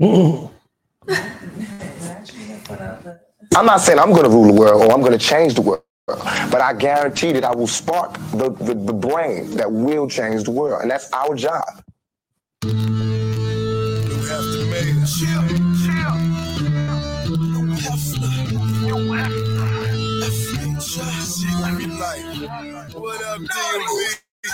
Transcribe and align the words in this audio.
I'm 3.56 3.66
not 3.66 3.80
saying 3.82 3.98
I'm 3.98 4.12
going 4.12 4.24
to 4.24 4.30
rule 4.30 4.46
the 4.46 4.54
world 4.54 4.82
or 4.82 4.92
I'm 4.92 5.00
going 5.00 5.12
to 5.12 5.18
change 5.18 5.54
the 5.54 5.62
world, 5.62 5.82
but 6.06 6.60
I 6.62 6.74
guarantee 6.74 7.32
that 7.32 7.44
I 7.44 7.54
will 7.54 7.66
spark 7.66 8.14
the, 8.32 8.50
the, 8.50 8.74
the 8.74 8.94
brain 8.94 9.56
that 9.56 9.70
will 9.70 10.08
change 10.08 10.44
the 10.44 10.52
world. 10.52 10.82
And 10.82 10.90
that's 10.90 11.12
our 11.12 11.34
job. 11.34 11.64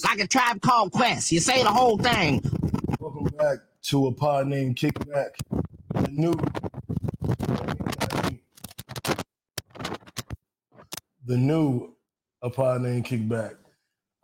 Like 0.05 0.21
a 0.21 0.27
tribe 0.27 0.61
called 0.61 0.93
Quest. 0.93 1.33
You 1.33 1.41
say 1.41 1.63
the 1.63 1.71
whole 1.71 1.97
thing. 1.97 2.43
Welcome 2.99 3.25
back 3.39 3.59
to 3.83 4.09
a 4.09 4.13
pod 4.13 4.49
named 4.49 4.77
Kickback. 4.77 5.31
The 5.95 6.11
new 6.11 6.35
the 11.25 11.37
new 11.37 11.95
a 12.43 12.51
pod 12.51 12.83
named 12.83 13.05
Kickback. 13.05 13.55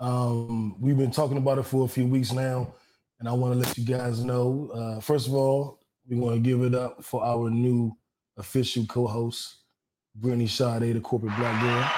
Um, 0.01 0.75
we've 0.81 0.99
been 0.99 1.13
talking 1.13 1.37
about 1.37 1.59
it 1.59 1.63
for 1.63 1.85
a 1.85 1.89
few 1.89 2.07
weeks 2.07 2.33
now, 2.33 2.75
and 3.19 3.29
I 3.29 3.33
want 3.33 3.55
to 3.55 3.59
let 3.59 3.79
you 3.79 3.85
guys 3.85 4.25
know. 4.25 4.71
Uh, 4.75 5.01
first 5.01 5.27
of 5.27 5.35
all, 5.35 5.81
we 6.09 6.17
want 6.17 6.35
to 6.37 6.41
give 6.41 6.63
it 6.63 6.75
up 6.75 7.03
for 7.03 7.25
our 7.25 7.51
new 7.51 7.97
official 8.37 8.85
co-host, 8.87 9.57
Brittani 10.21 10.49
Sade, 10.49 10.95
the 10.95 11.01
corporate 11.01 11.37
black 11.37 11.61
girl. 11.63 11.91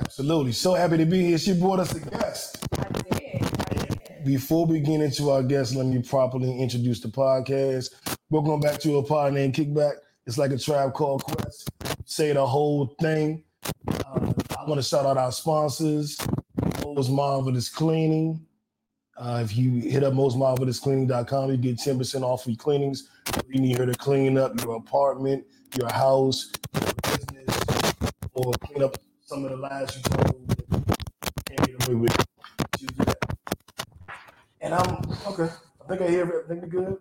Absolutely. 0.00 0.52
So 0.52 0.74
happy 0.74 0.96
to 0.96 1.04
be 1.04 1.26
here. 1.26 1.38
She 1.38 1.52
brought 1.52 1.80
us 1.80 1.94
a 1.94 2.00
guest. 2.00 2.64
Before 4.24 4.66
we 4.66 4.80
get 4.80 5.00
into 5.00 5.30
our 5.30 5.42
guest, 5.42 5.74
let 5.76 5.86
me 5.86 6.02
properly 6.02 6.58
introduce 6.60 7.00
the 7.00 7.08
podcast. 7.08 7.90
Welcome 8.30 8.60
back 8.60 8.80
to 8.80 8.96
a 8.98 9.02
pod 9.02 9.34
named 9.34 9.54
Kickback. 9.54 9.92
It's 10.26 10.36
like 10.36 10.50
a 10.50 10.58
tribe 10.58 10.92
called 10.94 11.22
Quest. 11.24 11.70
Say 12.18 12.32
the 12.32 12.44
whole 12.44 12.96
thing. 13.00 13.44
Uh, 13.86 14.32
I 14.58 14.64
want 14.64 14.74
to 14.74 14.82
shout 14.82 15.06
out 15.06 15.16
our 15.16 15.30
sponsors, 15.30 16.18
Most 16.84 17.10
Marvelous 17.10 17.68
Cleaning. 17.68 18.44
Uh, 19.16 19.40
if 19.44 19.56
you 19.56 19.88
hit 19.88 20.02
up 20.02 20.14
mostmarvelouscleaning.com, 20.14 21.50
you 21.52 21.56
get 21.56 21.76
10% 21.76 22.22
off 22.22 22.44
your 22.44 22.56
cleanings. 22.56 23.08
You 23.48 23.60
need 23.60 23.78
her 23.78 23.86
to 23.86 23.94
clean 23.94 24.36
up 24.36 24.60
your 24.64 24.74
apartment, 24.78 25.44
your 25.78 25.88
house, 25.92 26.50
your 26.74 26.92
business, 27.04 27.94
or 28.32 28.52
clean 28.64 28.82
up 28.82 28.96
some 29.24 29.44
of 29.44 29.52
the 29.52 29.56
lies 29.56 29.94
you 29.94 30.02
told 30.02 30.56
can't 31.46 31.66
get 31.68 31.86
away 31.86 31.94
with. 32.00 32.26
And 34.60 34.74
I'm 34.74 35.08
okay. 35.28 35.54
I 35.84 35.88
think 35.88 36.02
I 36.02 36.08
hear 36.08 36.22
everything 36.22 36.68
good. 36.68 36.96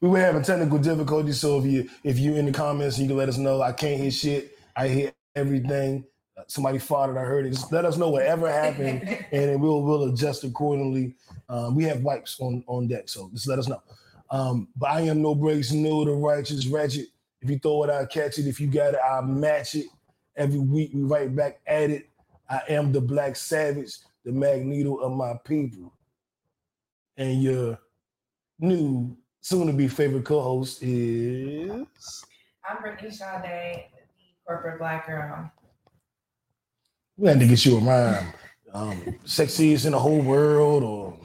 We 0.00 0.08
were 0.08 0.20
having 0.20 0.42
technical 0.42 0.78
difficulties, 0.78 1.40
so 1.40 1.58
if 1.58 1.64
you 1.64 1.88
if 2.04 2.18
you 2.18 2.36
in 2.36 2.46
the 2.46 2.52
comments, 2.52 2.98
you 2.98 3.06
can 3.06 3.16
let 3.16 3.28
us 3.30 3.38
know. 3.38 3.62
I 3.62 3.72
can't 3.72 4.00
hear 4.00 4.10
shit. 4.10 4.58
I 4.76 4.88
hear 4.88 5.12
everything. 5.34 6.04
Somebody 6.48 6.78
farted. 6.78 7.16
I 7.18 7.24
heard 7.24 7.46
it. 7.46 7.50
Just 7.50 7.72
let 7.72 7.86
us 7.86 7.96
know 7.96 8.10
whatever 8.10 8.50
happened, 8.50 9.02
and 9.32 9.48
then 9.48 9.60
we'll 9.60 9.82
we'll 9.82 10.12
adjust 10.12 10.44
accordingly. 10.44 11.14
Um, 11.48 11.74
we 11.74 11.84
have 11.84 12.02
wipes 12.02 12.38
on 12.40 12.62
on 12.66 12.88
deck, 12.88 13.08
so 13.08 13.30
just 13.32 13.48
let 13.48 13.58
us 13.58 13.68
know. 13.68 13.82
Um, 14.30 14.68
but 14.76 14.90
I 14.90 15.00
am 15.02 15.22
no 15.22 15.34
breaks, 15.34 15.72
no 15.72 16.04
the 16.04 16.12
righteous 16.12 16.66
ratchet. 16.66 17.06
If 17.40 17.50
you 17.50 17.58
throw 17.58 17.84
it, 17.84 17.90
I 17.90 18.04
catch 18.04 18.38
it. 18.38 18.46
If 18.46 18.60
you 18.60 18.66
got 18.66 18.94
it, 18.94 19.00
I 19.02 19.20
match 19.22 19.74
it. 19.76 19.86
Every 20.36 20.58
week 20.58 20.90
we 20.92 21.02
right 21.04 21.34
back 21.34 21.60
at 21.66 21.90
it. 21.90 22.10
I 22.50 22.60
am 22.68 22.92
the 22.92 23.00
black 23.00 23.36
savage, 23.36 23.98
the 24.24 24.32
magneto 24.32 24.96
of 24.96 25.12
my 25.12 25.34
people. 25.44 25.92
And 27.16 27.42
your 27.42 27.78
new 28.58 29.16
soon 29.46 29.68
to 29.68 29.72
be 29.72 29.86
favorite 29.86 30.24
co-host 30.24 30.82
is 30.82 31.70
I'm 32.68 32.78
Brittani 32.78 33.12
Sade, 33.12 33.84
the 33.94 34.04
corporate 34.44 34.80
black 34.80 35.06
girl. 35.06 35.52
we 37.16 37.28
had 37.28 37.38
to 37.38 37.46
get 37.46 37.64
you 37.64 37.76
a 37.76 37.80
rhyme. 37.80 38.32
Um, 38.74 39.00
sexiest 39.24 39.86
in 39.86 39.92
the 39.92 40.00
whole 40.00 40.20
world, 40.20 40.82
or 40.82 41.16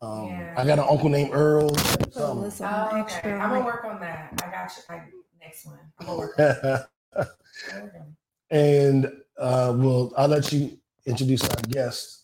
um, 0.00 0.28
Yeah. 0.28 0.54
I 0.56 0.64
got 0.64 0.78
an 0.78 0.86
uncle 0.88 1.10
named 1.10 1.34
Earl. 1.34 1.74
something. 2.10 2.40
Listen, 2.44 2.66
Oh, 2.70 3.00
okay. 3.02 3.32
I'm 3.34 3.50
gonna 3.50 3.64
work 3.66 3.84
on 3.84 4.00
that. 4.00 4.32
I 4.42 4.50
got 4.50 4.70
you. 4.74 4.82
I, 4.88 5.02
next 5.38 5.66
one. 5.66 5.78
I'm 6.00 6.06
gonna 6.06 6.18
work 6.18 6.38
on 6.38 6.44
that. 6.46 6.88
I'm 7.14 7.26
gonna 7.68 7.82
work 7.84 7.92
on 7.94 8.00
it. 8.00 8.56
and 8.56 9.04
uh, 9.38 9.74
well, 9.76 10.14
I'll 10.16 10.28
let 10.28 10.50
you 10.50 10.78
introduce 11.04 11.42
our 11.42 11.60
guest. 11.68 12.23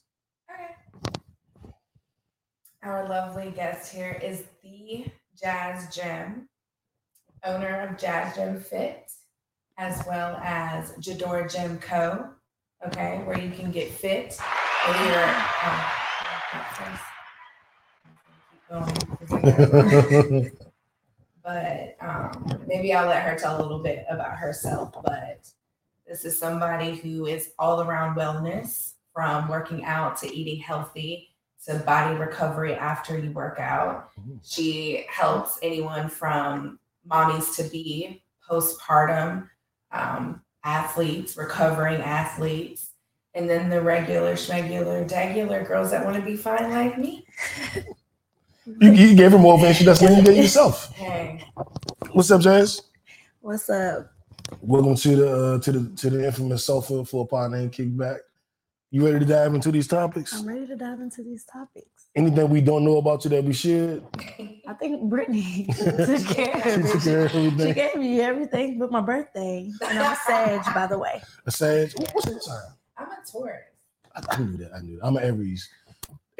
Our 2.83 3.07
lovely 3.11 3.51
guest 3.51 3.93
here 3.93 4.19
is 4.23 4.45
the 4.63 5.05
Jazz 5.39 5.95
Gym, 5.95 6.49
owner 7.45 7.87
of 7.87 7.99
Jazz 7.99 8.35
Gym 8.35 8.59
Fit, 8.59 9.13
as 9.77 10.03
well 10.09 10.39
as 10.43 10.93
Jador 10.93 11.47
Gym 11.47 11.77
Co. 11.79 12.31
Okay, 12.87 13.21
where 13.25 13.39
you 13.39 13.51
can 13.51 13.71
get 13.71 13.93
fit. 13.93 14.39
Oh, 18.71 18.89
but 21.45 21.97
um, 22.01 22.63
maybe 22.67 22.95
I'll 22.95 23.09
let 23.09 23.25
her 23.25 23.37
tell 23.39 23.61
a 23.61 23.63
little 23.63 23.83
bit 23.83 24.07
about 24.09 24.39
herself. 24.39 24.95
But 25.05 25.47
this 26.07 26.25
is 26.25 26.39
somebody 26.39 26.97
who 26.97 27.27
is 27.27 27.51
all 27.59 27.83
around 27.83 28.17
wellness 28.17 28.95
from 29.13 29.49
working 29.51 29.85
out 29.85 30.17
to 30.19 30.35
eating 30.35 30.61
healthy 30.63 31.30
to 31.67 31.75
body 31.81 32.17
recovery 32.17 32.75
after 32.75 33.19
you 33.19 33.31
work 33.33 33.59
out. 33.61 34.11
She 34.43 35.05
helps 35.09 35.59
anyone 35.63 36.09
from 36.09 36.79
mommies 37.09 37.55
to 37.57 37.65
be 37.65 38.23
postpartum 38.49 39.49
um, 39.93 40.43
athletes, 40.65 41.37
recovering 41.37 42.01
athletes, 42.01 42.91
and 43.35 43.49
then 43.49 43.71
the 43.71 43.81
regular, 43.81 44.35
schmegular, 44.35 45.09
degular 45.09 45.67
girls 45.67 45.91
that 45.91 46.05
want 46.05 46.17
to 46.17 46.23
be 46.23 46.37
fine 46.37 46.71
like 46.71 46.99
me. 46.99 47.25
you, 48.81 48.93
you 48.93 49.15
gave 49.15 49.33
her 49.33 49.39
more 49.39 49.55
information 49.55 49.87
that's 49.87 50.01
than 50.01 50.17
you 50.17 50.25
gave 50.25 50.37
yourself. 50.37 50.93
Hey, 50.95 51.45
What's 52.13 52.31
up, 52.31 52.41
Jasz? 52.41 52.83
What's 53.41 53.71
up? 53.71 54.13
Welcome 54.61 54.97
to 54.97 55.17
the 55.17 55.31
uh, 55.31 55.59
to 55.61 55.73
the 55.73 55.97
to 55.97 56.11
the 56.11 56.27
infamous 56.27 56.65
sofa 56.65 57.05
for 57.05 57.25
a 57.25 57.27
pod 57.27 57.53
named 57.53 57.73
Kickback. 57.73 58.19
You 58.93 59.05
ready 59.07 59.21
to 59.21 59.25
dive 59.25 59.55
into 59.55 59.71
these 59.71 59.87
topics? 59.87 60.33
I'm 60.37 60.47
ready 60.47 60.67
to 60.67 60.75
dive 60.75 61.01
into 61.01 61.23
these 61.23 61.45
topics. 61.45 62.09
Anything 62.17 62.51
we 62.51 62.61
don't 62.61 62.85
know 62.85 62.97
about 62.97 63.23
you 63.25 63.31
that 63.31 63.45
we 63.45 63.53
should? 63.53 64.05
I 64.67 64.73
think 64.75 65.03
Brittani 65.09 65.67
took 66.27 66.37
care 66.37 66.63
She 66.65 66.81
of 66.81 66.91
took 66.91 67.03
care 67.03 67.25
of 67.27 67.31
She 67.33 67.73
gave 67.73 67.95
me 67.95 68.21
everything 68.21 68.81
but 68.81 68.91
my 68.91 69.01
birthday. 69.01 69.71
And 69.89 69.99
I'm 69.99 70.13
a 70.13 70.17
Sag, 70.27 70.75
by 70.75 70.89
the 70.89 70.99
way. 70.99 71.23
A 71.47 71.53
Sag. 71.53 71.93
What's 71.97 72.27
your 72.27 72.41
sign? 72.41 72.63
I'm 72.99 73.07
a 73.07 73.17
Taurus. 73.31 73.61
I, 74.17 74.23
I 74.29 74.39
knew 74.41 74.57
that. 74.57 74.73
I 74.75 74.81
knew 74.81 74.97
that. 74.99 75.07
I'm 75.07 75.17
an 75.17 75.23
Aries. 75.23 75.69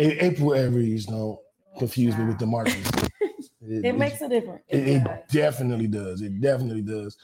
A- 0.01 0.25
April 0.25 0.55
Aries. 0.55 1.07
Don't 1.07 1.39
confuse 1.79 2.17
me 2.17 2.25
with 2.25 2.39
the 2.39 2.47
Marches. 2.47 2.91
It, 3.63 3.85
It 3.85 3.99
makes 3.99 4.21
a 4.23 4.29
difference. 4.29 4.63
it, 4.69 4.89
it 4.89 5.29
definitely 5.31 5.87
does. 5.87 6.23
It 6.23 6.41
definitely 6.41 6.81
does. 6.81 7.17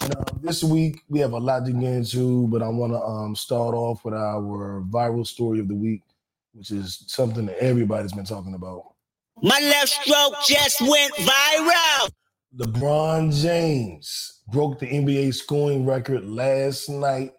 And, 0.00 0.14
uh, 0.14 0.24
this 0.40 0.62
week 0.62 1.02
we 1.08 1.18
have 1.20 1.32
a 1.32 1.38
lot 1.38 1.66
to 1.66 1.72
get 1.72 1.92
into, 1.92 2.46
but 2.48 2.62
I 2.62 2.68
want 2.68 2.92
to 2.92 3.00
um, 3.00 3.34
start 3.34 3.74
off 3.74 4.04
with 4.04 4.14
our 4.14 4.82
viral 4.88 5.26
story 5.26 5.60
of 5.60 5.68
the 5.68 5.74
week, 5.74 6.02
which 6.52 6.70
is 6.70 7.04
something 7.06 7.46
that 7.46 7.58
everybody's 7.58 8.12
been 8.12 8.24
talking 8.24 8.54
about. 8.54 8.94
My 9.42 9.60
left 9.60 9.88
stroke 9.88 10.34
just 10.46 10.80
went 10.80 11.14
viral. 11.14 12.10
LeBron 12.56 13.42
James 13.42 14.42
broke 14.50 14.78
the 14.78 14.86
NBA 14.86 15.34
scoring 15.34 15.84
record 15.84 16.24
last 16.24 16.88
night. 16.88 17.32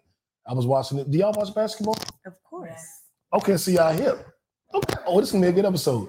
I 0.46 0.54
was 0.54 0.66
watching 0.66 0.98
it. 0.98 1.10
Do 1.10 1.18
y'all 1.18 1.32
watch 1.36 1.54
basketball? 1.54 1.96
Of 2.24 2.42
course. 2.42 3.02
Okay, 3.32 3.56
see 3.56 3.74
y'all 3.74 3.92
here. 3.92 4.34
Okay. 4.74 4.94
Oh, 5.06 5.20
this 5.20 5.28
is 5.28 5.32
gonna 5.32 5.46
be 5.46 5.50
a 5.50 5.52
good 5.52 5.66
episode. 5.66 6.08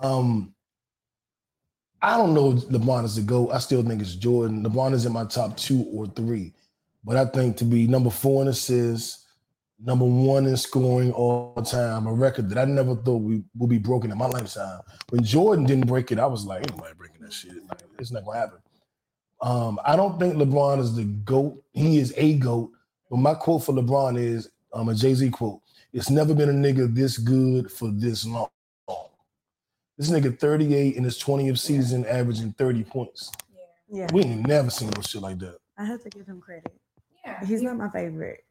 Um, 0.00 0.54
I 2.02 2.16
don't 2.16 2.34
know 2.34 2.52
LeBron 2.52 3.04
is 3.04 3.16
the 3.16 3.22
GOAT. 3.22 3.50
I 3.50 3.58
still 3.58 3.82
think 3.82 4.00
it's 4.00 4.14
Jordan. 4.14 4.64
LeBron 4.64 4.94
is 4.94 5.06
in 5.06 5.12
my 5.12 5.24
top 5.24 5.56
two 5.56 5.84
or 5.92 6.06
three. 6.06 6.52
But 7.04 7.16
I 7.16 7.24
think 7.26 7.56
to 7.58 7.64
be 7.64 7.86
number 7.86 8.10
four 8.10 8.42
in 8.42 8.48
assists, 8.48 9.26
number 9.82 10.04
one 10.04 10.46
in 10.46 10.56
scoring 10.56 11.12
all 11.12 11.54
time, 11.62 12.06
a 12.06 12.12
record 12.12 12.48
that 12.50 12.58
I 12.58 12.64
never 12.64 12.94
thought 12.94 13.18
we 13.18 13.42
would 13.56 13.70
be 13.70 13.78
broken 13.78 14.10
in 14.10 14.18
my 14.18 14.26
lifetime. 14.26 14.80
When 15.10 15.24
Jordan 15.24 15.64
didn't 15.64 15.86
break 15.86 16.12
it, 16.12 16.18
I 16.18 16.26
was 16.26 16.44
like, 16.44 16.58
ain't 16.60 16.76
nobody 16.76 16.94
breaking 16.94 17.22
that 17.22 17.32
shit. 17.32 17.56
Like, 17.68 17.80
it's 17.98 18.10
not 18.10 18.24
gonna 18.24 18.38
happen. 18.38 18.58
Um, 19.42 19.78
I 19.84 19.96
don't 19.96 20.18
think 20.18 20.34
LeBron 20.34 20.80
is 20.80 20.94
the 20.94 21.04
GOAT. 21.04 21.62
He 21.72 21.98
is 21.98 22.12
a 22.16 22.34
GOAT. 22.34 22.70
But 23.10 23.16
my 23.16 23.34
quote 23.34 23.64
for 23.64 23.72
LeBron 23.72 24.18
is 24.18 24.50
um, 24.72 24.88
a 24.88 24.94
Jay-Z 24.94 25.30
quote. 25.30 25.60
It's 25.92 26.10
never 26.10 26.34
been 26.34 26.50
a 26.50 26.52
nigga 26.52 26.94
this 26.94 27.18
good 27.18 27.70
for 27.72 27.90
this 27.90 28.24
long. 28.24 28.48
This 30.00 30.08
nigga 30.10 30.38
38 30.38 30.96
in 30.96 31.04
his 31.04 31.18
20th 31.22 31.58
season, 31.58 32.06
averaging 32.06 32.54
30 32.54 32.84
points. 32.84 33.30
Yeah, 33.92 34.06
We 34.14 34.22
ain't 34.22 34.46
never 34.48 34.70
seen 34.70 34.88
no 34.96 35.02
shit 35.02 35.20
like 35.20 35.38
that. 35.40 35.58
I 35.76 35.84
have 35.84 36.02
to 36.04 36.08
give 36.08 36.24
him 36.26 36.40
credit. 36.40 36.72
Yeah. 37.22 37.38
He's 37.44 37.60
you, 37.60 37.68
not 37.68 37.76
my 37.76 37.90
favorite, 37.90 38.42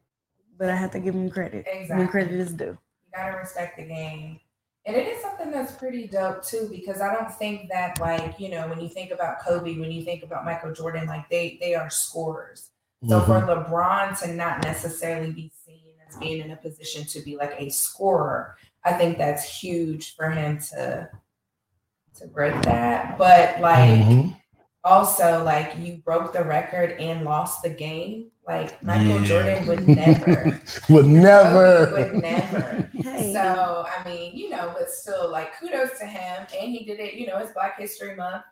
but 0.56 0.70
I 0.70 0.76
have 0.76 0.92
to 0.92 1.00
give 1.00 1.12
him 1.12 1.28
credit. 1.28 1.66
When 1.66 1.76
Exactly. 1.82 2.06
credit 2.06 2.34
is 2.38 2.52
due. 2.52 2.66
you 2.66 2.78
gotta 3.12 3.36
respect 3.36 3.78
the 3.78 3.82
game. 3.82 4.38
And 4.86 4.94
it 4.94 5.08
is 5.08 5.20
something 5.22 5.50
that's 5.50 5.72
pretty 5.72 6.06
dope 6.06 6.44
too, 6.44 6.68
because 6.70 7.00
I 7.00 7.12
don't 7.12 7.32
think 7.34 7.68
that 7.70 7.98
like, 7.98 8.38
you 8.38 8.50
know, 8.50 8.68
when 8.68 8.80
you 8.80 8.88
think 8.88 9.10
about 9.10 9.40
Kobe, 9.40 9.76
when 9.76 9.90
you 9.90 10.04
think 10.04 10.22
about 10.22 10.44
Michael 10.44 10.72
Jordan, 10.72 11.08
like 11.08 11.28
they 11.30 11.58
they 11.60 11.74
are 11.74 11.90
scorers. 11.90 12.70
So 13.08 13.20
for 13.22 13.40
Mhm. 13.40 13.66
LeBron 13.68 14.16
to 14.20 14.32
not 14.34 14.62
necessarily 14.62 15.32
be 15.32 15.50
seen 15.66 15.82
as 16.08 16.16
being 16.18 16.42
in 16.44 16.52
a 16.52 16.56
position 16.56 17.04
to 17.06 17.20
be 17.22 17.34
like 17.36 17.54
a 17.58 17.70
scorer, 17.70 18.56
I 18.84 18.92
think 18.92 19.18
that's 19.18 19.42
huge 19.60 20.14
for 20.14 20.30
him 20.30 20.60
to 20.70 21.10
to 22.18 22.26
break 22.26 22.60
that. 22.62 23.16
But 23.18 23.60
like 23.60 24.00
Mhm. 24.00 24.36
also 24.84 25.42
like 25.44 25.76
you 25.78 25.98
broke 26.04 26.32
the 26.32 26.44
record 26.44 26.92
and 27.00 27.24
lost 27.24 27.62
the 27.62 27.70
game. 27.70 28.30
Like 28.46 28.82
Michael 28.82 29.20
Yeah. 29.20 29.24
Jordan 29.26 29.66
would 29.66 29.86
never. 30.02 30.60
Would 30.88 31.06
never. 31.06 31.86
Kobe 31.86 32.12
would 32.12 32.22
never. 32.22 32.90
Hey, 32.94 33.32
So 33.32 33.86
I 33.86 34.02
mean, 34.08 34.36
you 34.36 34.50
know, 34.50 34.72
but 34.76 34.90
still, 34.90 35.30
like 35.30 35.58
kudos 35.58 35.98
to 36.00 36.06
him, 36.06 36.46
and 36.58 36.70
he 36.72 36.84
did 36.84 36.98
it. 37.00 37.14
You 37.14 37.26
know, 37.28 37.38
it's 37.38 37.52
Black 37.52 37.78
History 37.78 38.16
Month 38.16 38.42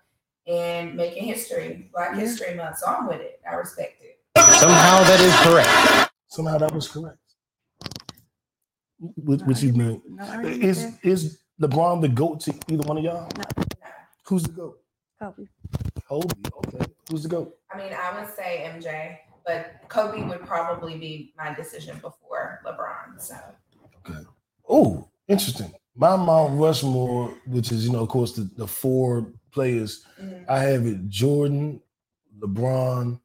and 0.46 0.94
making 0.94 1.24
history, 1.24 1.90
Black 1.92 2.14
Yeah. 2.14 2.20
History 2.20 2.54
Month. 2.54 2.78
So 2.78 2.86
I'm 2.86 3.06
with 3.08 3.20
it. 3.20 3.40
I 3.50 3.54
respect 3.54 4.02
it. 4.02 4.20
Somehow 4.54 5.02
that 5.04 5.20
is 5.20 5.34
correct. 5.40 6.10
Somehow 6.28 6.58
that 6.58 6.72
was 6.72 6.88
correct. 6.88 7.18
What, 8.98 9.46
what 9.46 9.62
you 9.62 9.72
mean? 9.72 10.02
No 10.08 10.24
argument 10.24 10.62
Is 10.64 10.82
there. 10.82 10.98
is 11.02 11.38
LeBron 11.60 12.00
the 12.00 12.08
GOAT 12.08 12.40
to 12.40 12.54
either 12.70 12.82
one 12.84 12.98
of 12.98 13.04
y'all? 13.04 13.28
No. 13.36 13.64
Who's 14.24 14.44
the 14.44 14.52
GOAT? 14.52 14.78
Kobe. 15.20 15.44
Kobe. 16.06 16.34
Okay. 16.56 16.92
Who's 17.10 17.22
the 17.24 17.28
GOAT? 17.28 17.56
I 17.72 17.78
mean, 17.78 17.92
I 17.92 18.18
would 18.18 18.32
say 18.32 18.70
MJ, 18.72 19.18
but 19.44 19.80
Kobe 19.88 20.22
would 20.22 20.46
probably 20.46 20.96
be 20.96 21.32
my 21.36 21.54
decision 21.54 21.96
before 21.96 22.60
LeBron. 22.64 23.20
So 23.20 23.34
Okay. 24.08 24.20
Oh, 24.68 25.08
interesting. 25.26 25.72
My 25.96 26.14
Mount 26.16 26.60
Rushmore, 26.60 27.34
which 27.46 27.72
is, 27.72 27.84
you 27.86 27.92
know, 27.92 28.00
of 28.00 28.08
course, 28.08 28.32
the, 28.32 28.48
the 28.56 28.66
four 28.66 29.32
players, 29.50 30.04
mhm. 30.20 30.44
I 30.48 30.60
have 30.60 30.86
it 30.86 31.08
Jordan, 31.08 31.80
LeBron, 32.38 33.18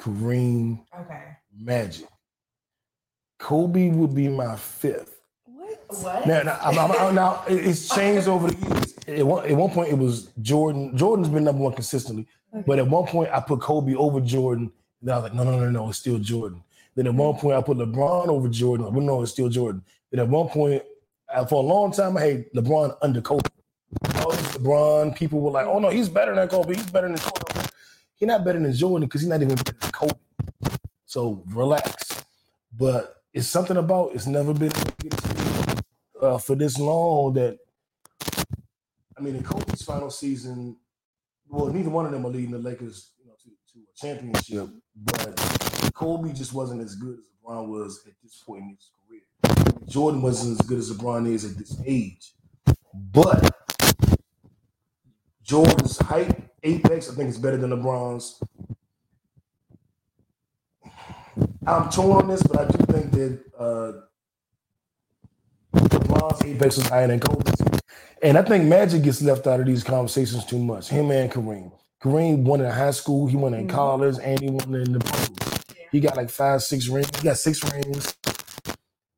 Kareem, 0.00 0.80
okay. 0.98 1.22
Magic. 1.54 2.06
Kobe 3.38 3.90
would 3.90 4.14
be 4.14 4.28
my 4.28 4.56
fifth. 4.56 5.11
What? 6.00 6.26
Now, 6.26 6.42
now, 6.42 6.58
I'm- 6.62 6.78
I'm- 6.92 7.14
now, 7.14 7.42
it's 7.48 7.88
changed 7.88 8.28
over 8.28 8.50
the 8.50 8.66
years. 8.68 8.94
At 9.20 9.26
one, 9.26 9.44
at 9.46 9.56
one 9.56 9.70
point, 9.70 9.90
it 9.90 9.98
was 9.98 10.28
Jordan. 10.40 10.96
Jordan's 10.96 11.28
been 11.28 11.44
number 11.44 11.62
one 11.62 11.72
consistently, 11.74 12.26
but 12.66 12.78
at 12.78 12.88
one 12.88 13.06
point, 13.06 13.30
I 13.32 13.40
put 13.40 13.60
Kobe 13.60 13.94
over 13.94 14.20
Jordan. 14.20 14.72
And 15.00 15.10
I 15.10 15.16
was 15.16 15.24
like, 15.24 15.34
no, 15.34 15.42
no, 15.44 15.58
no, 15.58 15.70
no, 15.70 15.88
it's 15.88 15.98
still 15.98 16.18
Jordan. 16.18 16.62
Then 16.94 17.06
at 17.08 17.14
one 17.14 17.34
point, 17.36 17.56
I 17.56 17.62
put 17.62 17.78
LeBron 17.78 18.28
over 18.28 18.48
Jordan. 18.48 18.92
Well, 18.92 19.04
no, 19.04 19.22
it's 19.22 19.32
still 19.32 19.48
Jordan. 19.48 19.82
Then 20.10 20.20
at 20.20 20.28
one 20.28 20.48
point, 20.48 20.82
uh, 21.32 21.44
for 21.46 21.56
a 21.56 21.66
long 21.66 21.90
time, 21.92 22.16
I 22.16 22.20
had 22.22 22.52
LeBron 22.52 22.96
under 23.02 23.20
Kobe. 23.20 23.48
Oh, 24.16 24.28
LeBron. 24.54 25.16
People 25.16 25.40
were 25.40 25.50
like, 25.50 25.66
oh 25.66 25.78
no, 25.78 25.88
he's 25.90 26.08
better 26.08 26.34
than 26.34 26.46
Kobe. 26.48 26.74
He's 26.74 26.90
better 26.90 27.08
than 27.08 27.18
Kobe. 27.18 27.66
He's 28.14 28.26
not 28.28 28.44
better 28.44 28.60
than 28.60 28.72
Jordan 28.72 29.08
because 29.08 29.22
he's 29.22 29.30
not 29.30 29.42
even 29.42 29.56
better 29.56 29.72
than 29.80 29.90
Kobe. 29.90 30.12
So 31.06 31.42
relax. 31.48 32.22
But 32.78 33.22
it's 33.34 33.48
something 33.48 33.76
about 33.78 34.12
it's 34.14 34.26
never 34.26 34.54
been 34.54 34.70
uh, 36.22 36.38
for 36.38 36.54
this 36.54 36.78
long 36.78 37.34
that 37.34 37.58
I 39.16 39.20
mean, 39.20 39.36
in 39.36 39.42
Kobe's 39.42 39.82
final 39.82 40.10
season, 40.10 40.76
well, 41.48 41.66
neither 41.66 41.90
one 41.90 42.06
of 42.06 42.12
them 42.12 42.24
are 42.24 42.30
leading 42.30 42.50
the 42.50 42.58
Lakers, 42.58 43.10
you 43.18 43.26
know, 43.26 43.34
to, 43.42 43.50
to 43.72 43.78
a 43.80 43.94
championship. 43.94 44.68
But 44.96 45.92
Kobe 45.94 46.32
just 46.32 46.54
wasn't 46.54 46.80
as 46.82 46.94
good 46.94 47.18
as 47.18 47.24
LeBron 47.44 47.68
was 47.68 48.02
at 48.06 48.14
this 48.22 48.42
point 48.44 48.62
in 48.62 48.70
his 48.70 48.90
career. 49.06 49.76
Jordan 49.86 50.22
wasn't 50.22 50.58
as 50.60 50.66
good 50.66 50.78
as 50.78 50.90
LeBron 50.90 51.28
is 51.28 51.44
at 51.44 51.58
this 51.58 51.78
age. 51.84 52.32
But 52.94 53.54
Jordan's 55.42 55.98
height, 55.98 56.48
apex, 56.62 57.10
I 57.10 57.14
think 57.14 57.28
is 57.28 57.38
better 57.38 57.58
than 57.58 57.70
LeBron's. 57.70 58.42
I'm 61.66 61.90
torn 61.90 62.22
on 62.22 62.28
this, 62.28 62.42
but 62.42 62.60
I 62.60 62.64
do 62.64 62.92
think 62.92 63.10
that 63.12 63.40
uh, 63.58 63.92
LeBron's 65.74 66.44
apex 66.44 66.76
higher 66.88 67.06
than 67.08 67.20
Kobe's. 67.20 67.62
And 68.22 68.38
I 68.38 68.42
think 68.42 68.64
Magic 68.64 69.02
gets 69.02 69.22
left 69.22 69.46
out 69.46 69.60
of 69.60 69.66
these 69.66 69.84
conversations 69.84 70.44
too 70.44 70.58
much. 70.58 70.88
Him 70.88 71.10
and 71.10 71.30
Kareem. 71.30 71.72
Kareem 72.02 72.42
won 72.44 72.60
in 72.60 72.70
high 72.70 72.90
school, 72.92 73.26
he 73.26 73.36
won 73.36 73.54
in 73.54 73.66
Mhm. 73.66 73.70
college, 73.70 74.16
and 74.22 74.40
he 74.40 74.50
won 74.50 74.74
in 74.74 74.92
the 74.92 75.00
pros. 75.00 75.30
He 75.90 76.00
got 76.00 76.16
like 76.16 76.30
five, 76.30 76.62
six 76.62 76.88
rings. 76.88 77.08
He 77.16 77.24
got 77.24 77.38
six 77.38 77.62
rings. 77.72 78.14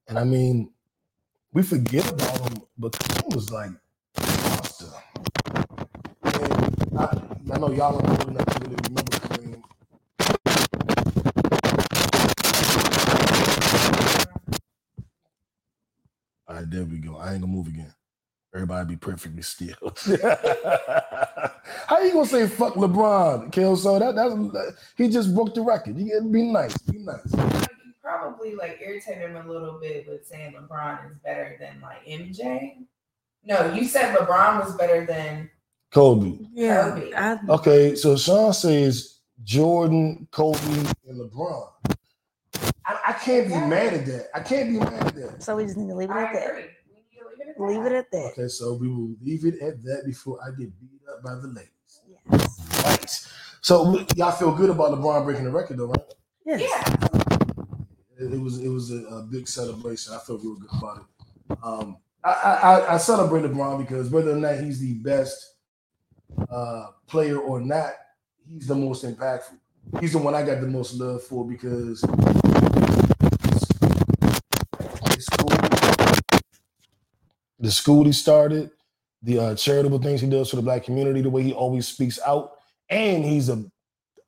And 0.09 0.19
I 0.19 0.25
mean, 0.25 0.71
we 1.53 1.63
forget 1.63 2.09
about 2.11 2.41
him, 2.51 2.63
but 2.79 2.93
Kareem 2.93 3.35
was 3.35 3.51
like 3.51 3.71
monster. 4.49 4.87
And 6.25 6.99
I, 6.99 7.23
I 7.53 7.59
know 7.59 7.71
y'all 7.73 7.99
don't 7.99 8.25
really 8.27 8.77
remember 8.89 9.03
Kareem. 9.19 9.63
All 16.47 16.57
right, 16.57 16.71
there 16.71 16.85
we 16.85 16.99
go. 16.99 17.17
I 17.17 17.33
ain't 17.33 17.41
gonna 17.41 17.53
move 17.53 17.69
again. 17.69 17.93
Everybody 18.55 18.91
be 18.91 18.97
perfectly 18.97 19.43
still. 19.43 19.75
How 21.87 22.01
you 22.03 22.13
gonna 22.13 22.27
say 22.27 22.47
fuck 22.47 22.75
LeBron, 22.75 23.51
Kel? 23.51 23.77
So 23.77 23.99
that 23.99 24.15
that's 24.15 24.77
he 24.97 25.09
just 25.09 25.35
broke 25.35 25.55
the 25.55 25.63
record. 25.63 25.99
You 25.99 26.13
gotta 26.13 26.31
be 26.31 26.43
nice. 26.43 26.77
Be 26.79 26.99
nice. 26.99 27.33
You 27.33 27.93
probably 28.03 28.55
like 28.55 28.79
irritate 28.85 29.19
him 29.19 29.37
a 29.37 29.47
little 29.51 29.81
bit 29.81 30.07
with 30.09 30.27
saying 30.27 30.55
LeBron 30.55 31.11
is 31.11 31.17
better 31.25 31.57
than 31.59 31.81
like 31.81 32.05
MJ. 32.07 32.85
No, 33.45 33.73
you 33.75 33.87
said 33.87 34.15
LeBron 34.17 34.65
was 34.65 34.77
better 34.77 35.05
than 35.05 35.51
Kobe. 35.91 36.39
Yeah. 36.53 36.91
Kobe. 36.91 37.13
I, 37.13 37.39
Okay, 37.49 37.95
so 37.97 38.17
Sean 38.17 38.53
says 38.53 39.19
Jordan, 39.43 40.29
Kobe, 40.31 40.59
and 41.09 41.21
LeBron. 41.21 41.69
I, 42.87 42.99
I 43.09 43.13
can't 43.15 43.49
be 43.49 43.55
mad 43.55 43.95
at 43.95 44.07
that. 44.07 44.29
I 44.35 44.41
can't 44.41 44.69
be 44.71 44.79
mad 44.79 45.07
at 45.07 45.15
that. 45.15 45.43
so 45.43 45.57
we 45.57 45.65
just 45.65 45.77
need 45.77 45.89
to 45.89 45.95
leave 45.95 46.11
it 46.11 46.15
I 46.17 46.25
at 46.25 46.33
that. 46.35 46.55
We 46.55 46.61
need 46.63 46.69
to 47.19 47.25
leave 47.27 47.41
it 47.41 47.49
at 47.49 47.57
that. 47.57 47.67
Leave 47.67 47.87
it 47.87 47.93
at 47.93 48.11
that. 48.11 48.33
Okay, 48.33 48.49
so 48.49 48.75
we 48.75 48.89
will 48.89 49.15
leave 49.23 49.45
it 49.47 49.61
at 49.63 49.83
that 49.85 50.03
before 50.07 50.39
I 50.45 50.51
get 50.51 50.79
beat 50.81 51.01
up 51.11 51.23
by 51.23 51.35
the 51.37 51.49
ladies. 51.49 51.71
Yes. 52.31 52.85
Right. 52.85 53.29
So 53.63 54.05
y'all 54.17 54.33
feel 54.33 54.53
good 54.55 54.71
about 54.71 54.93
LeBron 54.93 55.25
breaking 55.25 55.45
the 55.45 55.51
record, 55.51 55.79
though, 55.79 55.87
right? 55.87 56.15
Yes. 56.45 56.61
Yeah. 56.61 56.97
It, 58.19 58.35
it 58.35 58.41
was 58.41 58.59
it 58.63 58.69
was 58.69 58.91
a, 58.93 58.97
a 59.07 59.23
big 59.23 59.49
celebration. 59.49 60.13
I 60.15 60.19
felt 60.19 60.43
real 60.43 60.55
good 60.57 60.69
about 60.79 60.99
it. 60.99 61.59
Um, 61.63 61.97
I, 62.23 62.31
I, 62.33 62.53
I- 62.79 62.95
I 62.95 62.97
celebrate 62.99 63.43
LeBron 63.43 63.79
because 63.79 64.11
whether 64.11 64.31
or 64.33 64.37
not 64.37 64.59
he's 64.61 64.79
the 64.81 64.95
best 64.95 65.55
uh, 66.51 66.89
player 67.07 67.39
or 67.39 67.61
not, 67.61 67.93
he's 68.53 68.67
the 68.67 68.75
most 68.75 69.05
impactful. 69.05 69.59
He's 70.01 70.13
the 70.13 70.19
one 70.19 70.35
I 70.35 70.43
got 70.45 70.61
the 70.61 70.67
most 70.67 70.95
love 70.95 71.23
for 71.23 71.47
because 71.47 72.03
the 77.65 77.71
school 77.71 78.05
he 78.05 78.13
started, 78.13 78.71
the 79.23 79.39
uh, 79.39 79.55
charitable 79.55 79.99
things 79.99 80.21
he 80.21 80.29
does 80.29 80.51
for 80.51 80.57
the 80.57 80.63
black 80.63 80.85
community, 80.85 81.23
the 81.23 81.31
way 81.31 81.43
he 81.43 81.53
always 81.53 81.89
speaks 81.89 82.19
out, 82.27 82.53
and 82.91 83.25
he's 83.25 83.49
a 83.49 83.65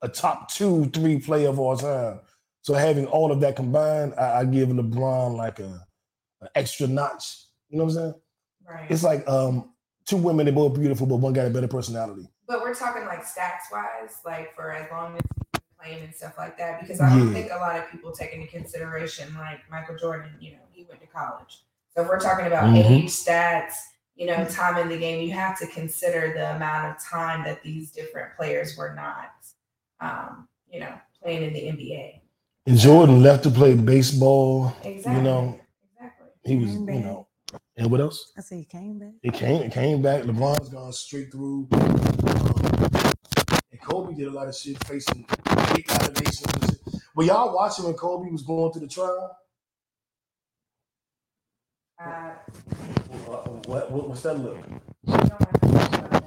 a 0.02 0.08
top 0.08 0.50
two, 0.52 0.86
three 0.90 1.18
player 1.18 1.48
of 1.48 1.58
all 1.58 1.76
time. 1.76 2.20
So 2.62 2.74
having 2.74 3.06
all 3.06 3.32
of 3.32 3.40
that 3.40 3.56
combined, 3.56 4.14
I, 4.18 4.40
I 4.40 4.44
give 4.44 4.68
LeBron 4.68 5.36
like 5.36 5.58
a, 5.58 5.86
a 6.42 6.48
extra 6.54 6.86
notch. 6.86 7.44
You 7.68 7.78
know 7.78 7.84
what 7.84 7.90
I'm 7.90 7.96
saying? 7.96 8.14
Right. 8.68 8.90
It's 8.90 9.02
like 9.02 9.28
um 9.28 9.72
two 10.06 10.16
women, 10.16 10.46
they're 10.46 10.54
both 10.54 10.78
beautiful, 10.78 11.06
but 11.06 11.16
one 11.16 11.32
got 11.32 11.46
a 11.46 11.50
better 11.50 11.68
personality. 11.68 12.28
But 12.48 12.60
we're 12.62 12.74
talking 12.74 13.04
like 13.04 13.24
stats 13.24 13.68
wise, 13.72 14.16
like 14.24 14.54
for 14.54 14.72
as 14.72 14.90
long 14.90 15.14
as 15.16 15.22
he's 15.52 15.62
playing 15.80 16.04
and 16.04 16.14
stuff 16.14 16.34
like 16.38 16.56
that, 16.58 16.80
because 16.80 17.00
I 17.00 17.08
don't 17.10 17.26
Yeah. 17.28 17.32
think 17.34 17.52
a 17.52 17.56
lot 17.56 17.76
of 17.78 17.90
people 17.90 18.12
take 18.12 18.32
into 18.32 18.46
consideration 18.48 19.34
like 19.38 19.60
Michael 19.70 19.96
Jordan, 19.96 20.32
you 20.40 20.52
know, 20.52 20.64
he 20.72 20.84
went 20.88 21.00
to 21.00 21.06
college. 21.06 21.64
So 21.96 22.02
if 22.02 22.08
we're 22.08 22.20
talking 22.20 22.46
about 22.46 22.64
Mhm. 22.64 22.90
age 22.90 23.08
stats, 23.08 23.72
you 24.16 24.26
know, 24.26 24.44
time 24.44 24.76
in 24.76 24.90
the 24.90 24.98
game, 24.98 25.26
you 25.26 25.32
have 25.32 25.58
to 25.58 25.66
consider 25.66 26.34
the 26.34 26.54
amount 26.54 26.94
of 26.94 27.02
time 27.02 27.42
that 27.44 27.62
these 27.62 27.90
different 27.90 28.36
players 28.36 28.76
were 28.76 28.94
not, 28.94 29.30
um, 30.00 30.46
you 30.70 30.80
know, 30.80 30.92
playing 31.22 31.42
in 31.42 31.54
the 31.54 31.68
NBA. 31.68 32.20
And 32.66 32.76
Jordan 32.76 33.22
left 33.22 33.44
to 33.44 33.50
play 33.50 33.74
baseball. 33.74 34.74
Exactly. 34.82 35.16
You 35.16 35.22
know, 35.22 35.58
exactly. 35.94 36.26
he 36.44 36.56
was, 36.56 36.72
Came 36.72 36.88
you 36.90 37.00
know. 37.00 37.28
And 37.78 37.90
what 37.90 38.02
else? 38.02 38.30
I 38.36 38.42
said 38.42 38.58
he 38.58 38.64
came 38.64 38.98
back. 38.98 39.14
It 39.22 39.32
came, 39.32 39.62
it 39.62 39.72
came 39.72 40.02
back. 40.02 40.24
LeBron's 40.24 40.68
gone 40.68 40.92
straight 40.92 41.32
through. 41.32 41.66
Um, 41.72 42.90
and 43.70 43.80
Kobe 43.80 44.14
did 44.14 44.28
a 44.28 44.30
lot 44.30 44.48
of 44.48 44.54
shit 44.54 44.82
facing 44.84 45.26
big 45.74 45.90
allegations. 45.90 46.78
Were 47.14 47.24
y'all 47.24 47.54
watching 47.54 47.86
when 47.86 47.94
Kobe 47.94 48.30
was 48.30 48.42
going 48.42 48.70
through 48.72 48.82
the 48.82 48.88
trial? 48.88 49.34
Uh, 51.98 52.30
What, 53.26 53.66
what, 53.68 53.90
what 53.90 54.08
what's 54.08 54.22
that 54.22 54.34
look? 54.38 54.58
you 54.58 55.12
don't 55.16 55.30
have 55.30 55.38
to 55.52 55.68
talk 55.68 55.88
about 55.94 56.10
that. 56.10 56.24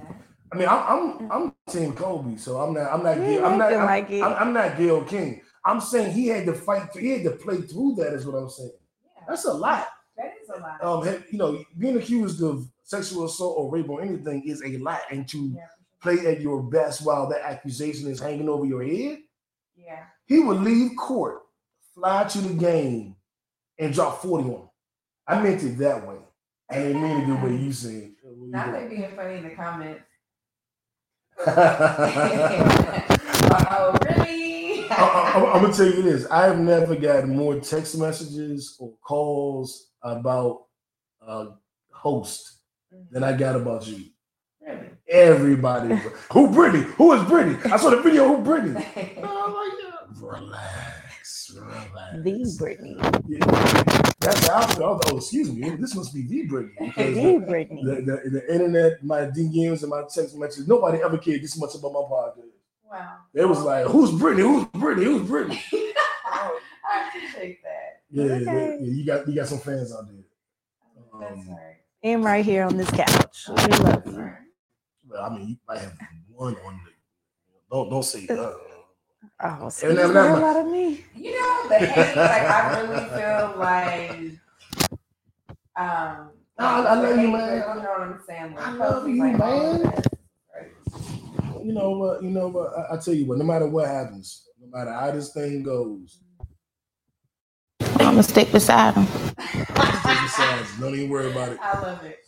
I 0.52 0.58
mean, 0.58 0.68
I'm 0.68 0.82
I'm 0.92 1.32
I'm 1.32 1.56
team 1.70 1.94
Kobe, 1.94 2.38
so 2.38 2.58
I'm 2.58 2.74
not 2.74 2.92
I'm 2.92 3.04
not 3.04 3.18
You 3.18 3.24
Gil, 3.38 3.46
I'm 3.46 3.58
not 3.58 3.74
I'm, 3.74 3.86
like. 3.86 4.12
I'm, 4.12 4.34
I'm 4.34 4.54
not 4.54 4.78
Gayle 4.78 5.04
King. 5.04 5.42
I'm 5.64 5.80
saying 5.80 6.14
he 6.14 6.28
had 6.28 6.46
to 6.48 6.54
fight. 6.54 6.90
He 6.98 7.10
had 7.10 7.24
to 7.26 7.32
play 7.32 7.62
through 7.62 7.96
that. 7.98 8.14
Is 8.14 8.26
what 8.26 8.36
I'm 8.36 8.50
saying. 8.50 8.72
Yeah, 9.06 9.24
That's 9.28 9.46
a 9.46 9.54
lot. 9.54 9.88
that 10.18 10.34
is 10.42 10.50
a 10.50 10.60
lot. 10.60 10.84
Um, 10.84 11.06
had- 11.06 11.24
you 11.32 11.38
know, 11.38 11.64
being 11.78 11.98
accused 11.98 12.42
of 12.42 12.68
sexual 12.84 13.26
assault 13.26 13.56
or 13.58 13.72
rape 13.72 13.90
or 13.90 14.02
anything 14.02 14.44
is 14.48 14.64
a 14.66 14.78
lot, 14.78 15.02
and 15.12 15.28
to 15.30 15.38
yeah, 15.56 15.68
play 16.02 16.26
at 16.26 16.42
your 16.42 16.64
best 16.64 17.06
while 17.06 17.30
that 17.30 17.42
accusation 17.42 18.10
is 18.10 18.20
hanging 18.20 18.50
over 18.50 18.66
your 18.66 18.84
head, 18.84 19.20
yeah. 19.78 20.06
he 20.26 20.40
would 20.40 20.62
leave 20.62 20.96
court, 20.98 21.42
fly 21.94 22.24
to 22.24 22.40
the 22.42 22.54
game, 22.56 23.16
and 23.78 23.94
drop 23.94 24.22
40 24.24 24.44
on 24.46 24.50
him. 24.50 24.69
I 25.30 25.42
meant 25.44 25.62
it 25.64 25.78
that 25.78 26.06
way. 26.08 26.16
I 26.72 26.76
didn't 26.76 27.02
mean 27.04 27.22
it 27.22 27.28
the 27.28 27.36
way 27.36 27.56
you 27.56 27.72
said. 27.72 28.14
That 28.52 28.72
may 28.72 28.88
be 28.88 29.06
funny 29.16 29.38
in 29.38 29.44
the 29.44 29.52
comments. 29.52 30.02
I, 31.46 31.46
oh, 33.70 33.96
really? 34.10 34.90
am 34.90 35.62
gonna 35.62 35.72
tell 35.74 35.86
you 35.86 36.02
this: 36.02 36.26
I 36.32 36.48
have 36.48 36.58
never 36.60 36.96
gotten 36.96 37.38
more 37.38 37.60
text 37.60 37.96
messages 37.98 38.76
or 38.80 38.92
calls 39.04 39.92
about 40.02 40.64
a 41.22 41.50
host 41.92 42.58
than 43.12 43.24
I 43.24 43.34
got 43.38 43.56
about 43.56 43.86
you. 43.86 44.06
really? 44.66 44.90
Everybody, 45.08 45.94
who 46.32 46.48
Brittani? 46.48 46.86
Who 46.96 47.14
is 47.14 47.22
Brittani? 47.22 47.72
I 47.72 47.78
saw 47.78 47.92
the 47.92 48.02
video. 48.02 48.28
Who 48.28 48.38
Brittani? 48.44 48.84
Oh, 49.24 49.54
like, 49.56 49.74
yeah. 49.84 49.92
Relax, 50.28 51.52
relax. 51.56 52.24
The 52.24 52.32
Brittani. 52.60 52.98
Yeah. 53.28 53.89
That's 54.20 54.46
the 54.48 54.54
outfit. 54.54 54.82
I 54.82 54.84
oh, 54.86 55.18
excuse 55.18 55.52
me. 55.52 55.70
This 55.72 55.96
must 55.96 56.14
be 56.14 56.24
the 56.24 56.48
Brittani. 56.48 56.72
Because 56.80 57.16
The 57.16 57.22
the, 57.22 57.46
Brittani. 57.46 57.84
the, 57.86 58.02
the, 58.24 58.30
the 58.32 58.54
internet, 58.54 59.04
my 59.04 59.22
DMs, 59.22 59.82
and 59.82 59.90
my 59.90 60.02
text 60.14 60.36
messages, 60.38 60.68
nobody 60.68 61.02
ever 61.02 61.18
cared 61.18 61.42
this 61.42 61.58
much 61.58 61.76
about 61.76 61.94
my 61.94 62.00
podcast. 62.02 62.44
Wow. 62.92 63.18
It 63.34 63.46
was 63.48 63.62
like, 63.62 63.86
who's 63.86 64.10
Brittani? 64.12 64.42
Who's 64.42 64.66
Brittani? 64.82 65.04
Who's 65.04 65.30
Brittani? 65.30 65.62
I 66.92 67.08
appreciate 67.08 67.60
that. 67.64 68.02
Yeah, 68.12 68.26
yeah, 68.26 68.34
Okay. 68.34 68.78
yeah, 68.82 68.92
you 68.92 69.06
got 69.06 69.28
you 69.28 69.36
got 69.36 69.48
some 69.48 69.60
fans 69.60 69.94
out 69.94 70.06
there. 70.08 70.24
That's 71.20 71.34
Um, 71.48 71.50
right. 71.54 71.76
And 72.04 72.24
right 72.24 72.44
here 72.44 72.64
on 72.64 72.76
this 72.76 72.90
couch. 72.90 73.46
We 73.48 73.56
love 73.56 74.04
you. 74.08 74.32
Well, 75.08 75.22
I 75.24 75.30
mean, 75.38 75.48
you 75.50 75.56
might 75.68 75.80
have 75.80 75.94
one 76.30 76.56
on 76.66 76.80
the. 76.84 76.92
Don't 77.72 77.90
don't 77.92 78.04
say 78.04 78.26
that. 78.26 78.56
Oh, 79.42 79.64
And 79.64 79.72
speak 79.74 79.96
then- 79.96 80.14
the 80.14 80.22
hell 80.28 80.44
out 80.46 80.66
of 80.66 80.72
me. 80.72 81.06
You 81.16 81.32
know, 81.32 81.70
the 81.70 81.80
hate, 81.80 82.16
like 82.16 82.42
I 82.44 82.80
really 82.82 83.10
feel 83.10 83.54
like 83.58 84.12
um 85.78 86.30
No, 86.60 86.66
I- 86.66 86.92
I 86.92 86.96
the 86.96 87.02
love 87.04 87.18
you, 87.20 87.28
man. 87.30 87.54
You 87.54 87.60
know 87.60 87.68
what 87.68 88.02
I'm 88.02 88.22
saying? 88.28 88.56
Like, 88.56 88.66
I 88.66 88.72
love 88.74 89.04
folks 89.04 89.10
you, 89.16 89.20
like, 89.24 89.36
oh, 89.42 89.74
man. 89.74 89.82
that's 89.84 90.08
crazy. 90.52 91.66
You 91.66 91.74
know 91.74 91.92
what? 91.92 92.22
You 92.24 92.30
know 92.32 92.48
what? 92.50 92.72
I, 92.78 92.96
I 92.96 92.98
tell 93.00 93.14
you 93.14 93.26
what. 93.28 93.38
No 93.38 93.46
matter 93.46 93.68
what 93.68 93.88
happens, 93.88 94.46
no 94.60 94.68
matter 94.78 94.92
how 94.92 95.12
this 95.12 95.32
thing 95.34 95.64
goes, 95.64 96.20
I'm 97.82 97.98
gonna 98.16 98.24
stick 98.24 98.52
beside 98.52 98.94
him. 98.96 99.06
besides, 99.36 100.78
don't 100.80 100.96
even 100.96 101.10
worry 101.10 101.32
about 101.32 101.50
it. 101.54 101.60
I 101.62 101.80
love 101.80 102.04
it. 102.04 102.20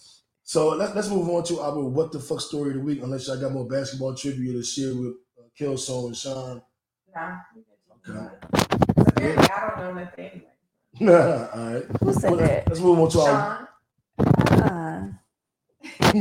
So 0.44 0.70
let's 0.70 0.94
let's 0.96 1.10
move 1.10 1.28
on 1.30 1.44
to 1.46 1.60
our 1.60 1.78
what 1.84 2.12
the 2.12 2.20
fuck 2.20 2.40
story 2.42 2.70
of 2.72 2.76
the 2.78 2.82
week. 2.84 3.02
Unless 3.04 3.28
y'all 3.28 3.40
got 3.40 3.52
more 3.52 3.68
basketball 3.68 4.14
trivia 4.16 4.54
to 4.54 4.64
share 4.64 4.94
with 4.96 5.14
uh, 5.40 5.44
Kelso 5.58 6.08
and 6.08 6.16
Sean. 6.16 6.62
Nah. 7.16 7.38
we 7.56 7.62
can 7.64 7.76
do 8.06 8.12
Okay. 8.14 8.20
that. 8.20 9.08
Apparently, 9.08 9.48
I 9.50 9.60
don't 9.60 9.78
know 9.80 9.94
nothing. 10.02 10.42
All 11.02 11.74
right. 11.74 11.86
Who 12.02 12.14
said 12.14 12.38
that? 12.40 12.68
Let's 12.68 12.80
move 12.80 13.00
on 13.00 13.10
to 13.12 13.20
our 13.22 13.70
Uh, 14.50 15.02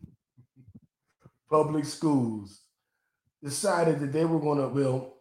public 1.51 1.85
schools 1.85 2.63
decided 3.43 4.01
that 4.01 4.13
they 4.13 4.25
were 4.25 4.41
going 4.41 4.59
to, 4.59 4.69
well, 4.69 5.15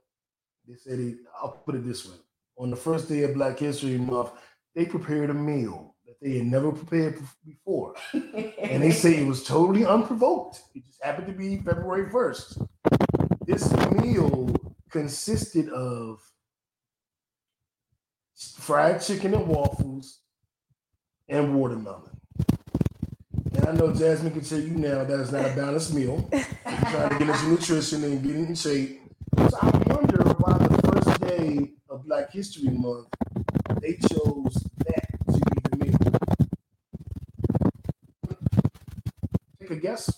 they 0.67 0.75
said, 0.75 1.00
it, 1.00 1.17
I'll 1.41 1.62
put 1.65 1.75
it 1.75 1.86
this 1.86 2.05
way. 2.05 2.15
On 2.57 2.69
the 2.69 2.75
first 2.75 3.07
day 3.07 3.24
of 3.24 3.33
Black 3.33 3.59
History 3.59 3.97
Month, 3.97 4.31
they 4.75 4.86
prepared 4.86 5.29
a 5.29 5.33
meal 5.33 5.95
that 6.05 6.15
they 6.21 6.38
had 6.38 6.47
never 6.47 6.71
prepared 6.71 7.19
before. 7.45 7.95
And 8.59 8.83
they 8.83 8.91
say 8.91 9.15
it 9.15 9.27
was 9.27 9.43
totally 9.43 9.86
unprovoked. 9.86 10.62
It 10.75 10.86
just 10.86 11.01
happened 11.01 11.27
to 11.27 11.33
be 11.33 11.57
February 11.57 12.12
1st. 12.12 12.67
This 13.45 13.71
meal 13.91 14.53
consisted 14.89 15.69
of 15.69 16.19
fried 18.36 19.01
chicken 19.01 19.33
and 19.33 19.47
waffles 19.47 20.19
and 21.29 21.55
watermelon. 21.55 22.16
And 23.67 23.77
I 23.77 23.86
know 23.86 23.93
Jasmine 23.93 24.31
can 24.31 24.39
tell 24.45 24.62
you 24.62 24.75
now 24.75 25.03
that 25.03 25.19
is 25.19 25.33
not 25.33 25.43
a 25.43 25.53
balanced 25.53 25.93
meal. 25.93 26.29
You're 26.31 26.41
trying 26.63 27.09
to 27.09 27.19
get 27.19 27.27
into 27.27 27.50
nutrition 27.50 28.01
and 28.05 28.24
get 28.24 28.36
in 28.38 28.55
shape. 28.55 29.01
So 29.38 29.57
I 29.62 29.67
wonder 29.88 30.24
why 30.39 30.57
the 30.57 30.81
first 30.88 31.19
day 31.19 31.71
of 31.89 32.05
Black 32.05 32.31
History 32.31 32.69
Month 32.69 33.07
they 33.81 33.95
chose 33.95 34.63
that 34.86 35.05
to 35.25 35.33
be 35.33 35.59
the 35.69 35.86
meal. 35.86 35.97
Take 39.59 39.71
a 39.71 39.75
guess. 39.75 40.13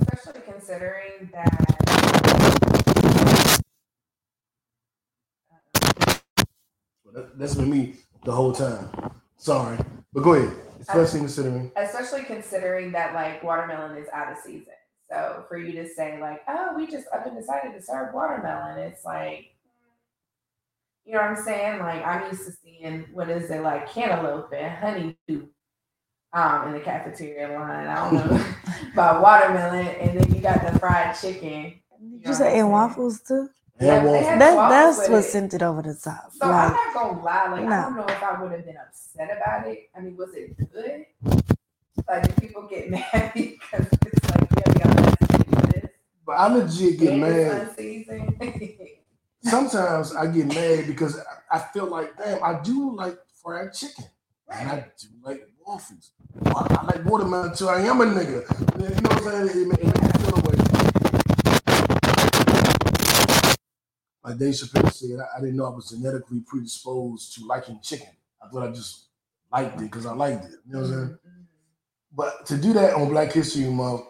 Especially 0.00 0.40
considering 0.50 1.30
that 1.32 1.76
Well, 7.04 7.14
that, 7.14 7.38
that's 7.38 7.54
been 7.54 7.70
me 7.70 7.94
the 8.24 8.32
whole 8.32 8.52
time. 8.52 8.88
Sorry, 9.36 9.78
but 10.16 10.24
go 10.24 10.32
ahead. 10.32 10.56
Especially 10.80 11.20
considering. 11.20 11.70
especially 11.76 12.24
considering 12.24 12.90
that 12.92 13.14
like 13.14 13.42
watermelon 13.42 13.98
is 13.98 14.08
out 14.14 14.32
of 14.32 14.38
season. 14.38 14.72
So 15.10 15.44
for 15.46 15.58
you 15.58 15.72
to 15.72 15.86
say 15.88 16.18
like, 16.20 16.40
oh, 16.48 16.74
we 16.74 16.86
just 16.86 17.06
up 17.14 17.26
and 17.26 17.36
decided 17.36 17.74
to 17.74 17.82
serve 17.82 18.14
watermelon, 18.14 18.78
it's 18.78 19.04
like, 19.04 19.50
you 21.04 21.12
know 21.12 21.20
what 21.20 21.30
I'm 21.30 21.44
saying? 21.44 21.80
Like 21.80 22.04
I'm 22.04 22.30
used 22.30 22.46
to 22.46 22.52
seeing 22.52 23.04
what 23.12 23.28
is 23.28 23.50
it 23.50 23.60
like 23.60 23.92
cantaloupe 23.92 24.52
and 24.54 24.74
honeydew 24.74 25.48
um 26.32 26.68
in 26.68 26.72
the 26.72 26.80
cafeteria 26.80 27.48
line. 27.58 27.86
I 27.86 28.10
don't 28.10 28.30
know 28.30 28.46
about 28.94 29.20
watermelon, 29.20 29.86
and 29.86 30.18
then 30.18 30.34
you 30.34 30.40
got 30.40 30.72
the 30.72 30.78
fried 30.78 31.14
chicken. 31.20 31.74
Did 32.00 32.26
you 32.26 32.34
say 32.34 32.58
and 32.58 32.70
waffles 32.70 33.20
too? 33.20 33.50
Yeah, 33.80 33.96
And 33.98 34.06
they 34.06 34.10
waffles. 34.12 34.28
had 34.28 34.40
That 34.40 34.56
waffles 34.56 34.96
that's 34.96 34.98
with 35.08 35.10
what 35.10 35.24
it. 35.24 35.30
sent 35.30 35.54
it 35.54 35.62
over 35.62 35.82
the 35.82 35.94
top. 35.94 36.32
So 36.32 36.46
I'm 36.46 36.50
Like 36.50 36.72
not 36.72 36.94
gonna 36.94 37.22
lie, 37.22 37.48
like 37.48 37.66
I 37.66 37.82
don't 37.82 37.96
know 37.96 38.04
if 38.08 38.22
I 38.22 38.42
would 38.42 38.52
have 38.52 38.64
been 38.66 38.76
upset 38.78 39.36
about 39.36 39.66
it. 39.68 39.90
I 39.96 40.00
mean, 40.00 40.16
was 40.16 40.34
it 40.34 40.56
good? 40.72 41.06
Like 42.08 42.22
did 42.24 42.36
people 42.40 42.68
get 42.68 42.90
mad 42.92 43.32
because 43.34 43.86
it's 44.06 44.30
like, 44.30 44.48
yeah, 44.56 44.72
we 44.72 44.80
got 44.80 45.18
to 45.18 45.38
do 45.38 45.72
this. 45.80 45.90
But 46.26 46.32
I 46.32 46.46
legit 46.54 46.98
get 47.00 47.12
and 47.12 47.20
mad. 47.22 47.68
unseasoned. 47.68 48.36
sometimes 49.42 50.14
I 50.16 50.26
get 50.28 50.46
mad 50.46 50.86
because 50.86 51.18
I, 51.52 51.56
I 51.56 51.58
feel 51.72 51.86
like, 51.86 52.16
damn, 52.16 52.42
I 52.42 52.60
do 52.62 52.94
like 52.96 53.18
fried 53.42 53.72
chicken. 53.74 54.04
And 54.50 54.70
I 54.70 54.86
do 54.98 55.08
like 55.22 55.46
waffles. 55.66 56.12
I, 56.46 56.76
I 56.80 56.84
like 56.86 57.04
watermelon 57.04 57.54
too. 57.54 57.68
I 57.68 57.80
am 57.82 58.00
a 58.00 58.06
nigga. 58.06 58.42
You 58.80 58.88
know 59.02 59.10
what 59.10 59.34
I'm 59.34 59.48
saying? 59.48 59.62
It, 59.62 59.68
ma- 59.68 59.74
it 59.74 59.84
makes 59.86 60.02
me 60.02 60.24
feel 60.24 60.38
away. 60.38 60.56
Like 64.26 64.38
Dave 64.38 64.54
Chappelle 64.54 64.92
said, 64.92 65.20
I, 65.20 65.38
I 65.38 65.40
didn't 65.40 65.56
know 65.56 65.66
I 65.66 65.74
was 65.74 65.90
genetically 65.90 66.40
predisposed 66.40 67.34
to 67.34 67.46
liking 67.46 67.78
chicken. 67.80 68.08
I 68.42 68.48
thought 68.48 68.68
I 68.68 68.72
just 68.72 69.06
liked 69.52 69.80
it 69.80 69.84
because 69.84 70.04
I 70.04 70.14
liked 70.14 70.46
it. 70.46 70.50
You 70.66 70.72
know 70.72 70.80
what 70.80 70.86
I'm 70.86 70.92
saying? 70.92 71.04
Mm-hmm, 71.04 71.28
mm-hmm. 71.28 71.42
But 72.12 72.46
to 72.46 72.56
do 72.56 72.72
that 72.72 72.94
on 72.94 73.08
Black 73.08 73.32
History 73.32 73.66
Month, 73.66 74.02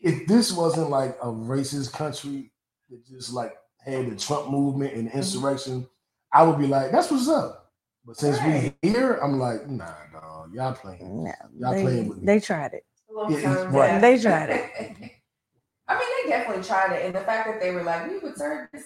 if 0.00 0.26
this 0.26 0.52
wasn't 0.52 0.90
like 0.90 1.16
a 1.22 1.26
racist 1.28 1.92
country 1.92 2.52
that 2.90 3.06
just 3.06 3.32
like 3.32 3.54
had 3.78 4.10
the 4.10 4.16
Trump 4.16 4.50
movement 4.50 4.92
and 4.92 5.08
mm-hmm. 5.08 5.16
insurrection, 5.16 5.88
I 6.30 6.42
would 6.42 6.58
be 6.58 6.66
like, 6.66 6.90
that's 6.90 7.10
what's 7.10 7.28
up. 7.28 7.72
But 8.04 8.18
since 8.18 8.38
Right. 8.38 8.74
we 8.82 8.90
here, 8.90 9.14
I'm 9.22 9.38
like, 9.38 9.66
nah, 9.66 9.94
dog, 10.12 10.54
y'all 10.54 10.74
playing. 10.74 11.24
No, 11.24 11.32
Y'all 11.58 11.72
they, 11.72 11.82
playing 11.82 12.08
with 12.08 12.18
me. 12.18 12.26
they 12.26 12.38
tried 12.38 12.74
it. 12.74 12.84
Yeah, 13.30 13.64
right. 13.70 14.00
They 14.00 14.18
tried 14.20 14.50
it. 14.50 14.70
I 15.88 15.98
mean, 15.98 16.08
they 16.24 16.30
definitely 16.30 16.64
tried 16.64 16.92
it, 16.96 17.06
and 17.06 17.14
the 17.14 17.20
fact 17.20 17.48
that 17.48 17.60
they 17.60 17.72
were 17.72 17.82
like, 17.82 18.10
"We 18.10 18.18
would 18.18 18.36
serve 18.36 18.68
this," 18.72 18.84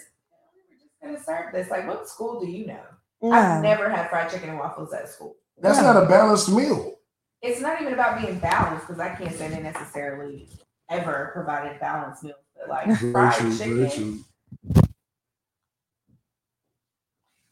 we 1.03 1.09
were 1.09 1.15
just 1.17 1.27
gonna 1.27 1.39
serve 1.43 1.53
this. 1.53 1.71
Like, 1.71 1.87
what 1.87 2.09
school 2.09 2.41
do 2.41 2.47
you 2.47 2.67
know? 2.67 3.33
I've 3.33 3.63
never 3.63 3.89
had 3.91 4.09
fried 4.09 4.31
chicken 4.31 4.51
and 4.51 4.59
waffles 4.59 4.93
at 4.93 5.09
school. 5.09 5.37
That's 5.61 5.79
Yeah. 5.79 5.93
not 5.93 6.03
a 6.05 6.07
balanced 6.07 6.51
meal. 6.51 6.95
It's 7.43 7.61
not 7.61 7.81
even 7.81 7.95
about 7.95 8.21
being 8.21 8.39
balanced 8.39 8.87
because 8.87 9.01
I 9.01 9.15
can't 9.15 9.35
say 9.35 9.49
they 9.49 9.61
necessarily 9.61 10.49
ever 10.89 11.31
provided 11.33 11.79
balanced 11.81 12.23
meals, 12.25 12.37
but 12.57 12.69
like 12.69 12.87
Very 12.99 13.13
fried 13.13 13.35
true, 13.39 13.57
chicken. 13.57 13.77
very 13.77 13.91
true. 13.91 14.19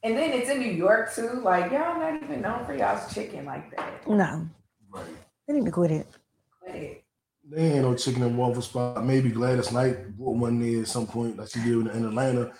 And 0.02 0.17
then 0.17 0.31
it's 0.33 0.49
in 0.49 0.61
New 0.61 0.71
York 0.71 1.12
too. 1.14 1.40
Like 1.43 1.73
y'all 1.73 1.99
not 1.99 2.23
even 2.23 2.40
known 2.40 2.64
for 2.64 2.75
y'all's 2.75 3.12
chicken 3.12 3.45
like 3.45 3.75
that. 3.76 4.07
No. 4.07 4.47
Right. 4.90 5.05
They 5.47 5.55
need 5.55 5.64
to 5.64 5.71
quit 5.71 5.90
it. 5.90 6.07
Quit 6.62 6.75
it. 6.76 7.05
They 7.50 7.73
ain't 7.73 7.83
no 7.83 7.95
chicken 7.95 8.23
and 8.23 8.37
waffle 8.38 8.62
spot. 8.62 9.05
Maybe 9.05 9.31
Gladys 9.31 9.73
Knight 9.73 10.17
bought 10.17 10.37
one 10.37 10.61
there 10.61 10.83
at 10.83 10.88
some 10.88 11.07
point, 11.07 11.37
like 11.38 11.49
she 11.49 11.61
did 11.61 11.73
in, 11.73 11.88
in 11.88 12.05
Atlanta. 12.05 12.52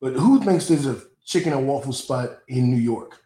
But 0.00 0.14
who 0.14 0.40
thinks 0.42 0.68
there's 0.68 0.86
a 0.86 1.00
chicken 1.24 1.52
and 1.52 1.66
waffle 1.66 1.92
spot 1.92 2.38
in 2.48 2.70
New 2.70 2.76
York? 2.80 3.20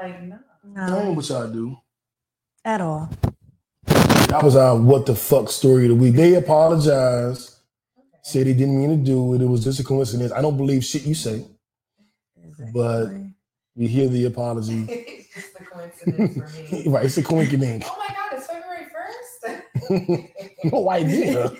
Like 0.00 0.22
no. 0.22 0.38
That 0.74 0.88
No. 0.90 1.00
ain't 1.02 1.16
what 1.16 1.28
y'all 1.28 1.48
do. 1.48 1.76
At 2.64 2.80
all. 2.80 3.10
That 3.86 4.42
was 4.42 4.56
our 4.56 4.76
what 4.76 5.06
the 5.06 5.14
fuck 5.14 5.50
story 5.50 5.84
of 5.84 5.90
the 5.90 5.94
week. 5.96 6.14
They 6.14 6.34
apologized, 6.34 7.56
said 8.22 8.46
they 8.46 8.54
didn't 8.54 8.78
mean 8.78 8.90
to 8.90 8.96
do 9.04 9.34
it. 9.34 9.42
It 9.42 9.46
was 9.46 9.62
just 9.64 9.80
a 9.80 9.84
coincidence. 9.84 10.32
I 10.32 10.40
don't 10.42 10.56
believe 10.56 10.84
shit 10.84 11.02
you 11.04 11.14
say. 11.14 11.44
exactly. 12.42 12.72
But- 12.72 13.02
Exactly. 13.02 13.30
We 13.76 13.88
hear 13.88 14.06
the 14.08 14.26
apology. 14.26 14.84
it's 14.88 15.34
just 15.34 15.60
a 15.60 15.64
coincidence 15.64 16.34
for 16.34 16.74
me. 16.74 16.84
right, 16.92 17.04
it's 17.06 17.16
a 17.18 17.22
coincidence. 17.24 17.84
Oh 17.90 17.96
my 17.98 18.14
god, 18.14 18.38
it's 18.38 18.46
February 18.46 18.86
first. 18.94 20.64
no 20.72 20.90
idea. 20.90 21.50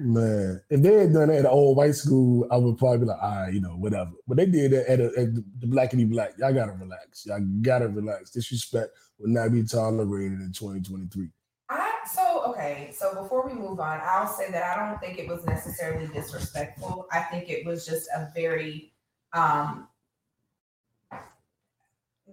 Ah. 0.00 0.04
Man, 0.04 0.62
if 0.70 0.82
they 0.82 0.94
had 0.94 1.12
done 1.12 1.28
that 1.28 1.38
at 1.38 1.44
an 1.44 1.46
old 1.46 1.76
white 1.76 1.94
school, 1.94 2.46
I 2.50 2.56
would 2.56 2.78
probably 2.78 2.98
be 2.98 3.04
like, 3.06 3.20
right, 3.20 3.52
you 3.52 3.60
know, 3.60 3.70
whatever. 3.70 4.12
But 4.26 4.38
they 4.38 4.46
did 4.46 4.72
that 4.72 4.88
at, 4.88 5.00
a, 5.00 5.06
at 5.16 5.34
the, 5.34 5.66
blackity 5.66 6.08
black. 6.08 6.32
Y'all 6.38 6.52
gotta 6.52 6.72
relax. 6.72 7.26
Y'all 7.26 7.40
gotta 7.62 7.88
relax. 7.88 8.30
Disrespect 8.30 8.96
will 9.18 9.28
not 9.28 9.52
be 9.52 9.62
tolerated 9.62 10.40
in 10.40 10.52
2023. 10.52 11.28
I 11.68 11.92
so 12.12 12.42
okay. 12.48 12.90
So 12.92 13.22
before 13.22 13.46
we 13.46 13.52
move 13.52 13.78
on, 13.80 14.00
I'll 14.02 14.26
say 14.26 14.50
that 14.50 14.76
I 14.76 14.88
don't 14.88 14.98
think 15.00 15.18
it 15.18 15.28
was 15.28 15.44
necessarily 15.46 16.08
disrespectful. 16.08 17.06
I 17.12 17.20
think 17.20 17.48
it 17.48 17.66
was 17.66 17.86
just 17.86 18.08
a 18.14 18.28
very 18.34 18.92
um 19.32 19.88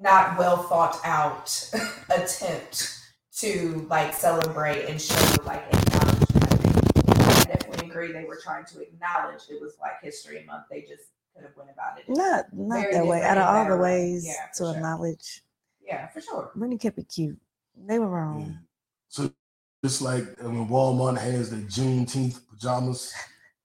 not 0.02 0.38
well 0.38 0.58
thought 0.64 1.00
out 1.04 1.72
attempt 2.10 2.98
to 3.38 3.86
like 3.90 4.14
celebrate 4.14 4.86
and 4.86 5.02
show 5.02 5.36
like 5.46 5.64
acknowledgement. 5.72 6.44
I 6.44 6.56
think 6.56 7.20
I 7.20 7.44
definitely 7.44 7.87
agree 7.98 8.14
they 8.14 8.26
were 8.26 8.40
trying 8.42 8.66
to 8.66 8.82
acknowledge 8.82 9.42
it 9.50 9.62
was 9.62 9.74
Black 9.74 10.04
History 10.04 10.44
Month. 10.46 10.66
They 10.70 10.82
just 10.82 11.12
could 11.34 11.44
have 11.44 11.56
went 11.58 11.70
about 11.72 12.00
it. 12.00 12.06
Not 12.08 12.46
not 12.54 12.86
that 12.92 13.06
way. 13.06 13.22
Out 13.24 13.38
of 13.38 13.44
all 13.48 13.66
the 13.66 13.78
ways 13.78 14.26
Yeah, 14.26 14.34
to 14.56 14.64
sure. 14.66 14.76
acknowledge. 14.76 15.44
Yeah, 15.86 16.08
for 16.08 16.22
sure. 16.22 16.52
Brittani 16.56 16.80
kept 16.80 16.98
it 16.98 17.10
cute. 17.14 17.38
They 17.76 18.00
were 18.00 18.08
wrong. 18.10 18.60
So 19.10 19.32
just 19.84 20.02
like 20.02 20.24
uh, 20.44 20.50
when 20.50 20.68
Walmart 20.68 21.18
has 21.18 21.50
the 21.50 21.58
Juneteenth 21.58 22.40
pajamas. 22.50 23.14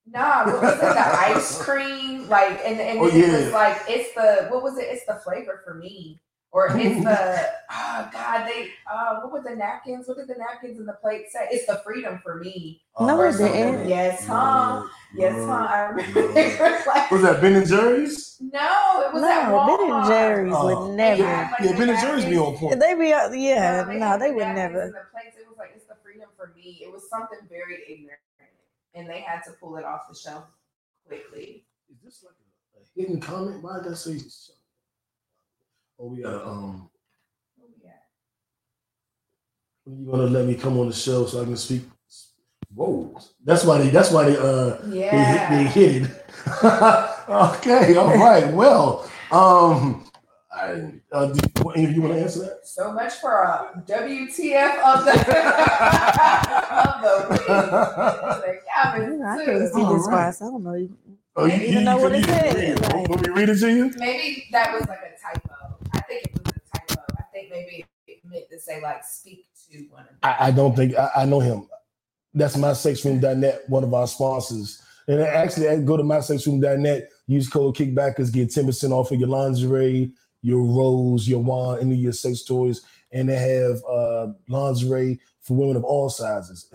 Nah, 0.05 0.45
what 0.45 0.61
was 0.61 0.73
it? 0.73 0.79
The 0.81 0.99
ice 0.99 1.63
cream, 1.63 2.27
like, 2.29 2.59
and 2.65 2.79
and 2.79 2.99
Oh, 2.99 3.09
then 3.09 3.21
it 3.21 3.27
yeah. 3.27 3.43
was 3.45 3.53
like 3.53 3.77
it's 3.87 4.13
the 4.15 4.47
what 4.49 4.61
was 4.63 4.77
it? 4.77 4.83
It's 4.83 5.05
the 5.05 5.15
flavor 5.15 5.61
for 5.65 5.75
me, 5.75 6.19
or 6.53 6.67
it's 6.77 7.03
the 7.03 7.49
oh 7.71 8.09
god, 8.13 8.47
they 8.47 8.69
uh 8.91 9.19
what 9.21 9.33
were 9.33 9.43
the 9.49 9.55
napkins? 9.55 10.07
What 10.07 10.17
did 10.17 10.27
the 10.29 10.35
napkins 10.39 10.79
and 10.79 10.87
the 10.87 10.93
plate 10.93 11.25
say? 11.31 11.47
It's 11.51 11.65
the 11.67 11.81
freedom 11.85 12.19
for 12.23 12.35
me. 12.39 12.81
No, 12.99 13.19
or 13.19 13.27
it 13.29 13.37
didn't. 13.37 13.89
Yes, 13.89 14.25
huh? 14.27 14.87
Yes, 15.15 15.33
huh? 15.35 15.67
I 15.69 15.79
remember. 15.89 16.21
Lord. 16.21 16.35
Like, 16.87 17.11
Was 17.11 17.21
that 17.23 17.41
Ben 17.41 17.55
and 17.55 17.67
Jerry's? 17.67 18.37
no, 18.41 19.03
it 19.07 19.13
was 19.13 19.23
at 19.23 19.49
No, 19.49 19.57
Walmart. 19.57 19.77
Ben 19.79 19.91
and 19.91 20.05
Jerry's 20.07 20.53
Oh, 20.55 20.65
would 20.85 20.97
never. 20.97 21.23
Yeah. 21.23 21.49
like 21.51 21.61
Yeah, 21.61 21.71
the 21.73 21.77
Ben 21.77 21.89
and 21.89 21.99
Jerry's 21.99 22.25
be 22.25 22.31
napkins. 22.31 22.47
on 22.61 22.69
point. 22.69 22.79
They 22.79 22.93
be 22.95 23.13
uh, 23.13 23.31
yeah, 23.31 23.83
they 23.83 23.99
no, 23.99 24.05
had 24.07 24.21
they 24.21 24.29
the 24.29 24.35
would 24.35 24.47
never. 24.55 24.85
The 24.87 24.91
plates, 25.11 25.37
it 25.39 25.47
was 25.49 25.57
like 25.57 25.71
it's 25.75 25.85
the 25.87 25.95
freedom 26.03 26.29
for 26.37 26.53
me. 26.55 26.81
It 26.83 26.91
was 26.91 27.09
something 27.09 27.39
very 27.49 27.83
ignorant, 27.89 28.19
and 28.95 29.09
they 29.09 29.21
had 29.21 29.41
to 29.45 29.51
pull 29.59 29.77
it 29.77 29.85
off 29.85 30.01
the 30.09 30.15
shelf 30.15 30.45
quickly. 31.07 31.65
Is 31.89 31.97
this 32.03 32.23
like 32.23 32.35
a, 32.41 32.79
a 32.79 33.01
hidden 33.01 33.19
comment? 33.21 33.63
Why 33.63 33.79
did 33.81 33.91
I 33.91 33.95
say? 35.97 36.03
Oh, 36.03 36.07
we 36.07 36.21
got 36.21 36.45
um. 36.45 36.89
Where 37.57 37.67
we? 37.75 37.83
When 39.85 39.99
you 40.05 40.11
gonna 40.11 40.23
let 40.23 40.45
me 40.45 40.55
come 40.55 40.79
on 40.79 40.87
the 40.89 40.93
show 40.95 41.25
so 41.25 41.41
I 41.41 41.45
can 41.45 41.57
speak? 41.57 41.83
Whoa, 42.73 43.15
that's 43.43 43.63
why 43.65 43.77
they. 43.79 43.89
That's 43.89 44.11
why 44.11 44.29
they. 44.29 44.37
Uh, 44.37 44.77
Yeah. 44.89 45.49
they, 45.49 45.63
hit, 45.63 45.73
they 45.73 45.81
hit 45.99 46.01
it. 46.03 46.25
okay, 47.29 47.95
all 47.95 48.17
right. 48.17 48.51
Well, 48.53 49.09
um, 49.31 50.05
I, 50.51 50.91
uh, 51.11 51.27
do, 51.27 51.39
what, 51.61 51.77
you 51.77 52.01
want 52.01 52.13
to 52.15 52.21
answer 52.21 52.39
that? 52.41 52.59
So 52.65 52.91
much 52.93 53.13
for 53.15 53.31
a 53.43 53.83
WTF 53.87 54.77
of 54.83 55.05
the 55.05 55.11
of 56.83 57.01
the 57.01 57.27
week. 57.29 57.45
The 57.47 58.59
cabin 58.73 59.21
I 59.23 59.37
too. 59.37 59.45
couldn't 59.45 59.67
see 59.73 59.83
this 59.83 60.07
right. 60.09 60.27
I 60.29 60.39
don't 60.39 60.63
know. 60.63 60.73
You- 60.75 60.97
Oh, 61.35 61.45
I 61.45 61.57
didn't 61.57 61.83
know 61.85 61.97
what 61.97 62.11
it 62.13 62.25
couldn't 62.25 62.77
said. 62.77 62.79
Like- 62.93 63.09
Want 63.09 63.21
me 63.27 63.33
read 63.33 63.49
it 63.49 63.57
to 63.61 63.67
you? 63.71 63.91
Maybe 63.97 64.45
that 64.51 64.71
was 64.71 64.87
like 64.87 64.99
a 64.99 65.19
typo. 65.19 65.55
I 65.91 66.01
think 66.01 66.25
it 66.25 66.31
was 66.45 66.53
a 66.53 66.77
typo. 66.77 67.01
I 67.17 67.23
think 67.33 67.42
maybe 67.53 67.85
meant 68.25 68.49
to 68.49 68.59
say 68.59 68.81
like 68.81 69.03
speak 69.03 69.45
to 69.71 69.77
one 69.89 70.05
them. 70.05 70.15
I, 70.23 70.47
I 70.47 70.51
don't 70.51 70.75
think 70.75 70.95
I, 70.97 71.09
I 71.17 71.25
know 71.25 71.39
him. 71.39 71.67
That's 72.33 72.57
mysexroom.net, 72.57 73.69
one 73.69 73.83
of 73.83 73.93
our 73.93 74.07
sponsors. 74.07 74.81
And 75.07 75.21
actually, 75.21 75.83
go 75.83 75.97
to 75.97 76.03
mysexroom.net, 76.03 77.09
use 77.27 77.49
code 77.49 77.75
kickbackers, 77.75 78.33
get 78.33 78.49
10% 78.49 78.91
off 78.91 79.11
of 79.11 79.19
your 79.19 79.29
lingerie, 79.29 80.11
your 80.41 80.63
rose, 80.63 81.27
your 81.27 81.43
wand, 81.43 81.81
any 81.81 81.95
of 81.95 81.99
your 81.99 82.13
sex 82.13 82.43
toys. 82.43 82.81
And 83.11 83.29
they 83.29 83.35
have 83.35 83.83
uh, 83.87 84.33
lingerie 84.47 85.19
for 85.41 85.55
women 85.55 85.75
of 85.75 85.83
all 85.83 86.09
sizes, 86.09 86.69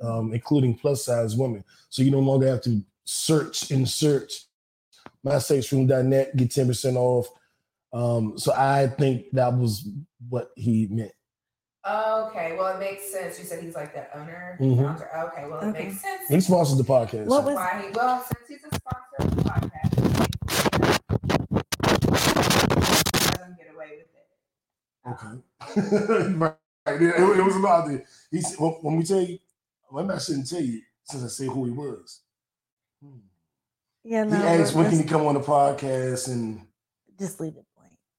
um, 0.00 0.32
including 0.32 0.78
plus 0.78 1.04
size 1.04 1.36
women. 1.36 1.64
So 1.90 2.02
you 2.02 2.10
no 2.10 2.20
longer 2.20 2.46
have 2.46 2.62
to 2.62 2.80
search 3.04 3.70
and 3.70 3.86
search. 3.86 4.44
Mysexroom.net, 5.24 6.36
get 6.36 6.50
10% 6.50 6.96
off. 6.96 7.28
Um, 7.92 8.38
so 8.38 8.52
I 8.56 8.86
think 8.86 9.26
that 9.32 9.52
was 9.52 9.88
what 10.28 10.50
he 10.56 10.86
meant. 10.90 11.12
Okay, 11.88 12.56
well 12.58 12.74
it 12.76 12.80
makes 12.80 13.10
sense. 13.12 13.38
You 13.38 13.44
said 13.44 13.62
he's 13.62 13.74
like 13.76 13.94
the 13.94 14.18
owner. 14.18 14.58
Mhm. 14.60 14.76
founder. 14.84 15.08
Okay, 15.28 15.46
well 15.48 15.60
it 15.60 15.66
Okay. 15.68 15.84
makes 15.84 16.00
sense. 16.02 16.28
He 16.28 16.40
sponsors 16.40 16.76
the 16.78 16.84
podcast. 16.84 17.26
What 17.26 17.44
was- 17.44 17.54
why 17.54 17.82
he 17.86 17.90
well 17.92 18.24
since 18.24 18.48
he's 18.48 18.64
a 18.64 18.74
sponsor 18.74 19.16
of 19.20 19.36
the 19.36 19.42
podcast. 19.42 20.96
Let 23.30 23.40
him 23.40 23.56
get 23.56 23.74
away 23.74 23.98
with 23.98 24.10
it. 24.14 24.28
Okay. 25.12 26.34
right. 26.34 26.56
It, 26.88 27.38
it 27.38 27.44
was 27.44 27.56
about 27.56 27.86
the. 27.88 28.02
He 28.30 28.40
said, 28.40 28.58
when, 28.58 28.72
when 28.82 28.96
we 28.96 29.04
tell 29.04 29.20
you, 29.20 29.38
well, 29.90 30.10
I 30.10 30.18
shouldn't 30.18 30.48
tell 30.48 30.60
you 30.60 30.80
since 31.04 31.24
I 31.24 31.28
say 31.28 31.46
who 31.46 31.64
he 31.66 31.70
was. 31.72 32.20
Hmm. 33.02 33.18
Yeah, 34.04 34.24
He 34.24 34.32
asked 34.62 34.74
when 34.74 34.88
can 34.88 34.98
he 35.00 35.04
come 35.04 35.26
on 35.26 35.34
the 35.34 35.40
podcast 35.40 36.28
and 36.28 36.66
just 37.18 37.40
leave 37.40 37.56
it 37.56 37.64
blank. 37.74 37.75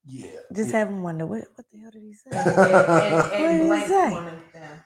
Yeah. 0.07 0.27
Just 0.53 0.71
yeah. 0.71 0.79
have 0.79 0.87
him 0.89 1.03
wonder 1.03 1.25
what 1.25 1.43
what 1.55 1.65
the 1.71 1.79
hell 1.79 1.91
did 1.91 2.03
he 2.03 2.13
say? 2.13 2.29
And, 2.31 2.47
and, 3.59 3.69
What 3.69 3.79
did 3.79 3.81
he 3.81 3.87
say? 3.87 4.11
one 4.11 4.27
of 4.27 4.33
them. 4.53 4.79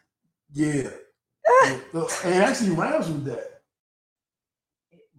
yeah. 0.54 0.90
And 2.24 2.36
it 2.36 2.42
actually 2.44 2.72
rhymes 2.72 3.08
with 3.08 3.26
that. 3.26 3.62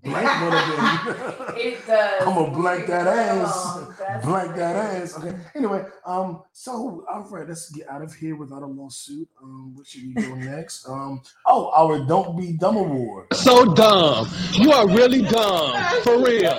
Blank 0.03 0.27
one 0.43 0.53
of 0.53 1.47
them. 1.47 1.57
It 1.57 1.87
does. 1.87 2.23
I'm 2.27 2.35
gonna 2.35 2.51
blank 2.51 2.87
that 2.89 3.07
ass. 3.07 3.79
Blank 4.25 4.57
that 4.57 4.77
ass. 4.77 5.19
Okay. 5.19 5.37
Anyway, 5.55 5.85
um, 6.05 6.43
so 6.53 7.05
all 7.09 7.23
right, 7.31 7.49
let's 7.49 7.71
get 7.71 7.89
out 7.89 8.03
of 8.03 8.13
here 8.15 8.35
without 8.35 8.63
a 8.63 8.67
lawsuit. 8.67 9.29
Um, 9.41 9.75
what 9.77 9.87
should 9.87 10.03
we 10.03 10.15
do 10.15 10.35
next? 10.37 10.89
Um, 10.89 11.23
oh, 11.47 11.71
our 11.77 12.05
Don't 12.05 12.37
Be 12.37 12.55
Dumb 12.55 12.77
Award. 12.77 13.27
So 13.33 13.75
dumb. 13.75 14.29
You 14.55 14.73
are 14.73 14.89
really 14.89 15.23
dumb. 15.23 16.03
For 16.03 16.19
real. 16.19 16.53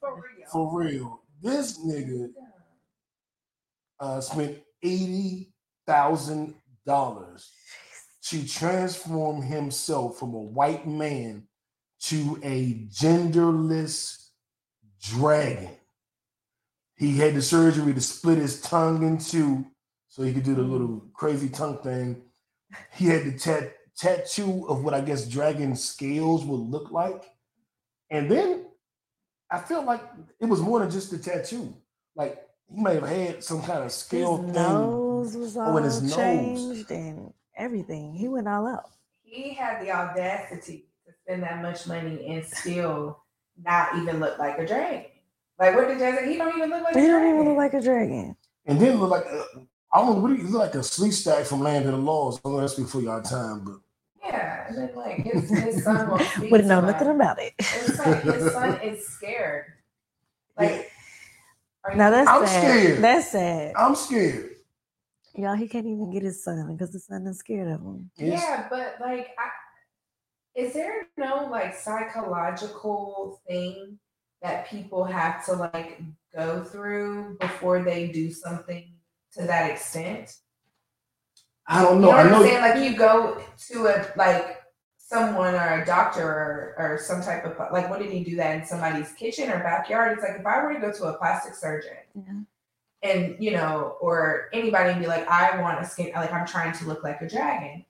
For 0.00 0.20
real. 0.20 0.46
For 0.50 0.78
real. 0.80 1.20
This 1.42 1.78
nigga 1.78 2.28
uh 4.00 4.20
spent 4.20 4.58
eighty 4.82 5.52
thousand 5.86 6.54
dollars 6.86 7.50
to 8.24 8.46
transform 8.46 9.42
himself 9.42 10.18
from 10.18 10.34
a 10.34 10.40
white 10.40 10.86
man 10.86 11.46
to 12.00 12.38
a 12.42 12.86
genderless 12.88 14.30
dragon. 15.00 15.70
He 16.96 17.16
had 17.18 17.34
the 17.34 17.42
surgery 17.42 17.92
to 17.94 18.00
split 18.00 18.38
his 18.38 18.60
tongue 18.60 19.02
in 19.06 19.18
two 19.18 19.66
so 20.08 20.22
he 20.22 20.32
could 20.32 20.44
do 20.44 20.54
the 20.54 20.62
little 20.62 21.04
crazy 21.14 21.48
tongue 21.48 21.78
thing. 21.82 22.22
He 22.92 23.06
had 23.06 23.24
the 23.24 23.38
tat- 23.38 23.74
tattoo 23.96 24.66
of 24.68 24.82
what 24.82 24.94
I 24.94 25.00
guess 25.00 25.28
dragon 25.28 25.76
scales 25.76 26.44
would 26.44 26.60
look 26.60 26.90
like. 26.90 27.30
And 28.10 28.30
then 28.30 28.66
I 29.50 29.58
feel 29.58 29.84
like 29.84 30.02
it 30.40 30.46
was 30.46 30.60
more 30.60 30.80
than 30.80 30.90
just 30.90 31.10
the 31.10 31.18
tattoo. 31.18 31.74
Like 32.14 32.42
he 32.68 32.80
may 32.82 32.94
have 32.94 33.08
had 33.08 33.44
some 33.44 33.60
kind 33.62 33.78
of 33.78 33.84
His 33.84 33.94
scale 33.94 34.38
thing. 34.38 34.52
nose 34.52 35.36
was 35.36 35.56
all 35.56 35.72
Oh, 35.72 35.76
and 35.76 35.84
his 35.84 36.02
nose. 36.02 36.16
changed 36.16 36.90
and 36.90 37.32
everything. 37.56 38.12
He 38.14 38.28
went 38.28 38.48
all 38.48 38.66
out. 38.66 38.90
He 39.22 39.54
had 39.54 39.82
the 39.84 39.90
audacity 39.92 40.88
to 41.06 41.12
spend 41.22 41.42
that 41.42 41.62
much 41.62 41.86
money 41.86 42.26
and 42.26 42.44
still 42.44 43.22
not 43.64 43.96
even 43.96 44.20
look 44.20 44.38
like 44.38 44.58
a 44.58 44.66
dragon. 44.66 45.04
Like 45.58 45.74
what 45.74 45.88
did 45.88 45.98
Jay 45.98 46.14
say? 46.16 46.30
He 46.32 46.36
don't 46.38 46.56
even 46.56 46.70
look 46.70 46.82
like 46.84 46.94
He 46.94 47.00
a 47.04 47.06
don't 47.06 47.20
dragon. 47.20 47.34
even 47.36 47.48
look 47.48 47.56
like 47.56 47.74
a 47.74 47.80
dragon. 47.82 48.36
And 48.66 48.80
then 48.80 48.98
look 48.98 49.10
like 49.10 49.26
uh, 49.26 49.60
I 49.92 49.98
don't 50.00 50.16
know 50.16 50.20
what 50.22 50.32
he 50.32 50.38
he 50.38 50.42
look 50.44 50.60
like 50.62 50.74
a 50.74 50.78
Sleestak 50.78 51.46
from 51.46 51.60
Land 51.60 51.86
of 51.86 51.92
the 51.92 51.98
Lost. 51.98 52.40
I 52.44 52.48
know 52.48 52.60
that's 52.60 52.74
before 52.74 53.00
y'all 53.00 53.22
time, 53.22 53.60
but 53.64 53.76
Yeah, 54.28 54.66
and 54.68 54.76
then 54.78 54.94
like 54.94 55.16
his, 55.18 55.48
his 55.64 55.84
son 55.84 56.10
won't 56.10 56.22
speak 56.22 56.50
Wouldn't 56.50 56.68
know 56.68 56.80
nothing 56.80 57.08
about 57.08 57.38
it. 57.40 57.54
It's 57.58 57.98
like 57.98 58.22
his 58.22 58.52
son 58.52 58.80
is 58.82 59.06
scared. 59.06 59.66
Like, 60.58 60.90
are 61.84 61.92
you- 61.92 61.98
Now 61.98 62.10
that's 62.10 62.28
I'm 62.28 62.46
sad. 62.46 62.62
scared. 62.62 63.02
That's 63.04 63.30
sad. 63.30 63.72
I'm 63.76 63.94
scared. 63.94 64.50
Y'all, 65.34 65.54
he 65.54 65.68
can't 65.68 65.86
even 65.86 66.10
get 66.10 66.22
his 66.22 66.42
son 66.42 66.72
because 66.72 66.92
the 66.92 66.98
son 66.98 67.26
is 67.26 67.38
scared 67.38 67.68
of 67.70 67.80
him. 67.82 68.10
Yes. 68.16 68.42
yeah, 68.42 68.66
but 68.70 68.96
like, 69.00 69.28
I, 69.38 69.50
is 70.58 70.72
there 70.72 71.08
no 71.18 71.46
like 71.50 71.74
psychological 71.74 73.40
thing 73.46 73.98
that 74.42 74.66
people 74.68 75.04
have 75.04 75.44
to 75.44 75.52
like 75.52 76.00
go 76.34 76.64
through 76.64 77.36
before 77.38 77.82
they 77.82 78.08
do 78.08 78.30
something 78.30 78.94
to 79.32 79.42
that 79.42 79.70
extent? 79.70 80.34
I 81.68 81.82
don't 81.82 82.00
know. 82.00 82.08
You 82.10 82.16
know. 82.16 82.16
know 82.16 82.18
I 82.18 82.24
what 82.24 82.26
I'm 82.26 82.32
know. 82.32 82.42
saying? 82.48 82.60
Like 82.60 82.90
you 82.90 82.96
go 82.96 83.42
to 83.68 83.86
a 83.86 84.12
like 84.16 84.62
someone 84.98 85.54
or 85.54 85.82
a 85.82 85.86
doctor 85.86 86.26
or, 86.28 86.74
or 86.78 86.98
some 86.98 87.22
type 87.22 87.44
of 87.44 87.56
like 87.72 87.88
what 87.88 88.00
did 88.00 88.10
he 88.10 88.24
do 88.24 88.36
that 88.36 88.60
in 88.60 88.66
somebody's 88.66 89.12
kitchen 89.12 89.50
or 89.50 89.58
backyard? 89.60 90.12
It's 90.18 90.22
like 90.28 90.38
if 90.40 90.46
I 90.46 90.62
were 90.62 90.74
to 90.74 90.80
go 90.80 90.92
to 90.92 91.04
a 91.04 91.18
plastic 91.18 91.54
surgeon 91.54 91.96
Yeah. 92.14 93.10
and 93.10 93.36
you 93.42 93.52
know, 93.52 93.96
or 94.00 94.48
anybody 94.52 94.90
and 94.90 95.00
be 95.00 95.06
like, 95.06 95.26
I 95.28 95.60
want 95.60 95.80
a 95.80 95.84
skin 95.86 96.10
like 96.14 96.32
I'm 96.32 96.46
trying 96.46 96.72
to 96.78 96.84
look 96.86 97.02
like 97.04 97.20
a 97.22 97.28
dragon. 97.28 97.84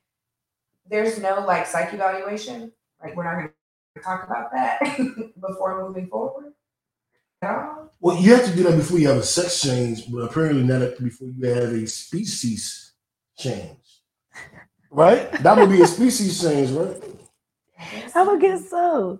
There's 0.89 1.19
no 1.19 1.41
like 1.41 1.67
psych 1.67 1.93
evaluation. 1.93 2.73
Like 3.03 3.17
we're 3.17 3.25
not 3.25 3.35
gonna 3.37 3.51
talk 4.03 4.27
about 4.27 4.53
that 4.53 4.81
before 5.41 5.83
moving 5.87 6.07
forward. 6.09 6.53
at 7.43 7.51
all. 7.51 7.93
Well, 8.01 8.17
you 8.19 8.35
have 8.35 8.45
to 8.45 8.55
do 8.55 8.62
that 8.65 8.77
before 8.77 8.99
you 8.99 9.09
have 9.09 9.17
a 9.17 9.23
sex 9.23 9.62
change, 9.62 10.11
but 10.12 10.19
apparently 10.19 10.62
not 10.62 10.99
before 11.03 11.29
you 11.29 11.47
have 11.49 11.73
a 11.73 11.87
species 11.87 12.86
change. 13.37 13.79
Right? 14.90 15.31
That 15.42 15.59
would 15.59 15.70
be 15.70 15.83
a 15.83 15.87
species 15.87 16.40
change, 16.40 16.70
right? 16.70 17.03
I 18.14 18.22
would 18.22 18.40
guess 18.40 18.70
so. 18.70 19.18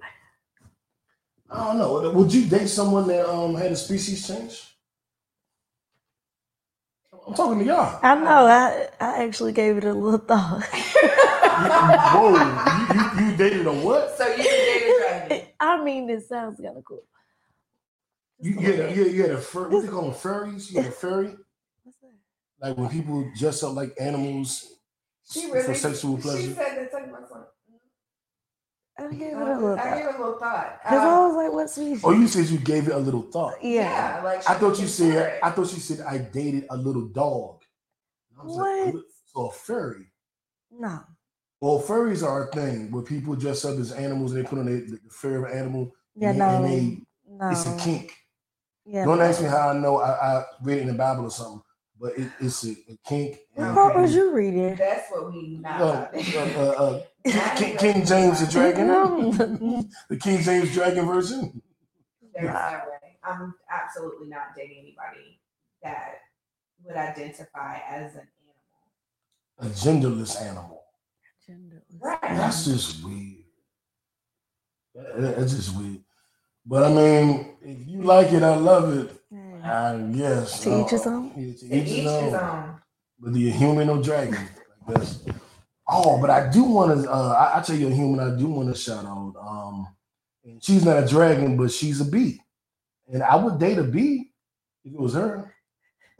I 1.51 1.67
don't 1.67 1.79
know. 1.79 2.11
Would 2.11 2.33
you 2.33 2.47
date 2.47 2.69
someone 2.69 3.07
that 3.09 3.29
um 3.29 3.55
had 3.55 3.73
a 3.73 3.77
species 3.77 4.27
change? 4.27 4.63
I'm 7.27 7.35
talking 7.35 7.59
to 7.59 7.65
y'all. 7.65 7.99
I 8.03 8.15
know. 8.15 8.47
I 8.47 8.89
I 9.01 9.25
actually 9.25 9.53
gave 9.53 9.77
it 9.79 9.85
a 9.85 9.93
little 9.93 10.19
thought. 10.19 10.65
Whoa, 10.65 12.31
you, 12.37 13.25
you, 13.25 13.31
you 13.31 13.37
dated 13.37 13.67
a 13.67 13.73
what? 13.73 14.17
So 14.17 14.27
you 14.29 14.43
date 14.43 14.83
a 14.83 14.99
dragon. 14.99 15.47
I 15.61 15.83
mean, 15.83 16.11
it 16.11 16.25
sounds 16.27 16.61
kind 16.61 16.77
of 16.77 16.85
cool. 16.85 17.03
You, 18.41 18.53
you, 18.53 18.61
had 18.61 18.81
a, 18.81 18.95
you, 18.95 19.05
had, 19.05 19.13
you 19.15 19.23
had 19.23 19.31
a 19.33 19.39
fur, 19.39 19.63
what 19.63 19.71
do 19.71 19.83
they 19.83 19.89
call 19.89 20.03
them? 20.03 20.13
Furries? 20.13 20.71
You 20.71 20.83
had 20.83 20.91
a 20.91 20.95
furry? 20.95 21.35
What's 22.59 22.61
that? 22.61 22.69
Like 22.69 22.77
when 22.79 22.89
people 22.89 23.31
dress 23.37 23.63
up 23.63 23.75
like 23.75 23.95
animals 24.01 24.67
She 25.31 25.49
for 25.49 25.55
really 25.55 25.75
sexual 25.75 26.17
She 26.17 26.23
pleasure? 26.23 26.55
said 26.55 26.77
that 26.77 26.91
to 26.93 27.07
my 27.13 27.19
son. 27.29 27.45
I 28.99 29.13
gave 29.13 29.21
it 29.21 29.33
a 29.35 29.37
I, 29.37 29.53
little 29.55 29.75
I 29.75 29.77
thought. 29.77 29.95
gave 29.97 30.07
it 30.07 30.15
a 30.15 30.19
little 30.19 30.39
thought. 30.39 30.79
Because 30.83 30.99
Uh, 30.99 31.07
I 31.09 31.27
was 31.27 31.37
like, 31.37 31.53
what 31.53 31.71
species? 31.71 32.01
Oh, 32.03 32.13
you 32.13 32.29
said 32.29 32.47
you 32.47 32.59
gave 32.59 32.89
it 32.89 32.95
a 32.95 32.99
little 32.99 33.23
thought. 33.23 33.55
yeah. 33.63 34.17
yeah, 34.19 34.23
like 34.23 34.49
I 34.49 34.55
thought 34.55 34.79
you 34.81 34.87
said 34.87 35.13
it. 35.15 35.39
I 35.43 35.51
thought 35.51 35.71
you 35.73 35.81
said 35.81 36.01
I 36.07 36.19
dated 36.19 36.67
a 36.71 36.77
little 36.77 37.07
dog. 37.09 37.63
I 38.41 38.45
was 38.45 38.57
like, 38.57 38.67
a 38.67 38.85
What? 38.87 38.95
li- 38.95 39.03
so 39.27 39.47
a 39.49 39.53
furry. 39.53 40.07
No. 40.71 41.01
Well, 41.61 41.83
furries 41.83 42.23
are 42.27 42.49
a 42.49 42.53
thing 42.53 42.91
where 42.91 43.03
people 43.03 43.35
dress 43.35 43.65
up 43.67 43.79
as 43.79 43.93
animals 43.93 44.33
and 44.33 44.45
they 44.45 44.49
put 44.49 44.59
on 44.59 44.67
the, 44.67 44.81
the 44.81 44.99
fur 45.11 45.45
of 45.45 45.51
an 45.51 45.59
animal. 45.59 45.91
Yeah, 46.15 46.31
and, 46.31 46.39
no. 46.39 46.63
they, 46.63 46.79
and 46.79 46.97
they, 46.97 47.03
no. 47.29 47.51
it's 47.51 47.67
a 47.67 47.77
kink. 47.77 48.15
Yeah. 48.87 49.05
Don't 49.05 49.19
no. 49.19 49.25
ask 49.25 49.43
me 49.43 49.49
how 49.49 49.71
I 49.71 49.73
know. 49.79 49.99
I, 49.99 50.39
I 50.39 50.45
read 50.63 50.79
it 50.79 50.83
in 50.83 50.89
the 50.89 50.95
Bible 50.95 51.25
or 51.25 51.31
something, 51.31 51.63
but 52.01 52.13
it, 52.19 52.31
it's 52.41 52.65
a, 52.65 52.71
a 52.89 52.99
kink. 53.07 53.39
What 53.55 53.67
and 53.67 53.75
part 53.75 53.97
was 53.97 54.11
people- 54.13 54.27
you 54.27 54.33
reading? 54.35 54.75
That's 54.77 55.11
what 55.11 55.33
we 55.33 55.57
not. 55.61 55.81
Uh, 55.81 56.09
uh, 56.15 57.03
uh, 57.27 57.55
King, 57.57 57.77
King 57.77 58.05
James 58.07 58.41
the 58.45 58.51
Dragon, 58.51 58.87
No. 58.87 59.33
the 60.09 60.17
King 60.17 60.43
James 60.43 60.73
Dragon 60.73 61.07
version. 61.07 61.61
There's 62.35 62.47
no 62.47 62.53
way. 62.53 63.19
I'm 63.25 63.55
absolutely 63.71 64.29
not 64.29 64.55
dating 64.57 64.79
anybody 64.79 65.41
that 65.83 66.21
would 66.85 66.97
identify 66.97 67.79
as 67.89 68.15
an 68.15 68.29
animal. 69.59 69.59
A 69.59 69.67
genderless 69.67 70.41
animal. 70.41 70.83
Genderless. 71.49 71.83
Right. 72.01 72.19
That's 72.23 72.65
just 72.67 73.05
weird. 73.05 73.45
That- 74.95 75.21
that- 75.21 75.37
That's 75.39 75.55
just 75.55 75.77
weird. 75.77 76.01
But 76.69 76.83
I 76.85 76.89
mean, 76.93 77.57
if 77.63 77.87
you 77.89 78.03
like 78.03 78.33
it, 78.33 78.43
I 78.43 78.57
love 78.57 78.93
it. 78.97 79.16
Yeah. 79.67 79.93
I 79.93 79.99
guess. 80.17 80.61
To 80.61 80.83
each 80.85 80.91
his 80.91 81.07
Uh, 81.07 81.11
own? 81.11 81.33
yeah, 81.37 81.53
to 81.53 81.59
To 81.59 81.67
each 81.67 81.83
each 81.83 81.89
his 81.89 81.97
his 82.05 82.35
own. 82.35 82.35
own. 82.35 82.81
Whether 83.19 83.39
you're 83.39 83.55
human 83.55 83.89
or 83.89 84.03
dragon, 84.03 84.49
I 84.89 84.93
guess. 84.93 85.19
Oh, 85.89 86.21
but 86.21 86.31
I 86.31 86.51
do 86.51 86.65
want 86.65 87.03
to. 87.03 87.11
Uh, 87.11 87.33
I, 87.55 87.59
I 87.59 87.63
tell 87.63 87.77
you, 87.77 87.89
a 87.89 87.91
human. 87.91 88.21
I 88.21 88.37
do 88.37 88.47
want 88.47 88.69
to 88.75 88.81
shout 88.81 89.05
out. 89.05 89.35
Um, 89.41 89.87
and 90.45 90.63
she's 90.63 90.85
not 90.85 91.03
a 91.03 91.07
dragon, 91.07 91.57
but 91.57 91.71
she's 91.71 92.01
a 92.01 92.05
bee, 92.05 92.41
and 93.13 93.23
I 93.23 93.37
would 93.37 93.59
date 93.59 93.79
a 93.79 93.85
bee 93.85 94.33
if 94.85 94.93
it 94.93 95.01
was 95.01 95.15
her. 95.15 95.53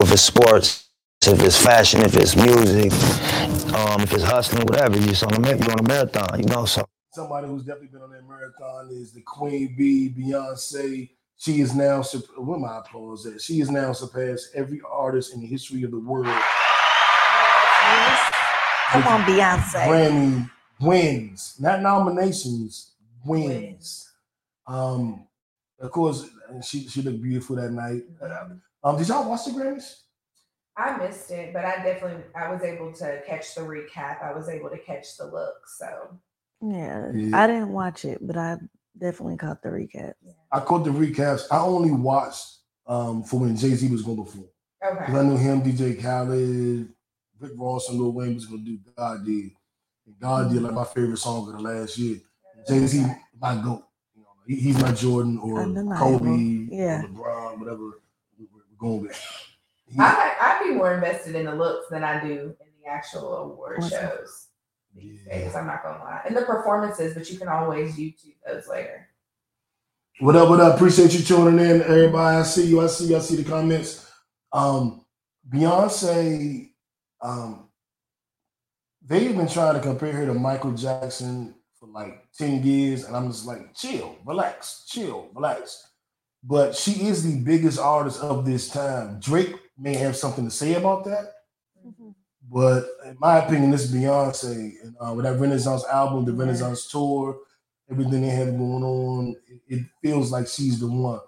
if 0.01 0.11
it's 0.11 0.21
sports, 0.21 0.89
if 1.25 1.41
it's 1.41 1.57
fashion, 1.61 2.01
if 2.01 2.15
it's 2.15 2.35
music, 2.35 2.91
um, 3.73 4.01
if 4.01 4.11
it's 4.13 4.23
hustling, 4.23 4.65
whatever. 4.65 4.97
You're 4.97 5.15
on 5.25 5.45
a, 5.45 5.49
you're 5.57 5.71
on 5.71 5.79
a 5.79 5.83
marathon, 5.87 6.39
you 6.39 6.45
know. 6.45 6.65
So 6.65 6.85
Somebody 7.13 7.47
who's 7.47 7.63
definitely 7.63 7.87
been 7.87 8.01
on 8.01 8.11
that 8.11 8.27
marathon 8.27 8.89
is 8.91 9.11
the 9.13 9.21
Queen 9.21 9.75
Bee, 9.77 10.09
Beyonce. 10.17 11.09
She 11.37 11.61
is 11.61 11.75
now. 11.75 12.01
sup- 12.01 12.37
Where 12.37 12.59
my 12.59 12.79
applause 12.79 13.25
at? 13.27 13.41
She 13.41 13.61
is 13.61 13.69
now 13.69 13.93
surpassed 13.93 14.49
every 14.55 14.81
artist 14.89 15.33
in 15.33 15.41
the 15.41 15.47
history 15.47 15.83
of 15.83 15.91
the 15.91 15.99
world. 15.99 16.25
Come 18.89 19.03
on, 19.07 19.21
Beyonce. 19.23 19.83
Grammy 19.85 20.49
wins, 20.79 21.55
not 21.59 21.81
nominations, 21.81 22.91
wins. 23.25 24.09
Um, 24.65 25.27
of 25.79 25.91
course, 25.91 26.29
she 26.63 26.87
she 26.87 27.01
looked 27.01 27.21
beautiful 27.21 27.55
that 27.57 27.71
night. 27.71 28.03
Um, 28.83 28.97
did 28.97 29.07
y'all 29.07 29.29
watch 29.29 29.45
the 29.45 29.51
Grammys? 29.51 30.01
I 30.77 30.95
missed 30.97 31.31
it, 31.31 31.53
but 31.53 31.65
I 31.65 31.83
definitely 31.83 32.23
I 32.35 32.51
was 32.51 32.61
able 32.63 32.93
to 32.93 33.21
catch 33.27 33.53
the 33.55 33.61
recap. 33.61 34.23
I 34.23 34.33
was 34.33 34.47
able 34.49 34.69
to 34.69 34.77
catch 34.77 35.17
the 35.17 35.25
look. 35.25 35.55
So 35.77 36.17
Yeah. 36.61 37.11
Yeah. 37.13 37.37
I 37.37 37.47
didn't 37.47 37.69
watch 37.73 38.05
it, 38.05 38.25
but 38.25 38.37
I 38.37 38.57
definitely 38.99 39.37
caught 39.37 39.61
the 39.61 39.69
recap. 39.69 40.13
I 40.51 40.59
caught 40.59 40.83
the 40.83 40.89
recaps. 40.91 41.43
I 41.51 41.59
only 41.59 41.91
watched 41.91 42.45
um 42.85 43.23
for 43.23 43.39
when 43.39 43.55
Jay 43.57 43.73
Z 43.75 43.89
was 43.91 44.01
going 44.01 44.17
to 44.17 44.23
perform 44.23 44.45
okay. 44.83 44.95
because 44.99 45.15
I 45.15 45.23
knew 45.23 45.37
him, 45.37 45.61
DJ 45.61 46.01
Khaled, 46.01 46.89
Rick 47.39 47.51
Ross, 47.55 47.89
and 47.89 47.99
Lil 47.99 48.13
Wayne 48.13 48.35
was 48.35 48.45
going 48.45 48.63
to 48.63 48.71
do 48.71 48.79
God 48.97 49.25
did. 49.25 49.51
And 50.05 50.19
God 50.19 50.51
did 50.51 50.61
like 50.61 50.73
my 50.73 50.85
favorite 50.85 51.17
song 51.17 51.47
of 51.49 51.53
the 51.55 51.61
last 51.61 51.97
year. 51.97 52.17
Jay 52.67 52.85
Z, 52.87 53.05
my 53.39 53.55
goat. 53.55 53.83
You 54.15 54.21
know, 54.23 54.27
he- 54.47 54.55
he's 54.55 54.81
my 54.81 54.91
Jordan 54.93 55.37
or 55.39 55.63
Kobe 55.97 56.67
Yeah. 56.71 57.03
or 57.03 57.07
LeBron, 57.07 57.59
whatever 57.59 57.83
we- 58.37 58.47
we're 58.53 58.61
going 58.77 59.01
with. 59.03 59.21
He- 59.85 59.99
I 59.99 60.33
I'd 60.41 60.63
be 60.67 60.73
more 60.75 60.93
invested 60.93 61.35
in 61.35 61.45
the 61.45 61.55
looks 61.55 61.87
than 61.89 62.03
I 62.03 62.21
do 62.25 62.55
in 62.59 62.67
the 62.83 62.89
actual 62.89 63.35
award 63.35 63.77
Listen. 63.83 63.99
shows. 63.99 64.46
These 64.97 65.21
Yeah. 65.25 65.39
days. 65.39 65.55
I'm 65.55 65.67
not 65.67 65.83
gonna 65.83 66.03
lie. 66.03 66.21
And 66.25 66.35
the 66.35 66.41
performances, 66.41 67.13
but 67.13 67.29
you 67.29 67.37
can 67.37 67.47
always 67.47 67.95
YouTube 67.95 68.35
those 68.45 68.67
later. 68.67 69.07
What 70.19 70.35
up, 70.35 70.49
what 70.49 70.59
up? 70.59 70.75
Appreciate 70.75 71.13
you 71.13 71.23
tuning 71.23 71.63
in, 71.63 71.81
everybody. 71.83 72.37
I 72.37 72.43
see 72.43 72.65
you, 72.65 72.81
I 72.81 72.87
see 72.87 73.05
you, 73.05 73.17
I 73.17 73.19
see 73.19 73.35
the 73.35 73.43
comments. 73.47 74.09
Um, 74.51 75.05
Beyonce, 75.47 76.71
um, 77.21 77.69
they've 79.05 79.35
been 79.35 79.47
trying 79.47 79.75
to 79.75 79.79
compare 79.79 80.11
her 80.13 80.25
to 80.25 80.33
Michael 80.33 80.71
Jackson 80.71 81.53
for 81.79 81.87
like 81.87 82.25
10 82.37 82.63
years, 82.63 83.03
and 83.05 83.15
I'm 83.15 83.27
just 83.27 83.45
like, 83.45 83.75
chill, 83.75 84.17
relax, 84.25 84.85
chill, 84.87 85.29
relax. 85.35 85.87
But 86.43 86.75
she 86.75 87.07
is 87.07 87.23
the 87.23 87.39
biggest 87.43 87.77
artist 87.79 88.21
of 88.21 88.45
this 88.45 88.69
time. 88.69 89.19
Drake 89.19 89.55
may 89.77 89.95
have 89.95 90.15
something 90.15 90.45
to 90.45 90.51
say 90.51 90.73
about 90.73 91.05
that. 91.05 91.33
But 92.51 92.85
in 93.05 93.17
my 93.19 93.39
opinion, 93.39 93.71
this 93.71 93.83
is 93.85 93.93
Beyonce. 93.93 94.73
And 94.83 94.95
uh, 95.01 95.13
with 95.13 95.25
that 95.25 95.39
Renaissance 95.39 95.83
album, 95.85 96.25
the 96.25 96.33
Renaissance 96.33 96.87
tour, 96.89 97.37
everything 97.91 98.21
they 98.21 98.29
have 98.29 98.57
going 98.57 98.83
on, 98.83 99.35
it, 99.47 99.61
it 99.67 99.83
feels 100.01 100.31
like 100.31 100.47
she's 100.47 100.79
the 100.79 100.87
one. 100.87 101.19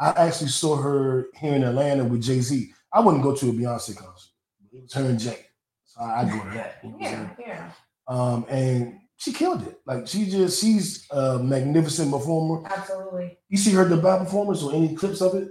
I 0.00 0.10
actually 0.10 0.48
saw 0.50 0.76
her 0.76 1.26
here 1.36 1.54
in 1.54 1.62
Atlanta 1.64 2.04
with 2.04 2.22
Jay 2.22 2.40
Z. 2.40 2.72
I 2.92 3.00
wouldn't 3.00 3.22
go 3.22 3.34
to 3.34 3.50
a 3.50 3.52
Beyonce 3.52 3.96
concert. 3.96 4.30
It 4.72 4.82
was 4.82 4.92
her 4.94 5.04
and 5.04 5.18
Jay. 5.18 5.46
So 5.84 6.00
I, 6.00 6.20
I'd 6.22 6.30
go 6.30 6.42
to 6.42 6.50
that. 6.54 6.78
You 6.82 6.90
know 6.90 6.96
what 6.96 7.06
I'm 7.06 7.12
saying? 7.12 7.30
Yeah, 7.40 7.46
yeah, 7.46 7.70
Um, 8.06 8.46
and 8.48 9.00
she 9.16 9.32
killed 9.32 9.62
it. 9.62 9.80
Like 9.86 10.06
she 10.06 10.26
just, 10.30 10.60
she's 10.60 11.06
a 11.10 11.38
magnificent 11.40 12.10
performer. 12.12 12.66
absolutely. 12.70 13.38
You 13.48 13.58
see 13.58 13.72
her 13.72 13.84
Dubai 13.84 14.18
performance 14.20 14.62
or 14.62 14.72
any 14.74 14.94
clips 14.94 15.20
of 15.20 15.34
it? 15.34 15.48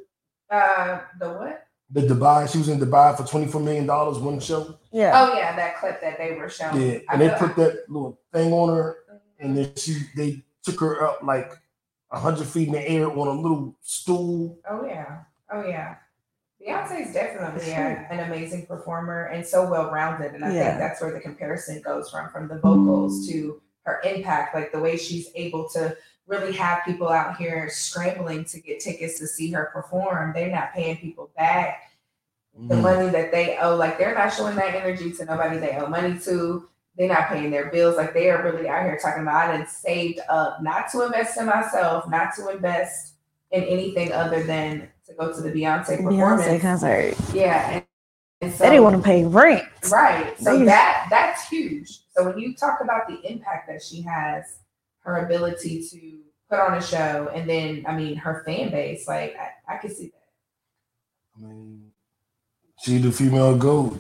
Uh, 0.50 1.00
the 1.20 1.30
what? 1.30 1.67
The 1.90 2.02
Dubai, 2.02 2.52
she 2.52 2.58
was 2.58 2.68
in 2.68 2.80
Dubai 2.80 3.16
for 3.16 3.24
twenty 3.24 3.48
four 3.48 3.62
million 3.62 3.86
dollars 3.86 4.18
one 4.18 4.40
show. 4.40 4.78
Yeah. 4.92 5.12
Oh 5.16 5.38
yeah, 5.38 5.56
that 5.56 5.78
clip 5.78 6.02
that 6.02 6.18
they 6.18 6.34
were 6.34 6.50
showing. 6.50 6.82
Yeah, 6.82 7.00
and 7.10 7.22
they 7.22 7.30
put 7.30 7.56
that 7.56 7.90
little 7.90 8.20
thing 8.34 8.52
on 8.52 8.76
her, 8.76 8.98
mm-hmm. 9.10 9.46
and 9.46 9.58
then 9.58 9.72
she 9.76 9.98
they 10.16 10.44
took 10.64 10.80
her 10.82 11.02
up 11.04 11.24
like 11.24 11.52
hundred 12.12 12.48
feet 12.48 12.68
in 12.68 12.74
the 12.74 12.90
air 12.90 13.10
on 13.10 13.28
a 13.28 13.42
little 13.42 13.76
stool. 13.82 14.60
Oh 14.70 14.86
yeah, 14.86 15.20
oh 15.52 15.66
yeah. 15.66 15.96
Beyonce 16.62 17.08
is 17.08 17.14
definitely 17.14 17.72
a, 17.72 18.08
an 18.10 18.20
amazing 18.20 18.66
performer 18.66 19.26
and 19.26 19.46
so 19.46 19.70
well 19.70 19.90
rounded, 19.90 20.34
and 20.34 20.44
I 20.44 20.54
Yeah. 20.54 20.68
think 20.68 20.80
that's 20.80 21.02
where 21.02 21.14
the 21.14 21.20
comparison 21.22 21.82
goes 21.82 22.10
from 22.10 22.30
from 22.30 22.48
the 22.48 22.60
vocals 22.60 23.28
to 23.30 23.62
her 23.84 24.02
impact, 24.04 24.54
like 24.54 24.74
the 24.74 24.80
way 24.80 24.98
she's 24.98 25.30
able 25.36 25.70
to 25.70 25.96
really 26.28 26.52
have 26.54 26.84
people 26.86 27.10
out 27.10 27.38
here 27.38 27.70
scrambling 27.70 28.44
to 28.46 28.60
get 28.60 28.80
tickets 28.80 29.18
to 29.20 29.28
see 29.28 29.50
her 29.52 29.70
perform. 29.74 30.34
They're 30.34 30.52
not 30.52 30.74
paying 30.74 30.98
people 30.98 31.32
back 31.38 31.84
the 32.60 32.76
Mm. 32.76 32.82
money 32.82 33.10
that 33.10 33.32
they 33.32 33.58
owe. 33.58 33.76
Like 33.76 33.98
they're 33.98 34.14
not 34.16 34.34
showing 34.34 34.56
that 34.56 34.76
energy 34.76 35.12
to 35.14 35.26
nobody 35.26 35.58
they 35.58 35.78
owe 35.78 35.88
money 35.88 36.18
to. 36.20 36.68
They're 36.98 37.08
not 37.08 37.28
paying 37.30 37.52
their 37.52 37.70
bills. 37.70 37.96
Like 37.96 38.14
they 38.14 38.30
are 38.32 38.42
really 38.44 38.68
out 38.68 38.84
here 38.84 38.98
talking 39.02 39.22
about 39.22 39.50
I 39.50 39.58
done 39.58 39.68
saved 39.68 40.20
up, 40.28 40.62
not 40.64 40.92
to 40.92 41.04
invest 41.04 41.38
in 41.38 41.46
myself, 41.46 42.10
not 42.10 42.34
to 42.36 42.50
invest 42.50 43.14
in 43.52 43.64
anything 43.64 44.12
other 44.12 44.44
than 44.44 44.90
to 45.06 45.14
go 45.14 45.32
to 45.32 45.40
the 45.42 45.52
Beyonce 45.52 45.98
performance. 46.04 46.42
Beyonce 46.42 46.60
concert. 46.60 47.16
Yeah. 47.34 47.70
And, 47.70 47.86
and 48.42 48.52
so 48.52 48.64
They 48.64 48.72
didn't 48.72 48.84
want 48.84 48.96
to 48.98 49.02
pay 49.04 49.24
rent. 49.24 49.64
Right. 49.92 50.38
So 50.42 50.58
They- 50.58 50.66
that 50.66 51.08
that's 51.12 51.48
huge. 51.48 52.02
So 52.16 52.26
when 52.26 52.40
you 52.40 52.56
talk 52.56 52.82
about 52.82 53.08
the 53.08 53.22
impact 53.32 53.68
that 53.70 53.82
she 53.84 54.02
has, 54.02 54.58
her 55.08 55.26
ability 55.26 55.88
to 55.90 56.20
put 56.50 56.60
on 56.60 56.78
a 56.78 56.82
show, 56.82 57.32
and 57.34 57.50
then 57.50 57.86
I 57.88 57.96
mean 57.96 58.18
her 58.18 58.44
fan 58.46 58.70
base, 58.72 59.08
like 59.08 59.36
I, 59.40 59.76
I 59.76 59.78
can 59.78 59.90
see 59.96 60.08
that. 60.08 61.38
I 61.38 61.48
mean, 61.48 61.92
she 62.82 62.98
the 62.98 63.12
female 63.12 63.58
goat. 63.58 63.94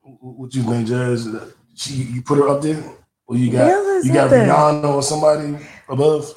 Wh- 0.00 0.40
What 0.40 0.54
you 0.54 0.62
think, 0.62 0.88
Jasz? 0.88 1.52
She 1.74 1.92
you 1.94 2.22
put 2.22 2.38
her 2.38 2.48
up 2.48 2.62
there, 2.62 2.82
or 3.26 3.36
you 3.36 3.52
got 3.52 3.70
Beyonce's 3.70 4.06
you 4.06 4.14
got 4.14 4.30
there. 4.30 4.48
Rihanna 4.48 4.88
or 4.94 5.02
somebody 5.02 5.58
above? 5.90 6.34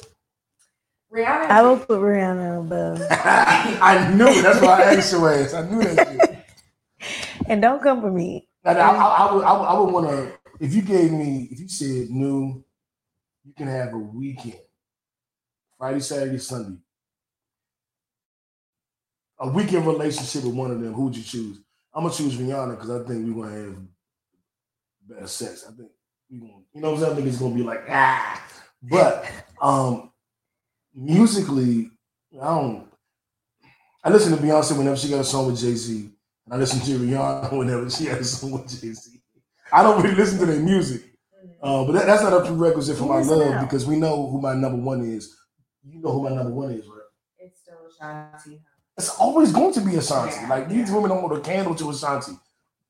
Rihanna. 1.10 1.46
I 1.50 1.62
will 1.62 1.78
put 1.78 1.98
Rihanna 1.98 2.60
above. 2.60 3.00
I 3.10 4.12
knew 4.14 4.28
it. 4.28 4.42
That's 4.42 4.60
why 4.60 4.82
I 4.82 4.94
asked 4.94 5.12
your 5.12 5.32
ass. 5.32 5.54
I 5.54 5.62
knew 5.68 5.82
that. 5.82 6.08
Shit. 6.08 6.36
And 7.48 7.60
don't 7.62 7.82
come 7.82 8.00
for 8.02 8.10
me. 8.12 8.46
And 8.64 8.78
I, 8.78 8.90
I, 8.90 9.26
I 9.26 9.34
would, 9.34 9.42
I 9.44 9.52
would, 9.58 9.64
I 9.64 9.78
would 9.80 9.92
want 9.92 10.06
to. 10.08 10.32
If 10.60 10.74
you 10.74 10.82
gave 10.82 11.10
me, 11.10 11.48
if 11.50 11.58
you 11.58 11.68
said, 11.68 12.10
"No, 12.10 12.62
you 13.44 13.52
can 13.56 13.66
have 13.66 13.92
a 13.94 13.98
weekend, 13.98 14.60
Friday, 15.78 16.00
Saturday, 16.00 16.38
Sunday, 16.38 16.78
a 19.38 19.48
weekend 19.48 19.86
relationship 19.86 20.44
with 20.44 20.54
one 20.54 20.70
of 20.70 20.80
them, 20.80 20.92
who'd 20.92 21.16
you 21.16 21.22
choose?" 21.22 21.60
I'm 21.92 22.04
gonna 22.04 22.14
choose 22.14 22.36
Rihanna 22.36 22.76
because 22.76 22.90
I 22.90 23.06
think 23.06 23.26
we're 23.26 23.42
gonna 23.44 23.56
have 23.56 23.76
better 25.08 25.26
sex. 25.26 25.64
I 25.68 25.72
think 25.72 25.90
we 26.30 26.38
gonna, 26.38 26.52
you 26.72 26.80
know, 26.80 26.92
what 26.92 26.98
I'm 26.98 27.00
saying? 27.00 27.12
I 27.12 27.16
think 27.16 27.28
it's 27.28 27.38
gonna 27.38 27.54
be 27.54 27.62
like 27.62 27.84
ah. 27.88 28.46
But 28.82 29.26
um, 29.60 30.12
musically, 30.94 31.90
I 32.40 32.46
don't. 32.46 32.86
I 34.02 34.10
listen 34.10 34.34
to 34.36 34.42
Beyonce 34.42 34.78
whenever 34.78 34.96
she 34.96 35.10
got 35.10 35.20
a 35.20 35.24
song 35.24 35.46
with 35.46 35.60
Jay 35.60 35.74
Z. 35.74 36.10
And 36.46 36.54
I 36.54 36.56
listen 36.56 36.80
to 36.80 36.98
Rihanna 36.98 37.52
whenever 37.58 37.90
she 37.90 38.06
has 38.06 38.20
a 38.20 38.24
song 38.24 38.52
with 38.52 38.68
Jay 38.68 38.92
Z. 38.92 39.20
I 39.72 39.82
don't 39.82 40.02
really 40.02 40.16
listen 40.16 40.38
to 40.38 40.46
their 40.46 40.60
music, 40.60 41.09
uh, 41.62 41.84
but 41.84 41.92
that, 41.92 42.06
that's 42.06 42.22
not 42.22 42.32
a 42.32 42.44
prerequisite 42.46 42.96
for 42.96 43.04
You 43.04 43.08
my 43.10 43.20
love 43.22 43.52
out. 43.54 43.60
because 43.68 43.86
we 43.86 43.96
know 43.96 44.28
who 44.30 44.40
my 44.40 44.54
number 44.54 44.78
one 44.82 45.00
is. 45.02 45.36
You 45.84 46.00
know 46.00 46.12
who 46.12 46.22
my 46.28 46.34
number 46.34 46.50
one 46.52 46.72
is, 46.72 46.86
right? 46.86 47.00
It's 47.38 47.60
still 47.60 47.78
Ashanti. 47.90 48.60
It's 48.98 49.10
always 49.18 49.52
going 49.52 49.72
to 49.74 49.80
be 49.80 49.96
Ashanti. 49.96 50.34
Yeah, 50.40 50.48
like 50.48 50.68
these 50.68 50.88
yeah. 50.88 50.94
women 50.94 51.10
don't 51.10 51.20
hold 51.20 51.32
a 51.32 51.40
candle 51.40 51.74
to 51.76 51.90
Ashanti, 51.90 52.32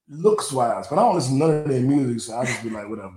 looks 0.08 0.50
wise. 0.52 0.88
But 0.88 0.98
I 0.98 1.02
don't 1.02 1.14
listen 1.14 1.38
to 1.38 1.46
none 1.46 1.56
of 1.62 1.68
their 1.68 1.80
music, 1.80 2.20
so 2.20 2.38
I 2.38 2.44
just 2.46 2.62
be 2.62 2.70
like, 2.70 2.88
whatever. 2.88 3.14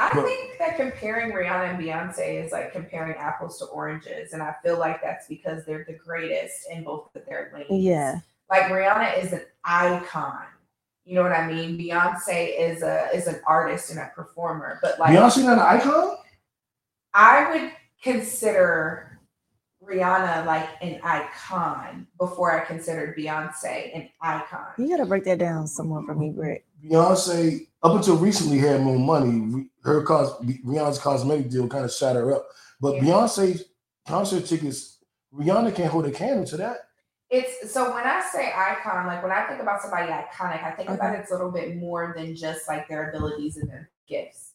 I 0.00 0.10
But- 0.14 0.24
think 0.26 0.58
that 0.58 0.76
comparing 0.76 1.32
Rihanna 1.32 1.70
and 1.74 1.78
Beyonce 1.82 2.44
is 2.44 2.52
like 2.52 2.72
comparing 2.72 3.16
apples 3.16 3.58
to 3.58 3.64
oranges, 3.66 4.32
and 4.32 4.40
I 4.42 4.54
feel 4.62 4.78
like 4.78 5.02
that's 5.02 5.26
because 5.26 5.64
they're 5.66 5.84
the 5.88 5.94
greatest 5.94 6.54
in 6.70 6.84
both 6.84 7.14
of 7.16 7.24
their 7.26 7.50
lanes. 7.52 7.66
Yeah. 7.70 8.20
like 8.48 8.62
Rihanna 8.64 9.22
is 9.24 9.32
an 9.32 9.42
icon. 9.64 10.44
You 11.08 11.14
know 11.14 11.22
what 11.22 11.32
I 11.32 11.50
mean? 11.50 11.78
Beyonce 11.78 12.52
is 12.60 12.82
a 12.82 13.08
is 13.14 13.28
an 13.28 13.40
artist 13.46 13.88
and 13.88 13.98
a 13.98 14.12
performer, 14.14 14.78
but 14.82 14.98
like 14.98 15.16
Beyonce 15.16 15.42
not 15.42 15.54
an 15.54 15.60
icon? 15.60 16.18
I 17.14 17.50
would 17.50 17.72
consider 18.02 19.18
Rihanna 19.82 20.44
like 20.44 20.68
an 20.82 21.00
icon 21.02 22.06
before 22.18 22.60
I 22.60 22.66
considered 22.66 23.16
Beyonce 23.16 23.96
an 23.96 24.10
icon. 24.20 24.66
You 24.76 24.86
gotta 24.86 25.06
break 25.06 25.24
that 25.24 25.38
down 25.38 25.66
somewhere 25.66 26.02
for 26.02 26.14
me, 26.14 26.28
Greg. 26.28 26.62
Beyonce, 26.84 27.68
up 27.82 27.96
until 27.96 28.18
recently, 28.18 28.58
had 28.58 28.82
more 28.82 28.98
money. 28.98 29.70
Her 29.84 30.02
cos 30.02 30.38
Rihanna's 30.42 30.98
cosmetic 30.98 31.48
deal 31.48 31.68
kind 31.68 31.86
of 31.86 31.90
shot 31.90 32.16
her 32.16 32.34
up. 32.34 32.48
But 32.82 32.96
Yeah. 32.96 33.04
Beyonce 33.04 33.62
concert 34.06 34.44
tickets, 34.44 34.98
Rihanna 35.34 35.74
can't 35.74 35.90
hold 35.90 36.04
a 36.04 36.10
candle 36.10 36.44
to 36.48 36.58
that. 36.58 36.87
It's 37.30 37.72
so 37.72 37.92
when 37.92 38.04
I 38.04 38.22
say 38.32 38.52
icon, 38.56 39.06
like 39.06 39.22
when 39.22 39.32
I 39.32 39.46
think 39.46 39.60
about 39.60 39.82
somebody 39.82 40.10
iconic, 40.10 40.64
I 40.64 40.70
think 40.70 40.88
about 40.88 41.14
it's 41.14 41.30
a 41.30 41.34
little 41.34 41.50
bit 41.50 41.76
more 41.76 42.14
than 42.16 42.34
just 42.34 42.66
like 42.68 42.88
their 42.88 43.10
abilities 43.10 43.58
and 43.58 43.68
their 43.68 43.90
gifts. 44.08 44.52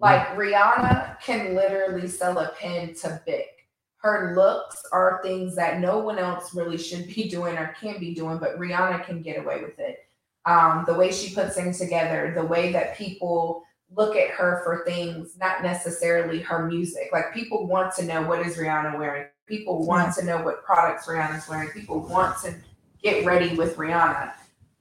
Like 0.00 0.28
Rihanna 0.36 1.20
can 1.20 1.56
literally 1.56 2.06
sell 2.06 2.38
a 2.38 2.50
pen 2.50 2.94
to 3.02 3.20
Bic. 3.26 3.68
Her 3.96 4.34
looks 4.36 4.80
are 4.92 5.18
things 5.24 5.56
that 5.56 5.80
no 5.80 5.98
one 5.98 6.20
else 6.20 6.54
really 6.54 6.78
should 6.78 7.08
be 7.08 7.28
doing 7.30 7.56
or 7.56 7.74
can 7.80 7.98
be 7.98 8.14
doing, 8.14 8.38
but 8.38 8.58
Rihanna 8.58 9.04
can 9.04 9.22
get 9.22 9.38
away 9.38 9.60
with 9.60 9.78
it. 9.80 10.06
Um, 10.44 10.84
the 10.86 10.94
way 10.94 11.10
she 11.10 11.34
puts 11.34 11.56
things 11.56 11.78
together, 11.78 12.32
the 12.34 12.44
way 12.44 12.72
that 12.72 12.96
people 12.96 13.64
look 13.94 14.16
at 14.16 14.30
her 14.30 14.60
for 14.64 14.84
things, 14.84 15.36
not 15.40 15.62
necessarily 15.62 16.40
her 16.40 16.66
music. 16.66 17.08
Like 17.12 17.32
people 17.32 17.66
want 17.66 17.94
to 17.96 18.04
know 18.04 18.22
what 18.22 18.46
is 18.46 18.56
Rihanna 18.56 18.98
wearing. 18.98 19.26
People 19.46 19.86
want 19.86 20.14
to 20.16 20.24
know 20.24 20.42
what 20.42 20.64
products 20.64 21.06
Rihanna's 21.06 21.48
wearing. 21.48 21.70
People 21.70 22.00
want 22.00 22.38
to 22.42 22.54
get 23.02 23.24
ready 23.24 23.54
with 23.56 23.76
Rihanna. 23.76 24.32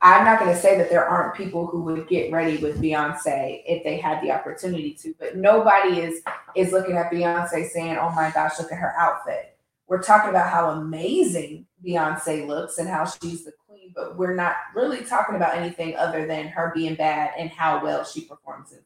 I'm 0.02 0.26
not 0.26 0.40
going 0.40 0.54
to 0.54 0.60
say 0.60 0.78
that 0.78 0.90
there 0.90 1.06
aren't 1.06 1.36
people 1.36 1.66
who 1.66 1.82
would 1.84 2.08
get 2.08 2.32
ready 2.32 2.58
with 2.58 2.80
Beyonce 2.80 3.64
if 3.66 3.84
they 3.84 3.98
had 3.98 4.22
the 4.22 4.32
opportunity 4.32 4.94
to, 5.02 5.16
but 5.20 5.36
nobody 5.36 6.02
is 6.02 6.22
is 6.56 6.72
looking 6.72 6.98
at 6.98 7.12
Beyonce 7.12 7.68
saying, 7.70 7.98
"Oh 7.98 8.12
my 8.12 8.30
gosh, 8.30 8.60
look 8.60 8.72
at 8.72 8.78
her 8.78 8.94
outfit." 9.00 9.58
We're 9.88 10.04
talking 10.04 10.30
about 10.30 10.52
how 10.52 10.70
amazing 10.70 11.66
Beyonce 11.84 12.46
looks 12.46 12.78
and 12.78 12.88
how 12.88 13.06
she's 13.06 13.44
the 13.44 13.54
queen, 13.68 13.92
but 13.96 14.18
we're 14.18 14.36
not 14.36 14.56
really 14.76 15.04
talking 15.04 15.36
about 15.36 15.56
anything 15.56 15.96
other 15.96 16.28
than 16.28 16.48
her 16.50 16.72
being 16.76 16.94
bad 16.96 17.32
and 17.38 17.50
how 17.50 17.82
well 17.82 18.04
she 18.04 18.22
performs 18.22 18.74
in. 18.74 18.80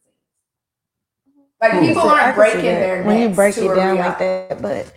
Like 1.61 1.79
people 1.79 2.01
I 2.01 2.21
aren't 2.21 2.35
breaking 2.35 2.63
that 2.63 2.79
their 2.79 3.03
when 3.03 3.19
you 3.19 3.25
necks 3.25 3.35
break 3.35 3.55
to 3.55 3.71
it 3.71 3.75
down 3.75 3.97
like 3.97 4.17
that, 4.17 4.61
but 4.61 4.93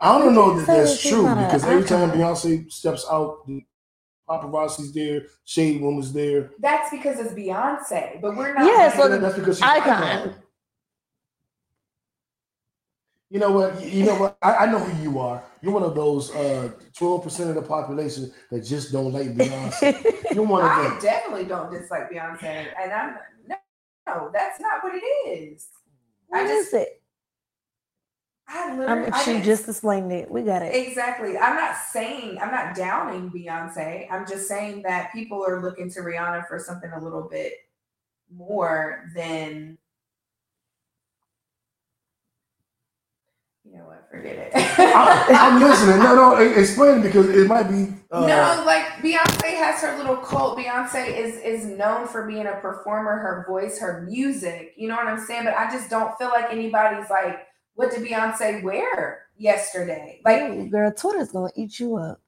I 0.00 0.18
don't 0.18 0.34
know 0.34 0.58
that 0.58 0.66
that's 0.66 1.00
true 1.00 1.22
because 1.22 1.64
every 1.64 1.84
time. 1.84 2.10
Beyonce 2.10 2.70
steps 2.72 3.06
out, 3.08 3.46
the 3.46 3.64
paparazzi's 4.28 4.92
there, 4.92 5.26
Shade 5.44 5.80
Woman's 5.80 6.12
there. 6.12 6.50
That's 6.58 6.90
because 6.90 7.20
it's 7.20 7.32
Beyonce, 7.34 8.20
but 8.20 8.36
we're 8.36 8.52
not. 8.52 8.66
Yeah, 8.66 8.92
So 8.96 9.16
that's 9.16 9.38
because 9.38 9.58
she's 9.58 9.62
an 9.62 9.68
icon. 9.68 10.02
icon. 10.02 10.34
You 13.30 13.38
know 13.38 13.52
what? 13.52 13.82
You 13.82 14.04
know 14.04 14.16
what? 14.16 14.36
I, 14.42 14.56
I 14.56 14.66
know 14.66 14.80
who 14.80 15.02
you 15.02 15.18
are. 15.20 15.42
You're 15.62 15.72
one 15.72 15.84
of 15.84 15.94
those 15.94 16.34
uh, 16.34 16.72
twelve 16.94 17.22
percent 17.22 17.48
of 17.50 17.54
the 17.54 17.62
population 17.62 18.30
that 18.50 18.60
just 18.60 18.92
don't 18.92 19.12
like 19.12 19.28
Beyonce. 19.34 20.04
You're 20.34 20.44
one 20.44 20.64
of 20.64 20.70
I 20.70 20.98
definitely 21.00 21.44
don't 21.44 21.70
dislike 21.70 22.10
Beyonce, 22.10 22.66
and 22.78 22.92
I'm 22.92 23.16
no, 23.46 23.56
no, 24.06 24.30
that's 24.34 24.60
not 24.60 24.82
what 24.82 24.94
it 24.96 25.06
is. 25.28 25.68
What 26.32 26.46
I 26.46 26.46
is 26.46 26.70
just, 26.70 26.74
it? 26.74 27.02
I 28.48 28.70
I 28.70 28.76
literally, 28.76 29.02
mean, 29.02 29.10
I 29.12 29.24
she 29.24 29.40
just 29.42 29.68
explained 29.68 30.12
it. 30.12 30.30
We 30.30 30.42
got 30.42 30.62
it. 30.62 30.74
Exactly. 30.74 31.38
I'm 31.38 31.56
not 31.56 31.76
saying 31.92 32.38
I'm 32.40 32.50
not 32.50 32.74
downing 32.74 33.30
Beyonce. 33.30 34.06
I'm 34.10 34.26
just 34.26 34.48
saying 34.48 34.82
that 34.82 35.12
people 35.12 35.44
are 35.46 35.62
looking 35.62 35.90
to 35.92 36.00
Rihanna 36.00 36.48
for 36.48 36.58
something 36.58 36.90
a 36.92 37.02
little 37.02 37.28
bit 37.30 37.54
more 38.34 39.10
than 39.14 39.78
you 43.64 43.76
know 43.78 43.84
what, 43.84 44.01
forget 44.12 44.36
it. 44.36 44.52
I, 44.54 45.26
I'm 45.30 45.60
listening. 45.60 45.98
No, 45.98 46.14
no, 46.14 46.36
explain 46.36 46.98
it 46.98 47.02
because 47.02 47.28
it 47.30 47.48
might 47.48 47.64
be. 47.64 47.92
Uh, 48.10 48.26
no, 48.26 48.62
like 48.66 48.84
Beyonce 49.02 49.56
has 49.56 49.80
her 49.80 49.96
little 49.96 50.16
cult. 50.16 50.58
Beyonce 50.58 51.16
is 51.16 51.36
is 51.38 51.64
known 51.64 52.06
for 52.06 52.26
being 52.26 52.46
a 52.46 52.52
performer, 52.56 53.16
her 53.18 53.44
voice, 53.48 53.78
her 53.80 54.02
music. 54.02 54.74
You 54.76 54.88
know 54.88 54.96
what 54.96 55.06
I'm 55.06 55.18
saying? 55.18 55.44
But 55.44 55.54
I 55.54 55.70
just 55.70 55.88
don't 55.88 56.16
feel 56.18 56.28
like 56.28 56.52
anybody's 56.52 57.08
like, 57.08 57.46
what 57.74 57.90
did 57.90 58.06
Beyonce 58.06 58.62
wear 58.62 59.26
yesterday? 59.36 60.20
Like 60.24 60.42
Ooh, 60.42 60.68
girl, 60.68 60.92
Twitter's 60.92 61.32
gonna 61.32 61.50
eat 61.56 61.80
you 61.80 61.96
up. 61.96 62.20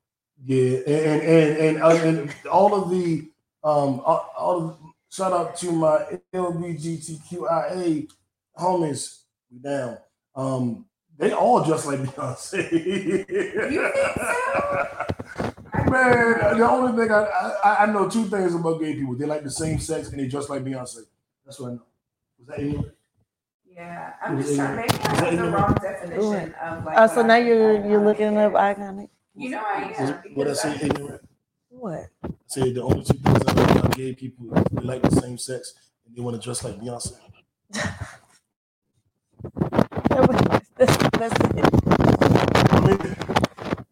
Yeah, 0.42 0.78
and 0.86 1.22
and 1.22 1.58
and 1.58 1.82
uh, 1.82 1.88
and 1.88 2.34
all 2.50 2.74
of 2.74 2.90
the 2.90 3.28
um 3.62 4.00
all, 4.04 4.30
all 4.36 4.68
of, 4.68 4.78
shout 5.10 5.32
out 5.32 5.56
to 5.58 5.70
my 5.70 6.18
LBGTQIA 6.34 8.08
homies 8.58 9.20
we 9.50 9.58
down. 9.58 9.98
Um, 10.34 10.86
they 11.18 11.33
all 11.33 11.64
just 11.64 11.87
like 11.87 12.00
Beyonce. 12.00 12.70
You 13.70 13.90
think 13.92 14.16
so? 14.16 15.90
Man, 15.90 16.59
the 16.59 16.68
only 16.68 16.92
thing 17.03 17.11
I, 17.12 17.22
I 17.64 17.77
I 17.83 17.87
know 17.87 18.09
two 18.09 18.24
things 18.24 18.55
about 18.55 18.81
gay 18.81 18.94
people: 18.94 19.14
they 19.16 19.27
like 19.27 19.42
the 19.44 19.50
same 19.50 19.79
sex 19.79 20.09
and 20.11 20.18
they 20.18 20.27
just 20.29 20.48
like 20.50 20.64
Beyonce. 20.64 21.00
That's 21.44 21.61
what 21.61 21.70
I 21.70 21.74
know. 21.74 21.83
Was 22.38 22.46
that 22.48 22.59
ignorant? 22.61 22.94
Yeah, 23.66 24.12
I'm 24.24 24.40
just 24.40 24.53
it 24.53 24.57
trying. 24.57 24.77
Maybe 24.77 24.94
I 24.94 24.96
ignorant? 24.96 25.18
Have 25.18 25.37
the 25.38 25.50
wrong 25.50 25.74
definition 25.74 26.55
of 26.55 26.85
like. 26.85 26.96
Oh, 26.98 27.07
so 27.09 27.22
now 27.22 27.35
think 27.35 27.46
you're 27.48 27.74
iconic 27.74 27.90
you're 27.90 28.05
looking 28.05 28.37
up 28.38 28.53
iconic. 28.55 29.09
You 29.37 29.50
know 29.50 29.59
I 29.59 29.88
Was 29.88 29.98
am. 29.98 30.09
it- 30.24 30.37
What 30.37 30.46
I 30.46 30.50
because 30.50 30.62
say 30.62 30.79
ignorant? 30.87 31.29
What? 31.68 32.09
I 32.24 32.29
say 32.46 32.72
the 32.72 32.83
only 32.83 33.05
two 33.05 33.18
things 33.18 33.40
I 33.46 33.53
know 33.53 33.62
about 33.64 33.96
gay 33.96 34.14
people: 34.14 34.46
they 34.72 34.83
like 34.83 35.03
the 35.03 35.11
same 35.20 35.37
sex 35.38 35.74
and 36.07 36.16
they 36.16 36.22
want 36.22 36.40
to 36.40 36.44
dress 36.44 36.64
like 36.64 36.81
Beyonce. 36.81 37.12
That's, 40.76 40.96
that's 40.96 41.40
it. 41.40 41.64
I 42.70 42.80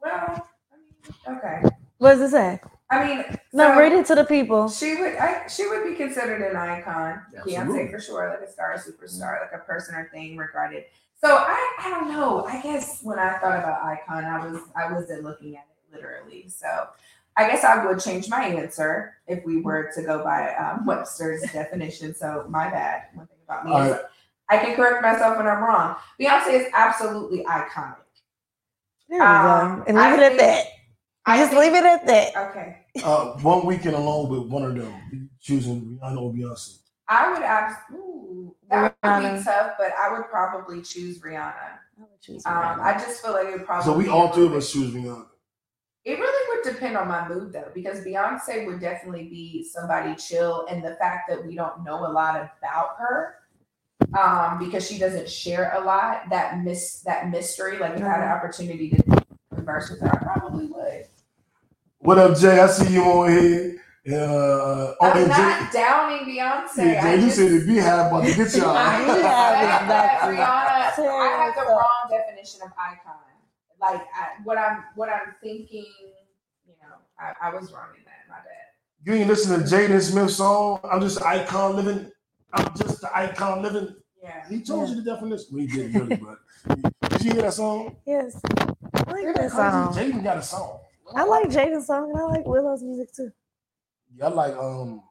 Well, 0.01 0.49
I 0.73 0.77
mean, 0.77 1.37
okay. 1.37 1.63
What 1.99 2.15
does 2.15 2.21
it 2.23 2.31
say? 2.31 2.61
I 2.91 3.07
mean, 3.07 3.25
No, 3.53 3.73
so 3.73 3.79
read 3.79 3.93
it 3.93 4.07
to 4.07 4.15
the 4.17 4.25
people. 4.25 4.69
She 4.69 4.97
would, 4.97 5.15
I, 5.17 5.47
she 5.47 5.67
would 5.69 5.89
be 5.89 5.95
considered 5.95 6.43
an 6.43 6.57
icon, 6.57 7.23
Absolutely. 7.37 7.55
Beyonce 7.55 7.91
for 7.91 8.01
sure, 8.01 8.29
like 8.29 8.49
a 8.49 8.53
star, 8.53 8.75
superstar, 8.77 9.41
like 9.41 9.53
a 9.55 9.65
person 9.65 9.95
or 9.95 10.09
thing 10.13 10.37
regarded. 10.37 10.85
So 11.21 11.29
I, 11.37 11.77
I 11.79 11.91
don't 11.91 12.09
know. 12.09 12.45
I 12.45 12.61
guess 12.61 13.01
when 13.03 13.19
I 13.19 13.39
thought 13.39 13.61
about 13.61 13.83
icon, 13.85 14.25
I 14.25 14.45
was, 14.45 14.61
I 14.75 14.93
wasn't 14.93 15.23
looking 15.23 15.57
at 15.57 15.67
it 15.71 15.95
literally. 15.95 16.49
So 16.49 16.89
I 17.37 17.47
guess 17.49 17.63
I 17.65 17.87
would 17.87 18.01
change 18.01 18.29
my 18.29 18.45
answer 18.45 19.15
if 19.29 19.45
we 19.45 19.61
were 19.61 19.91
to 19.95 20.03
go 20.03 20.23
by 20.25 20.53
um, 20.57 20.85
Webster's 20.85 21.43
definition. 21.53 22.15
So 22.15 22.45
my 22.49 22.69
bad. 22.69 23.05
One 23.15 23.29
thing 23.29 23.39
about 23.45 23.65
me 23.65 23.73
All 23.73 23.83
is 23.83 23.93
right. 23.93 24.01
I 24.53 24.59
can 24.59 24.77
correct 24.77 25.03
myself 25.03 25.39
when 25.39 25.47
I'm 25.47 25.63
wrong. 25.65 25.97
Beyonce 26.21 26.53
is 26.53 26.67
absolutely 26.75 27.43
iconic. 27.45 27.97
There 29.09 29.19
we 29.19 29.25
Um, 29.25 29.79
go. 29.79 29.85
And 29.89 29.99
I 29.99 30.11
leave 30.11 30.21
it 30.21 30.33
at 30.33 30.39
that. 30.39 30.67
I 31.25 31.39
Just 31.39 31.53
think- 31.53 31.63
leave 31.63 31.75
it 31.75 31.85
at 31.85 32.07
that. 32.07 32.37
Okay. 32.51 32.79
uh, 33.03 33.33
one 33.39 33.65
weekend 33.65 33.95
alone 33.97 34.29
with 34.29 34.51
one 34.51 34.65
of 34.65 34.75
them, 34.75 35.31
choosing 35.41 35.99
Rihanna 36.03 36.21
or 36.21 36.33
Beyonce. 36.35 36.81
I 37.09 37.33
would 37.33 37.43
absolutely 37.43 38.53
that 38.69 38.95
would 39.03 39.37
be 39.39 39.43
tough, 39.43 39.73
but 39.79 39.93
I 39.99 40.13
would 40.13 40.29
probably 40.29 40.83
choose 40.83 41.19
Rihanna. 41.21 41.55
I 41.55 42.01
would 42.01 42.21
choose 42.21 42.45
Um, 42.45 42.53
Rihanna. 42.55 42.81
I 42.83 42.93
just 42.95 43.23
feel 43.23 43.33
like 43.33 43.47
it 43.49 43.53
would 43.53 43.67
probably. 43.67 43.85
So 43.91 43.97
we 43.97 44.09
all 44.09 44.29
a 44.31 44.33
three 44.35 44.45
of 44.45 44.51
little 44.51 44.59
us 44.59 44.71
choose 44.73 44.93
Rihanna. 44.95 45.27
It 46.05 46.19
really 46.19 46.49
would 46.59 46.75
depend 46.75 46.97
on 46.99 47.07
my 47.09 47.27
mood 47.29 47.53
though, 47.53 47.71
because 47.75 48.01
Beyonce 48.01 48.67
would 48.67 48.81
definitely 48.81 49.29
be 49.29 49.65
somebody 49.65 50.15
chill, 50.17 50.67
and 50.69 50.85
the 50.85 50.97
fact 50.97 51.29
that 51.31 51.47
we 51.47 51.55
don't 51.55 51.83
know 51.85 52.05
a 52.07 52.11
lot 52.13 52.37
about 52.37 52.97
her, 52.99 53.37
um, 54.19 54.59
because 54.59 54.87
she 54.89 54.99
doesn't 54.99 55.29
share 55.29 55.73
a 55.77 55.81
lot, 55.85 56.29
that 56.31 56.61
miss 56.63 57.01
that 57.01 57.31
mystery. 57.31 57.79
Like 57.79 57.95
if 57.97 58.03
I 58.03 58.09
had 58.09 58.21
an 58.23 58.29
opportunity 58.29 58.91
to 58.91 59.25
converse 59.55 59.91
with 59.91 60.01
her, 60.01 60.09
I 60.13 60.19
probably 60.23 60.67
would. 60.67 61.07
What 61.99 62.19
up, 62.19 62.37
Jay? 62.39 62.59
I 62.61 62.67
see 62.67 62.95
you 62.95 63.03
on 63.05 63.31
here. 63.31 63.77
Uh, 64.05 64.11
oh, 64.19 64.95
I'm 65.01 65.17
and 65.17 65.27
Jay, 65.33 65.39
not 65.39 65.73
downing 65.73 66.27
Beyonce. 66.27 66.93
yeah, 66.93 67.01
I 67.07 67.17
Jay, 67.17 67.21
you 67.21 67.27
just- 67.27 67.37
said 67.37 67.51
the 67.53 67.59
BeyHive 67.61 68.09
about 68.09 68.25
to 68.27 68.35
get 68.35 68.55
y'all. 68.57 68.77
I 68.77 69.05
just 69.07 69.21
Yeah, 69.21 69.83
exactly. 69.83 70.35
Rihanna, 70.35 70.41
I 70.43 71.45
have 71.45 71.55
the 71.55 71.71
wrong 71.71 72.11
definition 72.11 72.61
of 72.65 72.73
icon. 72.79 73.15
Like 73.81 74.01
I, 74.01 74.29
what 74.45 74.59
I'm, 74.59 74.85
what 74.97 75.09
I'm 75.09 75.35
thinking, 75.43 75.87
you 76.67 76.75
know, 76.83 76.97
I, 77.19 77.49
I 77.49 77.55
was 77.55 77.73
wrong 77.73 77.89
in 77.97 78.05
that. 78.05 78.29
My 78.29 78.37
bad. 78.37 78.45
you 79.05 79.15
ain't 79.15 79.29
listening 79.29 79.61
to 79.61 79.67
Jaden 79.67 80.01
Smith's 80.03 80.37
song. 80.37 80.81
I'm 80.85 81.01
just 81.01 81.23
icon 81.23 81.77
living. 81.77 82.11
I'm 82.53 82.75
just 82.77 83.01
the 83.01 83.17
icon 83.17 83.63
living. 83.63 83.95
Yeah. 84.23 84.49
He 84.49 84.61
told 84.63 84.89
you 84.91 84.97
the 84.97 85.03
definition. 85.03 85.47
Well, 85.53 85.67
did 85.67 85.95
really, 85.95 86.17
but 86.17 86.39
did 87.11 87.25
you 87.25 87.33
hear 87.33 87.43
that 87.43 87.55
song? 87.55 87.97
yes. 88.07 88.41
I 88.45 89.01
like 89.11 89.25
that 89.27 89.35
that 89.37 89.51
song. 89.51 89.93
crazy? 89.95 90.13
Jaden 90.13 90.23
got 90.25 90.37
a 90.39 90.43
song. 90.43 90.79
I 91.15 91.25
like 91.25 91.49
Jaden's 91.49 91.87
song 91.87 92.11
and 92.11 92.19
I 92.19 92.25
like 92.27 92.47
Willow's 92.47 92.83
music 92.83 93.13
too. 93.15 93.31
Yeah, 94.17 94.27
I 94.27 94.29
like 94.29 94.57
um. 94.57 95.03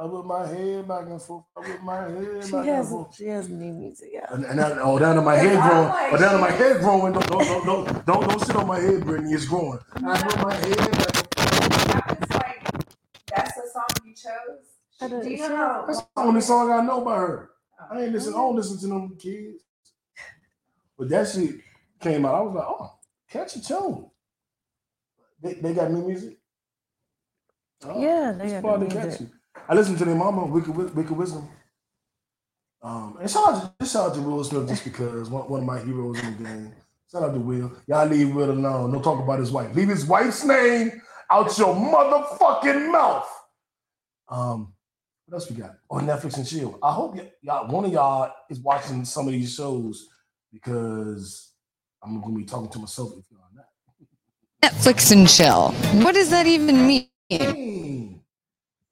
I 0.00 0.04
whip 0.04 0.24
my 0.26 0.46
head 0.46 0.86
back 0.86 1.06
and 1.06 1.20
forth. 1.20 1.44
I 1.56 1.60
whip 1.60 1.82
my 1.82 2.02
head 2.02 2.44
She 2.44 2.52
back 2.52 2.60
and 2.60 2.68
has 2.68 2.88
forth. 2.90 3.16
she 3.16 3.26
has 3.26 3.48
new 3.48 3.72
music, 3.72 4.10
yeah. 4.12 4.26
And, 4.30 4.44
and 4.44 4.56
that, 4.60 4.78
oh, 4.80 4.96
down 4.96 5.16
to 5.16 5.22
my 5.22 5.34
head 5.36 5.56
I'm 5.56 5.68
growing. 5.68 5.88
like, 5.88 6.12
oh, 6.12 6.16
down 6.18 6.32
to 6.34 6.38
my 6.38 6.50
head 6.52 6.80
growing. 6.80 7.12
Don't 7.14 7.26
don't 7.26 7.44
don't 7.44 7.66
don't 7.66 8.06
don't, 8.06 8.28
don't 8.28 8.40
sit 8.40 8.54
on 8.56 8.66
my 8.68 8.78
head, 8.78 9.00
Brittani. 9.02 9.34
It's 9.34 9.46
growing. 9.46 9.78
I 9.96 10.22
whip 10.22 10.36
my 10.42 10.54
head 10.54 10.76
back 10.76 10.88
and 10.88 10.96
forth. 11.04 11.38
I 12.30 12.36
like, 12.36 12.68
that's 13.34 13.54
the 13.56 13.62
song 13.72 14.06
you 14.06 14.14
chose. 14.14 15.10
Don't- 15.10 15.28
you 15.30 15.36
know? 15.48 15.84
That's 15.88 16.00
the 16.00 16.06
only 16.16 16.40
song 16.42 16.70
I 16.70 16.80
know 16.80 17.00
by 17.00 17.16
her. 17.16 17.50
I 17.90 18.02
ain't 18.02 18.12
listen. 18.12 18.34
I 18.34 18.38
don't 18.38 18.56
listen 18.56 18.78
to 18.80 18.86
them 18.86 19.16
kids. 19.18 19.62
But 20.98 21.08
that 21.10 21.28
shit 21.28 21.56
came 22.00 22.24
out. 22.26 22.34
I 22.34 22.40
was 22.40 22.54
like, 22.54 22.66
oh, 22.66 22.92
catchy 23.30 23.60
tune. 23.60 24.10
They, 25.40 25.54
they 25.54 25.74
got 25.74 25.90
new 25.90 26.06
music. 26.06 26.38
Oh, 27.84 28.00
Yeah, 28.00 28.32
they 28.32 28.60
got 28.60 28.80
new 28.80 28.86
music. 28.88 29.10
catchy. 29.10 29.28
I 29.68 29.74
listened 29.74 29.98
to 29.98 30.04
their 30.04 30.14
mama, 30.14 30.46
Wicked, 30.46 30.68
Wi- 30.72 30.92
Wicked 30.92 31.16
Wisdom. 31.16 31.48
Um, 32.82 33.18
and 33.20 33.30
shout 33.30 33.54
out, 33.54 33.78
to, 33.78 33.86
shout 33.86 34.10
out 34.10 34.14
to 34.14 34.20
Will 34.22 34.42
Smith 34.44 34.68
just 34.68 34.84
because 34.84 35.28
one, 35.30 35.48
one 35.48 35.60
of 35.60 35.66
my 35.66 35.80
heroes 35.80 36.18
in 36.20 36.36
the 36.36 36.44
game. 36.44 36.72
Shout 37.10 37.22
out 37.22 37.34
to 37.34 37.40
Will. 37.40 37.72
Y'all 37.86 38.06
leave 38.06 38.34
Will 38.34 38.50
alone. 38.50 38.92
Don't 38.92 39.02
talk 39.02 39.20
about 39.22 39.40
his 39.40 39.50
wife. 39.50 39.74
Leave 39.74 39.88
his 39.88 40.04
wife's 40.06 40.44
name 40.44 41.00
out 41.30 41.56
your 41.58 41.74
motherfucking 41.74 42.90
mouth. 42.90 43.28
Um, 44.28 44.72
what 45.28 45.36
else 45.36 45.50
we 45.50 45.56
got 45.56 45.76
on 45.90 46.06
Netflix 46.06 46.38
and 46.38 46.48
chill? 46.48 46.78
I 46.82 46.92
hope 46.92 47.16
y- 47.16 47.30
y'all, 47.42 47.68
one 47.68 47.84
of 47.86 47.92
y'all 47.92 48.32
is 48.50 48.60
watching 48.60 49.04
some 49.04 49.26
of 49.28 49.34
these 49.34 49.54
shows 49.54 50.08
because 50.52 51.52
I'm 52.02 52.22
gonna 52.22 52.36
be 52.36 52.44
talking 52.46 52.70
to 52.70 52.80
myself 52.80 53.12
if 53.18 53.26
y'all 53.30 53.40
not. 53.54 53.66
Netflix 54.64 55.12
and 55.12 55.28
chill. 55.28 55.72
What 56.04 56.14
does 56.14 56.30
that 56.30 56.46
even 56.46 56.86
mean? 56.86 57.08
Dang. 57.30 58.22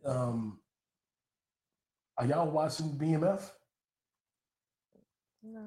Um, 0.05 0.61
are 2.19 2.27
y'all 2.27 2.51
watching 2.51 2.91
BMF? 2.99 3.43
No. 5.43 5.61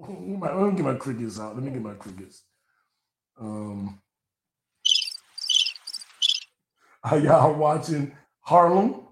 Let 0.00 0.10
me 0.20 0.38
let 0.42 0.56
me 0.70 0.76
get 0.76 0.84
my 0.86 0.94
crickets 0.96 1.40
out. 1.40 1.54
Let 1.56 1.64
me 1.64 1.72
get 1.72 1.82
my 1.82 1.94
crickets. 1.94 2.44
Um, 3.40 4.00
are 7.04 7.18
y'all 7.18 7.54
watching 7.54 8.12
Harlem? 8.40 9.02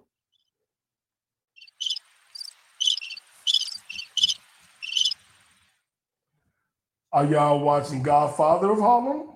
Are 7.14 7.26
y'all 7.26 7.60
watching 7.60 8.02
Godfather 8.02 8.70
of 8.70 8.78
Harlem? 8.78 9.28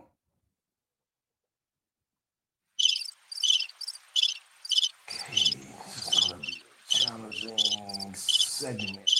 Okay, 5.07 5.35
this 5.35 6.09
is 6.09 6.31
gonna 6.31 6.41
be 6.41 6.63
a 6.63 6.89
challenging 6.89 8.15
segment. 8.15 9.11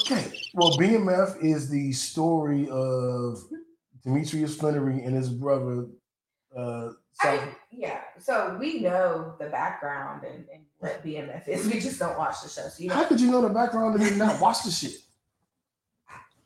Okay, 0.00 0.40
well, 0.54 0.72
BMF 0.72 1.40
is 1.40 1.70
the 1.70 1.92
story 1.92 2.68
of 2.68 3.44
Demetrius 4.02 4.56
Flenory 4.56 5.06
and 5.06 5.14
his 5.14 5.28
brother. 5.28 5.86
Uh, 6.56 6.90
I, 7.20 7.54
yeah. 7.70 8.00
So 8.18 8.56
we 8.58 8.80
know 8.80 9.36
the 9.38 9.46
background 9.46 10.24
and, 10.24 10.46
and 10.52 10.64
what 10.78 11.04
BMF 11.04 11.46
is. 11.46 11.64
We 11.64 11.78
just 11.78 12.00
don't 12.00 12.18
watch 12.18 12.42
the 12.42 12.48
show. 12.48 12.68
So 12.68 12.82
you 12.82 12.90
How 12.90 13.04
could 13.04 13.20
you 13.20 13.30
know 13.30 13.42
the 13.42 13.50
background 13.50 14.02
and 14.02 14.18
not 14.18 14.40
watch 14.40 14.64
the 14.64 14.72
shit? 14.72 14.94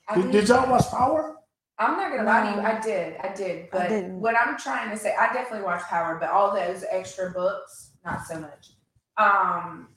I 0.09 0.20
Did, 0.20 0.32
did 0.32 0.48
y'all 0.48 0.70
watch 0.70 0.90
Power? 0.90 1.36
I'm 1.78 1.96
not 1.96 2.11
gonna 2.11 2.24
lie 2.24 2.50
to 2.50 2.57
you. 2.57 2.66
I 2.66 2.80
did. 2.80 3.16
I 3.22 3.34
did. 3.34 3.68
But 3.70 3.88
didn't. 3.88 4.20
what 4.20 4.36
I'm 4.36 4.57
trying 4.57 4.90
to 4.90 4.96
say, 4.96 5.14
I 5.18 5.32
definitely 5.32 5.64
watched 5.64 5.86
Power, 5.86 6.16
but 6.20 6.30
all 6.30 6.55
those 6.55 6.84
extra 6.90 7.30
books, 7.30 7.92
not 8.05 8.24
so 8.26 8.40
much. 8.40 8.70
Um. 9.16 9.88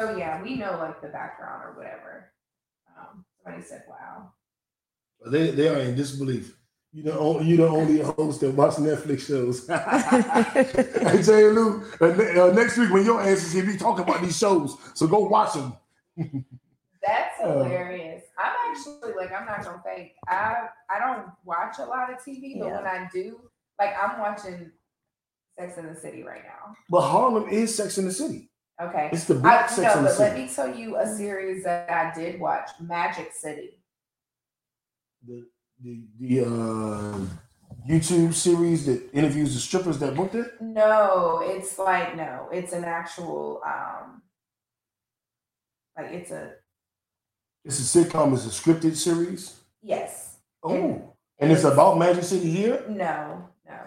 So 0.00 0.16
yeah, 0.16 0.42
we 0.42 0.56
know 0.56 0.78
like 0.78 1.00
the 1.02 1.08
background 1.08 1.62
or 1.64 1.76
whatever. 1.76 2.32
Um, 2.96 3.24
somebody 3.42 3.64
said, 3.64 3.84
"Wow." 3.88 4.32
They 5.26 5.50
they 5.50 5.68
are 5.68 5.78
in 5.78 5.94
disbelief. 5.96 6.56
You 6.92 7.02
the 7.02 7.18
only 7.18 7.46
you 7.46 7.56
the 7.58 7.68
only 7.68 8.00
host 8.00 8.40
that 8.40 8.52
watch 8.52 8.76
Netflix 8.76 9.26
shows. 9.26 9.66
hey 11.12 11.22
Jay 11.22 11.46
and 11.46 11.54
Lou, 11.54 11.84
uh, 12.00 12.06
ne- 12.16 12.40
uh, 12.40 12.52
next 12.52 12.78
week 12.78 12.90
when 12.90 13.04
your 13.04 13.20
ass 13.20 13.44
is 13.44 13.52
here, 13.52 13.64
be 13.64 13.76
talking 13.76 14.04
about 14.04 14.22
these 14.22 14.38
shows. 14.38 14.76
So 14.94 15.06
go 15.06 15.20
watch 15.20 15.54
them. 15.54 15.76
That's 17.08 17.40
Uh. 17.40 17.52
hilarious. 17.64 18.24
I'm 18.38 18.52
actually 18.70 19.12
like 19.14 19.32
I'm 19.32 19.46
not 19.46 19.64
gonna 19.64 19.82
fake. 19.84 20.14
I 20.28 20.68
I 20.90 20.98
don't 20.98 21.30
watch 21.44 21.78
a 21.78 21.84
lot 21.84 22.12
of 22.12 22.18
TV, 22.24 22.58
but 22.58 22.66
Yeah. 22.68 22.76
when 22.76 22.86
I 22.86 23.08
do, 23.12 23.40
like 23.78 23.94
I'm 24.00 24.18
watching 24.20 24.70
Sex 25.58 25.76
in 25.78 25.86
the 25.86 25.94
City 25.98 26.22
right 26.22 26.44
now. 26.44 26.74
But 26.90 27.02
Harlem 27.02 27.48
is 27.48 27.74
Sex 27.74 27.98
in 27.98 28.04
the 28.04 28.12
City. 28.12 28.50
Okay. 28.80 29.08
It's 29.12 29.24
the 29.24 29.34
I, 29.36 29.40
black 29.40 29.68
Sex 29.70 29.82
no, 29.94 29.98
in 29.98 30.04
the 30.04 30.10
but 30.10 30.18
let 30.20 30.36
me 30.36 30.48
tell 30.48 30.72
you 30.72 30.96
a 30.96 31.06
series 31.06 31.64
that 31.64 31.90
I 31.90 32.12
did 32.14 32.40
watch, 32.40 32.70
Magic 32.80 33.32
City. 33.32 33.82
The 35.26 35.48
the 35.82 36.04
the 36.20 36.40
uh, 36.44 37.18
YouTube 37.88 38.34
series 38.34 38.86
that 38.86 39.00
interviews 39.12 39.54
the 39.54 39.60
strippers 39.60 39.98
that 39.98 40.14
booked 40.14 40.34
it. 40.36 40.60
No, 40.60 41.40
it's 41.42 41.78
like 41.78 42.16
no, 42.16 42.48
it's 42.52 42.72
an 42.72 42.84
actual 42.84 43.60
um 43.66 44.22
like 45.96 46.12
it's 46.12 46.30
a 46.30 46.52
It's 47.64 47.78
a 47.94 47.98
sitcom. 47.98 48.32
It's 48.34 48.46
a 48.46 48.48
scripted 48.48 48.96
series. 48.96 49.60
yes. 49.82 50.36
Oh, 50.62 51.14
and 51.38 51.52
it's 51.52 51.62
about 51.62 51.98
Magic 51.98 52.24
City 52.24 52.50
here. 52.50 52.84
No, 52.88 53.48
no. 53.66 53.78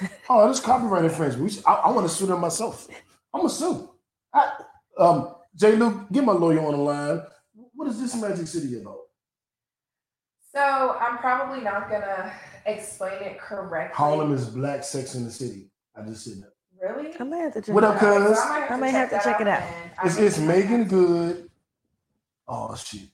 Oh, 0.28 0.46
that's 0.46 0.60
copyright 0.60 1.04
infringement. 1.04 1.52
Should- 1.52 1.64
I, 1.66 1.74
I 1.74 1.90
want 1.90 2.06
to 2.08 2.14
sue 2.14 2.26
them 2.26 2.40
myself. 2.40 2.88
I'm 3.32 3.40
gonna 3.40 3.50
sue. 3.50 3.90
I, 4.32 4.52
um, 4.98 5.34
J. 5.56 5.76
Luke, 5.76 6.06
get 6.12 6.24
my 6.24 6.32
lawyer 6.32 6.60
on 6.64 6.72
the 6.72 6.78
line. 6.78 7.22
What 7.74 7.88
is 7.88 7.98
this 8.00 8.14
Magic 8.20 8.46
City 8.46 8.80
about? 8.80 8.98
So 10.54 10.96
I'm 11.00 11.18
probably 11.18 11.60
not 11.62 11.90
gonna 11.90 12.32
explain 12.66 13.22
it 13.22 13.38
correctly. 13.38 13.94
Harlem 13.96 14.32
is 14.34 14.46
black 14.46 14.84
Sex 14.84 15.14
in 15.14 15.24
the 15.24 15.30
City. 15.30 15.70
I 15.96 16.02
just 16.02 16.24
said 16.24 16.42
that. 16.42 16.52
really? 16.80 17.14
I 17.18 17.24
might 17.24 17.38
have 17.38 17.54
to 17.54 17.62
check 17.62 17.74
What 17.74 17.84
it 17.84 17.90
up, 17.90 18.02
out. 18.02 18.26
cuz? 18.28 18.36
So 18.38 18.44
I 18.44 18.66
I 18.70 18.76
might 18.76 18.90
have 18.90 19.10
to 19.10 19.20
check 19.24 19.40
it 19.40 19.48
out. 19.48 19.62
It's, 20.04 20.16
mean, 20.16 20.26
it's 20.26 20.38
Meagan 20.38 20.84
Good. 20.84 21.50
Oh 22.46 22.74
shit. 22.76 23.08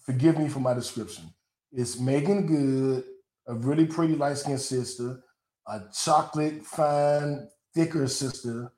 Forgive 0.00 0.38
me 0.38 0.48
for 0.48 0.60
my 0.60 0.74
description. 0.74 1.32
It's 1.70 1.98
Meagan 1.98 2.46
Good, 2.46 3.04
a 3.46 3.54
really 3.54 3.86
pretty 3.86 4.14
light-skinned 4.14 4.60
sister, 4.60 5.22
a 5.66 5.82
chocolate 5.94 6.64
fine, 6.64 7.48
thicker 7.74 8.08
sister, 8.08 8.72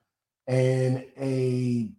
and 0.46 1.04
a 1.18 1.90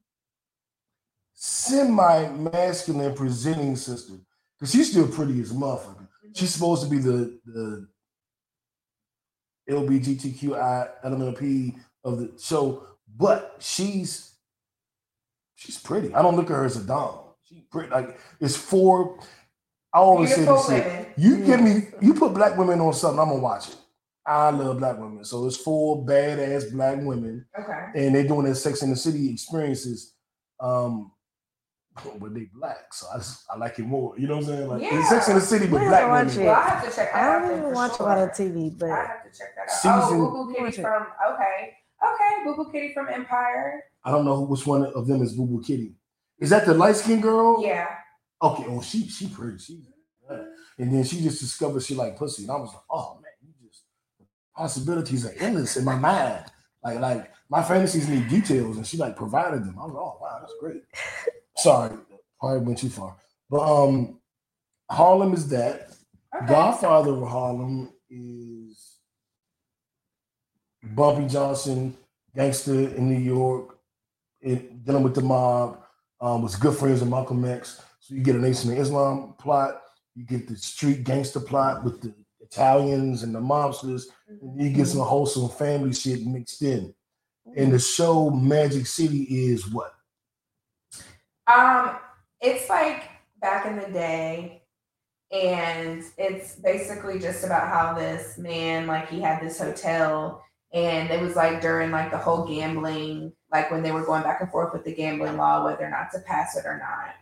semi-masculine 1.34 3.16
presenting 3.16 3.76
sister. 3.76 4.14
Because 4.58 4.72
she's 4.72 4.92
still 4.92 5.08
pretty 5.08 5.42
as 5.42 5.52
a 5.52 5.56
motherfucker. 5.56 6.08
She's 6.34 6.54
supposed 6.54 6.84
to 6.84 6.90
be 6.90 6.98
the 7.00 7.40
the 7.46 7.88
LBGTQI 9.70 11.38
P 11.38 11.76
of 12.04 12.20
the 12.20 12.32
show, 12.40 12.86
but 13.18 13.56
she's 13.60 14.36
she's 15.56 15.78
pretty. 15.78 16.14
I 16.14 16.22
don't 16.22 16.36
look 16.36 16.50
at 16.50 16.56
her 16.56 16.66
as 16.66 16.78
a 16.78 16.84
dom. 16.84 17.25
She's 17.84 17.88
pretty. 17.90 17.90
Like 18.08 18.20
it's 18.40 18.56
four. 18.56 19.20
I 19.94 20.00
always 20.00 20.30
say 20.32 20.38
Beautiful 20.44 20.56
this 20.64 20.68
shit. 20.68 20.86
women. 20.86 21.06
You 21.18 21.46
give 21.46 21.62
me, 21.62 21.88
you 22.02 22.14
put 22.14 22.34
black 22.34 22.58
women 22.58 22.82
on 22.82 22.94
something, 22.94 23.20
I'm 23.20 23.30
gonna 23.30 23.42
watch 23.42 23.70
it. 23.70 23.78
I 24.28 24.50
love 24.50 24.80
black 24.80 24.98
women, 25.00 25.24
so 25.24 25.46
it's 25.46 25.56
four 25.56 26.04
badass 26.06 26.74
black 26.74 26.98
women, 27.02 27.46
Okay. 27.58 27.86
and 28.06 28.16
they're 28.16 28.28
doing 28.28 28.44
their 28.46 28.56
Sex 28.56 28.82
in 28.82 28.90
the 28.90 28.96
City 28.96 29.32
experiences. 29.32 30.14
Um, 30.60 31.12
but 32.20 32.34
they 32.34 32.50
black, 32.54 32.92
so 32.94 33.08
I, 33.14 33.18
just, 33.20 33.44
I 33.50 33.56
like 33.56 33.80
it 33.80 33.84
more. 33.86 34.18
You 34.20 34.28
know 34.28 34.36
what 34.38 34.46
I'm 34.46 34.50
saying? 34.50 34.68
Like 34.68 34.82
it's 34.84 35.10
Sex 35.10 35.30
in 35.30 35.36
the 35.36 35.42
City 35.42 35.68
with 35.68 35.82
black 35.84 36.12
women. 36.12 36.46
Well, 36.46 36.56
I 36.56 36.62
have 36.70 36.84
to 36.90 36.94
check 36.94 37.14
that 37.14 37.24
I 37.24 37.34
don't 37.40 37.48
then 37.50 37.52
even 37.60 37.70
for 37.70 37.76
watch 37.76 38.00
a 38.00 38.04
lot 38.04 38.18
of 38.18 38.30
TV, 38.32 38.78
but 38.78 38.90
I 38.90 38.96
have 39.06 39.24
to 39.32 39.38
check 39.38 39.56
that 39.56 39.72
out. 39.72 40.02
Season- 40.04 40.22
oh, 40.22 40.32
Boo 40.32 40.54
Boo 40.54 40.66
Kitty 40.66 40.82
from 40.82 41.04
okay, 41.32 41.74
okay, 42.04 42.44
Boo 42.44 42.56
Boo 42.56 42.70
Kitty 42.72 42.94
from 42.94 43.08
Empire. 43.08 43.82
I 44.04 44.12
don't 44.12 44.26
know 44.26 44.42
which 44.42 44.66
one 44.68 44.86
of 44.88 45.08
them 45.08 45.22
is 45.22 45.34
Boo 45.34 45.46
Boo 45.46 45.62
Kitty. 45.66 45.94
Is 46.40 46.50
that 46.50 46.66
the 46.66 46.74
light 46.74 46.96
skinned 46.96 47.24
girl? 47.24 47.64
Yeah. 47.64 47.88
Okay, 48.42 48.68
well, 48.68 48.82
she 48.82 49.08
she 49.08 49.28
pretty. 49.28 49.58
She, 49.58 49.82
and 50.78 50.94
then 50.94 51.04
she 51.04 51.22
just 51.22 51.40
discovered 51.40 51.84
she 51.84 51.96
like 51.96 52.18
pussy, 52.18 52.44
and 52.44 52.52
I 52.52 52.58
was 52.58 52.74
like, 52.74 52.84
oh 52.90 53.20
man, 53.22 53.32
you 53.42 53.68
just 53.68 53.84
possibilities 54.56 55.26
are 55.26 55.34
endless 55.40 55.78
in 55.78 55.86
my 55.86 55.96
mind. 55.96 56.46
Like 56.84 57.00
like 57.00 57.32
my 57.50 57.64
fantasies 57.64 58.10
need 58.10 58.28
details, 58.28 58.78
and 58.78 58.86
she 58.86 58.98
like 58.98 59.16
provided 59.16 59.62
them. 59.64 59.78
I 59.80 59.86
was 59.86 59.94
like, 59.94 60.04
oh 60.04 60.18
wow, 60.22 60.38
that's 60.42 60.54
great. 60.60 60.84
Sorry, 61.58 61.96
probably 62.40 62.60
went 62.60 62.78
too 62.80 62.90
far, 62.90 63.16
but 63.50 63.62
um, 63.62 64.20
Harlem 64.90 65.34
is 65.34 65.48
that. 65.50 65.92
Okay. 66.36 66.48
Godfather 66.48 67.12
of 67.14 67.30
Harlem 67.30 67.94
is 68.10 68.98
Bumpy 70.84 71.28
Johnson, 71.28 71.96
gangster 72.36 72.74
in 72.74 73.08
New 73.08 73.20
York, 73.20 73.78
in, 74.42 74.82
dealing 74.84 75.04
with 75.04 75.16
the 75.16 75.22
mob. 75.22 75.85
Um, 76.26 76.42
was 76.42 76.56
good 76.56 76.76
friends 76.76 77.02
with 77.02 77.10
Malcolm 77.10 77.46
X. 77.46 77.84
So 78.00 78.16
you 78.16 78.22
get 78.22 78.36
a 78.36 78.40
Nation 78.40 78.72
of 78.72 78.80
Islam 78.80 79.36
plot, 79.38 79.80
you 80.16 80.26
get 80.26 80.48
the 80.48 80.56
street 80.56 81.04
gangster 81.04 81.40
plot 81.40 81.84
with 81.84 82.02
the 82.02 82.16
Italians 82.42 83.22
and 83.22 83.36
the 83.36 83.40
mobsters, 83.40 84.06
and 84.28 84.60
you 84.60 84.72
get 84.72 84.88
some 84.88 85.02
wholesome 85.02 85.50
family 85.50 85.94
shit 85.94 86.26
mixed 86.26 86.64
in. 86.64 86.96
And 87.56 87.72
the 87.72 87.78
show 87.78 88.32
Magic 88.32 88.88
City 88.88 89.22
is 89.24 89.72
what? 89.72 89.94
Um, 91.46 91.98
it's 92.42 92.72
like 92.72 93.04
back 93.40 93.68
in 93.68 93.76
the 93.76 93.88
day, 93.94 94.64
and 95.32 96.02
it's 96.18 96.56
basically 96.56 97.20
just 97.20 97.46
about 97.46 97.68
how 97.68 97.94
this 97.94 98.40
man, 98.40 98.88
like, 98.88 99.10
he 99.10 99.22
had 99.22 99.44
this 99.44 99.60
hotel, 99.60 100.44
and 100.74 101.12
it 101.12 101.22
was 101.22 101.36
like 101.36 101.62
during 101.62 101.92
like 101.92 102.10
the 102.10 102.18
whole 102.18 102.46
gambling, 102.46 103.32
like 103.56 103.72
when 103.72 103.84
they 103.84 103.92
were 103.92 104.06
going 104.06 104.22
back 104.24 104.42
and 104.42 104.52
forth 104.52 104.74
with 104.74 104.84
the 104.84 104.94
gambling 104.94 105.38
law, 105.38 105.64
whether 105.64 105.86
or 105.86 105.90
not 105.90 106.12
to 106.12 106.20
pass 106.20 106.56
it 106.58 106.66
or 106.66 106.78
not. 106.78 107.16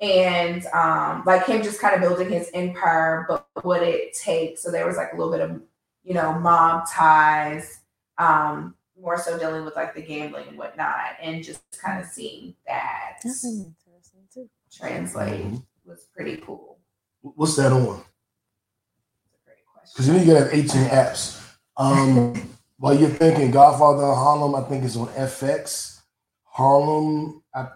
And 0.00 0.64
um, 0.66 1.24
like 1.26 1.46
him 1.46 1.62
just 1.62 1.80
kind 1.80 1.94
of 1.94 2.00
building 2.00 2.30
his 2.30 2.48
empire, 2.54 3.26
but 3.28 3.48
what 3.62 3.82
it 3.82 4.14
takes. 4.14 4.62
So 4.62 4.70
there 4.70 4.86
was 4.86 4.96
like 4.96 5.12
a 5.12 5.16
little 5.16 5.32
bit 5.32 5.40
of, 5.40 5.60
you 6.04 6.14
know, 6.14 6.38
mob 6.38 6.88
ties, 6.88 7.80
um, 8.18 8.76
more 9.00 9.18
so 9.18 9.36
dealing 9.38 9.64
with 9.64 9.74
like 9.74 9.94
the 9.94 10.02
gambling 10.02 10.46
and 10.48 10.58
whatnot, 10.58 11.16
and 11.20 11.42
just 11.42 11.62
kind 11.82 12.00
of 12.00 12.06
seeing 12.06 12.54
that 12.66 13.16
that's 13.24 13.44
interesting 13.44 14.22
too. 14.32 14.48
translate 14.72 15.44
Mhm. 15.46 15.62
was 15.84 16.06
pretty 16.14 16.36
cool. 16.38 16.78
What's 17.22 17.56
that 17.56 17.72
on? 17.72 17.96
That's 17.96 19.34
a 19.34 19.44
great 19.44 19.56
Because 19.74 20.06
question. 20.06 20.14
you 20.14 20.20
need 20.20 20.26
to 20.26 20.38
have 20.38 20.54
18 20.54 20.84
apps. 20.90 21.40
Um, 21.76 22.32
while 22.78 22.94
you're 22.94 23.10
thinking 23.10 23.50
Godfather 23.50 24.04
of 24.04 24.16
Harlem, 24.16 24.54
I 24.54 24.62
think 24.62 24.84
it's 24.84 24.96
on 24.96 25.08
FX. 25.08 26.00
Harlem, 26.44 27.42
I, 27.54 27.68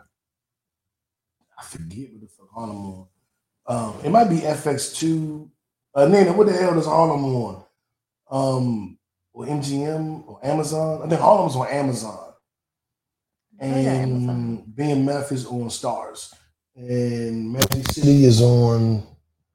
I 1.58 1.64
forget 1.64 2.12
what 2.12 2.20
the 2.20 2.28
fuck 2.28 2.48
Harlem 2.52 2.76
on. 2.86 3.06
Um, 3.66 3.94
it 4.04 4.10
might 4.10 4.28
be 4.28 4.38
FX2. 4.38 5.48
Uh, 5.94 6.06
Nina, 6.06 6.32
what 6.32 6.46
the 6.46 6.52
hell 6.52 6.78
is 6.78 6.86
Harlem 6.86 7.24
on? 7.24 7.64
Um, 8.30 8.98
or 9.32 9.46
MGM 9.46 10.26
or 10.26 10.40
Amazon? 10.42 11.02
I 11.04 11.08
think 11.08 11.20
Harlem's 11.20 11.56
on 11.56 11.66
Amazon. 11.68 12.32
Amazon. 13.60 14.28
And 14.30 14.64
BMF 14.74 15.32
is 15.32 15.46
on 15.46 15.68
Starz. 15.68 16.32
And 16.74 17.52
Magic 17.52 17.90
City 17.92 18.24
is 18.24 18.40
on. 18.40 19.02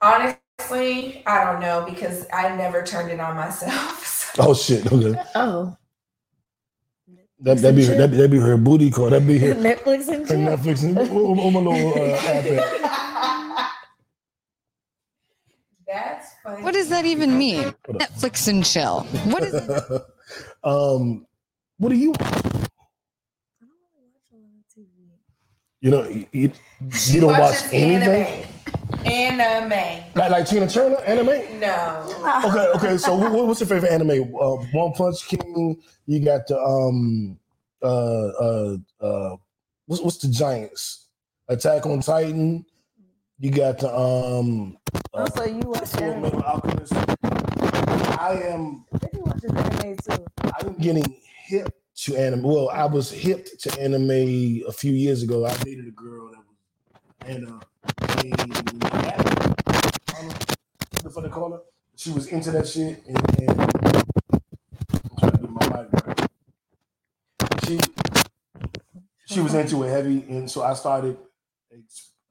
Honestly, 0.02 1.24
I 1.26 1.44
don't 1.46 1.62
know 1.62 1.86
because 1.88 2.26
I 2.32 2.56
never 2.56 2.84
turned 2.84 3.12
it 3.12 3.20
on 3.20 3.36
myself. 3.36 4.04
So 4.27 4.27
Oh 4.40 4.54
shit! 4.54 4.86
Okay, 4.92 5.20
Oh, 5.36 5.76
that 7.42 7.58
that 7.60 7.76
be 7.76 7.86
her, 7.86 7.96
that, 7.96 8.12
that 8.12 8.30
be 8.32 8.38
her 8.40 8.58
booty 8.58 8.92
call. 8.92 9.10
That 9.10 9.26
be 9.26 9.38
her, 9.40 9.54
Netflix 9.70 10.08
and 10.08 10.28
her 10.28 10.36
chill. 10.36 10.38
Netflix. 10.58 10.84
and- 10.84 10.98
oh, 11.00 11.40
oh, 11.40 11.52
my 11.52 11.60
little 11.60 11.94
uh, 11.94 12.16
app 12.18 12.46
app. 12.46 13.72
That's 15.88 16.34
funny. 16.44 16.64
What 16.64 16.74
does 16.74 16.90
that 16.90 17.06
even 17.06 17.38
mean? 17.38 17.74
Netflix 17.90 18.48
and 18.48 18.64
chill. 18.66 19.02
What 19.32 19.44
is 19.44 19.54
it? 19.54 20.02
um, 20.64 21.26
what 21.78 21.92
are 21.92 21.96
you? 21.96 22.14
I 22.20 22.26
do 24.76 24.82
you? 24.82 25.10
You 25.80 25.92
know, 25.92 26.08
you, 26.10 26.26
you, 26.32 26.52
you 27.08 27.22
don't 27.22 27.30
watch 27.32 27.40
Watches 27.40 27.70
anything 27.72 28.26
Anime. 28.26 28.48
Anime. 29.06 30.04
like 30.16 30.32
like 30.32 30.48
Tina 30.48 30.68
Turner 30.68 30.98
anime. 31.06 31.60
No. 31.60 32.42
Okay, 32.46 32.68
okay. 32.76 32.98
So 32.98 33.16
what, 33.16 33.32
what's 33.48 33.60
your 33.60 33.68
favorite 33.68 33.92
anime? 33.92 34.34
Uh, 34.36 34.56
One 34.74 34.94
Punch 34.94 35.28
King. 35.28 35.82
You 36.06 36.20
got 36.24 36.48
the 36.48 36.60
um 36.60 37.38
uh 37.82 38.28
uh 38.28 38.78
uh 39.02 39.36
what's 39.86 40.02
what's 40.02 40.18
the 40.18 40.28
Giants? 40.30 41.08
Attack 41.50 41.86
on 41.86 42.02
Titan. 42.02 42.66
You 43.40 43.52
got 43.52 43.80
the 43.80 43.94
um. 43.96 44.78
Oh, 45.14 45.28
so 45.28 45.46
you 45.46 45.60
watch 45.60 45.96
anime? 46.02 46.42
Alchemist. 46.42 46.94
I 48.20 48.42
am 48.46 48.86
You 49.14 49.20
watch 49.22 49.44
anime 49.44 49.98
too. 49.98 50.26
I'm 50.60 50.74
getting 50.80 51.16
hip 51.46 51.74
to 51.98 52.16
anime. 52.16 52.44
Well, 52.44 52.70
I 52.70 52.86
was 52.86 53.12
hip 53.12 53.48
to 53.60 53.80
anime 53.80 54.64
a 54.68 54.72
few 54.72 54.92
years 54.94 55.24
ago. 55.24 55.46
I 55.46 55.56
dated 55.58 55.88
a 55.88 55.92
girl 55.92 56.30
that 56.32 56.47
was 57.22 57.30
Anna. 57.30 57.60
What 60.92 61.04
the 61.04 61.10
fuck 61.10 61.24
they 61.24 61.30
call 61.30 61.52
her? 61.52 61.60
She 61.96 62.12
was 62.12 62.28
into 62.28 62.52
that 62.52 62.68
shit, 62.68 63.04
and, 63.08 63.40
and 63.40 63.62
I'm 63.62 65.18
trying 65.20 65.32
to 65.32 65.48
my 65.48 65.68
right. 65.68 66.30
She 67.66 67.80
she 69.26 69.40
was 69.40 69.54
into 69.54 69.84
it 69.84 69.90
heavy, 69.90 70.26
and 70.30 70.50
so 70.50 70.64
I 70.64 70.74
started 70.74 71.18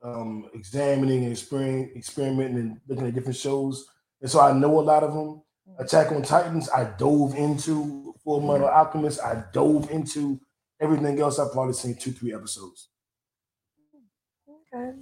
um, 0.02 0.48
examining 0.54 1.24
and 1.24 1.34
exper- 1.34 1.94
experimenting 1.96 2.56
and 2.56 2.80
looking 2.88 3.06
at 3.06 3.14
different 3.14 3.36
shows. 3.36 3.86
And 4.20 4.30
so 4.30 4.40
I 4.40 4.52
know 4.52 4.78
a 4.78 4.80
lot 4.80 5.02
of 5.02 5.12
them. 5.12 5.42
Attack 5.78 6.12
on 6.12 6.22
Titans, 6.22 6.70
I 6.70 6.84
dove 6.84 7.34
into 7.34 8.14
Fullmetal 8.24 8.72
Alchemist. 8.72 9.20
I 9.20 9.42
dove 9.52 9.90
into 9.90 10.40
everything 10.80 11.20
else. 11.20 11.38
I've 11.38 11.52
probably 11.52 11.74
seen 11.74 11.96
two, 11.96 12.12
three 12.12 12.32
episodes. 12.32 12.88
Okay. 14.76 14.96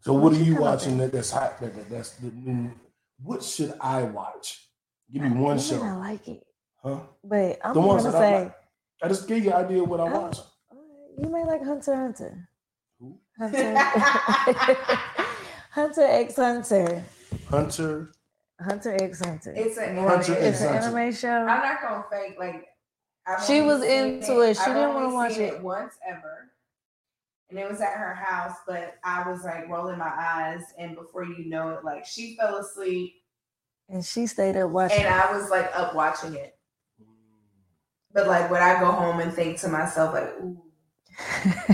So 0.00 0.12
what 0.12 0.32
are 0.32 0.36
What 0.36 0.38
you 0.46 0.54
you 0.54 0.60
watching 0.60 0.98
that, 0.98 1.12
that's 1.12 1.30
hot? 1.30 1.60
That, 1.60 1.74
that- 1.74 1.90
that's 1.90 2.10
the 2.16 2.30
new. 2.30 2.70
What 3.22 3.42
should 3.42 3.74
I 3.80 4.02
watch? 4.02 4.68
Give 5.12 5.22
me 5.22 5.30
one 5.30 5.56
You 5.56 5.62
show, 5.62 5.78
not 5.82 5.98
like 6.00 6.26
it, 6.28 6.42
huh? 6.82 7.00
but 7.22 7.58
I'm 7.64 7.74
The 7.74 7.80
gonna 7.80 8.02
that 8.02 8.14
I 8.14 8.18
say 8.20 8.42
like. 8.44 8.54
I 9.02 9.08
just 9.08 9.28
gave 9.28 9.44
you 9.44 9.52
an 9.52 9.64
idea 9.64 9.82
of 9.82 9.88
what 9.88 10.00
I 10.00 10.10
Oh. 10.12 10.20
watch. 10.20 10.38
Uh, 10.38 10.76
you 11.18 11.28
may 11.28 11.44
like 11.44 11.62
Hunter 11.62 11.94
Hunter. 11.94 12.48
Who? 12.98 13.18
Hunter. 13.38 13.74
Hunter 15.70 16.02
x 16.02 16.36
Hunter. 16.36 17.04
Hunter. 17.48 18.12
Hunter 18.60 18.96
x 19.02 19.24
Hunter. 19.24 19.52
It's 19.56 19.76
an 19.78 19.96
Hunter 19.96 20.32
anime. 20.34 20.44
It's 20.44 20.60
an 20.60 20.68
Hunter. 20.74 20.98
anime 20.98 21.12
show. 21.14 21.28
I'm 21.30 21.46
not 21.62 21.82
gonna 21.82 22.04
fake 22.10 22.36
like. 22.38 22.66
I've 23.26 23.42
She 23.44 23.60
was 23.62 23.82
into 23.82 24.40
it. 24.40 24.54
She 24.56 24.60
I've 24.62 24.74
didn't 24.74 24.94
wanna 24.94 25.14
watch 25.14 25.32
seen 25.34 25.42
it. 25.44 25.62
once 25.62 25.94
ever, 26.06 26.50
and 27.54 27.64
it 27.64 27.70
was 27.70 27.80
at 27.80 27.92
her 27.96 28.14
house. 28.14 28.56
But 28.66 28.96
I 29.04 29.28
was 29.30 29.44
like 29.44 29.68
rolling 29.68 29.98
my 29.98 30.12
eyes, 30.16 30.62
and 30.78 30.96
before 30.96 31.24
you 31.24 31.48
know 31.48 31.68
it, 31.70 31.84
like 31.84 32.04
she 32.04 32.36
fell 32.36 32.56
asleep, 32.56 33.14
And 33.88 34.04
she 34.04 34.26
stayed 34.26 34.56
up 34.56 34.70
watching. 34.70 34.98
and 35.04 35.08
I 35.14 35.32
was 35.32 35.50
like 35.50 35.70
up 35.74 35.94
watching 35.94 36.34
it. 36.34 36.56
But 38.12 38.26
like, 38.26 38.50
when 38.50 38.62
I 38.62 38.78
go 38.80 38.86
home 38.92 39.20
and 39.20 39.32
think 39.32 39.58
to 39.60 39.68
myself 39.68 40.14
like, 40.14 40.32
"Ooh, 40.42 40.60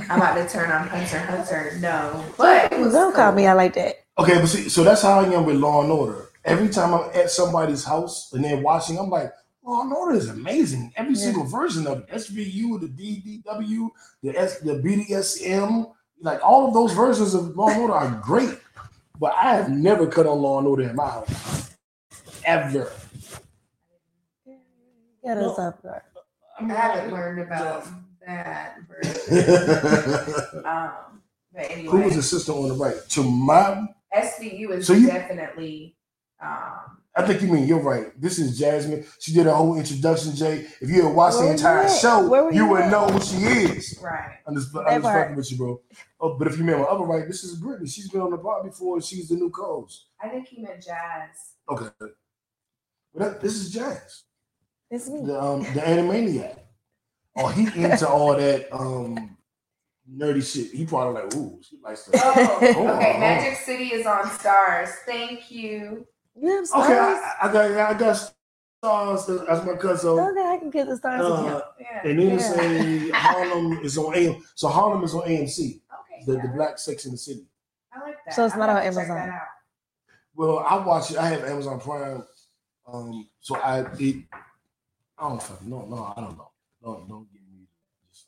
I'm 0.09 0.21
about 0.21 0.35
to 0.35 0.49
turn 0.49 0.71
on 0.71 0.89
Hunter 0.89 1.19
Hunter"? 1.19 1.77
No, 1.81 2.25
but 2.37 2.73
it 2.73 2.79
was 2.79 2.93
Don't 2.93 3.15
call 3.15 3.33
me 3.33 3.47
out 3.47 3.57
like 3.57 3.75
that. 3.75 3.97
Okay, 4.19 4.35
but 4.39 4.47
see, 4.47 4.69
so 4.69 4.85
that's 4.85 5.03
how 5.03 5.21
I 5.21 5.25
am 5.33 5.45
with 5.47 5.57
Law 5.57 5.83
and 5.83 5.91
Order. 5.91 6.27
Every 6.45 6.69
time 6.69 6.95
I'm 6.95 7.11
at 7.15 7.31
somebody's 7.31 7.85
house 7.85 8.33
and 8.33 8.43
they're 8.45 8.57
watching, 8.61 8.99
I'm 8.99 9.11
like, 9.11 9.31
Law 9.71 9.83
and 9.83 9.93
Order 9.93 10.17
is 10.17 10.29
amazing. 10.29 10.93
Every 10.97 11.15
Yeah. 11.15 11.21
single 11.21 11.45
version 11.45 11.87
of 11.87 12.01
it, 12.01 12.09
SVU, 12.11 12.79
the 12.79 12.89
DDW, 12.89 13.91
the 14.23 14.37
S, 14.37 14.59
the 14.59 14.75
BDSM, 14.75 15.93
like 16.21 16.41
all 16.43 16.67
of 16.67 16.75
those 16.75 16.93
versions 16.93 17.35
of 17.35 17.57
Law 17.57 17.69
and 17.69 17.81
Order 17.83 17.95
are 17.95 18.11
great. 18.23 18.59
But 19.21 19.33
I 19.35 19.55
have 19.55 19.71
never 19.71 20.07
cut 20.09 20.27
on 20.27 20.41
Law 20.43 20.59
and 20.59 20.67
Order 20.67 20.83
in 20.91 20.97
my 20.97 21.09
house, 21.09 21.71
ever. 22.45 22.91
Get 25.25 25.37
No. 25.37 25.53
us 25.53 25.59
up 25.59 25.83
there. 25.83 26.03
I 26.59 26.65
haven't 26.65 27.13
learned 27.13 27.41
about 27.41 27.87
that 28.27 28.79
version. 28.89 30.65
Um, 30.65 31.23
but 31.53 31.71
anyway, 31.71 31.91
Who 31.93 31.99
was 32.03 32.17
the 32.17 32.23
sister 32.23 32.53
on 32.53 32.69
the 32.69 32.75
right? 32.75 32.97
To 33.11 33.23
my, 33.23 33.87
SVU 34.15 34.73
is 34.73 34.87
So 34.87 34.95
you- 34.95 35.07
definitely 35.07 35.97
um, 36.43 37.00
I 37.17 37.27
think 37.27 37.43
you 37.43 37.49
mean 37.49 37.67
you're 37.67 37.81
right. 37.83 38.09
This 38.21 38.39
is 38.39 38.57
Jasmine. 38.59 39.05
She 39.19 39.33
did 39.33 39.47
a 39.49 39.55
whole 39.55 39.77
introduction, 39.77 40.35
Jay. 40.37 40.67
If 40.81 40.89
you 40.89 41.07
had 41.07 41.15
watched 41.15 41.37
the 41.39 41.43
were 41.43 41.47
you 41.47 41.53
entire 41.53 41.89
show, 41.89 42.51
you 42.51 42.55
you 42.55 42.69
would 42.69 42.89
know 42.91 43.09
who 43.09 43.21
she 43.21 43.37
is. 43.45 43.99
right. 44.03 44.37
I'm 44.47 44.55
just, 44.55 44.75
I'm 44.77 45.03
just 45.03 45.13
fucking 45.13 45.37
with 45.37 45.51
you, 45.51 45.59
bro. 45.59 45.81
Oh, 46.21 46.39
but 46.39 46.47
if 46.47 46.55
you 46.57 46.61
remember 46.65 46.89
other 46.89 47.05
right, 47.05 47.27
this 47.27 47.43
is 47.43 47.61
Brittani. 47.61 47.93
She's 47.93 48.09
been 48.09 48.21
on 48.21 48.31
the 48.31 48.39
pod 48.39 48.65
before. 48.65 49.01
She's 49.03 49.29
the 49.29 49.35
new 49.35 49.51
co-host. 49.51 50.07
I 50.23 50.29
think 50.29 50.47
he 50.49 50.63
meant 50.63 50.81
Jasz. 50.81 51.55
Okay. 51.69 51.89
But 51.99 53.19
that, 53.19 53.41
this 53.41 53.57
is 53.57 53.75
Jasz, 53.75 54.23
It's 54.91 55.09
me. 55.09 55.27
the 55.27 55.41
um 55.41 55.63
the 55.63 55.81
Animaniac. 55.81 56.59
Oh, 57.37 57.49
he 57.49 57.67
into 57.83 58.09
all 58.09 58.37
that 58.37 58.73
um 58.73 59.37
nerdy 60.17 60.45
shit. 60.49 60.71
He 60.71 60.87
probably 60.87 61.23
like, 61.23 61.35
ooh, 61.35 61.59
she 61.69 61.77
likes 61.83 62.05
to. 62.05 62.13
Oh, 62.15 62.57
okay. 62.63 63.19
Magic 63.19 63.59
City 63.59 63.87
is 63.95 64.07
on 64.07 64.27
Starz. 64.27 64.91
Thank 65.07 65.51
you. 65.51 66.07
You 66.41 66.49
have 66.49 66.65
Okay. 66.85 66.99
I, 66.99 67.37
I 67.43 67.53
got 67.53 67.71
I 67.73 67.95
got 67.99 68.33
stars 68.83 69.29
as 69.29 69.65
my 69.67 69.75
cousin. 69.77 70.11
okay, 70.19 70.41
I 70.47 70.57
can 70.59 70.71
get 70.71 70.87
the 70.89 70.97
stars 70.97 71.21
Uh. 71.21 71.61
Yeah. 71.79 72.01
and 72.05 72.19
then 72.19 72.29
Yeah. 72.31 72.39
say 72.39 73.11
Harlem 73.11 73.79
is 73.85 73.99
on 73.99 74.15
AM. 74.15 74.43
So 74.55 74.69
Harlem 74.69 75.05
is 75.05 75.15
on 75.15 75.23
AMC, 75.23 75.59
Okay. 76.01 76.25
the, 76.27 76.35
yeah, 76.35 76.43
the 76.43 76.49
black 76.49 76.79
sex 76.79 77.05
in 77.05 77.13
the 77.13 77.19
city. 77.19 77.47
I 77.93 78.01
like 78.01 78.17
that. 78.25 78.35
So 78.35 78.45
it's 78.47 78.55
I'm 78.55 78.61
not 78.61 78.71
on 78.71 78.77
have 78.77 78.85
to 78.95 79.01
check 79.01 79.09
Amazon. 79.11 79.41
Well, 80.35 80.59
I 80.61 80.79
watch 80.79 81.11
it. 81.11 81.19
I 81.19 81.29
have 81.29 81.45
Amazon 81.45 81.81
Prime. 81.81 82.25
Um, 82.91 83.29
so 83.41 83.57
I 83.57 83.81
it, 83.99 84.17
I 85.19 85.29
don't 85.29 85.43
fucking 85.43 85.69
know. 85.69 85.85
No, 85.87 86.15
I 86.17 86.21
don't 86.21 86.39
know. 86.39 86.51
No, 86.83 87.05
don't 87.09 87.31
give 87.33 87.43
me. 87.43 87.67
Just, 88.11 88.27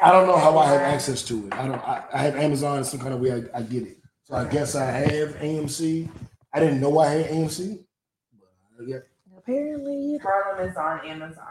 I 0.00 0.12
don't 0.12 0.26
know 0.28 0.36
how 0.36 0.56
I 0.58 0.66
have 0.68 0.80
access 0.82 1.22
to 1.24 1.46
it. 1.48 1.52
I 1.54 1.66
don't. 1.66 1.80
I, 1.82 2.04
I 2.12 2.18
have 2.18 2.36
Amazon 2.36 2.78
in 2.78 2.84
some 2.84 3.00
kind 3.00 3.12
of 3.14 3.20
way. 3.20 3.32
I, 3.32 3.58
I 3.58 3.62
get 3.62 3.82
it. 3.82 3.98
So 4.22 4.36
I 4.36 4.44
guess 4.44 4.74
I 4.76 4.84
have 4.84 5.30
AMC. 5.36 6.08
I 6.54 6.60
didn't 6.60 6.80
know 6.80 6.96
I 7.00 7.08
had 7.08 7.26
AMC. 7.30 7.84
But 8.38 8.46
uh, 8.46 8.82
I 8.82 8.86
get 8.86 9.08
Apparently, 9.36 9.96
you. 10.12 10.18
Harlem 10.22 10.68
is 10.68 10.76
on 10.76 11.04
Amazon. 11.04 11.44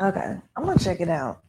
Okay, 0.00 0.36
I'm 0.56 0.64
gonna 0.64 0.78
check 0.78 1.00
it 1.00 1.08
out. 1.08 1.40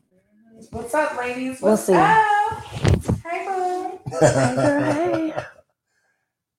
What's 0.70 0.94
up, 0.94 1.18
ladies? 1.18 1.60
We'll 1.62 1.72
What's 1.72 1.86
see. 1.86 1.94
up? 1.96 2.64
Hey, 2.64 3.46
boo. 3.46 4.00
Hey, 4.20 4.56
girl, 4.56 4.94
hey. 4.94 5.34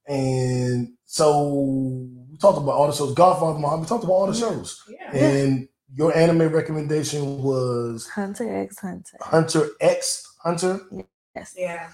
and 0.09 0.93
so 1.05 2.09
we 2.29 2.37
talked 2.39 2.59
about 2.59 2.73
all 2.73 2.89
the 2.89 2.93
shows. 2.93 3.15
Godfather 3.15 3.59
Muhammad. 3.61 3.83
We 3.83 3.87
talked 3.87 4.05
about 4.05 4.13
all 4.15 4.27
the 4.27 4.35
shows. 4.35 4.83
Yeah. 4.89 5.17
And 5.17 5.69
your 5.95 6.15
anime 6.15 6.49
recommendation 6.49 7.41
was 7.41 8.09
Hunter 8.09 8.63
x 8.63 8.81
Hunter. 8.81 9.17
Hunter 9.23 9.69
X 9.81 10.27
Hunter. 10.43 10.81
Yes. 11.37 11.55
Yeah. 11.57 11.89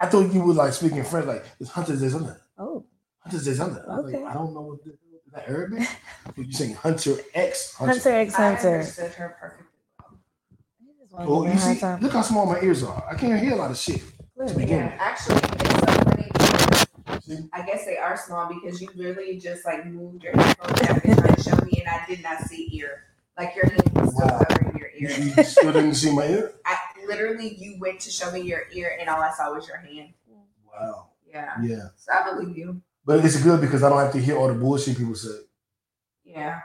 I 0.00 0.06
thought 0.06 0.32
you 0.34 0.42
were 0.42 0.52
like 0.52 0.72
speaking 0.72 1.04
French, 1.04 1.26
like 1.26 1.44
it's 1.60 1.70
Hunter 1.70 1.96
des 1.96 2.10
Hunter. 2.10 2.40
Oh, 2.58 2.84
Hunter 3.20 3.44
des 3.44 3.56
Hunter. 3.58 3.84
I, 3.88 3.96
Okay. 3.98 4.22
like, 4.22 4.30
I 4.30 4.34
don't 4.34 4.54
know 4.54 4.62
what 4.62 4.84
the, 4.84 4.90
is 4.90 5.32
that 5.32 5.48
Arabic. 5.48 5.88
But 6.24 6.38
you 6.46 6.52
saying 6.52 6.74
Hunter 6.74 7.16
X 7.34 7.74
Hunter. 7.74 7.92
Hunter 7.94 8.10
x 8.10 8.34
I 8.38 8.54
Hunter. 8.54 8.78
understood 8.78 9.12
her 9.14 9.36
perfectly. 9.40 9.66
You 10.80 10.92
just 11.00 11.14
Oh, 11.18 11.46
you 11.46 11.58
see, 11.58 11.80
time. 11.80 12.00
look 12.00 12.12
how 12.12 12.22
small 12.22 12.46
my 12.46 12.60
ears 12.60 12.82
are. 12.82 13.04
I 13.10 13.14
can't 13.16 13.40
hear 13.40 13.52
a 13.52 13.56
lot 13.56 13.70
of 13.70 13.76
shit. 13.76 14.02
Look. 14.36 14.56
begin 14.56 14.78
Yeah, 14.78 14.96
actually, 15.00 15.36
it's 15.36 15.80
so 15.80 15.86
funny 15.86 16.30
See? 17.20 17.48
I 17.52 17.62
guess 17.66 17.84
they 17.84 17.96
are 17.96 18.16
small 18.16 18.48
because 18.48 18.80
you 18.80 18.88
literally 18.94 19.38
just 19.40 19.64
like 19.64 19.84
moved 19.86 20.22
your 20.22 20.32
headphones 20.36 20.80
back 20.80 21.04
and 21.04 21.18
tried 21.18 21.36
to 21.36 21.42
show 21.42 21.56
me, 21.64 21.80
and 21.84 21.88
I 21.88 22.06
did 22.06 22.22
not 22.22 22.40
see 22.42 22.68
ear. 22.72 23.04
Like 23.36 23.54
your 23.56 23.66
hand 23.68 23.82
was 23.94 24.14
still 24.14 24.26
Wow. 24.28 24.44
covering 24.48 24.78
your 24.78 24.90
You, 24.96 25.08
ear. 25.08 25.34
you 25.36 25.44
still 25.44 25.72
didn't 25.72 25.94
see 25.94 26.12
my 26.12 26.26
ear? 26.26 26.52
I 26.64 26.76
literally, 27.06 27.54
you 27.56 27.78
went 27.80 28.00
to 28.00 28.10
show 28.10 28.30
me 28.30 28.42
your 28.42 28.62
ear, 28.72 28.96
and 29.00 29.08
all 29.10 29.20
I 29.20 29.32
saw 29.32 29.52
was 29.52 29.66
your 29.66 29.78
hand. 29.78 30.12
Wow. 30.72 31.08
Yeah, 31.26 31.54
Yeah. 31.62 31.88
so 31.96 32.12
I 32.12 32.30
believe 32.30 32.56
you. 32.56 32.80
But 33.08 33.24
it's 33.24 33.42
good 33.42 33.62
because 33.62 33.82
I 33.82 33.88
don't 33.88 34.00
have 34.00 34.12
to 34.12 34.20
hear 34.20 34.36
all 34.36 34.48
the 34.48 34.54
bullshit 34.54 34.98
people 34.98 35.14
say. 35.14 35.30
Yeah, 36.26 36.60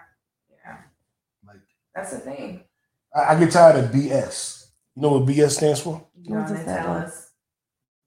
yeah, 0.52 0.78
Like 1.48 1.62
that's 1.96 2.12
the 2.12 2.18
thing. 2.20 2.66
I, 3.16 3.34
I 3.34 3.40
get 3.40 3.50
tired 3.50 3.82
of 3.82 3.92
BS. 3.92 4.66
You 4.94 5.04
know 5.04 5.20
what 5.20 5.26
BS 5.26 5.52
stands 5.52 5.80
for? 5.80 6.06
You 6.22 6.36
want 6.36 6.50
to 6.50 6.66
tell 6.66 6.92
us? 6.98 7.32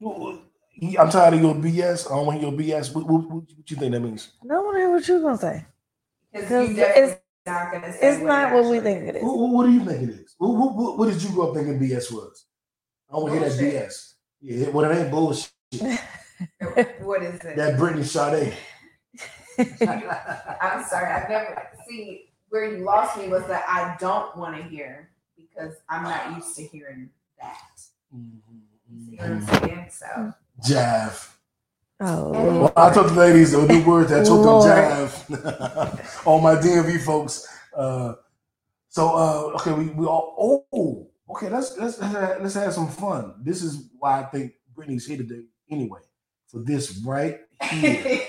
I'm 0.02 1.08
tired 1.08 1.32
of 1.32 1.40
your 1.40 1.54
BS. 1.54 2.12
I 2.12 2.16
don't 2.16 2.26
want 2.26 2.42
your 2.42 2.52
BS. 2.52 2.94
What, 2.94 3.06
what, 3.06 3.22
what, 3.22 3.44
what 3.56 3.70
you 3.70 3.76
think 3.78 3.92
that 3.92 4.00
means? 4.00 4.32
I 4.44 4.48
don't 4.48 4.66
want 4.66 4.76
to 4.76 4.80
hear 4.80 4.90
what 4.90 5.08
you're 5.08 5.20
gonna 5.22 5.38
say. 5.38 5.64
Because 6.30 6.42
Because 6.50 6.68
you 6.68 6.76
definitely 6.76 7.02
it's- 7.04 7.20
not 7.46 7.72
gonna 7.72 7.92
say 7.94 7.98
It's 8.02 8.22
not 8.22 8.52
what 8.52 8.64
we 8.66 8.80
think 8.80 9.08
it 9.08 9.16
is. 9.16 9.22
What, 9.22 9.38
what, 9.38 9.50
what 9.50 9.66
do 9.66 9.72
you 9.72 9.82
think 9.82 10.10
it 10.10 10.14
is? 10.14 10.34
What, 10.36 10.48
what, 10.50 10.74
what, 10.76 10.98
what 10.98 11.08
did 11.10 11.22
you 11.22 11.30
grow 11.30 11.48
up 11.48 11.54
thinking 11.56 11.80
BS 11.80 12.12
was? 12.12 12.44
I 13.08 13.14
don't 13.14 13.22
want 13.22 13.34
to 13.34 13.40
hear 13.40 13.48
that 13.48 13.88
BS. 13.88 14.12
Yeah, 14.42 14.68
well, 14.68 14.90
it 14.90 14.94
ain't 14.94 15.10
bullshit. 15.10 15.52
is. 16.40 16.86
What 17.00 17.22
is 17.22 17.40
it? 17.44 17.56
That 17.56 17.78
Brittani 17.78 18.04
Sade. 18.04 18.54
I'm 19.58 20.84
sorry, 20.84 21.10
I've 21.12 21.28
never 21.30 21.68
see 21.88 22.30
where 22.50 22.76
you 22.76 22.84
lost 22.84 23.18
me 23.18 23.28
was 23.28 23.46
that 23.46 23.64
I 23.68 23.96
don't 23.98 24.36
want 24.36 24.56
to 24.56 24.62
hear 24.62 25.10
because 25.36 25.74
I'm 25.88 26.02
not 26.04 26.36
used 26.36 26.54
to 26.56 26.62
hearing 26.62 27.10
that. 27.40 27.78
See 27.78 29.16
what 29.16 29.30
I'm 29.30 29.42
saying? 29.46 29.86
So 29.90 30.32
Jive. 30.62 31.34
oh, 32.00 32.30
Well, 32.30 32.72
I 32.76 32.92
told 32.92 33.08
the 33.10 33.14
ladies 33.14 33.54
a 33.54 33.66
new 33.66 33.84
word 33.84 34.08
that 34.08 34.26
took 34.26 34.42
them 34.42 34.46
Lord. 34.46 34.70
jive 34.70 36.26
on 36.26 36.42
my 36.42 36.54
DMV 36.56 37.02
folks. 37.02 37.46
Uh, 37.74 38.14
so 38.88 39.08
uh, 39.08 39.56
okay, 39.56 39.72
we, 39.72 39.86
we 39.90 40.06
all 40.06 40.66
oh 40.70 41.10
okay. 41.30 41.48
Let's 41.48 41.76
let's 41.78 41.98
let's 41.98 42.12
have, 42.12 42.42
let's 42.42 42.54
have 42.54 42.72
some 42.74 42.88
fun. 42.88 43.34
This 43.42 43.62
is 43.62 43.88
why 43.98 44.20
I 44.20 44.24
think 44.24 44.52
Brittani's 44.74 45.06
here 45.06 45.18
today 45.18 45.44
anyway 45.70 46.00
for 46.48 46.58
this 46.60 46.98
right 47.04 47.40
here. 47.70 48.26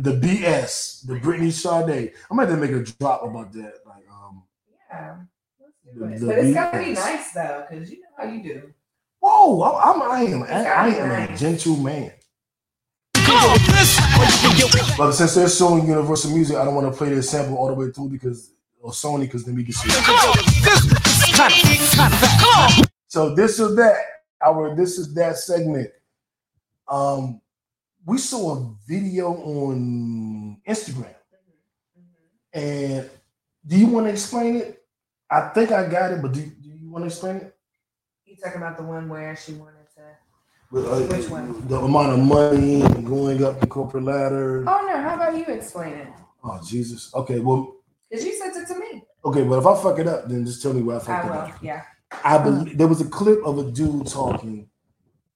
the 0.00 0.12
BS, 0.12 1.06
the 1.06 1.14
Brittani 1.14 1.52
Sade. 1.52 2.12
I'm 2.30 2.36
gonna 2.36 2.50
have 2.50 2.60
to 2.60 2.66
make 2.66 2.72
a 2.76 2.82
drop 2.98 3.22
about 3.24 3.52
that. 3.52 3.74
Like 3.86 4.04
um, 4.10 4.42
yeah. 4.90 5.16
Let's 5.60 5.74
do 5.94 6.00
Do 6.00 6.04
it. 6.06 6.18
the 6.20 6.26
But 6.26 6.38
it's 6.38 6.54
gotta 6.54 6.78
be 6.78 6.92
nice 6.92 7.32
though, 7.32 7.64
because 7.70 7.90
you 7.90 8.00
know 8.00 8.08
how 8.18 8.24
you 8.32 8.42
do. 8.42 8.72
Whoa, 9.20 9.60
I- 9.62 9.92
I'm, 9.92 10.02
I 10.02 10.20
am, 10.22 10.42
I, 10.42 10.66
I 10.66 10.90
be 10.90 10.96
am 10.98 11.10
a 11.10 11.26
nice. 11.28 11.40
gentle 11.40 11.76
man. 11.76 12.12
But 14.98 15.12
since 15.12 15.34
they're 15.34 15.48
suing 15.48 15.86
Universal 15.86 16.32
Music, 16.32 16.56
I 16.56 16.64
don't 16.64 16.74
want 16.74 16.90
to 16.92 16.96
play 16.96 17.08
their 17.10 17.22
sample 17.22 17.56
all 17.56 17.68
the 17.68 17.74
way 17.74 17.90
through 17.90 18.08
because 18.10 18.50
or 18.80 18.90
Sony 18.90 19.20
because 19.20 19.44
then 19.44 19.54
we 19.54 19.62
get 19.62 19.74
sued. 19.76 19.92
So 23.08 23.34
this 23.34 23.60
is 23.60 23.76
that 23.76 23.94
our 24.44 24.74
this 24.74 24.98
is 24.98 25.14
that 25.14 25.38
segment. 25.38 25.90
Um, 26.92 27.40
we 28.04 28.18
saw 28.18 28.56
a 28.58 28.74
video 28.86 29.32
on 29.32 30.60
Instagram, 30.68 31.14
and 32.52 33.08
do 33.66 33.78
you 33.78 33.86
want 33.86 34.06
to 34.06 34.10
explain 34.12 34.56
it? 34.56 34.84
I 35.30 35.48
think 35.54 35.70
I 35.72 35.88
got 35.88 36.12
it, 36.12 36.20
but 36.20 36.32
do, 36.32 36.42
do 36.42 36.68
you 36.68 36.90
want 36.90 37.04
to 37.04 37.06
explain 37.06 37.36
it? 37.36 37.56
You 38.26 38.36
talking 38.36 38.58
about 38.58 38.76
the 38.76 38.82
one 38.82 39.08
where 39.08 39.34
she 39.36 39.52
wanted 39.54 39.86
to? 39.96 40.02
With, 40.70 40.86
uh, 40.86 41.16
Which 41.16 41.30
one? 41.30 41.66
The 41.66 41.78
amount 41.78 42.12
of 42.12 42.18
money 42.18 42.82
and 42.82 43.06
going 43.06 43.42
up 43.42 43.60
the 43.60 43.66
corporate 43.66 44.04
ladder. 44.04 44.64
Oh 44.68 44.86
no, 44.86 45.00
how 45.00 45.14
about 45.14 45.34
you 45.34 45.44
explain 45.46 45.94
it? 45.94 46.08
Oh 46.44 46.60
Jesus. 46.62 47.10
Okay. 47.14 47.40
Well. 47.40 47.76
Because 48.10 48.24
you 48.26 48.34
sent 48.36 48.54
it 48.56 48.66
to 48.68 48.78
me. 48.78 49.02
Okay. 49.24 49.42
Well, 49.44 49.60
if 49.60 49.66
I 49.66 49.82
fuck 49.82 49.98
it 49.98 50.06
up, 50.06 50.28
then 50.28 50.44
just 50.44 50.60
tell 50.60 50.74
me 50.74 50.82
where 50.82 50.96
I 50.96 51.00
I 51.00 51.02
fucked 51.04 51.24
it 51.24 51.30
will. 51.30 51.38
up. 51.38 51.62
Yeah. 51.62 51.82
I 52.24 52.36
believe 52.38 52.76
there 52.76 52.88
was 52.88 53.00
a 53.00 53.06
clip 53.08 53.38
of 53.46 53.58
a 53.58 53.70
dude 53.70 54.06
talking, 54.06 54.68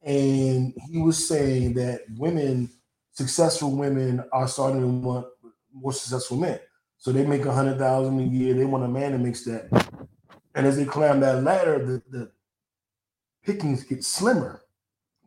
and 0.06 0.72
he 0.88 0.98
was 0.98 1.28
saying 1.28 1.74
that 1.74 2.02
women, 2.16 2.70
successful 3.12 3.72
women, 3.76 4.24
are 4.32 4.46
starting 4.46 4.80
to 4.80 4.86
want 4.86 5.26
more 5.74 5.92
successful 5.92 6.36
men. 6.36 6.60
So 6.96 7.10
they 7.10 7.26
make 7.26 7.44
a 7.44 7.52
hundred 7.52 7.78
thousand 7.78 8.20
a 8.20 8.22
year. 8.22 8.54
They 8.54 8.64
want 8.64 8.84
a 8.84 8.88
man 8.88 9.12
that 9.12 9.18
makes 9.18 9.44
that. 9.44 9.68
And 10.54 10.66
as 10.66 10.76
they 10.76 10.84
climb 10.84 11.20
that 11.20 11.42
ladder, 11.42 11.84
the, 11.84 12.02
the 12.16 12.30
pickings 13.44 13.82
get 13.84 14.04
slimmer. 14.04 14.62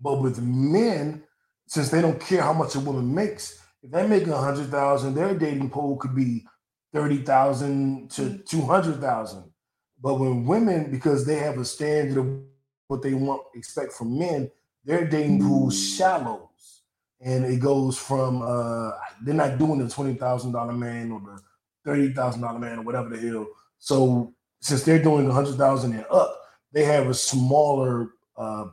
But 0.01 0.21
with 0.21 0.41
men, 0.41 1.23
since 1.67 1.89
they 1.89 2.01
don't 2.01 2.19
care 2.19 2.41
how 2.41 2.53
much 2.53 2.75
a 2.75 2.80
woman 2.80 3.13
makes, 3.13 3.61
if 3.84 3.91
they 3.91 4.07
make 4.07 4.27
a 4.27 4.38
hundred 4.38 4.69
thousand, 4.69 5.13
their 5.13 5.36
dating 5.36 5.69
pool 5.69 5.97
could 5.97 6.15
be 6.15 6.45
thirty 6.93 7.17
thousand 7.17 8.09
to 8.11 8.21
mm. 8.21 8.45
two 8.45 8.61
hundred 8.61 9.01
thousand. 9.01 9.43
But 10.01 10.15
when 10.15 10.45
women, 10.45 10.89
because 10.89 11.25
they 11.25 11.36
have 11.36 11.57
a 11.57 11.65
standard 11.65 12.17
of 12.17 12.39
what 12.88 13.01
they 13.01 13.13
want, 13.13 13.43
expect 13.53 13.91
from 13.91 14.17
men, 14.17 14.49
their 14.86 15.05
dating 15.07 15.41
pool 15.41 15.69
shallows, 15.69 16.84
and 17.21 17.45
it 17.45 17.59
goes 17.59 17.97
from 17.97 18.41
uh, 18.41 18.91
they're 19.23 19.34
not 19.34 19.57
doing 19.57 19.80
the 19.80 19.89
twenty 19.89 20.13
thousand 20.13 20.51
dollar 20.51 20.73
man 20.73 21.11
or 21.11 21.19
the 21.19 21.39
thirty 21.86 22.13
thousand 22.13 22.41
dollar 22.41 22.59
man 22.59 22.80
or 22.80 22.84
whatever 22.84 23.09
the 23.09 23.19
hell. 23.19 23.47
So 23.77 24.34
since 24.61 24.84
they're 24.84 25.01
doing 25.01 25.27
a 25.30 25.34
hundred 25.34 25.55
thousand 25.55 25.93
and 25.93 26.05
up, 26.11 26.41
they 26.71 26.84
have 26.86 27.07
a 27.07 27.13
smaller 27.13 28.09
uh, 28.38 28.65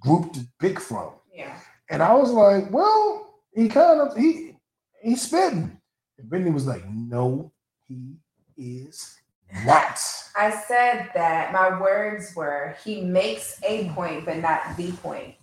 group 0.00 0.32
to 0.32 0.46
pick 0.58 0.80
from. 0.80 1.12
Yeah. 1.32 1.58
And 1.90 2.02
I 2.02 2.14
was 2.14 2.30
like, 2.30 2.70
well, 2.70 3.34
he 3.54 3.68
kind 3.68 4.00
of 4.00 4.16
he 4.16 4.56
he's 5.02 5.22
spitting. 5.22 5.80
And 6.18 6.30
Brittani 6.30 6.52
was 6.52 6.66
like, 6.66 6.84
no, 6.88 7.52
he 7.86 8.16
is 8.56 9.17
not. 9.64 9.98
I 10.36 10.50
said 10.50 11.10
that 11.14 11.52
my 11.52 11.80
words 11.80 12.34
were 12.34 12.76
he 12.84 13.00
makes 13.00 13.60
a 13.62 13.88
point, 13.90 14.24
but 14.24 14.38
not 14.38 14.76
the 14.76 14.92
point. 14.92 15.34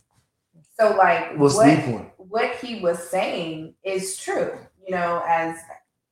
So 0.80 0.95
like 0.95 1.38
What's 1.38 1.56
what 1.56 1.76
the 1.76 1.82
point? 1.82 2.10
what 2.18 2.56
he 2.56 2.82
was 2.82 3.10
saying 3.10 3.76
is 3.84 4.18
true. 4.18 4.58
You 4.86 4.91
know, 4.95 5.24
as 5.28 5.58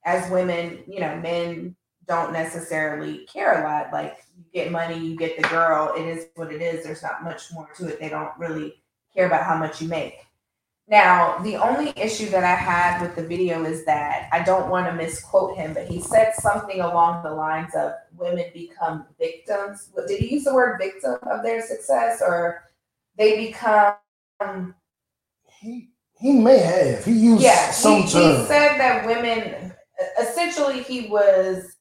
as 0.05 0.29
women, 0.31 0.83
you 0.87 0.99
know, 0.99 1.15
men 1.17 1.75
don't 2.07 2.33
necessarily 2.33 3.25
care 3.25 3.61
a 3.61 3.63
lot. 3.63 3.93
Like 3.93 4.17
you 4.37 4.43
get 4.53 4.71
money, 4.71 4.97
you 4.97 5.15
get 5.15 5.37
the 5.37 5.47
girl. 5.47 5.93
It 5.97 6.05
is 6.05 6.27
what 6.35 6.51
it 6.51 6.61
is. 6.61 6.83
There's 6.83 7.03
not 7.03 7.23
much 7.23 7.51
more 7.53 7.69
to 7.77 7.87
it. 7.87 7.99
They 7.99 8.09
don't 8.09 8.31
really 8.37 8.81
care 9.15 9.27
about 9.27 9.45
how 9.45 9.57
much 9.57 9.81
you 9.81 9.87
make. 9.87 10.25
Now, 10.87 11.37
the 11.39 11.55
only 11.55 11.93
issue 11.95 12.29
that 12.29 12.43
I 12.43 12.55
had 12.55 13.01
with 13.01 13.15
the 13.15 13.25
video 13.25 13.63
is 13.63 13.85
that 13.85 14.27
I 14.33 14.43
don't 14.43 14.69
want 14.69 14.87
to 14.87 14.93
misquote 14.93 15.55
him, 15.55 15.73
but 15.73 15.87
he 15.87 16.01
said 16.01 16.33
something 16.35 16.81
along 16.81 17.23
the 17.23 17.31
lines 17.31 17.73
of 17.73 17.93
women 18.17 18.45
become 18.53 19.05
victims. 19.17 19.89
Did 20.07 20.19
he 20.19 20.33
use 20.33 20.43
the 20.43 20.53
word 20.53 20.79
victim 20.81 21.17
of 21.23 21.41
their 21.41 21.65
success 21.65 22.21
or 22.21 22.63
they 23.17 23.47
become 23.47 23.95
He 25.61 25.89
he 26.19 26.33
may 26.33 26.57
have. 26.59 27.03
He 27.03 27.11
used 27.11 27.43
yeah, 27.43 27.71
some 27.71 28.03
he, 28.03 28.07
he 28.07 28.09
said 28.45 28.77
that 28.77 29.05
women 29.05 29.73
essentially 30.19 30.81
he 30.83 31.07
was 31.09 31.75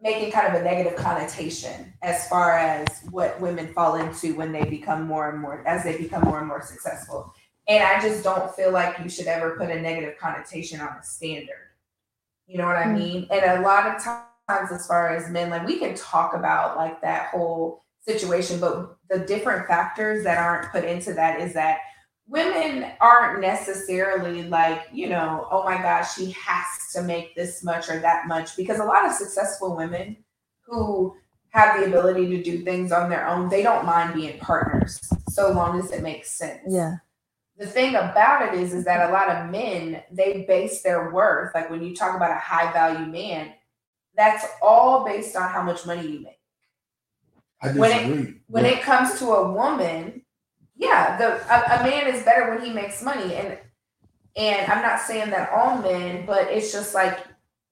making 0.00 0.30
kind 0.30 0.54
of 0.54 0.60
a 0.60 0.64
negative 0.64 0.96
connotation 0.96 1.92
as 2.02 2.28
far 2.28 2.56
as 2.56 2.86
what 3.10 3.40
women 3.40 3.72
fall 3.74 3.96
into 3.96 4.34
when 4.34 4.52
they 4.52 4.64
become 4.64 5.06
more 5.06 5.30
and 5.30 5.40
more 5.40 5.66
as 5.66 5.82
they 5.82 5.96
become 5.98 6.22
more 6.22 6.38
and 6.38 6.46
more 6.46 6.62
successful. 6.62 7.34
And 7.68 7.82
I 7.84 8.00
just 8.00 8.24
don't 8.24 8.54
feel 8.54 8.72
like 8.72 8.98
you 8.98 9.08
should 9.08 9.26
ever 9.26 9.56
put 9.56 9.70
a 9.70 9.80
negative 9.80 10.18
connotation 10.18 10.80
on 10.80 10.96
a 10.98 11.02
standard. 11.02 11.68
You 12.46 12.58
know 12.58 12.66
what 12.66 12.76
I 12.76 12.84
Mm. 12.84 12.94
mean? 12.98 13.28
And 13.30 13.44
a 13.44 13.60
lot 13.60 13.86
of 13.86 14.02
times 14.02 14.72
as 14.72 14.86
far 14.86 15.10
as 15.10 15.28
men, 15.28 15.50
like 15.50 15.66
we 15.66 15.78
can 15.78 15.94
talk 15.94 16.34
about 16.34 16.78
like 16.78 17.02
that 17.02 17.28
whole 17.28 17.84
situation, 18.00 18.58
but 18.58 18.96
the 19.10 19.18
different 19.18 19.66
factors 19.66 20.24
that 20.24 20.38
aren't 20.38 20.72
put 20.72 20.84
into 20.84 21.12
that 21.12 21.40
is 21.40 21.52
that 21.52 21.80
women 22.26 22.90
aren't 23.00 23.40
necessarily 23.40 24.44
like, 24.44 24.88
you 24.92 25.08
know, 25.08 25.46
oh 25.50 25.64
my 25.64 25.76
gosh, 25.76 26.14
she 26.14 26.30
has 26.30 26.66
to 26.94 27.02
make 27.02 27.34
this 27.34 27.62
much 27.62 27.90
or 27.90 27.98
that 27.98 28.26
much. 28.26 28.56
Because 28.56 28.78
a 28.78 28.84
lot 28.84 29.04
of 29.06 29.12
successful 29.12 29.76
women 29.76 30.16
who 30.62 31.14
have 31.50 31.78
the 31.78 31.86
ability 31.86 32.28
to 32.28 32.42
do 32.42 32.62
things 32.64 32.92
on 32.92 33.10
their 33.10 33.26
own, 33.26 33.48
they 33.48 33.62
don't 33.62 33.84
mind 33.84 34.14
being 34.14 34.38
partners 34.38 35.00
so 35.28 35.52
long 35.52 35.78
as 35.78 35.90
it 35.90 36.02
makes 36.02 36.30
sense. 36.30 36.60
Yeah. 36.66 36.96
The 37.58 37.66
thing 37.66 37.96
about 37.96 38.54
it 38.54 38.60
is, 38.60 38.72
is 38.72 38.84
that 38.84 39.10
a 39.10 39.12
lot 39.12 39.28
of 39.28 39.50
men, 39.50 40.02
they 40.12 40.44
base 40.46 40.80
their 40.82 41.10
worth, 41.12 41.52
like 41.54 41.68
when 41.70 41.82
you 41.82 41.94
talk 41.94 42.14
about 42.14 42.30
a 42.30 42.38
high 42.38 42.72
value 42.72 43.06
man, 43.06 43.52
that's 44.16 44.46
all 44.62 45.04
based 45.04 45.34
on 45.36 45.48
how 45.50 45.62
much 45.62 45.84
money 45.84 46.06
you 46.06 46.20
make 46.20 46.40
I 47.60 47.72
when 47.72 47.90
it- 47.90 48.06
disagree. 48.06 48.40
when 48.46 48.64
it 48.64 48.82
comes 48.82 49.18
to 49.18 49.26
a 49.32 49.50
woman, 49.52 50.22
yeah, 50.76 51.16
the 51.18 51.34
a, 51.52 51.80
a 51.80 51.82
man 51.84 52.06
is 52.14 52.22
better 52.24 52.48
when 52.54 52.64
he 52.64 52.72
makes 52.72 53.02
money, 53.02 53.34
and 53.34 53.58
and 54.36 54.70
I'm 54.72 54.82
not 54.82 55.00
saying 55.00 55.30
that 55.30 55.50
all 55.50 55.78
men, 55.82 56.24
but 56.26 56.46
it's 56.52 56.70
just 56.72 56.94
like 56.94 57.18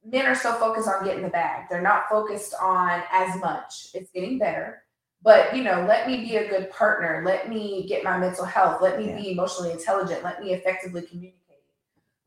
men 0.04 0.26
are 0.26 0.34
so 0.34 0.52
focused 0.54 0.88
on 0.88 1.04
getting 1.04 1.22
the 1.22 1.28
bag. 1.28 1.66
They're 1.70 1.80
not 1.82 2.08
focused 2.08 2.54
on 2.60 3.02
as 3.12 3.38
much. 3.40 3.88
It's 3.94 4.10
getting 4.10 4.38
better, 4.38 4.82
but 5.26 5.56
you 5.56 5.64
know, 5.64 5.84
let 5.88 6.06
me 6.06 6.20
be 6.20 6.36
a 6.36 6.48
good 6.48 6.70
partner. 6.70 7.24
Let 7.26 7.48
me 7.48 7.84
get 7.88 8.04
my 8.04 8.16
mental 8.16 8.44
health. 8.44 8.80
Let 8.80 8.96
me 8.96 9.12
be 9.12 9.32
emotionally 9.32 9.72
intelligent. 9.72 10.22
Let 10.22 10.40
me 10.40 10.52
effectively 10.52 11.02
communicate. 11.02 11.42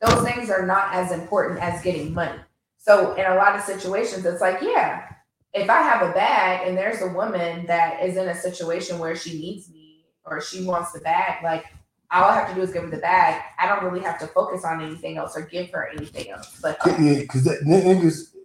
Those 0.02 0.22
things 0.22 0.50
are 0.50 0.66
not 0.66 0.94
as 0.94 1.14
important 1.14 1.62
as 1.62 1.82
getting 1.82 2.14
money. 2.14 2.38
So 2.78 3.14
in 3.14 3.26
a 3.26 3.36
lot 3.36 3.56
of 3.56 3.62
situations, 3.62 4.26
it's 4.26 4.42
like, 4.42 4.62
yeah, 4.62 5.14
if 5.54 5.70
I 5.70 5.82
have 5.82 6.10
a 6.10 6.12
bag 6.12 6.68
and 6.68 6.78
there's 6.78 7.02
a 7.02 7.08
woman 7.08 7.66
that 7.68 8.04
is 8.04 8.18
in 8.18 8.28
a 8.28 8.36
situation 8.36 9.00
where 9.00 9.16
she 9.16 9.40
needs 9.40 9.70
me 9.70 10.04
or 10.26 10.42
she 10.42 10.66
wants 10.66 10.92
the 10.92 11.00
bag, 11.00 11.42
like 11.42 11.68
all 12.12 12.26
I 12.26 12.36
have 12.36 12.50
to 12.50 12.56
do 12.56 12.62
is 12.62 12.74
give 12.74 12.84
her 12.84 12.90
the 12.90 12.98
bag. 12.98 13.42
I 13.58 13.66
don't 13.66 13.86
really 13.86 14.04
have 14.04 14.20
to 14.20 14.28
focus 14.28 14.66
on 14.66 14.84
anything 14.84 15.16
else 15.16 15.38
or 15.38 15.44
give 15.44 15.70
her 15.70 15.90
anything 15.96 16.32
else. 16.32 16.60
But 16.62 16.78
Yeah, 16.86 17.20
because 17.20 17.46
that 17.46 17.62
niggas, 17.66 18.36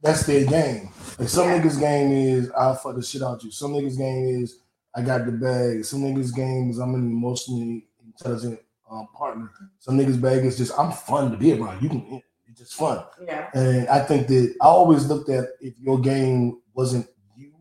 that's 0.00 0.24
their 0.24 0.46
game. 0.46 0.88
Like 1.18 1.28
some 1.28 1.48
Yeah. 1.48 1.60
niggas' 1.60 1.78
game 1.78 2.12
is 2.12 2.50
I'll 2.52 2.74
fuck 2.74 2.96
the 2.96 3.02
shit 3.02 3.22
out 3.22 3.42
you. 3.44 3.50
Some 3.50 3.72
niggas' 3.72 3.98
game 3.98 4.42
is 4.42 4.58
I 4.94 5.02
got 5.02 5.24
the 5.26 5.32
bag. 5.32 5.84
Some 5.84 6.00
niggas' 6.00 6.34
game 6.34 6.70
is 6.70 6.78
I'm 6.78 6.94
an 6.94 7.00
emotionally 7.02 7.86
intelligent 8.04 8.60
um, 8.90 9.08
partner. 9.16 9.50
Some 9.78 9.98
niggas' 9.98 10.20
bag 10.20 10.44
is 10.44 10.56
just 10.58 10.78
I'm 10.78 10.92
fun 10.92 11.30
to 11.32 11.36
be 11.36 11.52
around. 11.54 11.82
You 11.82 11.88
can, 11.88 12.22
it's 12.48 12.60
just 12.60 12.74
fun. 12.74 13.04
yeah, 13.24 13.48
And 13.54 13.88
I 13.88 14.00
think 14.00 14.26
that 14.28 14.54
I 14.60 14.66
always 14.66 15.06
looked 15.06 15.30
at 15.30 15.48
if 15.60 15.74
your 15.78 15.98
game 15.98 16.60
wasn't 16.74 17.06
you, 17.36 17.52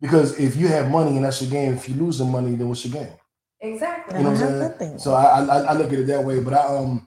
because 0.00 0.38
if 0.38 0.56
you 0.56 0.68
have 0.68 0.90
money 0.90 1.16
and 1.16 1.24
that's 1.24 1.40
your 1.42 1.50
game, 1.50 1.74
if 1.74 1.88
you 1.88 1.94
lose 1.94 2.18
the 2.18 2.24
money, 2.24 2.54
then 2.56 2.68
what's 2.68 2.84
your 2.84 3.02
game? 3.02 3.12
exactly. 3.60 4.16
You 4.18 4.24
know 4.24 4.30
what 4.30 4.40
I'm 4.40 4.48
have 4.48 4.58
saying? 4.58 4.70
nothing. 4.70 4.98
So 4.98 5.14
I, 5.14 5.40
I 5.44 5.58
I 5.60 5.72
look 5.74 5.92
at 5.92 5.98
it 6.00 6.06
that 6.08 6.24
way. 6.24 6.40
But 6.40 6.54
I 6.54 6.76
um 6.76 7.06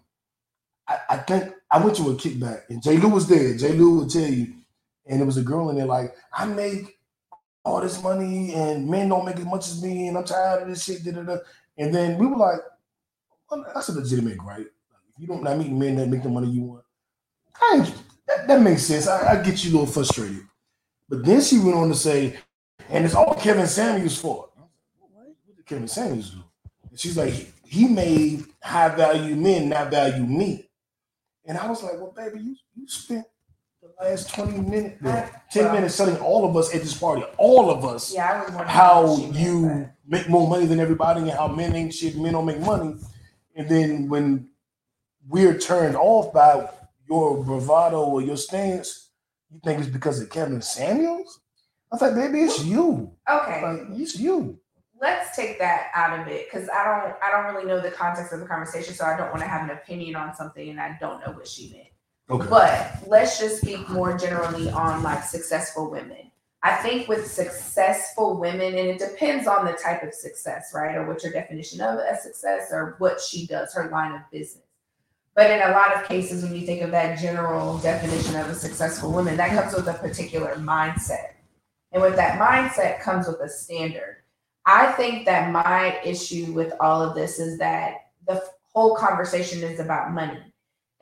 I, 0.88 0.98
I 1.10 1.18
think 1.18 1.52
I 1.72 1.84
went 1.84 1.96
to 1.98 2.04
a 2.12 2.16
kickback 2.16 2.64
and 2.70 2.82
J. 2.84 2.98
Lou 2.98 3.10
was 3.10 3.28
there. 3.28 3.58
J. 3.58 3.74
Lou 3.74 4.00
would 4.00 4.10
tell 4.10 4.22
you, 4.30 4.54
and 5.06 5.20
there 5.20 5.26
was 5.26 5.38
a 5.38 5.44
girl 5.44 5.70
in 5.70 5.76
there 5.76 5.86
like 5.86 6.16
I 6.32 6.46
make 6.46 7.00
all 7.66 7.82
this 7.82 8.02
money 8.02 8.54
and 8.54 8.90
men 8.90 9.10
don't 9.10 9.26
make 9.26 9.38
as 9.38 9.46
much 9.46 9.68
as 9.68 9.82
me 9.82 10.08
and 10.08 10.18
I'm 10.18 10.26
tired 10.26 10.64
of 10.64 10.70
this 10.70 10.84
shit. 10.84 11.04
Da, 11.04 11.12
da, 11.12 11.22
da. 11.22 11.38
And 11.78 11.94
then 11.94 12.18
we 12.18 12.28
were 12.28 12.36
like, 12.36 12.60
well, 13.50 13.66
that's 13.74 13.90
a 13.90 13.94
legitimate 13.94 14.38
right. 14.44 14.58
Like, 14.58 15.02
if 15.14 15.20
you 15.20 15.28
don't 15.28 15.44
not 15.44 15.58
meet 15.58 15.72
men 15.72 15.96
that 15.96 16.10
make 16.10 16.24
the 16.24 16.30
money 16.30 16.50
you 16.50 16.62
want, 16.62 16.84
I 17.62 17.94
that, 18.28 18.48
that 18.48 18.62
makes 18.62 18.84
sense. 18.84 19.08
I, 19.08 19.34
I 19.40 19.44
get 19.44 19.64
you 19.64 19.72
a 19.72 19.74
little 19.74 19.88
frustrated. 19.88 20.42
But 21.10 21.26
then 21.26 21.42
she 21.42 21.60
went 21.60 21.78
on 21.78 21.90
to 21.90 21.96
say, 21.96 22.38
and 22.90 23.06
it's 23.06 23.16
all 23.16 23.36
Kevin 23.36 23.68
Samuels' 23.68 24.18
fault. 24.18 24.52
What 25.12 25.56
did 25.56 25.66
Kevin 25.66 25.88
Samuels 25.88 26.32
do? 26.32 26.44
And 26.90 27.00
she's 27.00 27.18
like, 27.18 27.52
he 27.66 27.88
made 27.88 28.46
high 28.62 28.90
value 28.90 29.36
men 29.36 29.70
not 29.70 29.92
value 29.92 30.26
me. 30.26 30.70
And 31.46 31.58
I 31.58 31.68
was 31.68 31.84
like, 31.84 31.94
well, 31.94 32.14
baby, 32.16 32.40
you, 32.40 32.56
you 32.76 32.88
spent 32.88 33.26
the 33.84 34.04
last 34.04 34.34
20 34.34 34.60
minutes, 34.60 35.06
I- 35.06 35.30
10 35.52 35.66
well- 35.66 35.74
minutes 35.76 35.98
telling 35.98 36.18
all 36.18 36.48
of 36.48 36.56
us 36.56 36.74
at 36.74 36.82
this 36.82 36.98
party, 36.98 37.24
all 37.38 37.70
of 37.70 37.86
us, 37.86 38.14
Yeah, 38.14 38.32
I 38.32 38.40
was 38.40 38.50
wondering 38.50 38.70
how 38.70 39.08
what 39.08 39.20
she 39.20 39.26
meant, 39.28 39.36
you 39.36 39.90
make 40.08 40.30
more 40.30 40.48
money 40.48 40.66
than 40.66 40.80
everybody 40.80 41.22
and 41.22 41.32
how 41.32 41.48
men 41.48 41.76
ain't 41.76 41.94
shit, 41.94 42.16
men 42.18 42.34
don't 42.34 42.46
make 42.46 42.60
money. 42.60 42.96
And 43.56 43.70
then 43.70 44.10
when 44.10 44.50
we're 45.28 45.58
turned 45.58 45.96
off 45.96 46.34
by 46.34 46.70
your 47.08 47.44
bravado 47.44 48.02
or 48.04 48.22
your 48.22 48.38
stance, 48.38 49.10
you 49.52 49.60
think 49.64 49.80
it's 49.80 49.90
because 49.90 50.20
of 50.22 50.30
Kevin 50.30 50.62
Samuels? 50.62 51.42
I 51.92 51.96
was 51.96 52.02
like, 52.02 52.16
baby, 52.16 52.42
it's 52.42 52.64
you. 52.64 53.12
Okay. 53.30 53.62
Like, 53.62 54.00
it's 54.00 54.18
you. 54.18 54.60
let's 55.00 55.36
take 55.36 55.60
that 55.60 55.92
out 55.94 56.18
of 56.18 56.28
it 56.30 56.48
because 56.50 56.70
I 56.70 56.84
don't 56.86 57.14
I 57.22 57.30
don't 57.30 57.54
really 57.54 57.68
know 57.68 57.82
the 57.82 57.92
context 57.92 58.32
of 58.32 58.40
the 58.40 58.46
conversation, 58.46 58.94
so 58.94 59.04
I 59.06 59.18
don't 59.18 59.30
want 59.32 59.42
to 59.42 59.48
have 59.48 59.70
an 59.70 59.76
opinion 59.76 60.16
on 60.16 60.34
something 60.34 60.70
and 60.70 60.80
I 60.80 60.98
don't 61.00 61.20
know 61.20 61.34
what 61.34 61.46
she 61.46 61.74
meant. 61.74 61.93
Okay. 62.30 62.48
But 62.50 63.00
let's 63.08 63.40
just 63.40 63.62
speak 63.62 63.88
more 63.90 64.18
generally 64.18 64.70
on 64.70 65.04
like 65.04 65.24
successful 65.24 65.90
women. 65.92 66.32
I 66.66 66.76
think 66.76 67.10
with 67.10 67.30
successful 67.30 68.40
women, 68.40 68.78
and 68.78 68.88
it 68.88 68.98
depends 68.98 69.48
on 69.48 69.66
the 69.66 69.74
type 69.74 70.02
of 70.02 70.14
success, 70.14 70.72
right? 70.74 70.96
Or 70.96 71.06
what 71.06 71.22
your 71.22 71.34
definition 71.34 71.82
of 71.82 72.00
a 72.00 72.16
success 72.16 72.70
or 72.72 72.96
what 73.00 73.20
she 73.20 73.46
does, 73.46 73.74
her 73.74 73.90
line 73.90 74.14
of 74.14 74.22
business. 74.32 74.64
But 75.36 75.52
in 75.52 75.62
a 75.62 75.72
lot 75.72 75.94
of 75.96 76.08
cases, 76.08 76.44
when 76.44 76.56
you 76.56 76.66
think 76.66 76.82
of 76.82 76.92
that 76.92 77.20
general 77.20 77.80
definition 77.80 78.38
of 78.38 78.48
a 78.48 78.56
successful 78.56 79.12
woman, 79.12 79.36
that 79.36 79.50
comes 79.50 79.76
with 79.76 79.88
a 79.88 79.94
particular 79.96 80.56
mindset. 80.56 81.34
And 81.92 82.02
with 82.02 82.16
that 82.16 82.40
mindset 82.40 83.02
comes 83.02 83.28
with 83.28 83.42
a 83.42 83.50
standard. 83.50 84.18
I 84.66 84.94
think 84.94 85.26
that 85.26 85.52
my 85.52 86.00
issue 86.06 86.54
with 86.54 86.74
all 86.80 87.02
of 87.02 87.14
this 87.14 87.40
is 87.40 87.58
that 87.58 88.12
the 88.26 88.42
whole 88.74 88.96
conversation 88.96 89.64
is 89.64 89.80
about 89.80 90.14
money. 90.14 90.53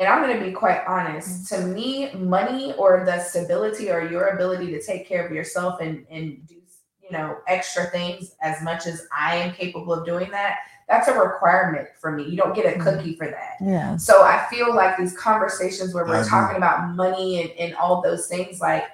And 0.01 0.09
I'm 0.09 0.23
going 0.23 0.39
to 0.39 0.43
be 0.43 0.51
quite 0.51 0.81
honest. 0.87 1.47
To 1.49 1.57
mm-hmm. 1.57 1.73
me, 1.73 2.11
money 2.13 2.73
or 2.73 3.05
the 3.05 3.19
stability 3.19 3.91
or 3.91 4.03
your 4.03 4.29
ability 4.29 4.71
to 4.71 4.81
take 4.81 5.07
care 5.07 5.23
of 5.23 5.31
yourself 5.31 5.79
and, 5.79 6.07
and 6.09 6.43
do, 6.47 6.55
you 7.03 7.11
know, 7.11 7.37
extra 7.47 7.85
things 7.85 8.33
as 8.41 8.63
much 8.63 8.87
as 8.87 9.05
I 9.15 9.35
am 9.35 9.53
capable 9.53 9.93
of 9.93 10.03
doing 10.03 10.31
that, 10.31 10.57
that's 10.89 11.07
a 11.07 11.13
requirement 11.13 11.87
for 11.99 12.11
me. 12.11 12.23
You 12.23 12.35
don't 12.35 12.55
get 12.55 12.65
a 12.65 12.79
mm-hmm. 12.79 12.81
cookie 12.81 13.15
for 13.15 13.27
that. 13.27 13.57
Yeah. 13.61 13.95
So 13.97 14.23
I 14.23 14.47
feel 14.49 14.73
like 14.73 14.97
these 14.97 15.15
conversations 15.15 15.93
where 15.93 16.03
we're 16.03 16.15
agree. 16.15 16.29
talking 16.29 16.57
about 16.57 16.95
money 16.95 17.43
and, 17.43 17.51
and 17.51 17.75
all 17.75 18.01
those 18.01 18.25
things, 18.25 18.59
like 18.59 18.85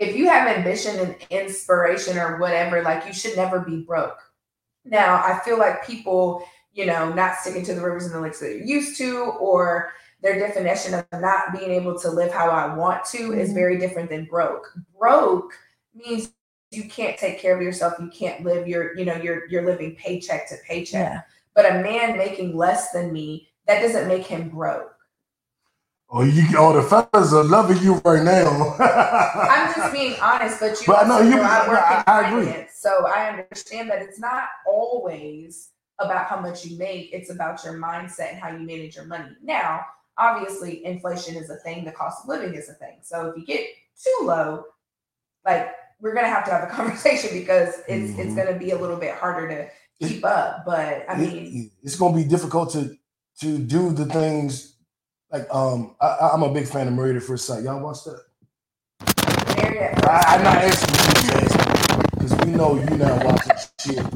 if 0.00 0.16
you 0.16 0.28
have 0.28 0.48
ambition 0.48 0.98
and 0.98 1.14
inspiration 1.30 2.18
or 2.18 2.38
whatever, 2.38 2.82
like 2.82 3.06
you 3.06 3.12
should 3.12 3.36
never 3.36 3.60
be 3.60 3.82
broke. 3.82 4.18
Now, 4.84 5.22
I 5.22 5.38
feel 5.44 5.56
like 5.56 5.86
people, 5.86 6.44
you 6.72 6.84
know, 6.84 7.12
not 7.12 7.36
sticking 7.36 7.64
to 7.66 7.74
the 7.74 7.80
rivers 7.80 8.06
and 8.06 8.14
the 8.14 8.20
lakes 8.20 8.40
that 8.40 8.46
they're 8.46 8.64
used 8.64 8.98
to, 8.98 9.18
or 9.38 9.92
their 10.22 10.38
definition 10.38 10.94
of 10.94 11.04
not 11.20 11.52
being 11.52 11.70
able 11.70 11.98
to 12.00 12.10
live 12.10 12.32
how 12.32 12.48
I 12.50 12.74
want 12.74 13.04
to 13.06 13.32
is 13.32 13.50
Mhm. 13.50 13.54
very 13.54 13.78
different 13.78 14.08
than 14.08 14.24
broke. 14.26 14.72
Broke 14.98 15.52
means 15.94 16.32
you 16.70 16.84
can't 16.88 17.18
take 17.18 17.38
care 17.38 17.54
of 17.56 17.60
yourself, 17.62 17.94
you 17.98 18.08
can't 18.08 18.44
live 18.44 18.66
your, 18.68 18.96
you 18.96 19.04
know, 19.04 19.16
you're 19.16 19.46
you're 19.48 19.66
living 19.66 19.94
paycheck 19.96 20.48
to 20.48 20.56
paycheck. 20.66 21.10
Yeah. 21.12 21.20
But 21.54 21.66
a 21.70 21.74
man 21.82 22.16
making 22.16 22.56
less 22.56 22.92
than 22.92 23.12
me, 23.12 23.48
that 23.66 23.80
doesn't 23.82 24.08
make 24.08 24.26
him 24.26 24.48
broke. 24.48 24.88
Oh, 26.14 26.22
you 26.22 26.56
all 26.58 26.72
the 26.74 26.82
fellas 26.82 27.32
are 27.32 27.42
loving 27.44 27.78
you 27.82 27.94
right 28.04 28.22
now. 28.22 28.76
I'm 28.78 29.74
just 29.74 29.92
being 29.92 30.14
honest, 30.20 30.60
but 30.60 30.78
you 30.80 30.86
But 30.86 31.04
I 31.04 31.08
know 31.08 31.20
you- 31.20 31.36
know 31.36 31.42
I 31.42 31.68
work 31.68 31.78
in 31.78 31.84
I- 31.84 32.04
I 32.06 32.28
agree. 32.30 32.44
finance, 32.46 32.72
so 32.76 33.06
I 33.06 33.28
understand 33.30 33.90
that 33.90 34.02
it's 34.02 34.18
not 34.18 34.44
always 34.66 35.70
about 35.98 36.26
how 36.26 36.38
much 36.38 36.64
you 36.66 36.78
make; 36.78 37.12
it's 37.12 37.30
about 37.30 37.64
your 37.64 37.74
mindset 37.74 38.30
and 38.32 38.38
how 38.38 38.50
you 38.50 38.58
manage 38.60 38.94
your 38.96 39.06
money. 39.06 39.34
Now, 39.42 39.86
obviously, 40.18 40.84
inflation 40.84 41.36
is 41.36 41.50
a 41.50 41.56
thing; 41.56 41.84
the 41.84 41.92
cost 41.92 42.22
of 42.22 42.28
living 42.28 42.54
is 42.54 42.68
a 42.68 42.74
thing. 42.74 42.98
So 43.02 43.28
if 43.30 43.36
you 43.36 43.44
get 43.46 43.66
too 44.02 44.24
low, 44.26 44.64
like 45.44 45.68
we're 46.00 46.14
gonna 46.14 46.28
have 46.28 46.44
to 46.46 46.50
have 46.50 46.64
a 46.64 46.66
conversation 46.74 47.30
because 47.38 47.74
it's 47.88 48.18
it's 48.18 48.32
Mhm. 48.32 48.36
gonna 48.36 48.58
be 48.58 48.70
a 48.72 48.78
little 48.78 48.96
bit 48.96 49.14
harder 49.14 49.48
to 49.48 49.68
keep 50.06 50.24
up. 50.24 50.64
But 50.64 51.04
I 51.08 51.16
mean, 51.16 51.46
it- 51.46 51.72
it's 51.82 51.96
gonna 51.96 52.16
be 52.16 52.24
difficult 52.24 52.72
to 52.72 52.96
to 53.40 53.58
do 53.58 53.92
the 53.92 54.06
things 54.06 54.76
like 55.30 55.46
um 55.54 55.96
I, 56.00 56.30
I'm 56.34 56.42
a 56.42 56.52
big 56.52 56.66
fan 56.66 56.86
of 56.88 56.94
Married 56.94 57.16
at 57.16 57.22
First 57.22 57.46
Sight. 57.46 57.62
Y'all 57.64 57.80
watch 57.82 58.04
that? 58.04 58.20
I, 60.04 60.22
I'm 60.36 60.44
not 60.44 60.56
asking 60.56 60.94
you 61.24 62.08
because 62.12 62.46
we 62.46 62.52
know 62.52 62.74
you're 62.74 62.98
not 62.98 63.24
watching 63.24 63.52
shit. 63.80 64.06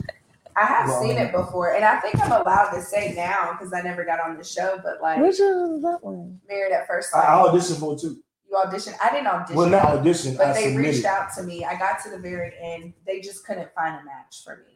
I 0.57 0.65
have 0.65 0.89
Well, 0.89 1.03
seen 1.03 1.17
it 1.19 1.33
before, 1.33 1.75
and 1.75 1.85
I 1.85 2.01
think 2.01 2.19
I'm 2.21 2.33
allowed 2.33 2.71
to 2.71 2.81
say 2.83 3.13
now 3.15 3.53
because 3.53 3.73
I 3.75 3.83
never 3.83 4.05
got 4.05 4.21
on 4.21 4.37
the 4.39 4.45
show. 4.45 4.79
But 4.83 5.03
like, 5.03 5.21
Which 5.21 5.39
is 5.39 5.83
that 5.83 5.99
one? 6.01 6.41
married 6.49 6.73
at 6.73 6.87
first 6.87 7.15
I, 7.15 7.21
sight. 7.21 7.29
I 7.29 7.43
auditioned 7.49 7.79
for 7.81 7.93
it 7.95 8.01
too. 8.01 8.17
You 8.49 8.57
auditioned. 8.57 8.95
I 9.03 9.11
didn't 9.11 9.27
audition. 9.27 9.57
Well, 9.57 9.69
not 9.69 9.85
audition. 9.85 10.37
but 10.37 10.47
I 10.49 10.53
they 10.55 10.63
submitted. 10.69 10.89
reached 10.95 11.05
out 11.05 11.29
to 11.37 11.43
me. 11.43 11.65
I 11.65 11.77
got 11.79 12.03
to 12.05 12.11
the 12.11 12.19
very 12.19 12.53
end. 12.63 12.95
They 13.07 13.21
just 13.21 13.45
couldn't 13.47 13.69
find 13.75 13.97
a 14.01 14.05
match 14.05 14.43
for 14.45 14.65
me. 14.67 14.73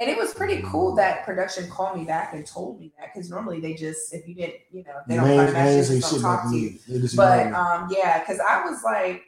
And 0.00 0.10
it 0.10 0.16
was 0.18 0.34
pretty 0.34 0.60
cool 0.62 0.94
that 0.96 1.24
production 1.24 1.70
called 1.70 1.96
me 1.96 2.04
back 2.04 2.34
and 2.34 2.44
told 2.44 2.80
me 2.80 2.92
that 2.98 3.14
because 3.14 3.30
normally 3.30 3.60
they 3.60 3.74
just, 3.74 4.12
if 4.12 4.26
you 4.28 4.34
didn't, 4.34 4.56
you 4.72 4.82
know, 4.82 4.90
if 5.00 5.06
they 5.06 5.14
don't 5.16 5.28
They 5.28 5.36
find 5.36 5.48
a 5.48 5.52
match, 5.52 5.64
they 5.66 5.70
they 5.70 5.76
ain't 5.78 5.86
say 5.86 6.00
just 6.00 6.12
don't 6.12 6.20
talk 6.20 6.44
like 6.44 6.52
to 6.52 6.58
you. 6.58 6.70
me. 6.70 6.80
They 6.88 6.98
just 7.00 7.16
But 7.16 7.52
um, 7.52 7.88
yeah, 7.90 8.18
because 8.18 8.40
I 8.40 8.64
was 8.64 8.82
like, 8.84 9.22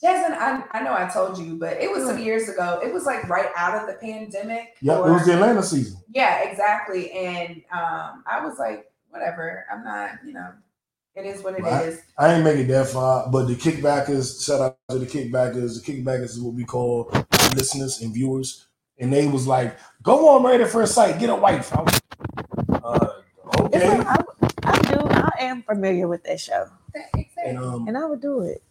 Jasmine, 0.00 0.38
I, 0.38 0.62
I 0.70 0.82
know 0.82 0.94
I 0.94 1.08
told 1.12 1.38
you, 1.38 1.56
but 1.56 1.76
it 1.78 1.90
was 1.90 2.06
some 2.06 2.18
years 2.18 2.48
ago. 2.48 2.80
It 2.84 2.92
was 2.92 3.04
like 3.04 3.28
right 3.28 3.50
out 3.56 3.74
of 3.80 3.88
the 3.88 3.94
pandemic. 3.94 4.76
Yep, 4.80 4.98
it 4.98 5.10
was 5.10 5.26
the 5.26 5.34
Atlanta 5.34 5.62
season. 5.62 6.00
yeah, 6.14 6.48
exactly. 6.48 7.10
And 7.10 7.56
um, 7.72 8.22
I 8.30 8.40
was 8.44 8.58
like, 8.58 8.92
whatever. 9.10 9.66
I'm 9.72 9.82
not, 9.82 10.10
you 10.24 10.32
know, 10.34 10.50
it 11.16 11.26
is 11.26 11.42
what 11.42 11.54
it 11.54 11.60
is. 11.60 11.64
Right. 11.96 11.98
I 12.16 12.34
ain't 12.34 12.44
make 12.44 12.58
it 12.58 12.68
that 12.68 12.86
far, 12.88 13.28
but 13.28 13.46
the 13.46 13.56
kickbackers, 13.56 14.44
shout 14.44 14.60
out 14.60 14.78
to 14.90 14.98
the 14.98 15.06
kickbackers. 15.06 15.84
The 15.84 15.92
kickbackers 15.92 16.24
is 16.24 16.40
what 16.40 16.54
we 16.54 16.64
call 16.64 17.10
listeners 17.56 18.00
and 18.00 18.14
viewers. 18.14 18.68
And 19.00 19.12
they 19.12 19.26
was 19.26 19.46
like, 19.46 19.76
go 20.02 20.28
on 20.28 20.44
Married 20.44 20.60
at 20.60 20.70
First 20.70 20.94
Sight, 20.94 21.18
get 21.18 21.30
a 21.30 21.34
wife. 21.34 21.72
I 21.76 21.82
was, 21.82 22.00
uh, 22.84 23.08
okay. 23.60 23.98
Like, 23.98 24.06
I, 24.06 24.24
I, 24.64 24.78
do, 24.82 25.00
I 25.08 25.30
am 25.40 25.62
familiar 25.62 26.06
with 26.06 26.22
that 26.24 26.38
show, 26.38 26.68
And 27.44 27.58
um, 27.58 27.88
and 27.88 27.96
I 27.98 28.04
would 28.06 28.20
do 28.20 28.42
it. 28.42 28.62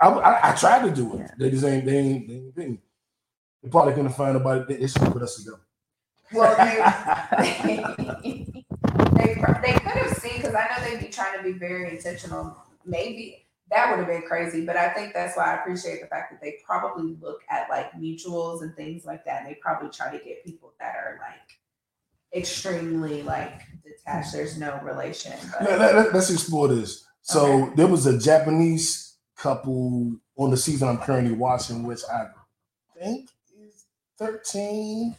I, 0.00 0.08
I, 0.08 0.50
I 0.50 0.54
tried 0.54 0.88
to 0.88 0.94
do 0.94 1.14
it. 1.14 1.18
Yeah. 1.20 1.30
They 1.38 1.50
just 1.50 1.64
ain't, 1.64 1.84
they 1.84 1.98
ain't, 1.98 2.56
they 2.56 2.64
ain't. 2.64 2.80
They 3.62 3.68
probably 3.68 3.94
couldn't 3.94 4.12
find 4.12 4.34
nobody. 4.34 4.64
They, 4.68 4.80
they 4.80 4.86
should 4.86 5.02
put 5.12 5.22
us 5.22 5.36
together. 5.36 5.60
Well, 6.32 6.54
they 7.38 7.84
they, 8.22 9.34
they 9.34 9.72
could 9.72 9.92
have 9.92 10.16
seen 10.18 10.36
because 10.36 10.54
I 10.54 10.68
know 10.68 10.84
they'd 10.84 11.00
be 11.00 11.10
trying 11.10 11.36
to 11.38 11.42
be 11.42 11.52
very 11.52 11.90
intentional. 11.90 12.56
Maybe 12.84 13.46
that 13.70 13.90
would 13.90 13.98
have 13.98 14.08
been 14.08 14.22
crazy, 14.22 14.64
but 14.64 14.76
I 14.76 14.90
think 14.90 15.12
that's 15.12 15.36
why 15.36 15.44
I 15.44 15.60
appreciate 15.60 16.00
the 16.00 16.06
fact 16.06 16.32
that 16.32 16.40
they 16.40 16.58
probably 16.64 17.16
look 17.20 17.40
at 17.50 17.68
like 17.68 17.92
mutuals 17.92 18.62
and 18.62 18.74
things 18.76 19.04
like 19.04 19.24
that. 19.24 19.42
And 19.42 19.50
they 19.50 19.54
probably 19.54 19.90
try 19.90 20.16
to 20.16 20.24
get 20.24 20.44
people 20.44 20.72
that 20.80 20.94
are 20.94 21.18
like 21.20 21.58
extremely 22.34 23.22
like 23.22 23.62
detached. 23.84 24.32
There's 24.32 24.58
no 24.58 24.78
relation. 24.82 25.32
But 25.58 25.78
Let, 25.78 25.94
let, 25.96 26.14
us 26.14 26.30
explore 26.30 26.68
this. 26.68 27.06
So 27.22 27.64
Okay. 27.64 27.74
there 27.76 27.86
was 27.86 28.06
a 28.06 28.18
Japanese 28.18 29.07
couple 29.38 30.16
on 30.36 30.50
the 30.50 30.56
season 30.56 30.88
I'm 30.88 30.98
currently 30.98 31.32
watching, 31.34 31.84
which 31.84 32.00
I 32.12 32.26
think 32.98 33.30
is 33.58 33.86
13, 34.18 35.16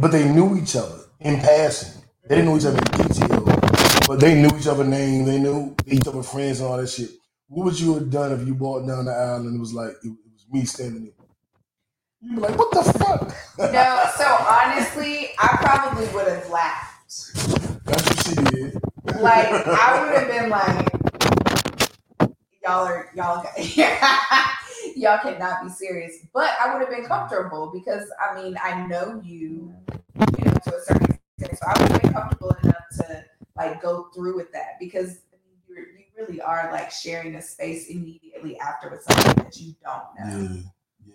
but 0.00 0.12
they 0.12 0.28
knew 0.28 0.56
each 0.56 0.76
other 0.76 1.00
in 1.20 1.38
passing. 1.40 2.02
They 2.26 2.36
didn't 2.36 2.50
know 2.50 2.56
each 2.56 2.66
other 2.66 2.78
in 2.78 3.08
detail, 3.08 3.44
but 4.06 4.20
they 4.20 4.40
knew 4.40 4.50
each 4.56 4.66
other 4.66 4.84
name. 4.84 5.24
They 5.24 5.38
knew 5.38 5.74
each 5.86 6.06
other 6.06 6.22
friends 6.22 6.60
and 6.60 6.68
all 6.68 6.76
that 6.76 6.88
shit. 6.88 7.10
What 7.48 7.64
would 7.64 7.80
you 7.80 7.94
have 7.94 8.10
done 8.10 8.32
if 8.32 8.46
you 8.46 8.54
walked 8.54 8.86
down 8.86 9.06
the 9.06 9.12
aisle 9.12 9.46
and 9.46 9.56
it 9.56 9.58
was 9.58 9.72
like 9.72 9.92
it, 10.04 10.08
was 10.08 10.46
me 10.50 10.64
standing 10.64 11.04
there? 11.04 11.12
You'd 12.20 12.36
be 12.36 12.42
like, 12.42 12.58
"What 12.58 12.70
the 12.72 12.92
fuck?" 12.98 13.34
no, 13.58 14.04
so 14.16 14.26
honestly, 14.26 15.30
I 15.38 15.56
probably 15.60 16.06
would 16.14 16.28
have 16.28 16.50
laughed. 16.50 17.34
That's 17.84 18.06
what 18.06 18.26
she 18.26 18.34
did. 18.54 18.74
like 19.20 19.48
I 19.66 20.02
would 20.04 20.18
have 20.18 20.28
been 20.28 20.50
like, 20.50 20.97
y'all 22.68 22.86
are 22.86 23.10
y'all 23.14 23.44
y'all 24.96 25.18
cannot 25.18 25.64
be 25.64 25.70
serious. 25.70 26.18
But 26.32 26.50
I 26.60 26.72
would 26.72 26.80
have 26.80 26.90
been 26.90 27.06
comfortable 27.06 27.70
because 27.72 28.10
I 28.20 28.40
mean 28.40 28.56
I 28.62 28.86
know 28.86 29.20
you, 29.24 29.74
you 30.38 30.44
know, 30.44 30.52
to 30.64 30.76
a 30.76 30.82
certain 30.82 31.18
extent. 31.38 31.58
So 31.58 31.66
I 31.66 31.82
would 31.82 31.92
have 31.92 32.02
been 32.02 32.12
comfortable 32.12 32.56
enough 32.62 32.84
to 32.98 33.24
like 33.56 33.80
go 33.82 34.08
through 34.14 34.36
with 34.36 34.52
that 34.52 34.78
because 34.78 35.20
I 35.32 35.36
you're, 35.68 35.78
you 35.78 36.04
really 36.18 36.40
are 36.40 36.70
like 36.72 36.90
sharing 36.90 37.34
a 37.36 37.42
space 37.42 37.88
immediately 37.88 38.58
after 38.58 38.90
with 38.90 39.02
somebody 39.02 39.42
that 39.42 39.56
you 39.56 39.74
don't 39.82 40.02
know. 40.18 40.62
Yeah, 41.06 41.14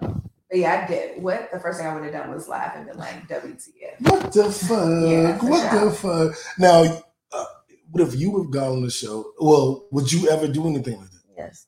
So, 0.00 0.22
but 0.50 0.58
yeah, 0.58 0.84
I 0.84 0.90
did. 0.90 1.22
What 1.22 1.50
the 1.52 1.60
first 1.60 1.78
thing 1.78 1.86
I 1.86 1.94
would 1.94 2.04
have 2.04 2.12
done 2.12 2.32
was 2.32 2.48
laugh 2.48 2.74
and 2.76 2.86
been 2.86 2.98
like, 2.98 3.26
"WTF." 3.28 4.00
What 4.00 4.32
the 4.32 4.50
fuck? 4.52 5.08
Yeah, 5.08 5.38
what 5.44 5.70
sure. 5.70 5.84
the 5.84 5.90
fuck? 5.94 6.58
Now, 6.58 7.02
uh, 7.32 7.44
what 7.90 8.06
if 8.06 8.14
you 8.14 8.38
have 8.40 8.50
gone 8.50 8.72
on 8.72 8.82
the 8.82 8.90
show? 8.90 9.32
Well, 9.38 9.86
would 9.90 10.10
you 10.12 10.28
ever 10.28 10.46
do 10.46 10.66
anything 10.66 10.98
like 10.98 11.10
that? 11.10 11.22
Yes. 11.36 11.66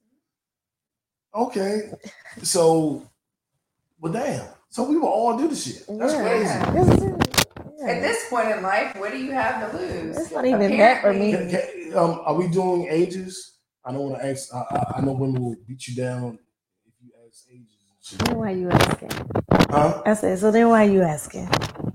Okay. 1.35 1.91
So, 2.43 3.03
well, 4.01 4.13
damn. 4.13 4.47
So 4.71 4.85
we 4.85 4.97
will 4.97 5.09
all 5.09 5.37
do 5.37 5.49
the 5.49 5.57
shit. 5.57 5.85
That's 5.89 6.13
yeah. 6.15 6.65
crazy. 6.65 6.85
This 6.85 6.99
is 6.99 7.05
it. 7.05 7.47
Yeah. 7.79 7.89
At 7.89 8.03
this 8.03 8.29
point 8.31 8.51
in 8.51 8.63
life, 8.63 8.97
what 8.97 9.11
do 9.11 9.19
you 9.19 9.33
have 9.33 9.71
to 9.73 9.77
lose? 9.77 10.17
It's 10.17 10.31
not 10.31 10.45
even 10.47 10.77
that 10.79 11.03
for 11.03 11.13
me. 11.13 11.33
Can- 11.33 11.51
can- 11.51 11.97
um, 11.97 12.21
are 12.25 12.35
we 12.35 12.49
doing 12.49 12.87
ages? 12.89 13.59
I 13.85 13.93
don't 13.93 14.01
want 14.11 14.23
to 14.23 14.27
ask. 14.27 14.49
I, 14.55 14.59
I, 14.59 14.99
I 14.99 15.01
know 15.01 15.13
women 15.13 15.43
will 15.43 15.57
beat 15.67 15.89
you 15.89 15.97
down 15.97 16.39
if 16.87 16.95
you 17.03 17.11
ask 17.27 17.45
ages 17.51 17.69
and. 18.19 18.29
Then 18.29 18.39
why 18.39 18.51
you 18.51 18.71
asking? 18.71 19.11
Huh? 19.71 20.03
I 20.07 20.15
said, 20.15 20.39
so 20.39 20.51
then 20.51 20.69
why 20.69 20.85
you 20.85 21.03
asking? 21.03 21.47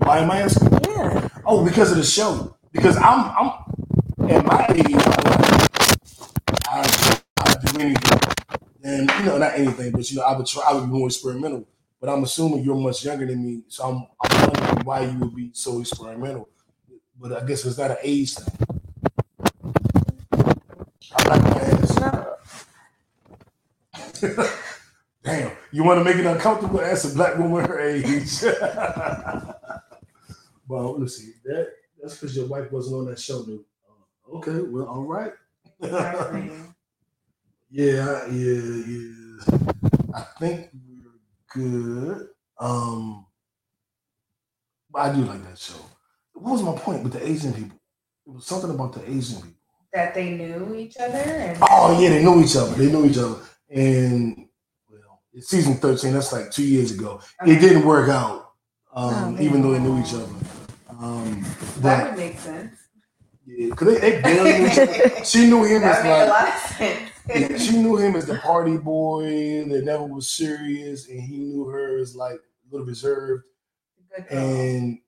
Why 0.02 0.18
am 0.18 0.30
I 0.30 0.42
asking? 0.42 0.70
Yeah. 0.88 1.28
Oh, 1.46 1.64
because 1.64 1.90
of 1.90 1.96
the 1.96 2.04
show. 2.04 2.56
Because 2.72 2.96
I'm 2.98 3.30
I'm 3.36 3.52
at 4.30 4.46
my 4.46 4.66
age. 4.74 5.02
I 6.66 7.20
I 7.40 7.54
do 7.64 7.80
anything, 7.80 8.20
and 8.82 9.10
you 9.18 9.24
know 9.24 9.38
not 9.38 9.54
anything, 9.54 9.92
but 9.92 10.10
you 10.10 10.18
know 10.18 10.24
I 10.24 10.36
would 10.36 10.46
try. 10.46 10.62
I 10.68 10.74
would 10.74 10.84
be 10.84 10.90
more 10.98 11.06
experimental. 11.08 11.66
But 12.00 12.10
I'm 12.10 12.22
assuming 12.22 12.62
you're 12.62 12.76
much 12.76 13.04
younger 13.04 13.26
than 13.26 13.44
me, 13.44 13.62
so 13.66 13.84
I'm, 13.84 14.06
I'm 14.20 14.40
wondering 14.40 14.84
why 14.84 15.00
you 15.00 15.18
would 15.18 15.34
be 15.34 15.50
so 15.52 15.80
experimental. 15.80 16.48
But 17.20 17.42
I 17.42 17.44
guess 17.44 17.64
it's 17.64 17.76
not 17.76 17.90
an 17.90 17.96
age 18.02 18.34
thing. 18.36 18.54
I 21.16 21.28
like 21.28 21.42
my 21.42 21.60
ass. 21.60 22.00
No. 24.20 24.20
Damn, 25.24 25.50
you 25.72 25.82
want 25.82 25.98
to 25.98 26.04
make 26.04 26.16
it 26.16 26.26
uncomfortable? 26.26 26.80
Ask 26.80 27.10
a 27.10 27.14
black 27.14 27.36
woman 27.36 27.64
her 27.64 27.80
age. 27.80 28.42
well, 30.68 30.96
let's 30.98 31.16
see. 31.16 31.32
That 31.44 31.72
that's 32.00 32.14
because 32.14 32.36
your 32.36 32.46
wife 32.46 32.70
wasn't 32.70 33.00
on 33.00 33.06
that 33.06 33.18
show, 33.18 33.44
dude. 33.44 33.64
Okay, 34.34 34.60
well, 34.60 34.86
all 34.86 35.04
right. 35.04 35.32
Exactly. 35.82 36.50
yeah, 37.70 38.26
yeah, 38.26 38.82
yeah. 38.86 39.58
I 40.14 40.20
think 40.38 40.70
we're 40.74 41.20
good. 41.52 42.28
Um, 42.58 43.26
but 44.90 45.02
I 45.02 45.14
do 45.14 45.22
like 45.22 45.42
that 45.44 45.58
show. 45.58 45.74
What 46.34 46.52
was 46.52 46.62
my 46.62 46.72
point 46.76 47.02
with 47.04 47.12
the 47.12 47.26
Asian 47.26 47.52
people? 47.52 47.78
It 48.26 48.32
was 48.34 48.46
something 48.46 48.70
about 48.70 48.92
the 48.94 49.02
Asian 49.10 49.36
people. 49.40 49.54
that 49.92 50.14
they 50.14 50.30
knew 50.36 50.74
each 50.74 50.96
other 50.98 51.16
and 51.18 51.58
Oh 51.62 51.98
yeah, 52.00 52.10
they 52.10 52.22
knew 52.22 52.42
each 52.42 52.56
other. 52.56 52.74
They 52.74 52.90
knew 52.92 53.06
each 53.06 53.18
other, 53.18 53.36
and 53.70 54.46
well, 54.90 55.22
it's 55.32 55.48
season 55.48 55.74
thirteen. 55.76 56.12
That's 56.12 56.32
like 56.32 56.50
two 56.50 56.64
years 56.64 56.92
ago. 56.92 57.20
It 57.46 57.60
didn't 57.60 57.86
work 57.86 58.08
out, 58.10 58.52
um, 58.92 59.36
Oh, 59.38 59.40
even 59.40 59.62
though 59.62 59.72
they 59.72 59.78
knew 59.78 59.98
each 60.00 60.12
other. 60.14 60.26
Um, 60.90 61.42
that 61.80 61.82
but 61.82 62.10
would 62.10 62.18
make 62.18 62.38
sense. 62.38 62.77
Yeah, 63.48 63.68
because 63.70 63.94
they, 64.00 64.10
they 64.12 64.20
barely 64.22 64.58
knew. 64.58 65.24
She 65.24 65.46
knew 65.46 65.64
him 65.64 65.82
That 65.82 65.98
as 65.98 66.04
would 66.04 66.10
make 66.10 66.28
a 66.28 66.28
like 66.28 66.28
lot 66.28 66.48
of 66.48 66.60
sense. 66.76 67.10
yeah, 67.28 67.58
she 67.58 67.76
knew 67.82 67.96
him 67.96 68.16
as 68.16 68.26
the 68.26 68.36
party 68.38 68.76
boy 68.76 69.64
that 69.68 69.82
never 69.84 70.04
was 70.04 70.28
serious, 70.28 71.08
and 71.08 71.20
he 71.20 71.36
knew 71.38 71.64
her 71.66 71.98
as 71.98 72.14
like 72.14 72.36
a 72.36 72.70
little 72.70 72.86
reserved. 72.86 73.44
Good. 74.16 74.26
And 74.38 74.98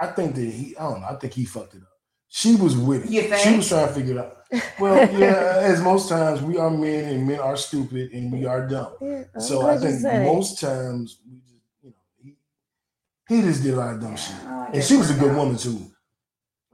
I 0.00 0.06
think 0.08 0.34
that 0.34 0.44
he, 0.44 0.76
I 0.76 0.82
don't 0.84 1.00
know, 1.00 1.06
I 1.08 1.14
think 1.16 1.32
he 1.34 1.44
fucked 1.44 1.74
it 1.74 1.82
up. 1.82 1.88
She 2.28 2.54
was 2.56 2.76
with 2.76 3.04
it. 3.12 3.38
She 3.40 3.56
was 3.56 3.68
trying 3.68 3.88
to 3.88 3.92
figure 3.94 4.14
it 4.14 4.18
out. 4.18 4.38
Well, 4.80 4.96
yeah, 5.18 5.58
as 5.58 5.80
most 5.82 6.08
times 6.08 6.40
we 6.42 6.56
are 6.56 6.70
men 6.70 7.04
and 7.14 7.26
men 7.28 7.40
are 7.40 7.56
stupid 7.58 8.10
and 8.12 8.32
we 8.32 8.46
are 8.46 8.66
dumb. 8.66 8.94
Yeah, 9.02 9.24
So 9.38 9.66
I 9.66 9.76
think 9.78 10.02
most 10.02 10.58
times 10.60 11.18
we 11.30 11.38
just, 11.40 11.54
you 11.82 11.90
know, 11.90 11.96
he, 12.22 12.36
he 13.36 13.42
just 13.42 13.62
did 13.62 13.74
a 13.74 13.76
lot 13.76 13.94
of 13.94 14.00
dumb 14.00 14.16
shit. 14.16 14.34
I 14.46 14.58
like 14.60 14.74
And 14.74 14.82
she 14.84 14.96
was 14.96 15.10
a 15.10 15.14
good 15.14 15.30
out. 15.32 15.36
woman 15.36 15.56
too, 15.58 15.91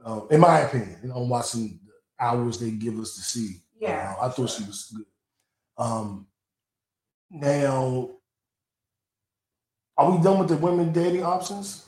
um, 0.03 0.27
in 0.31 0.39
my 0.39 0.59
opinion. 0.59 0.97
You 1.01 1.09
know, 1.09 1.15
I'm 1.15 1.29
watching 1.29 1.79
the 1.85 2.23
hours 2.23 2.59
they 2.59 2.71
give 2.71 2.99
us 2.99 3.15
to 3.15 3.21
see. 3.21 3.61
Yeah, 3.79 4.15
Uh, 4.19 4.25
I 4.25 4.29
thought 4.29 4.49
she 4.49 4.63
was 4.63 4.91
good. 4.95 5.05
Um, 5.77 6.27
now, 7.31 8.09
are 9.97 10.11
we 10.11 10.23
done 10.23 10.39
with 10.39 10.49
the 10.49 10.57
women 10.57 10.91
dating 10.91 11.23
options? 11.23 11.85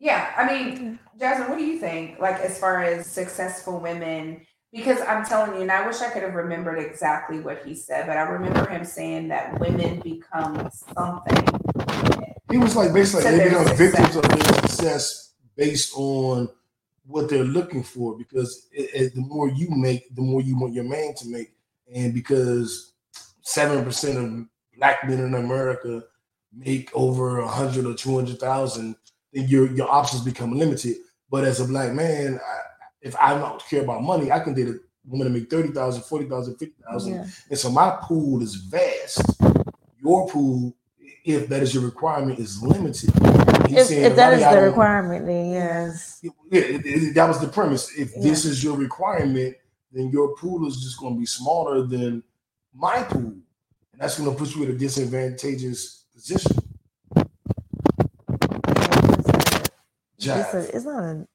Yeah, 0.00 0.32
I 0.36 0.46
mean, 0.46 0.98
Jasmine, 1.18 1.48
what 1.48 1.58
do 1.58 1.64
you 1.64 1.78
think? 1.78 2.20
Like 2.20 2.36
as 2.40 2.58
far 2.58 2.82
as 2.82 3.06
successful 3.06 3.80
women, 3.80 4.42
because 4.72 5.00
I'm 5.00 5.24
telling 5.24 5.56
you, 5.56 5.62
and 5.62 5.72
I 5.72 5.86
wish 5.86 6.00
I 6.00 6.10
could 6.10 6.22
have 6.22 6.34
remembered 6.34 6.78
exactly 6.78 7.40
what 7.40 7.64
he 7.64 7.74
said, 7.74 8.06
but 8.06 8.16
I 8.16 8.22
remember 8.22 8.68
him 8.68 8.84
saying 8.84 9.28
that 9.28 9.58
women 9.58 10.00
become 10.00 10.70
something. 10.70 11.46
He 12.50 12.58
was 12.58 12.76
like 12.76 12.92
basically 12.92 13.38
they 13.38 13.48
become 13.48 13.76
victims 13.76 14.16
of 14.16 14.22
their 14.22 14.54
success 14.68 15.34
based 15.56 15.92
on 15.96 16.48
what 17.08 17.28
they're 17.28 17.44
looking 17.44 17.82
for. 17.82 18.16
Because 18.16 18.68
it, 18.72 18.90
it- 18.94 19.14
the 19.14 19.20
more 19.22 19.48
you 19.48 19.68
make, 19.70 20.14
the 20.14 20.22
more 20.22 20.40
you 20.40 20.56
want 20.58 20.74
your 20.74 20.84
man 20.84 21.14
to 21.16 21.28
make, 21.28 21.52
and 21.92 22.14
because 22.14 22.92
seven 23.42 23.84
percent 23.84 24.18
of 24.18 24.46
black 24.76 25.08
men 25.08 25.18
in 25.20 25.34
America 25.34 26.04
make 26.52 26.90
over 26.94 27.40
a 27.40 27.48
hundred 27.48 27.86
or 27.86 27.94
two 27.94 28.14
hundred 28.14 28.38
thousand, 28.38 28.94
then 29.32 29.48
your 29.48 29.70
your 29.74 29.90
options 29.90 30.22
become 30.22 30.52
limited. 30.56 30.96
But 31.30 31.44
as 31.44 31.60
a 31.60 31.64
black 31.66 31.92
man, 31.92 32.38
I, 32.46 32.58
if 33.02 33.16
I 33.16 33.34
don't 33.38 33.62
care 33.68 33.82
about 33.82 34.02
money, 34.02 34.30
I 34.32 34.40
can 34.40 34.54
date 34.54 34.68
a 34.68 34.78
woman 35.06 35.26
to 35.26 35.32
make 35.32 35.50
30,000, 35.50 36.02
40,000, 36.02 36.56
50,000. 36.56 37.14
Yeah. 37.14 37.26
And 37.50 37.58
so 37.58 37.70
my 37.70 37.96
pool 38.02 38.42
is 38.42 38.54
vast. 38.56 39.22
Your 40.02 40.28
pool, 40.28 40.74
if 41.24 41.48
that 41.48 41.62
is 41.62 41.74
your 41.74 41.84
requirement, 41.84 42.38
is 42.38 42.62
limited. 42.62 43.10
If, 43.76 43.86
saying, 43.88 44.04
if 44.04 44.16
that 44.16 44.30
"Ronnie, 44.30 44.42
is 44.42 44.50
the 44.54 44.60
requirement, 44.66 45.26
then 45.26 45.50
yes. 45.50 46.20
Yeah, 46.22 46.30
it- 46.50 46.86
it- 46.86 47.14
that 47.14 47.28
was 47.28 47.40
the 47.40 47.48
premise. 47.48 47.90
If 47.98 48.14
this 48.22 48.44
is 48.44 48.62
your 48.62 48.76
requirement, 48.76 49.56
then 49.92 50.10
your 50.10 50.34
pool 50.36 50.66
is 50.66 50.80
just 50.82 50.98
going 50.98 51.14
to 51.14 51.20
be 51.20 51.26
smaller 51.26 51.82
than 51.82 52.22
my 52.74 53.02
pool. 53.02 53.34
And 53.92 54.00
that's 54.00 54.18
going 54.18 54.30
to 54.30 54.36
put 54.36 54.54
you 54.54 54.64
in 54.64 54.70
a 54.70 54.74
disadvantageous 54.74 56.04
position. 56.14 56.56
It's, 60.40 60.54
a, 60.54 60.76
it's 60.76 60.84
not 60.84 61.04
a. 61.04 61.26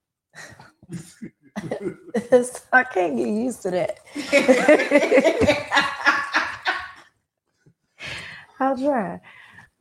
it's, 2.32 2.62
I 2.74 2.84
can't 2.84 3.18
get 3.18 3.28
used 3.28 3.62
to 3.64 3.72
that. 3.72 4.00
I'll 8.60 8.78
try, 8.78 9.20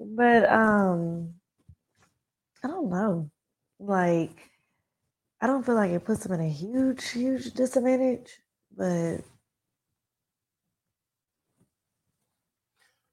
but 0.01 0.51
um, 0.51 1.35
I 2.65 2.69
don't 2.69 2.91
know. 2.91 3.31
Like, 3.81 4.51
I 5.41 5.47
don't 5.47 5.65
feel 5.67 5.75
like 5.75 5.91
it 5.91 6.05
puts 6.05 6.25
them 6.25 6.33
in 6.41 6.47
a 6.47 6.51
huge, 6.51 7.11
huge 7.11 7.53
disadvantage. 7.55 8.31
But 8.77 9.19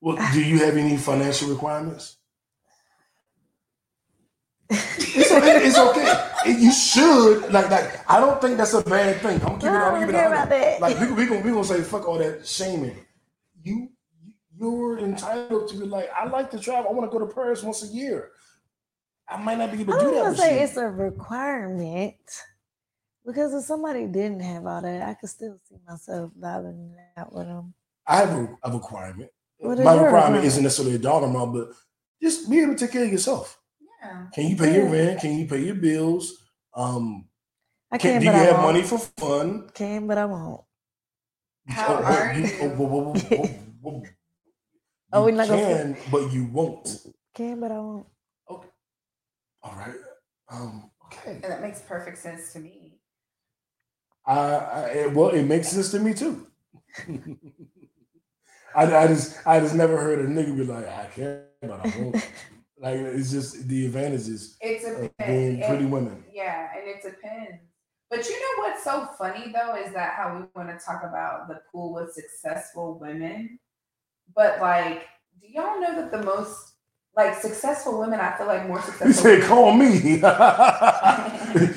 Well, 0.02 0.18
do 0.34 0.42
you 0.44 0.60
have 0.60 0.78
any 0.84 0.98
financial 0.98 1.50
requirements? 1.50 2.18
it's 4.70 5.32
okay. 5.32 5.66
It's 5.66 5.78
okay. 5.78 6.52
You 6.62 6.72
should 6.72 7.52
like 7.52 7.70
like. 7.70 8.10
I 8.10 8.20
don't 8.20 8.40
think 8.40 8.58
that's 8.58 8.74
a 8.74 8.84
bad 8.84 9.20
thing. 9.22 9.42
I'm 9.42 9.56
keeping. 9.56 9.74
No, 9.74 9.80
don't 9.80 10.00
keeping 10.00 10.16
about 10.16 10.50
that. 10.50 10.80
Like 10.82 11.00
we 11.00 11.12
we 11.12 11.26
gonna 11.26 11.42
we 11.42 11.52
gonna 11.52 11.64
say 11.66 11.82
fuck 11.82 12.08
all 12.08 12.20
that 12.20 12.46
shaming. 12.48 12.96
You 13.64 13.90
you're 14.58 15.00
entitled 15.00 15.70
to 15.70 15.78
be 15.80 15.86
like. 15.86 16.10
I 16.16 16.28
like 16.28 16.52
to 16.52 16.60
travel. 16.60 16.92
I 16.92 16.94
want 16.94 17.12
to 17.12 17.18
go 17.18 17.26
to 17.26 17.34
Paris 17.34 17.64
once 17.64 17.84
a 17.84 17.88
year. 17.88 18.32
I 19.30 19.38
might 19.42 19.58
not 19.58 19.72
be 19.72 19.82
able 19.82 19.94
to 19.94 20.00
do 20.00 20.06
don't 20.06 20.16
that. 20.16 20.22
want 20.22 20.30
With 20.30 20.38
to 20.38 20.42
say 20.42 20.58
you. 20.58 20.64
it's 20.64 20.78
a 20.78 20.88
requirement 20.88 22.16
because 23.26 23.54
if 23.54 23.64
somebody 23.66 24.08
didn't 24.08 24.42
have 24.42 24.66
all 24.66 24.82
that, 24.82 25.02
I 25.08 25.14
could 25.14 25.30
still 25.30 25.60
see 25.70 25.76
myself 25.88 26.32
vibing 26.40 26.94
out 27.18 27.34
with 27.34 27.48
them. 27.48 27.74
I 28.08 28.18
have 28.18 28.32
a, 28.32 28.58
a 28.64 28.72
requirement. 28.74 29.30
What 29.60 29.80
is 29.80 29.86
My 29.86 29.96
your 29.96 30.06
requirement 30.06 30.44
requirement? 30.44 30.46
isn't 30.46 30.64
necessarily 30.64 30.96
a 30.96 31.00
dollar 31.00 31.28
amount, 31.28 31.54
but 31.54 31.70
just 32.22 32.50
be 32.50 32.60
able 32.62 32.74
to 32.76 32.80
take 32.80 32.92
care 32.94 33.06
of 33.06 33.12
yourself. 33.12 33.60
yeah. 34.02 34.26
Can 34.34 34.48
you 34.48 34.56
pay 34.56 34.76
your 34.76 34.90
rent? 34.90 35.22
Can 35.22 35.38
you 35.38 35.48
pay 35.48 35.60
your 35.64 35.76
bills? 35.76 36.34
Um, 36.74 37.28
I 37.92 37.98
can, 37.98 38.14
can, 38.14 38.22
do 38.22 38.26
you 38.28 38.32
I 38.32 38.38
have 38.38 38.54
won't. 38.64 38.66
money 38.68 38.82
for 38.84 38.98
fun? 39.00 39.70
Can, 39.74 40.08
but 40.08 40.18
I 40.18 40.26
won't. 40.26 40.62
How 41.68 41.88
oh, 42.00 42.04
are 42.04 42.34
you, 42.34 42.46
you? 42.46 43.60
oh. 43.86 44.04
Oh, 45.12 45.24
we're 45.26 45.32
not 45.32 45.48
gonna 45.48 45.62
can, 45.62 45.98
but 46.12 46.32
you 46.32 46.46
won't. 46.46 46.88
Can, 47.36 47.60
but 47.60 47.72
I 47.72 47.80
won't. 47.80 48.06
All 49.64 49.76
right. 49.76 49.96
Um, 50.52 50.90
okay. 51.06 51.34
And 51.36 51.44
that 51.44 51.62
makes 51.62 51.82
perfect 51.82 52.18
sense 52.18 52.54
to 52.54 52.60
me. 52.60 53.00
I, 54.26 54.38
I 54.40 54.82
it- 54.90 55.14
well, 55.14 55.30
it 55.30 55.44
makes 55.44 55.70
sense 55.70 55.92
to 55.92 56.00
me 56.00 56.14
too. 56.14 56.48
I, 58.76 58.84
I 58.96 59.08
just 59.08 59.36
I 59.48 59.60
just 59.60 59.76
never 59.76 59.98
heard 59.98 60.20
a 60.20 60.28
nigga 60.28 60.56
be 60.56 60.64
like, 60.64 60.86
I 60.88 61.10
but 61.62 61.72
I 61.86 61.94
won't. 62.00 62.16
like 62.78 62.96
it's 63.00 63.32
just 63.32 63.68
the 63.68 63.86
advantages 63.88 64.58
It's 64.62 64.86
a 64.86 65.06
of 65.06 65.18
being 65.18 65.58
pretty 65.60 65.84
and- 65.86 65.92
women. 65.92 66.24
Yeah, 66.34 66.70
and 66.78 66.88
it 66.88 67.02
depends. 67.02 67.64
But 68.10 68.26
you 68.28 68.40
know 68.40 68.64
what's 68.64 68.84
so 68.84 69.08
funny 69.18 69.52
though 69.54 69.76
is 69.76 69.94
that 69.94 70.14
how 70.16 70.36
we 70.36 70.46
want 70.56 70.70
to 70.78 70.84
talk 70.84 71.04
about 71.04 71.48
the 71.48 71.62
pool 71.72 71.94
with 71.94 72.12
successful 72.14 72.98
women, 73.00 73.60
but 74.36 74.60
like, 74.62 75.04
do 75.42 75.48
y'all 75.48 75.80
know 75.80 75.96
that 75.96 76.12
the 76.12 76.24
most 76.24 76.69
like 77.16 77.36
successful 77.42 78.00
women? 78.00 78.20
I 78.20 78.38
feel 78.38 78.48
like 78.48 78.68
more 78.68 78.82
successful. 78.84 79.08
You 79.08 79.14
successful. 79.14 79.42
said 79.42 79.50
call 79.50 79.74
me. 79.74 80.16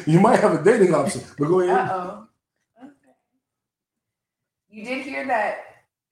you 0.12 0.20
might 0.20 0.40
have 0.40 0.54
a 0.60 0.62
dating 0.64 0.94
option, 0.94 1.22
but 1.38 1.48
go 1.48 1.60
ahead. 1.60 1.76
Uh 1.76 1.88
oh. 1.92 2.28
Okay. 2.82 2.92
You 4.70 4.84
did 4.84 5.04
hear 5.04 5.26
that 5.26 5.58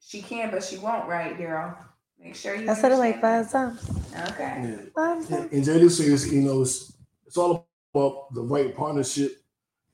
she 0.00 0.22
can, 0.22 0.50
but 0.50 0.64
she 0.64 0.78
won't, 0.78 1.08
right, 1.08 1.38
Daryl? 1.38 1.76
Make 2.18 2.36
sure 2.36 2.54
you. 2.54 2.70
I 2.70 2.74
said 2.74 2.92
it 2.92 2.96
like 2.96 3.20
five 3.20 3.50
times. 3.50 3.88
Okay. 4.30 4.60
Yeah. 4.62 4.76
Five 4.94 5.26
Yeah, 5.30 5.36
times. 5.38 5.52
and 5.52 5.64
Jada 5.64 5.90
says, 5.90 6.32
you 6.32 6.42
know, 6.42 6.62
it's, 6.62 6.92
it's 7.26 7.36
all 7.36 7.66
about 7.94 8.34
the 8.34 8.42
right 8.42 8.74
partnership. 8.76 9.32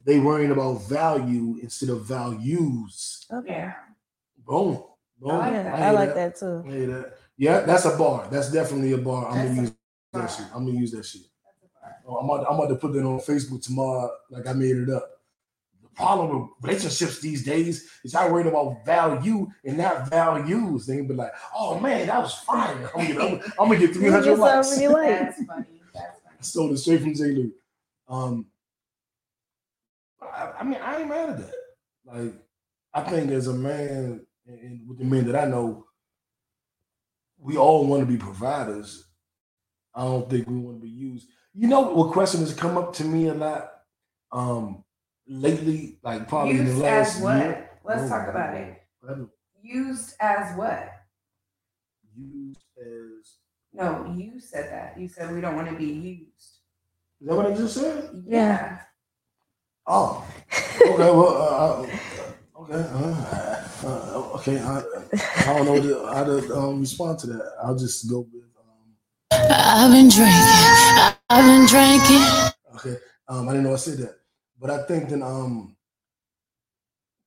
They 0.05 0.21
worrying 0.21 0.51
about 0.53 0.83
value 0.89 1.59
instead 1.63 1.89
of 1.91 2.05
values. 2.05 3.27
Okay. 3.33 3.71
Boom. 4.47 4.83
Boom. 5.21 5.31
I 5.31 5.37
like 5.39 5.53
yeah, 5.53 5.63
that. 5.65 5.75
I 5.75 5.79
hear 5.79 5.93
like 5.93 6.15
that 6.15 6.37
too. 6.37 6.65
I 6.67 6.71
hear 6.71 6.87
that. 6.89 7.16
Yeah, 7.39 7.61
that's 7.61 7.85
a 7.85 7.97
bar. 7.97 8.29
That's 8.31 8.51
definitely 8.51 8.93
a 8.93 8.99
bar. 8.99 9.29
I'm 9.29 9.35
That's 9.37 9.49
gonna 9.49 9.61
a 9.61 9.63
use 9.63 9.73
that 10.13 10.31
shit. 10.31 10.47
I'm 10.55 10.67
gonna 10.67 10.79
use 10.79 10.91
that 10.93 11.05
shit. 11.05 11.23
Oh, 12.09 12.17
I'm, 12.17 12.25
about, 12.31 12.47
I'm 12.49 12.55
about 12.59 12.69
to 12.69 12.77
put 12.77 12.93
that 12.95 13.05
on 13.05 13.19
Facebook 13.21 13.63
tomorrow, 13.63 14.11
like 14.31 14.47
I 14.47 14.53
made 14.53 14.77
it 14.77 14.89
up. 14.91 15.11
The 15.83 15.89
problem 15.91 16.41
with 16.41 16.51
relationships 16.63 17.21
these 17.21 17.45
days 17.45 17.91
is 18.05 18.13
y'all 18.13 18.33
worried 18.33 18.47
about 18.47 18.85
value 18.87 19.49
and 19.65 19.77
not 19.79 20.09
values. 20.09 20.87
They 20.87 21.01
be 21.01 21.15
like, 21.15 21.33
"Oh 21.55 21.79
man, 21.81 22.07
that 22.07 22.23
was 22.23 22.35
fire." 22.35 22.91
I'm 22.97 23.13
gonna 23.15 23.37
get, 23.37 23.45
I'm, 23.45 23.53
I'm 23.61 23.69
gonna 23.69 23.79
get 23.79 23.93
300 23.95 24.25
get 24.25 24.39
likes. 24.39 24.69
something 24.69 24.83
you 24.85 24.93
like. 24.93 25.09
That's 25.09 25.45
funny. 25.45 25.65
That's 25.95 26.21
funny. 26.21 26.37
I 26.39 26.43
stole 26.43 26.73
it 26.73 26.79
straight 26.79 27.01
from 27.01 27.15
J. 27.15 27.23
Lou. 27.33 27.53
Um, 28.09 28.47
I, 30.23 30.53
I 30.61 30.65
mean, 30.65 30.79
I 30.83 30.99
ain't 31.01 31.09
mad 31.09 31.31
at 31.31 31.39
that. 31.39 31.55
Like, 32.05 32.35
I 32.95 33.01
think 33.03 33.31
as 33.33 33.47
a 33.49 33.53
man, 33.53 34.25
and- 34.47 34.61
and 34.61 34.89
with 34.89 34.99
the 34.99 35.05
men 35.05 35.27
that 35.27 35.35
I 35.43 35.47
know, 35.47 35.86
we 37.39 37.57
all 37.57 37.87
want 37.87 38.01
to 38.03 38.07
be 38.07 38.17
providers. 38.17 39.05
I 39.95 40.03
don't 40.05 40.29
think 40.29 40.49
we 40.49 40.57
want 40.59 40.79
to 40.79 40.83
be 40.83 40.91
used. 40.91 41.29
You 41.55 41.69
know 41.69 41.81
what 41.81 42.13
question 42.13 42.41
has 42.41 42.53
come 42.55 42.77
up 42.77 42.93
to 42.95 43.05
me 43.05 43.29
a 43.29 43.35
lot 43.35 43.71
um 44.33 44.85
lately, 45.27 45.99
like 46.03 46.29
probably 46.29 46.53
in 46.59 46.65
the 46.67 46.71
Used 46.73 46.83
last 46.83 47.17
as 47.17 47.23
what? 47.23 47.37
year. 47.39 47.71
Let's 47.85 48.03
Oh, 48.05 48.09
talk 48.09 48.29
about 48.29 48.55
it. 48.55 48.83
Used 49.63 50.15
as 50.21 50.57
what? 50.57 50.91
Used 52.17 52.59
as 52.79 53.37
No, 53.73 54.13
you 54.17 54.41
said 54.41 54.71
that. 54.73 54.99
You 55.01 55.09
said 55.09 55.33
we 55.35 55.41
don't 55.41 55.57
want 55.57 55.69
to 55.69 55.77
be 55.77 55.85
used. 55.87 56.61
is 57.21 57.27
that 57.29 57.35
what 57.37 57.47
I 57.47 57.55
just 57.55 57.75
said? 57.75 58.11
Yeah. 58.27 58.81
Oh, 59.87 60.27
okay. 60.81 60.97
Well, 60.99 61.29
uh, 61.29 61.83
uh, 61.83 61.87
okay. 62.71 62.89
Uh, 62.93 63.69
uh, 63.85 64.31
okay. 64.35 64.59
I, 64.59 64.83
I 65.39 65.57
don't 65.57 65.67
know 65.67 65.81
the, 65.81 66.13
how 66.13 66.25
to 66.25 66.57
um, 66.57 66.81
respond 66.81 67.19
to 67.21 67.27
that. 67.29 67.53
I'll 67.63 67.77
just 67.77 68.09
go 68.09 68.27
with. 68.33 68.45
Um, 68.59 69.49
I've 69.51 69.91
been 69.93 70.09
drinking. 70.09 71.17
I've 71.31 71.45
been 71.45 71.67
drinking. 71.67 72.23
okay. 72.77 73.01
Um, 73.29 73.49
I 73.49 73.53
didn't 73.53 73.65
know 73.65 73.73
I 73.73 73.77
said 73.77 73.99
that, 73.99 74.17
but 74.61 74.71
I 74.71 74.83
think 74.85 75.09
then. 75.09 75.23
Um, 75.23 75.77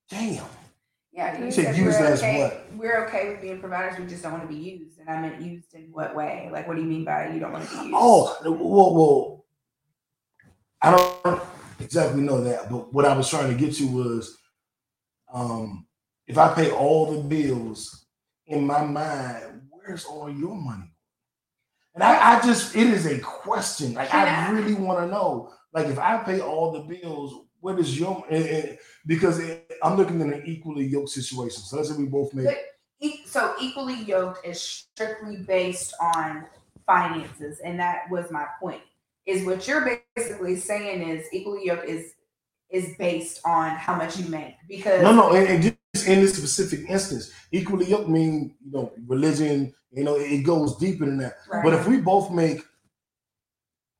damn. 0.09 0.45
Yeah, 1.11 1.37
you 1.37 1.45
You 1.45 1.51
said 1.51 1.65
said 1.65 1.75
used 1.75 1.99
we're 1.99 2.05
as 2.05 2.19
okay. 2.23 2.39
what? 2.39 2.65
We're 2.77 3.05
okay 3.07 3.29
with 3.29 3.41
being 3.41 3.59
providers. 3.59 3.99
We 3.99 4.05
just 4.05 4.23
don't 4.23 4.31
want 4.31 4.43
to 4.43 4.47
be 4.47 4.55
used. 4.55 4.99
And 4.99 5.09
I 5.09 5.21
meant 5.21 5.41
used 5.41 5.73
in 5.73 5.89
what 5.91 6.15
way? 6.15 6.49
Like, 6.51 6.67
what 6.67 6.75
do 6.77 6.81
you 6.81 6.87
mean 6.87 7.03
by 7.03 7.27
you 7.33 7.39
don't 7.39 7.51
want 7.51 7.67
to 7.67 7.75
be 7.75 7.83
used? 7.83 7.93
Oh, 7.93 8.37
well, 8.45 8.95
well, 8.95 9.45
I 10.81 10.91
don't 10.91 11.41
exactly 11.79 12.21
know 12.21 12.41
that, 12.43 12.69
but 12.71 12.93
what 12.93 13.05
I 13.05 13.15
was 13.17 13.29
trying 13.29 13.49
to 13.49 13.55
get 13.55 13.75
to 13.75 13.87
was, 13.87 14.37
um, 15.33 15.85
if 16.27 16.37
I 16.37 16.53
pay 16.53 16.71
all 16.71 17.11
the 17.11 17.21
bills 17.21 18.05
in 18.47 18.65
my 18.65 18.83
mind, 18.83 19.61
where's 19.69 20.05
all 20.05 20.29
your 20.29 20.55
money? 20.55 20.91
And 21.95 22.03
I, 22.03 22.37
I 22.37 22.41
just, 22.45 22.75
it 22.75 22.87
is 22.87 23.05
a 23.05 23.19
question. 23.19 23.93
Like 23.93 24.13
I 24.13 24.47
I- 24.47 24.51
really 24.51 24.73
want 24.75 24.99
to 24.99 25.07
know. 25.07 25.51
Like 25.73 25.87
if 25.87 25.99
I 25.99 26.17
pay 26.17 26.39
all 26.39 26.71
the 26.71 26.79
bills, 26.81 27.33
what 27.59 27.79
is 27.79 27.99
your? 27.99 28.23
And, 28.29 28.45
and- 28.45 28.77
because 29.05 29.39
it, 29.39 29.71
I'm 29.83 29.97
looking 29.97 30.21
in 30.21 30.31
an 30.33 30.43
equally 30.45 30.85
yoked 30.85 31.09
situation. 31.09 31.61
So 31.61 31.77
let's 31.77 31.89
say 31.89 31.95
we 31.97 32.05
both 32.05 32.33
make. 32.33 32.47
So 33.25 33.55
equally 33.61 34.01
yoked 34.03 34.45
is 34.45 34.61
strictly 34.61 35.37
based 35.37 35.93
on 36.01 36.45
finances, 36.85 37.59
and 37.63 37.79
that 37.79 38.09
was 38.09 38.29
my 38.31 38.45
point. 38.59 38.81
Is 39.25 39.45
what 39.45 39.67
you're 39.67 39.99
basically 40.15 40.57
saying 40.57 41.07
is 41.07 41.27
equally 41.31 41.65
yoked 41.65 41.87
is 41.87 42.13
is 42.71 42.95
based 42.97 43.39
on 43.45 43.71
how 43.71 43.95
much 43.95 44.17
you 44.17 44.29
make 44.29 44.53
because 44.67 45.01
No, 45.01 45.11
no, 45.13 45.33
and, 45.33 45.47
and 45.47 45.63
just 45.95 46.07
in 46.07 46.21
this 46.21 46.35
specific 46.37 46.87
instance, 46.89 47.31
equally 47.51 47.85
yoked 47.85 48.09
mean 48.09 48.55
you 48.63 48.71
know 48.71 48.91
religion. 49.07 49.73
You 49.91 50.03
know, 50.03 50.15
it 50.17 50.43
goes 50.43 50.77
deeper 50.77 51.05
than 51.05 51.17
that. 51.17 51.33
right, 51.51 51.63
But 51.63 51.73
if 51.73 51.87
we 51.87 51.97
both 51.97 52.29
make 52.31 52.61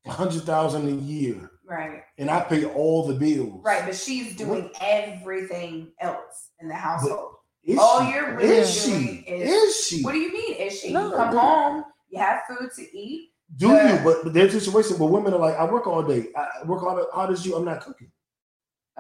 a 0.06 0.12
hundred 0.12 0.44
thousand 0.44 0.88
a 0.88 0.92
year, 1.02 1.50
right, 1.66 2.02
and 2.20 2.30
I 2.30 2.42
pay 2.42 2.66
all 2.66 3.08
the 3.08 3.16
bills, 3.16 3.62
right, 3.66 3.84
but 3.86 3.96
she's 3.96 4.36
doing 4.36 4.70
everything 4.82 5.92
else 6.00 6.50
in 6.60 6.68
the 6.68 6.76
household. 6.76 7.34
Is 7.64 7.78
All 7.80 8.02
she? 8.06 8.12
you're 8.12 8.36
really 8.38 8.56
is 8.58 8.84
she? 8.84 8.92
doing 8.92 9.24
is- 9.26 9.52
is 9.52 9.86
she? 9.88 10.02
What 10.04 10.12
do 10.14 10.20
you 10.20 10.32
mean? 10.32 10.56
Is 10.56 10.80
she? 10.80 10.94
No, 10.94 11.10
you 11.10 11.16
come 11.16 11.34
the- 11.34 11.40
home, 11.40 11.84
you 12.10 12.20
have 12.20 12.42
food 12.48 12.70
to 12.76 12.98
eat. 12.98 13.32
Do 13.58 13.68
Yeah. 13.70 13.98
you? 13.98 14.04
But, 14.04 14.24
but 14.24 14.34
there's 14.34 14.54
a 14.54 14.62
situation 14.62 14.98
where 15.00 15.10
women 15.10 15.34
are 15.34 15.40
like, 15.40 15.56
I 15.56 15.66
work 15.66 15.88
all 15.88 16.04
day. 16.04 16.28
I 16.38 16.66
work 16.66 16.82
hard, 16.82 17.04
hard 17.12 17.32
as 17.32 17.44
you. 17.46 17.56
I'm 17.56 17.66
not 17.66 17.82
cooking. 17.82 18.12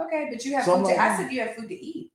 Okay, 0.01 0.29
but 0.31 0.43
you 0.45 0.55
have 0.55 0.65
So 0.65 0.77
food. 0.77 0.93
To, 0.93 1.01
I 1.01 1.17
said 1.17 1.31
you 1.31 1.41
have 1.41 1.55
food 1.55 1.69
to 1.69 1.75
eat. 1.75 2.11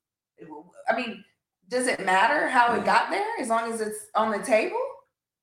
I 0.89 0.97
mean, 0.97 1.24
does 1.68 1.87
it 1.87 2.05
matter 2.05 2.49
how 2.49 2.74
it 2.74 2.85
got 2.85 3.11
there 3.11 3.26
as 3.41 3.49
long 3.49 3.72
as 3.72 3.80
it's 3.80 4.07
on 4.14 4.30
the 4.30 4.39
table? 4.39 4.80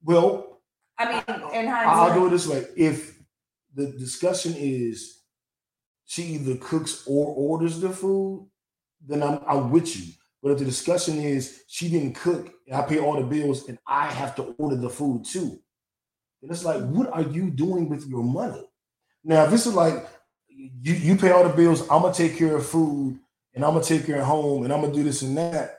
Well, 0.03 0.61
I 0.97 1.11
mean, 1.11 1.23
in 1.53 1.67
I'll 1.67 2.13
do 2.13 2.27
it 2.27 2.29
this 2.29 2.47
way. 2.47 2.65
If 2.75 3.19
the 3.73 3.87
discussion 3.87 4.53
is 4.55 5.21
she 6.05 6.23
either 6.23 6.57
cooks 6.57 7.03
or 7.07 7.27
orders 7.27 7.79
the 7.79 7.89
food, 7.89 8.47
then 9.07 9.23
I'm, 9.23 9.39
I'm 9.47 9.71
with 9.71 9.95
you. 9.95 10.13
But 10.43 10.51
if 10.51 10.59
the 10.59 10.65
discussion 10.65 11.17
is 11.19 11.63
she 11.67 11.89
didn't 11.89 12.15
cook 12.15 12.51
and 12.67 12.75
I 12.75 12.81
pay 12.81 12.99
all 12.99 13.15
the 13.15 13.25
bills 13.25 13.67
and 13.69 13.77
I 13.87 14.07
have 14.07 14.35
to 14.35 14.43
order 14.57 14.75
the 14.75 14.89
food 14.89 15.23
too, 15.25 15.59
then 16.41 16.51
it's 16.51 16.65
like, 16.65 16.83
what 16.83 17.11
are 17.13 17.21
you 17.21 17.51
doing 17.51 17.89
with 17.89 18.07
your 18.07 18.23
money? 18.23 18.67
Now, 19.23 19.45
if 19.45 19.51
this 19.51 19.67
is 19.67 19.73
like 19.75 20.07
you, 20.55 20.93
you 20.93 21.15
pay 21.15 21.31
all 21.31 21.47
the 21.47 21.55
bills, 21.55 21.81
I'm 21.83 22.01
gonna 22.01 22.13
take 22.13 22.37
care 22.37 22.55
of 22.55 22.65
food 22.65 23.19
and 23.53 23.63
I'm 23.63 23.73
gonna 23.73 23.83
take 23.83 24.05
care 24.05 24.19
of 24.19 24.25
home 24.25 24.63
and 24.63 24.73
I'm 24.73 24.81
gonna 24.81 24.93
do 24.93 25.03
this 25.03 25.21
and 25.21 25.37
that. 25.37 25.77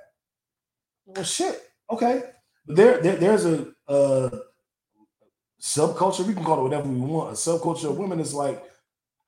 Well, 1.05 1.25
shit, 1.25 1.61
okay. 1.91 2.23
But 2.67 2.77
there, 2.77 3.01
there 3.01 3.17
there's 3.17 3.45
a 3.45 3.67
uh 3.89 4.31
subculture, 5.61 6.27
we 6.27 6.35
can 6.35 6.45
call 6.45 6.61
it 6.61 6.63
whatever 6.63 6.89
we 6.89 6.99
want. 6.99 7.31
A 7.31 7.33
subculture 7.35 7.91
of 7.91 7.97
women 7.97 8.21
is 8.21 8.35
like, 8.35 8.63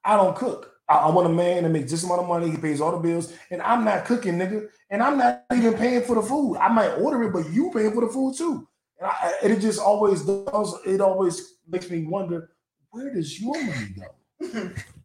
I 0.04 0.16
don't 0.16 0.36
cook. 0.36 0.72
I, 0.88 0.96
I 0.96 1.10
want 1.10 1.28
a 1.28 1.32
man 1.32 1.62
that 1.62 1.70
makes 1.70 1.90
this 1.90 2.04
amount 2.04 2.22
of 2.22 2.28
money, 2.28 2.50
he 2.50 2.56
pays 2.56 2.80
all 2.80 2.90
the 2.90 2.98
bills, 2.98 3.32
and 3.50 3.62
I'm 3.62 3.84
not 3.84 4.04
cooking, 4.04 4.34
nigga. 4.34 4.68
And 4.90 5.02
I'm 5.02 5.16
not 5.16 5.44
even 5.54 5.74
paying 5.74 6.02
for 6.02 6.16
the 6.16 6.22
food. 6.22 6.56
I 6.56 6.68
might 6.68 6.94
order 6.96 7.22
it, 7.22 7.32
but 7.32 7.50
you 7.50 7.70
paying 7.72 7.92
for 7.92 8.06
the 8.06 8.12
food 8.12 8.36
too. 8.36 8.68
And, 8.98 9.08
I, 9.08 9.32
it 9.42 9.60
just 9.60 9.80
always 9.80 10.22
does, 10.22 10.74
it 10.84 11.00
always 11.00 11.54
makes 11.68 11.88
me 11.88 12.04
wonder, 12.04 12.50
where 12.90 13.12
does 13.12 13.40
your 13.40 13.62
money 13.64 13.94
go? 13.96 14.70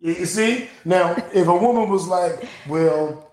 You 0.00 0.12
you 0.14 0.26
see? 0.26 0.68
Now, 0.84 1.14
if 1.32 1.46
a 1.48 1.56
woman 1.56 1.88
was 1.88 2.06
like, 2.06 2.44
well, 2.68 3.32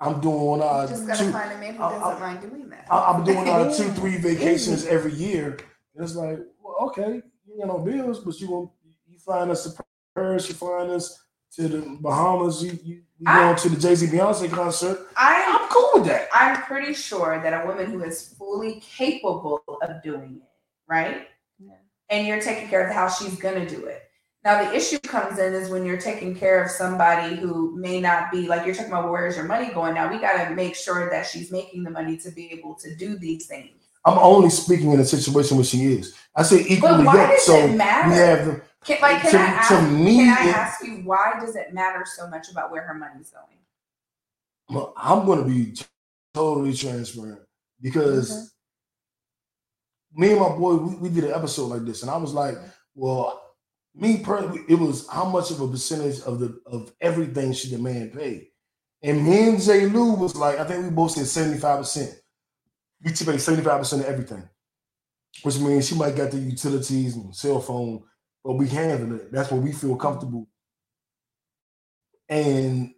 I'm 0.00 0.20
doing 0.20 0.62
uh, 0.62 0.82
you 0.82 0.88
just 0.88 1.06
gotta 1.06 1.24
two, 1.24 1.30
find 1.32 1.52
a 1.52 1.58
man 1.58 1.72
who 1.74 1.78
doesn't 1.80 2.02
I- 2.02 2.18
mind 2.20 2.40
doing 2.40 2.68
that. 2.70 2.86
I- 2.90 3.12
I'm 3.12 3.24
doing 3.24 3.48
uh, 3.48 3.72
two, 3.72 3.90
three 4.00 4.16
vacations 4.16 4.86
every 4.86 5.12
year. 5.12 5.58
And 5.94 6.04
it's 6.04 6.14
like, 6.16 6.38
well, 6.62 6.76
okay, 6.88 7.22
you 7.46 7.58
got 7.58 7.68
no 7.68 7.78
bills, 7.78 8.20
but 8.20 8.38
you 8.40 8.48
going 8.48 8.70
you 9.08 9.18
flying 9.18 9.50
us 9.50 9.64
to 9.64 9.82
Paris, 10.14 10.48
you 10.48 10.54
find 10.54 10.90
us 10.90 11.22
to 11.56 11.68
the 11.68 11.96
Bahamas, 12.00 12.62
you 12.62 12.78
you, 12.82 12.94
you 13.18 13.26
I- 13.26 13.40
going 13.44 13.56
to 13.56 13.68
the 13.68 13.76
Jay 13.80 13.94
Z 13.94 14.06
Beyonce 14.06 14.50
concert. 14.50 15.06
I'm 15.16 15.54
I'm 15.62 15.68
cool 15.68 15.90
with 15.94 16.06
that. 16.06 16.28
I'm 16.32 16.62
pretty 16.62 16.94
sure 16.94 17.40
that 17.42 17.62
a 17.62 17.66
woman 17.66 17.86
who 17.86 18.02
is 18.02 18.34
fully 18.38 18.80
capable 18.80 19.62
of 19.82 20.02
doing 20.02 20.40
it, 20.42 20.48
right? 20.88 21.28
Yeah. 21.58 21.74
And 22.08 22.26
you're 22.26 22.40
taking 22.40 22.68
care 22.68 22.80
of 22.82 22.88
the 22.88 22.94
house, 22.94 23.22
she's 23.22 23.36
gonna 23.38 23.68
do 23.68 23.84
it. 23.86 24.02
Now 24.42 24.64
the 24.64 24.74
issue 24.74 24.98
comes 25.00 25.38
in 25.38 25.52
is 25.52 25.68
when 25.68 25.84
you're 25.84 26.00
taking 26.00 26.34
care 26.34 26.62
of 26.64 26.70
somebody 26.70 27.36
who 27.36 27.76
may 27.76 28.00
not 28.00 28.30
be 28.32 28.48
like 28.48 28.64
you're 28.64 28.74
talking 28.74 28.90
about 28.90 29.10
where's 29.10 29.36
your 29.36 29.44
money 29.44 29.72
going. 29.72 29.94
Now 29.94 30.10
we 30.10 30.18
gotta 30.18 30.54
make 30.54 30.74
sure 30.74 31.10
that 31.10 31.26
she's 31.26 31.52
making 31.52 31.82
the 31.84 31.90
money 31.90 32.16
to 32.18 32.30
be 32.30 32.50
able 32.52 32.74
to 32.76 32.94
do 32.96 33.18
these 33.18 33.46
things. 33.46 33.70
I'm 34.06 34.16
only 34.18 34.48
speaking 34.48 34.92
in 34.92 35.00
a 35.00 35.04
situation 35.04 35.58
where 35.58 35.64
she 35.66 35.84
is. 35.92 36.14
I 36.34 36.42
say 36.42 36.64
equally 36.66 37.04
does 37.04 37.44
so 37.44 37.54
it 37.54 37.76
matter? 37.76 38.08
we 38.10 38.16
have 38.16 38.46
the 38.46 38.62
Can, 38.82 38.98
like, 39.02 39.20
can 39.20 39.30
To- 39.32 39.38
I 39.38 39.42
ask, 39.42 39.68
to 39.68 39.82
me, 39.90 40.16
can 40.16 40.28
I 40.38 40.48
it- 40.48 40.56
ask 40.56 40.84
you 40.86 40.94
why 41.04 41.34
does 41.38 41.54
it 41.54 41.74
matter 41.74 42.04
so 42.06 42.26
much 42.30 42.50
about 42.50 42.70
where 42.70 42.80
her 42.82 42.94
money's 42.94 43.30
going? 43.30 43.44
Well, 44.70 44.94
I'm 44.96 45.26
going 45.26 45.42
to 45.42 45.44
be 45.50 45.74
totally 46.32 46.72
transparent 46.72 47.40
because 47.82 48.30
Okay. 48.30 48.46
me 50.14 50.30
and 50.30 50.40
my 50.40 50.48
boy, 50.48 50.76
we, 50.76 50.94
we 50.96 51.08
did 51.10 51.24
an 51.24 51.32
episode 51.32 51.66
like 51.66 51.84
this, 51.84 52.00
and 52.02 52.10
I 52.10 52.16
was 52.16 52.32
like, 52.32 52.56
well, 52.94 53.42
me 53.94 54.18
personally, 54.18 54.62
it 54.68 54.76
was 54.76 55.08
how 55.08 55.24
much 55.24 55.50
of 55.50 55.60
a 55.60 55.68
percentage 55.68 56.20
of 56.20 56.38
the 56.40 56.60
of 56.66 56.92
everything 57.00 57.52
should 57.52 57.70
the 57.70 57.78
man 57.78 58.10
pay? 58.10 58.48
And 59.02 59.24
me 59.24 59.48
and 59.48 59.60
J. 59.60 59.86
Lou 59.86 60.14
was 60.14 60.36
like, 60.36 60.58
I 60.58 60.64
think 60.64 60.84
we 60.84 60.90
both 60.90 61.12
said 61.12 61.24
75%. 61.24 62.14
We 63.02 63.14
should 63.14 63.26
pay 63.26 63.34
75% 63.34 64.00
of 64.00 64.04
everything. 64.04 64.48
Which 65.42 65.58
means 65.58 65.88
she 65.88 65.94
might 65.94 66.16
get 66.16 66.30
the 66.32 66.38
utilities 66.38 67.16
and 67.16 67.34
cell 67.34 67.60
phone, 67.60 68.02
but 68.44 68.54
we 68.54 68.68
handle 68.68 69.16
it. 69.16 69.32
That's 69.32 69.50
what 69.50 69.62
we 69.62 69.72
feel 69.72 69.96
comfortable. 69.96 70.48
And 72.28 72.92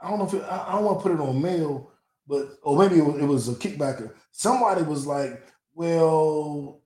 I 0.00 0.08
don't 0.08 0.18
know 0.18 0.26
if 0.26 0.34
it, 0.34 0.42
I, 0.42 0.68
I 0.68 0.72
don't 0.72 0.84
want 0.84 0.98
to 0.98 1.02
put 1.02 1.12
it 1.12 1.20
on 1.20 1.42
mail, 1.42 1.90
but 2.26 2.48
or 2.62 2.78
maybe 2.78 2.98
it 2.98 3.04
was, 3.04 3.16
it 3.20 3.24
was 3.24 3.48
a 3.48 3.54
kickbacker. 3.54 4.12
Somebody 4.32 4.82
was 4.82 5.06
like, 5.06 5.42
"Well, 5.74 6.82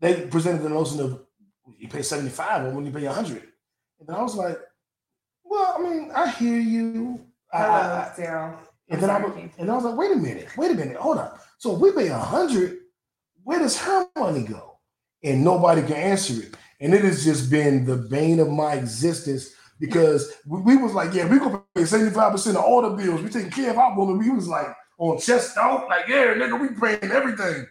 they 0.00 0.26
presented 0.26 0.62
the 0.62 0.70
notion 0.70 1.00
of 1.00 1.24
you 1.78 1.88
pay 1.88 2.02
seventy 2.02 2.30
five 2.30 2.64
or 2.64 2.70
when 2.70 2.86
you 2.86 2.92
pay 2.92 3.04
hundred, 3.04 3.42
and 4.00 4.10
I 4.10 4.22
was 4.22 4.34
like, 4.34 4.58
"Well, 5.44 5.74
I 5.78 5.82
mean, 5.82 6.10
I 6.14 6.30
hear 6.30 6.58
you. 6.58 7.20
I, 7.52 7.64
I, 7.64 8.12
Daryl. 8.16 8.58
And 8.90 9.00
then 9.00 9.08
I 9.08 9.20
was, 9.20 9.32
and 9.56 9.70
I 9.70 9.74
was 9.76 9.84
like, 9.84 9.96
wait 9.96 10.10
a 10.10 10.16
minute, 10.16 10.56
wait 10.56 10.72
a 10.72 10.74
minute, 10.74 10.96
hold 10.96 11.18
on. 11.18 11.30
So 11.58 11.74
if 11.74 11.80
we 11.80 11.92
pay 11.92 12.08
a 12.08 12.18
hundred, 12.18 12.78
where 13.44 13.60
does 13.60 13.80
her 13.80 14.06
money 14.18 14.42
go? 14.42 14.78
And 15.22 15.44
nobody 15.44 15.82
can 15.82 15.92
answer 15.92 16.42
it. 16.42 16.54
And 16.80 16.92
it 16.92 17.04
has 17.04 17.24
just 17.24 17.50
been 17.50 17.84
the 17.84 17.96
bane 17.96 18.40
of 18.40 18.48
my 18.48 18.74
existence 18.74 19.54
because 19.78 20.32
we, 20.44 20.60
we 20.60 20.76
was 20.76 20.92
like, 20.92 21.14
yeah, 21.14 21.28
we 21.28 21.38
gonna 21.38 21.62
pay 21.74 21.82
75% 21.82 22.50
of 22.50 22.56
all 22.56 22.82
the 22.82 22.96
bills. 22.96 23.22
We 23.22 23.30
taking 23.30 23.50
care 23.50 23.70
of 23.70 23.78
our 23.78 23.96
woman. 23.96 24.18
We 24.18 24.30
was 24.30 24.48
like 24.48 24.66
on 24.98 25.20
chest 25.20 25.56
out, 25.56 25.88
like, 25.88 26.08
yeah, 26.08 26.34
nigga, 26.34 26.60
we 26.60 26.68
paying 26.68 27.12
everything. 27.12 27.66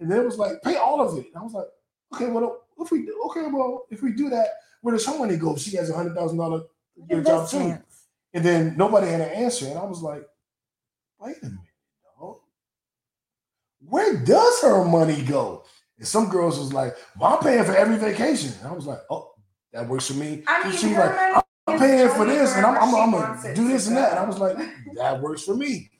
And 0.00 0.10
then 0.10 0.20
it 0.20 0.24
was 0.26 0.36
like, 0.36 0.62
pay 0.62 0.76
all 0.76 1.00
of 1.00 1.16
it. 1.16 1.26
And 1.26 1.36
I 1.36 1.42
was 1.42 1.54
like, 1.54 1.66
okay, 2.14 2.30
well, 2.30 2.60
if 2.84 2.90
we 2.90 3.04
do, 3.04 3.20
okay, 3.26 3.46
well, 3.46 3.86
if 3.90 4.02
we 4.02 4.12
do 4.12 4.28
that, 4.30 4.48
where 4.80 4.94
does 4.94 5.06
her 5.06 5.18
money 5.18 5.36
go? 5.36 5.56
She 5.56 5.76
has 5.76 5.90
a 5.90 5.94
hundred 5.94 6.14
thousand 6.14 6.38
dollar 6.38 6.62
job 7.24 7.48
too. 7.48 7.78
And 8.34 8.44
then 8.44 8.76
nobody 8.76 9.08
had 9.08 9.20
an 9.20 9.30
answer. 9.30 9.66
And 9.66 9.78
I 9.78 9.84
was 9.84 10.02
like, 10.02 10.24
wait 11.18 11.36
a 11.42 11.46
minute, 11.46 11.58
dog. 12.18 12.36
Where 13.80 14.16
does 14.16 14.62
her 14.62 14.84
money 14.84 15.22
go? 15.22 15.64
And 15.98 16.06
some 16.06 16.28
girls 16.28 16.58
was 16.58 16.72
like, 16.72 16.96
well, 17.18 17.34
I'm 17.34 17.42
paying 17.42 17.64
for 17.64 17.74
every 17.74 17.96
vacation. 17.96 18.52
And 18.60 18.68
I 18.68 18.72
was 18.72 18.86
like, 18.86 19.00
oh, 19.10 19.32
that 19.72 19.88
works 19.88 20.06
for 20.06 20.14
me. 20.14 20.42
I 20.46 20.68
mean, 20.68 20.76
she 20.76 20.88
was 20.88 20.96
like, 20.96 21.16
money 21.16 21.42
I'm 21.66 21.78
paying 21.78 22.08
for 22.08 22.24
this 22.24 22.54
and 22.56 22.64
I'm, 22.64 22.76
I'm, 22.78 22.94
I'm 22.94 23.10
gonna 23.10 23.54
do 23.54 23.68
this 23.68 23.88
and 23.88 23.96
that. 23.96 24.12
And 24.12 24.20
I 24.20 24.24
was 24.24 24.38
like, 24.38 24.56
that 24.94 25.20
works 25.20 25.44
for 25.44 25.54
me. 25.54 25.90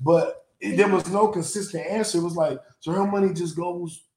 But 0.00 0.46
it, 0.60 0.76
there 0.76 0.88
was 0.88 1.08
no 1.10 1.28
consistent 1.28 1.86
answer. 1.86 2.18
It 2.18 2.22
was 2.22 2.36
like, 2.36 2.58
so 2.80 2.92
her 2.92 3.06
money 3.06 3.34
just 3.34 3.56
goes 3.56 4.07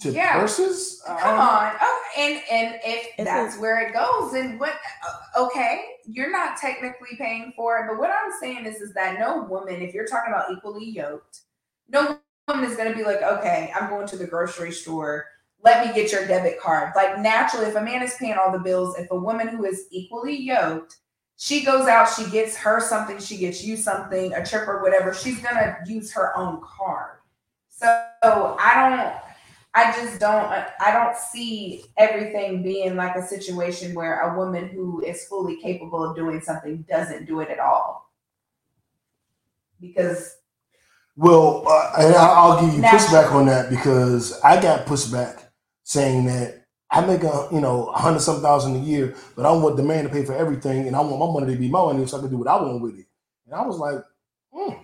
to 0.00 0.10
Yeah. 0.12 0.40
purses? 0.40 1.02
Come 1.06 1.16
I- 1.38 1.68
on. 1.70 1.76
Oh, 1.80 2.02
and 2.18 2.42
and 2.50 2.80
if 2.84 3.06
It's 3.18 3.24
that's 3.24 3.56
a- 3.56 3.60
where 3.60 3.80
it 3.80 3.92
goes, 3.92 4.32
then 4.32 4.58
what? 4.58 4.74
uh, 5.06 5.42
Okay, 5.42 5.96
you're 6.04 6.30
not 6.30 6.56
technically 6.56 7.16
paying 7.16 7.52
for 7.56 7.78
it, 7.78 7.86
but 7.88 7.98
what 7.98 8.10
I'm 8.10 8.32
saying 8.40 8.66
is, 8.66 8.80
is 8.80 8.92
that 8.94 9.18
no 9.20 9.42
woman, 9.44 9.80
if 9.80 9.94
you're 9.94 10.06
talking 10.06 10.32
about 10.32 10.50
equally 10.50 10.84
yoked, 10.84 11.40
no 11.88 12.18
woman 12.48 12.64
is 12.68 12.76
going 12.76 12.90
to 12.90 12.96
be 12.96 13.04
like, 13.04 13.22
okay, 13.22 13.72
I'm 13.78 13.88
going 13.88 14.08
to 14.08 14.16
the 14.16 14.26
grocery 14.26 14.72
store. 14.72 15.26
Let 15.62 15.86
me 15.86 15.92
get 15.94 16.10
your 16.10 16.26
debit 16.26 16.58
card. 16.60 16.92
Like 16.96 17.18
naturally, 17.18 17.66
if 17.66 17.76
a 17.76 17.80
man 17.82 18.02
is 18.02 18.14
paying 18.18 18.34
all 18.34 18.50
the 18.50 18.58
bills, 18.58 18.98
if 18.98 19.10
a 19.10 19.16
woman 19.16 19.46
who 19.48 19.64
is 19.66 19.86
equally 19.90 20.34
yoked, 20.36 20.96
she 21.36 21.64
goes 21.64 21.86
out, 21.86 22.06
she 22.06 22.28
gets 22.30 22.56
her 22.56 22.80
something, 22.80 23.18
she 23.18 23.36
gets 23.36 23.62
you 23.62 23.76
something, 23.76 24.32
a 24.34 24.44
trip 24.44 24.66
or 24.66 24.82
whatever. 24.82 25.14
She's 25.14 25.38
gonna 25.40 25.76
use 25.86 26.12
her 26.12 26.36
own 26.36 26.60
card. 26.62 27.18
So 27.68 27.86
I 28.58 28.74
don't. 28.74 29.29
I 29.74 29.92
just 29.92 30.18
don't 30.18 30.46
I 30.80 30.90
don't 30.92 31.16
see 31.16 31.84
everything 31.96 32.62
being 32.62 32.96
like 32.96 33.14
a 33.16 33.22
situation 33.26 33.94
where 33.94 34.20
a 34.20 34.36
woman 34.36 34.68
who 34.68 35.00
is 35.02 35.24
fully 35.26 35.56
capable 35.60 36.02
of 36.02 36.16
doing 36.16 36.40
something 36.40 36.84
doesn't 36.88 37.26
do 37.26 37.40
it 37.40 37.50
at 37.50 37.60
all. 37.60 38.10
Because 39.80 40.36
Well, 41.16 41.64
uh, 41.68 41.92
and 41.98 42.14
I'll 42.14 42.60
give 42.64 42.74
you 42.74 42.80
Now- 42.80 42.90
pushback 42.90 43.32
on 43.32 43.46
that 43.46 43.70
because 43.70 44.40
I 44.42 44.60
got 44.60 44.86
pushback 44.86 45.44
saying 45.84 46.26
that 46.26 46.64
I 46.90 47.00
make 47.06 47.22
a 47.22 47.48
you 47.52 47.60
know 47.60 47.86
a 47.90 47.98
hundred 47.98 48.20
some 48.20 48.42
thousand 48.42 48.74
a 48.76 48.80
year, 48.80 49.14
but 49.36 49.46
I 49.46 49.52
want 49.52 49.76
the 49.76 49.84
man 49.84 50.02
to 50.04 50.10
pay 50.10 50.24
for 50.24 50.34
everything, 50.34 50.88
and 50.88 50.96
I 50.96 51.00
want 51.00 51.20
my 51.20 51.40
money 51.40 51.54
to 51.54 51.60
be 51.60 51.68
my 51.68 51.80
money 51.84 52.04
so 52.06 52.18
I 52.18 52.20
can 52.20 52.30
do 52.30 52.38
what 52.38 52.48
I 52.48 52.56
want 52.60 52.82
with 52.82 52.98
it. 52.98 53.06
And 53.46 53.54
I 53.54 53.64
was 53.64 53.78
like, 53.78 54.02
hmm, 54.52 54.74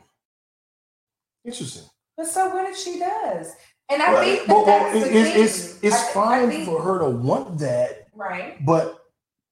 interesting. 1.44 1.82
but 2.16 2.26
so 2.28 2.48
what 2.54 2.70
if 2.70 2.76
she 2.78 3.00
does? 3.00 3.52
And 3.88 4.02
I 4.02 4.12
Well, 4.12 4.22
think 4.24 4.40
that 4.46 4.48
well, 4.48 4.66
well, 4.66 4.92
that's 4.92 4.96
it- 5.06 5.12
the 5.12 5.40
it's 5.40 5.78
it's 5.82 5.94
I 5.94 5.98
thi- 5.98 6.10
I 6.10 6.12
fine 6.12 6.48
think- 6.50 6.64
for 6.66 6.82
her 6.82 6.98
to 7.00 7.10
want 7.10 7.58
that, 7.58 8.08
right. 8.14 8.64
but 8.64 8.98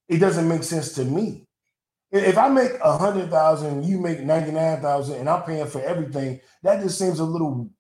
it 0.09 0.19
doesn't 0.19 0.49
make 0.49 0.65
sense 0.65 0.93
to 0.95 1.05
me. 1.05 1.47
If 2.11 2.37
I 2.39 2.49
make 2.49 2.73
a 2.83 2.97
hundred 2.99 3.31
thousand, 3.31 3.85
you 3.85 3.99
make 4.01 4.21
ninety 4.21 4.51
nine 4.53 4.81
thousand, 4.81 5.17
and 5.21 5.29
I'm 5.29 5.43
paying 5.43 5.67
for 5.67 5.81
everything, 5.81 6.41
that 6.63 6.81
just 6.83 6.99
seems 6.99 7.19
a 7.21 7.25
little. 7.25 7.71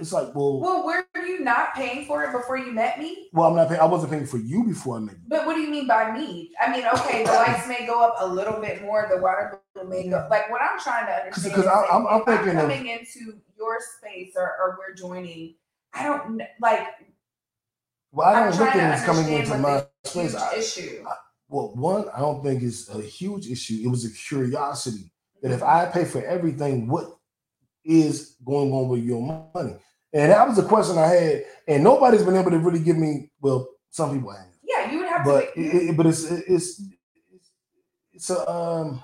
It's 0.00 0.12
like, 0.12 0.34
well, 0.34 0.58
Well, 0.60 0.84
were 0.84 1.06
you 1.24 1.40
not 1.40 1.74
paying 1.74 2.04
for 2.04 2.24
it 2.24 2.32
before 2.32 2.58
you 2.58 2.72
met 2.72 2.98
me? 2.98 3.28
Well, 3.32 3.48
I'm 3.50 3.54
not 3.56 3.68
paying. 3.68 3.80
I 3.80 3.84
wasn't 3.84 4.10
paying 4.12 4.26
for 4.26 4.38
you 4.38 4.64
before 4.64 4.96
I 4.96 5.00
met 5.00 5.14
you. 5.14 5.20
But 5.28 5.46
what 5.46 5.54
do 5.54 5.60
you 5.60 5.70
mean 5.70 5.86
by 5.86 6.10
me? 6.10 6.50
I 6.60 6.72
mean, 6.72 6.84
okay, 6.94 7.24
the 7.24 7.30
lights 7.32 7.68
may 7.68 7.86
go 7.86 8.02
up 8.02 8.16
a 8.18 8.26
little 8.26 8.60
bit 8.60 8.82
more, 8.82 9.06
the 9.08 9.20
water 9.22 9.60
bill 9.74 9.84
may 9.84 10.08
go. 10.08 10.26
Like 10.28 10.50
what 10.50 10.60
I'm 10.60 10.78
trying 10.80 11.06
to 11.06 11.12
understand. 11.12 11.54
because 11.54 11.66
I'm- 11.68 12.06
I'm 12.08 12.24
thinking 12.24 12.48
of- 12.48 12.62
coming 12.62 12.88
into 12.88 13.38
your 13.60 13.78
space 13.98 14.32
or, 14.36 14.42
or 14.60 14.78
we're 14.78 14.94
joining. 14.94 15.54
I 15.94 16.04
don't 16.04 16.40
like. 16.60 16.86
Well, 18.12 18.26
I 18.28 18.40
don't 18.40 18.58
look 18.58 18.70
trying 18.70 18.80
at 18.80 18.90
it 18.90 19.00
as 19.00 19.04
coming 19.04 19.28
into 19.32 19.56
my 19.58 19.84
space. 20.04 20.34
I, 20.34 20.54
issue. 20.56 21.04
well, 21.48 21.72
one, 21.74 22.08
I 22.14 22.20
don't 22.20 22.42
think 22.42 22.62
it's 22.62 22.88
a 22.88 23.00
huge 23.00 23.46
issue. 23.48 23.80
It 23.84 23.88
was 23.88 24.04
a 24.04 24.10
curiosity 24.12 25.12
that 25.42 25.52
if 25.52 25.62
I 25.62 25.86
pay 25.86 26.04
for 26.04 26.24
everything, 26.24 26.88
what 26.88 27.16
is 27.84 28.36
going 28.44 28.72
on 28.72 28.88
with 28.88 29.04
your 29.04 29.22
money? 29.54 29.76
And 30.12 30.32
that 30.32 30.48
was 30.48 30.58
a 30.58 30.64
question 30.64 30.98
I 30.98 31.06
had, 31.06 31.44
and 31.68 31.84
nobody's 31.84 32.24
been 32.24 32.36
able 32.36 32.50
to 32.50 32.58
really 32.58 32.80
give 32.80 32.96
me. 32.96 33.30
Well, 33.40 33.68
some 33.90 34.12
people 34.14 34.30
have, 34.32 34.46
Yeah, 34.64 34.90
you 34.90 34.98
would 34.98 35.08
have 35.08 35.24
but 35.24 35.54
to. 35.54 35.60
it, 35.60 35.90
it- 35.90 35.96
but 35.96 36.06
it's 36.06 36.24
it's 36.24 36.82
it's 38.12 38.30
a 38.30 38.50
um 38.50 39.00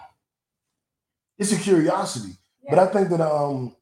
it's 1.39 1.53
a 1.53 1.57
curiosity. 1.57 2.35
But 2.69 2.81
I 2.81 2.87
think 2.87 3.09
that 3.11 3.21
um 3.21 3.77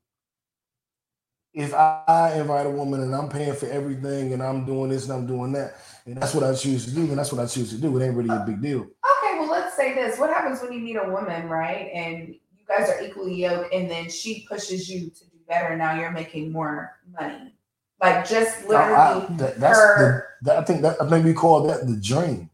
if 1.55 1.73
I 1.73 2.35
invite 2.37 2.67
a 2.67 2.71
woman 2.71 3.01
and 3.01 3.15
I'm 3.15 3.29
paying 3.29 3.55
for 3.55 3.67
everything 3.67 4.33
and 4.33 4.43
I'm 4.43 4.65
doing 4.67 4.91
this 4.91 5.05
and 5.05 5.13
I'm 5.13 5.27
doing 5.27 5.53
that, 5.53 5.77
and 6.05 6.17
that's 6.17 6.35
what 6.35 6.43
I 6.45 6.53
choose 6.55 6.85
to 6.87 6.91
do, 6.91 7.03
and 7.03 7.17
that's 7.17 7.33
what 7.33 7.41
I 7.43 7.47
choose 7.47 7.71
to 7.71 7.77
do. 7.79 7.97
It 7.97 8.05
ain't 8.05 8.17
really 8.17 8.35
a 8.35 8.45
big 8.45 8.61
deal. 8.61 8.81
Okay, 8.81 9.39
well, 9.39 9.49
let's 9.51 9.77
say 9.77 9.95
this. 9.95 10.19
What 10.19 10.31
happens 10.31 10.61
when 10.61 10.73
you 10.73 10.81
meet 10.81 10.97
a 10.97 11.09
woman, 11.09 11.49
right? 11.49 11.91
And 11.95 12.29
you 12.29 12.65
guys 12.69 12.91
are 12.91 13.01
equally 13.03 13.37
yoked, 13.37 13.73
and 13.73 13.89
then 13.89 14.11
she 14.11 14.45
pushes 14.49 14.89
you 14.91 15.11
to 15.11 15.25
do 15.31 15.37
better. 15.49 15.77
Now 15.77 15.99
you're 15.99 16.11
making 16.11 16.51
more 16.53 16.99
money. 17.19 17.55
Like 18.01 18.29
just 18.29 18.69
I- 18.69 18.75
I- 18.75 19.15
literally. 19.15 19.37
that- 19.37 19.61
that's 19.61 19.79
her- 19.79 20.29
the, 20.43 20.51
that, 20.51 20.59
I 20.59 20.65
think 20.65 20.83
that 20.83 21.01
I 21.01 21.09
think 21.09 21.25
we 21.25 21.33
call 21.33 21.63
that 21.69 21.87
the 21.87 21.97
dream. 21.97 22.51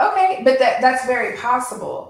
Okay, 0.00 0.40
but 0.42 0.58
that 0.58 0.80
that's 0.80 1.04
very 1.06 1.36
possible. 1.36 2.09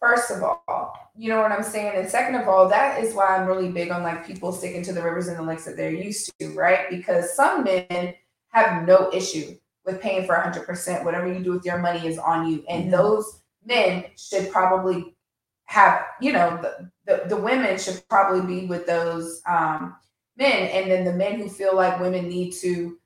First 0.00 0.30
of 0.30 0.42
all, 0.42 1.12
you 1.14 1.28
know 1.28 1.42
what 1.42 1.52
I'm 1.52 1.62
saying, 1.62 1.92
and 1.94 2.08
second 2.08 2.36
of 2.36 2.48
all, 2.48 2.68
that 2.70 3.04
is 3.04 3.14
why 3.14 3.36
I'm 3.36 3.46
really 3.46 3.68
big 3.68 3.90
on 3.90 4.02
like 4.02 4.26
people 4.26 4.50
sticking 4.50 4.82
to 4.84 4.94
the 4.94 5.02
rivers 5.02 5.28
and 5.28 5.36
the 5.36 5.42
lakes 5.42 5.66
that 5.66 5.76
they're 5.76 5.90
used 5.90 6.32
to, 6.40 6.48
right? 6.54 6.88
Because 6.88 7.36
some 7.36 7.64
men 7.64 8.14
have 8.48 8.86
no 8.86 9.10
issue 9.12 9.56
with 9.84 10.00
paying 10.00 10.26
for 10.26 10.34
100%. 10.34 11.04
Whatever 11.04 11.30
you 11.30 11.44
do 11.44 11.52
with 11.52 11.66
your 11.66 11.78
money 11.78 12.06
is 12.06 12.18
on 12.18 12.50
you, 12.50 12.64
and 12.68 12.92
those 12.92 13.42
men 13.64 14.06
should 14.16 14.50
probably 14.50 15.14
have, 15.64 16.04
you 16.20 16.32
know, 16.32 16.58
the 16.62 16.90
the, 17.06 17.28
the 17.28 17.36
women 17.36 17.78
should 17.78 18.02
probably 18.08 18.40
be 18.40 18.66
with 18.66 18.86
those 18.86 19.42
um, 19.46 19.96
men, 20.36 20.68
and 20.68 20.90
then 20.90 21.04
the 21.04 21.12
men 21.12 21.38
who 21.38 21.48
feel 21.48 21.76
like 21.76 22.00
women 22.00 22.28
need 22.28 22.52
to 22.52 22.98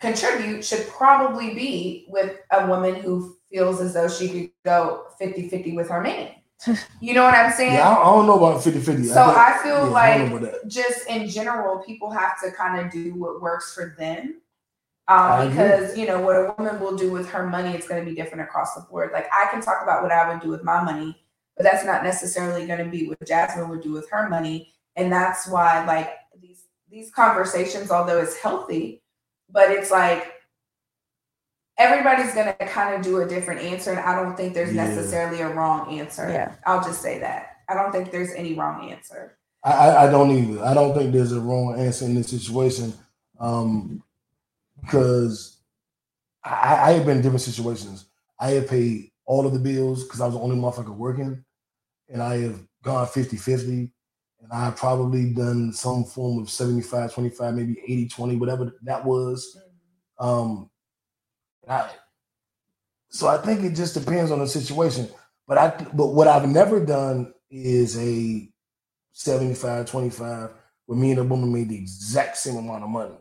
contribute 0.00 0.64
should 0.64 0.86
probably 0.88 1.54
be 1.54 2.06
with 2.08 2.38
a 2.50 2.66
woman 2.66 2.96
who 2.96 3.36
feels 3.52 3.80
as 3.80 3.94
though 3.94 4.08
she 4.08 4.28
could 4.28 4.50
go 4.64 5.04
50-50 5.20 5.74
with 5.74 5.88
her 5.88 6.00
man. 6.00 6.30
You 7.00 7.14
know 7.14 7.24
what 7.24 7.34
I'm 7.34 7.52
saying? 7.56 7.74
Yeah, 7.74 7.88
I, 7.88 8.00
I 8.00 8.04
don't 8.04 8.26
know 8.26 8.36
about 8.36 8.62
50 8.62 8.80
50. 8.80 9.04
So 9.04 9.22
I 9.22 9.58
feel 9.62 9.76
yeah, 9.76 9.82
I 9.82 10.24
like 10.28 10.40
that. 10.40 10.68
just 10.68 11.08
in 11.08 11.28
general, 11.28 11.78
people 11.78 12.10
have 12.10 12.40
to 12.42 12.50
kind 12.52 12.84
of 12.84 12.92
do 12.92 13.14
what 13.14 13.40
works 13.40 13.74
for 13.74 13.94
them. 13.98 14.40
Um, 15.08 15.48
because 15.48 15.98
you 15.98 16.06
know 16.06 16.20
what 16.20 16.36
a 16.36 16.54
woman 16.56 16.80
will 16.80 16.96
do 16.96 17.10
with 17.10 17.28
her 17.30 17.44
money, 17.46 17.74
it's 17.74 17.88
going 17.88 18.02
to 18.02 18.08
be 18.08 18.14
different 18.14 18.42
across 18.42 18.74
the 18.74 18.82
board. 18.82 19.10
Like 19.12 19.26
I 19.32 19.48
can 19.50 19.60
talk 19.60 19.82
about 19.82 20.02
what 20.02 20.12
I 20.12 20.32
would 20.32 20.40
do 20.40 20.48
with 20.48 20.62
my 20.62 20.82
money, 20.82 21.16
but 21.56 21.64
that's 21.64 21.84
not 21.84 22.04
necessarily 22.04 22.66
going 22.66 22.82
to 22.82 22.90
be 22.90 23.08
what 23.08 23.18
Jasmine 23.26 23.68
would 23.68 23.82
do 23.82 23.92
with 23.92 24.08
her 24.10 24.28
money, 24.28 24.72
and 24.94 25.12
that's 25.12 25.48
why 25.48 25.84
like 25.84 26.10
these 26.40 26.64
these 26.88 27.10
conversations, 27.10 27.90
although 27.90 28.22
it's 28.22 28.36
healthy, 28.36 29.02
but 29.50 29.72
it's 29.72 29.90
like 29.90 30.31
everybody's 31.82 32.32
going 32.34 32.54
to 32.58 32.66
kind 32.66 32.94
of 32.94 33.02
do 33.02 33.20
a 33.22 33.26
different 33.28 33.60
answer, 33.60 33.90
and 33.90 34.00
I 34.00 34.14
don't 34.14 34.36
think 34.36 34.54
there's 34.54 34.72
Yeah. 34.72 34.86
necessarily 34.86 35.40
a 35.40 35.48
wrong 35.48 35.98
answer. 35.98 36.28
Yeah. 36.28 36.54
I'll 36.66 36.82
just 36.82 37.02
say 37.02 37.18
that 37.18 37.56
I 37.68 37.74
don't 37.74 37.92
think 37.92 38.10
there's 38.10 38.32
any 38.32 38.54
wrong 38.54 38.90
answer. 38.90 39.36
I, 39.64 39.72
I, 39.72 40.06
I 40.06 40.10
don't 40.10 40.30
either. 40.30 40.64
I 40.64 40.74
don't 40.74 40.94
think 40.96 41.12
there's 41.12 41.32
a 41.32 41.40
wrong 41.40 41.78
answer 41.78 42.04
in 42.04 42.14
this 42.14 42.28
situation. 42.28 42.92
Um, 43.38 44.02
because 44.80 45.60
I, 46.44 46.88
I 46.88 46.92
have 46.92 47.06
been 47.06 47.18
in 47.18 47.22
different 47.22 47.42
situations. 47.42 48.06
I 48.38 48.50
have 48.52 48.68
paid 48.68 49.10
all 49.24 49.46
of 49.46 49.52
the 49.52 49.58
bills 49.60 50.02
because 50.04 50.20
I 50.20 50.26
was 50.26 50.34
the 50.34 50.40
only 50.40 50.56
motherfucker 50.56 50.96
working, 50.96 51.44
and 52.08 52.22
I 52.22 52.40
have 52.40 52.60
gone 52.82 53.06
50 53.06 53.36
50. 53.36 53.92
And 54.42 54.52
I've 54.52 54.74
probably 54.76 55.32
done 55.32 55.72
some 55.72 56.02
form 56.04 56.40
of 56.40 56.50
75 56.50 57.14
25, 57.14 57.54
maybe 57.54 57.78
80 57.86 58.08
20, 58.08 58.36
whatever 58.36 58.72
that 58.82 59.04
was. 59.04 59.56
Um, 60.18 60.68
So 63.10 63.28
I 63.28 63.38
think 63.38 63.62
it 63.62 63.74
just 63.74 63.94
depends 63.94 64.30
on 64.30 64.40
the 64.40 64.48
situation. 64.48 65.08
But 65.46 65.58
I 65.58 65.86
but 65.94 66.08
what 66.08 66.28
I've 66.28 66.48
never 66.48 66.84
done 66.84 67.34
is 67.50 67.98
a 67.98 68.48
75 69.12 69.86
25 69.86 70.50
where 70.86 70.98
me 70.98 71.10
and 71.12 71.20
a 71.20 71.24
woman 71.24 71.52
made 71.52 71.68
the 71.68 71.76
exact 71.78 72.38
same 72.38 72.56
amount 72.56 72.84
of 72.84 72.90
money. 72.90 73.16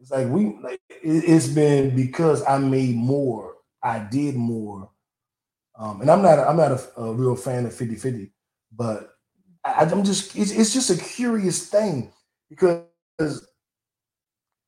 It's 0.00 0.10
like 0.10 0.28
we 0.28 0.58
like 0.62 0.80
it, 0.90 1.00
it's 1.02 1.48
been 1.48 1.94
because 1.94 2.44
I 2.46 2.58
made 2.58 2.96
more, 2.96 3.54
I 3.82 4.00
did 4.00 4.36
more. 4.36 4.90
Um, 5.78 6.00
and 6.00 6.10
I'm 6.10 6.22
not 6.22 6.38
a, 6.40 6.48
I'm 6.48 6.56
not 6.56 6.72
a, 6.72 7.00
a 7.00 7.14
real 7.14 7.36
fan 7.36 7.66
of 7.66 7.74
50 7.74 7.94
50. 7.96 8.32
But 8.76 9.14
I, 9.64 9.84
I'm 9.84 10.04
just 10.04 10.36
it's, 10.36 10.50
it's 10.50 10.72
just 10.72 10.90
a 10.90 10.96
curious 10.96 11.68
thing 11.68 12.12
because 12.50 12.84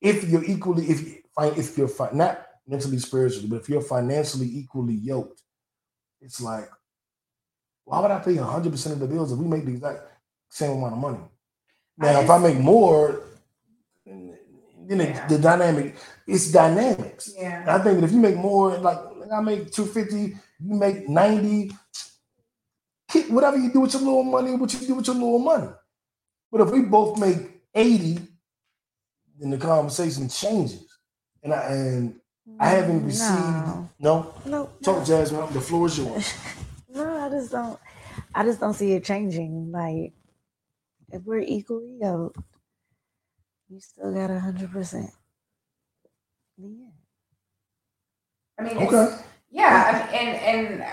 if 0.00 0.24
you're 0.28 0.44
equally 0.44 0.86
if 0.86 1.18
if 1.56 1.78
you're 1.78 1.90
not 2.14 2.46
mentally 2.70 2.98
spiritually, 2.98 3.48
but 3.48 3.60
if 3.60 3.68
you're 3.68 3.82
financially 3.82 4.46
equally 4.46 4.94
yoked, 4.94 5.42
it's 6.20 6.40
like 6.40 6.68
why 7.84 8.00
would 8.00 8.10
I 8.12 8.20
pay 8.20 8.34
100 8.34 8.70
percent 8.70 8.94
of 8.94 9.00
the 9.00 9.08
bills 9.08 9.32
if 9.32 9.38
we 9.38 9.46
make 9.46 9.64
the 9.64 9.72
exact 9.72 10.02
same 10.48 10.70
amount 10.72 10.92
of 10.92 10.98
money? 10.98 11.18
Now, 11.98 12.20
if 12.20 12.30
I 12.30 12.38
make 12.38 12.58
more, 12.58 13.22
then 14.06 15.00
it- 15.00 15.28
the 15.28 15.38
dynamic 15.38 15.96
it's 16.26 16.52
dynamics. 16.52 17.32
Yeah. 17.36 17.62
And 17.62 17.70
I 17.70 17.78
think 17.82 17.98
that 17.98 18.06
if 18.06 18.12
you 18.12 18.20
make 18.20 18.36
more, 18.36 18.78
like 18.78 18.98
I 19.32 19.40
make 19.40 19.72
250, 19.72 20.38
you 20.60 20.74
make 20.84 21.08
90, 21.08 21.72
keep 23.08 23.30
whatever 23.30 23.56
you 23.56 23.72
do 23.72 23.80
with 23.80 23.92
your 23.94 24.02
little 24.02 24.22
money, 24.22 24.54
what 24.54 24.72
you 24.72 24.86
do 24.86 24.94
with 24.94 25.06
your 25.08 25.16
little 25.16 25.40
money. 25.40 25.68
But 26.52 26.60
if 26.60 26.70
we 26.70 26.82
both 26.82 27.18
make 27.18 27.62
80, 27.74 28.20
then 29.38 29.50
the 29.50 29.58
conversation 29.58 30.28
changes. 30.28 30.86
And 31.42 31.52
I 31.52 31.62
and 31.72 32.20
I 32.58 32.70
mm, 32.70 32.76
haven't 32.76 33.04
received 33.06 33.66
No. 33.66 33.90
no. 33.98 34.34
No, 34.44 34.70
Talk 34.82 35.04
Jasmine, 35.06 35.52
the 35.52 35.60
floor 35.60 35.86
is 35.86 35.98
yours. 35.98 36.34
No, 36.88 37.26
I 37.26 37.28
just 37.30 37.52
don't. 37.52 37.78
I 38.34 38.44
just 38.44 38.60
don't 38.60 38.74
see 38.74 38.92
it 38.92 39.04
changing. 39.04 39.70
Like, 39.72 40.12
if 41.12 41.22
we're 41.24 41.40
equally 41.40 41.98
yoked, 42.00 42.38
you 43.68 43.80
still 43.80 44.12
got 44.12 44.30
a 44.30 44.40
hundred 44.40 44.72
percent. 44.72 45.10
Yeah. 46.58 46.90
I 48.58 48.62
mean, 48.62 48.76
Okay. 48.78 49.04
it's, 49.04 49.22
yeah, 49.50 49.84
I 49.86 49.92
mean, 50.12 50.28
and 50.28 50.80
and 50.82 50.84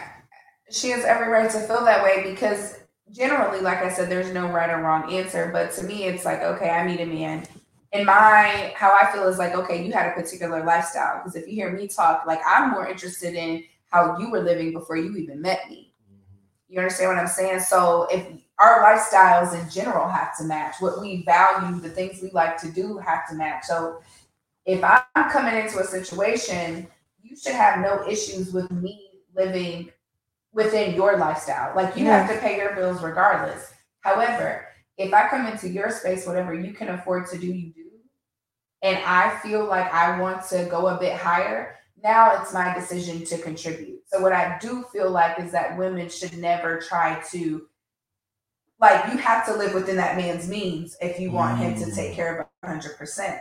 she 0.71 0.89
has 0.89 1.03
every 1.05 1.27
right 1.29 1.49
to 1.51 1.59
feel 1.61 1.83
that 1.85 2.03
way 2.03 2.31
because 2.31 2.79
generally, 3.11 3.59
like 3.61 3.79
I 3.79 3.89
said, 3.89 4.09
there's 4.09 4.33
no 4.33 4.47
right 4.47 4.69
or 4.69 4.81
wrong 4.81 5.13
answer. 5.13 5.49
But 5.51 5.71
to 5.73 5.83
me, 5.83 6.05
it's 6.05 6.25
like, 6.25 6.41
okay, 6.41 6.69
I 6.69 6.85
meet 6.85 6.99
a 7.01 7.05
man. 7.05 7.45
And 7.93 8.05
my 8.05 8.73
how 8.75 8.93
I 8.93 9.11
feel 9.11 9.27
is 9.27 9.37
like, 9.37 9.55
okay, 9.55 9.85
you 9.85 9.93
had 9.93 10.07
a 10.07 10.13
particular 10.13 10.63
lifestyle. 10.63 11.19
Because 11.19 11.35
if 11.35 11.47
you 11.47 11.53
hear 11.53 11.71
me 11.71 11.87
talk, 11.87 12.25
like 12.25 12.41
I'm 12.45 12.71
more 12.71 12.87
interested 12.87 13.33
in 13.33 13.63
how 13.89 14.17
you 14.19 14.29
were 14.29 14.41
living 14.41 14.73
before 14.73 14.97
you 14.97 15.15
even 15.15 15.41
met 15.41 15.69
me. 15.69 15.93
Mm-hmm. 16.11 16.73
You 16.73 16.79
understand 16.79 17.11
what 17.11 17.19
I'm 17.19 17.27
saying? 17.27 17.61
So 17.61 18.07
if 18.11 18.27
our 18.59 18.83
lifestyles 18.83 19.59
in 19.59 19.69
general 19.69 20.07
have 20.09 20.37
to 20.37 20.43
match, 20.43 20.75
what 20.79 20.99
we 20.99 21.23
value, 21.23 21.79
the 21.79 21.89
things 21.89 22.21
we 22.21 22.29
like 22.31 22.57
to 22.57 22.71
do 22.71 22.97
have 22.97 23.27
to 23.29 23.35
match. 23.35 23.65
So 23.65 24.01
if 24.65 24.83
I'm 24.83 25.29
coming 25.31 25.55
into 25.55 25.79
a 25.79 25.83
situation, 25.85 26.87
you 27.21 27.35
should 27.37 27.53
have 27.53 27.79
no 27.79 28.05
issues 28.07 28.51
with 28.51 28.69
me 28.71 29.11
living 29.35 29.91
within 30.53 30.95
your 30.95 31.17
lifestyle. 31.17 31.73
Like 31.75 31.95
you 31.95 32.05
have 32.05 32.29
to 32.29 32.37
pay 32.39 32.57
your 32.57 32.75
bills 32.75 33.01
regardless. 33.01 33.73
However, 34.01 34.66
if 34.97 35.13
I 35.13 35.27
come 35.29 35.45
into 35.47 35.69
your 35.69 35.89
space, 35.89 36.25
whatever 36.25 36.53
you 36.53 36.73
can 36.73 36.89
afford 36.89 37.27
to 37.27 37.37
do, 37.37 37.47
you 37.47 37.71
do. 37.71 37.83
And 38.81 38.97
I 39.05 39.37
feel 39.39 39.65
like 39.65 39.91
I 39.93 40.19
want 40.19 40.47
to 40.49 40.65
go 40.69 40.87
a 40.87 40.99
bit 40.99 41.13
higher, 41.13 41.75
now 42.03 42.39
it's 42.41 42.53
my 42.53 42.73
decision 42.73 43.25
to 43.25 43.37
contribute. 43.39 44.01
So 44.07 44.21
what 44.21 44.33
I 44.33 44.57
do 44.61 44.85
feel 44.93 45.09
like 45.09 45.39
is 45.39 45.51
that 45.51 45.77
women 45.77 46.09
should 46.09 46.37
never 46.37 46.79
try 46.79 47.21
to 47.31 47.67
like 48.79 49.11
you 49.11 49.17
have 49.17 49.43
to 49.47 49.55
live 49.55 49.73
within 49.73 49.95
that 49.95 50.15
man's 50.17 50.47
means 50.47 50.95
if 51.01 51.19
you 51.19 51.31
want 51.31 51.57
him 51.57 51.73
to 51.83 51.91
take 51.95 52.13
care 52.13 52.47
of 52.63 52.69
100%. 52.69 53.39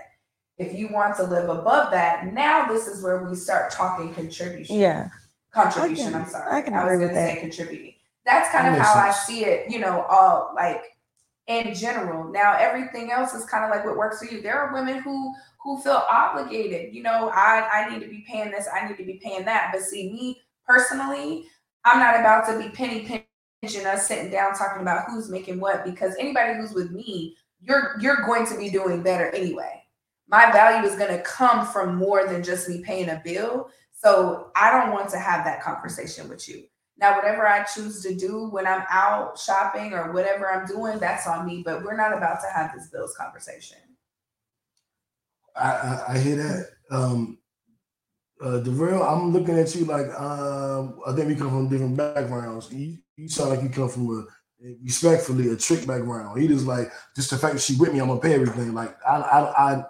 If 0.57 0.73
you 0.73 0.89
want 0.89 1.15
to 1.17 1.25
live 1.25 1.51
above 1.51 1.91
that, 1.91 2.33
now 2.33 2.65
this 2.67 2.87
is 2.87 3.03
where 3.03 3.23
we 3.23 3.37
start 3.37 3.71
talking 3.71 4.15
contribution. 4.15 4.77
Yeah. 4.79 5.11
Contribution, 5.53 6.07
I 6.07 6.11
can- 6.13 6.23
I'm 6.23 6.29
sorry. 6.29 6.57
I 6.57 6.63
can 6.63 6.73
was 6.73 6.83
agree 6.85 7.05
with 7.05 7.15
that. 7.15 7.39
contributing. 7.41 7.95
That's 8.25 8.49
kind 8.51 8.67
That 8.67 8.79
of 8.81 8.87
how 8.87 8.95
I 8.95 9.11
see 9.13 9.45
it, 9.45 9.71
you 9.71 9.79
know, 9.79 10.07
all 10.09 10.53
like 10.57 10.96
in 11.47 11.75
general. 11.75 12.31
Now 12.31 12.57
everything 12.59 13.13
else 13.13 13.35
is 13.35 13.45
kind 13.45 13.65
of 13.65 13.71
like 13.71 13.85
what 13.85 13.97
works 13.97 14.19
for 14.19 14.33
you. 14.33 14.43
There 14.43 14.59
are 14.59 14.73
women 14.73 14.99
who 15.03 15.33
who 15.63 15.81
feel 15.81 16.03
obligated. 16.11 16.95
You 16.95 17.03
know, 17.03 17.31
I 17.33 17.69
I 17.73 17.91
need 17.91 18.01
to 18.05 18.11
be 18.11 18.25
paying 18.29 18.51
this, 18.51 18.69
I 18.73 18.89
need 18.89 18.97
to 18.99 19.05
be 19.05 19.21
paying 19.23 19.45
that. 19.45 19.71
But 19.73 19.83
see, 19.83 20.13
me 20.13 20.43
personally, 20.67 21.47
I'm 21.85 21.99
not 21.99 22.19
about 22.19 22.47
to 22.49 22.59
be 22.59 22.75
penny 22.75 23.27
pinching 23.63 23.87
us 23.87 24.07
sitting 24.07 24.31
down 24.31 24.55
talking 24.55 24.83
about 24.83 25.07
who's 25.09 25.29
making 25.29 25.61
what 25.61 25.85
because 25.85 26.15
anybody 26.19 26.55
who's 26.55 26.73
with 26.73 26.91
me, 26.91 27.37
you're 27.61 27.97
you're 28.01 28.25
going 28.27 28.47
to 28.47 28.59
be 28.59 28.71
doing 28.71 29.03
better 29.03 29.31
anyway. 29.31 29.83
My 30.29 30.51
value 30.51 30.89
is 30.89 30.97
going 30.97 31.17
to 31.17 31.23
come 31.23 31.67
from 31.67 31.95
more 31.95 32.27
than 32.27 32.43
just 32.43 32.69
me 32.69 32.83
paying 32.83 33.09
a 33.09 33.23
bill. 33.25 33.71
So 33.93 34.51
I 34.57 34.71
don't 34.71 34.93
want 34.93 35.09
to 35.11 35.19
have 35.19 35.45
that 35.45 35.63
conversation 35.63 36.29
with 36.29 36.49
you. 36.49 36.65
Now, 36.99 37.15
whatever 37.17 37.47
I 37.47 37.63
choose 37.65 38.03
to 38.03 38.15
do 38.15 38.49
when 38.49 38.67
I'm 38.67 38.85
out 38.89 39.39
shopping 39.39 39.93
or 39.93 40.13
whatever 40.13 40.51
I'm 40.51 40.67
doing, 40.67 40.99
that's 40.99 41.27
on 41.27 41.47
me. 41.47 41.63
But 41.65 41.85
we're 41.85 41.97
not 41.97 42.17
about 42.17 42.41
to 42.41 42.47
have 42.55 42.73
this 42.75 42.89
bills 42.89 43.15
conversation. 43.17 43.79
I, 45.55 45.71
I, 45.71 46.05
I 46.09 46.19
hear 46.19 46.37
that. 46.37 46.71
Um, 46.91 47.39
uh, 48.41 48.59
DeVille, 48.59 49.03
I'm 49.03 49.33
looking 49.33 49.59
at 49.59 49.75
you 49.75 49.87
like 49.87 50.09
um, 50.21 51.01
I 51.07 51.13
think 51.13 51.29
we 51.29 51.37
come 51.37 51.51
from 51.51 51.69
different 51.69 51.97
backgrounds. 51.97 52.71
You, 52.73 52.99
you 53.17 53.29
sound 53.29 53.51
like 53.51 53.63
you 53.63 53.71
come 53.71 53.89
from 53.89 54.11
a 54.11 54.25
respectfully 54.83 55.51
a 55.51 55.57
trick 55.57 55.87
background. 55.87 56.41
He 56.41 56.49
just 56.49 56.67
like 56.67 56.93
just 57.15 57.31
the 57.31 57.39
fact 57.39 57.55
that 57.55 57.61
she 57.61 57.77
with 57.77 57.93
me, 57.93 58.01
I'm 58.01 58.09
gonna 58.09 58.21
pay 58.21 58.35
everything. 58.35 58.75
Like 58.75 58.97
I, 59.07 59.17
I, 59.17 59.73
I, 59.73 59.85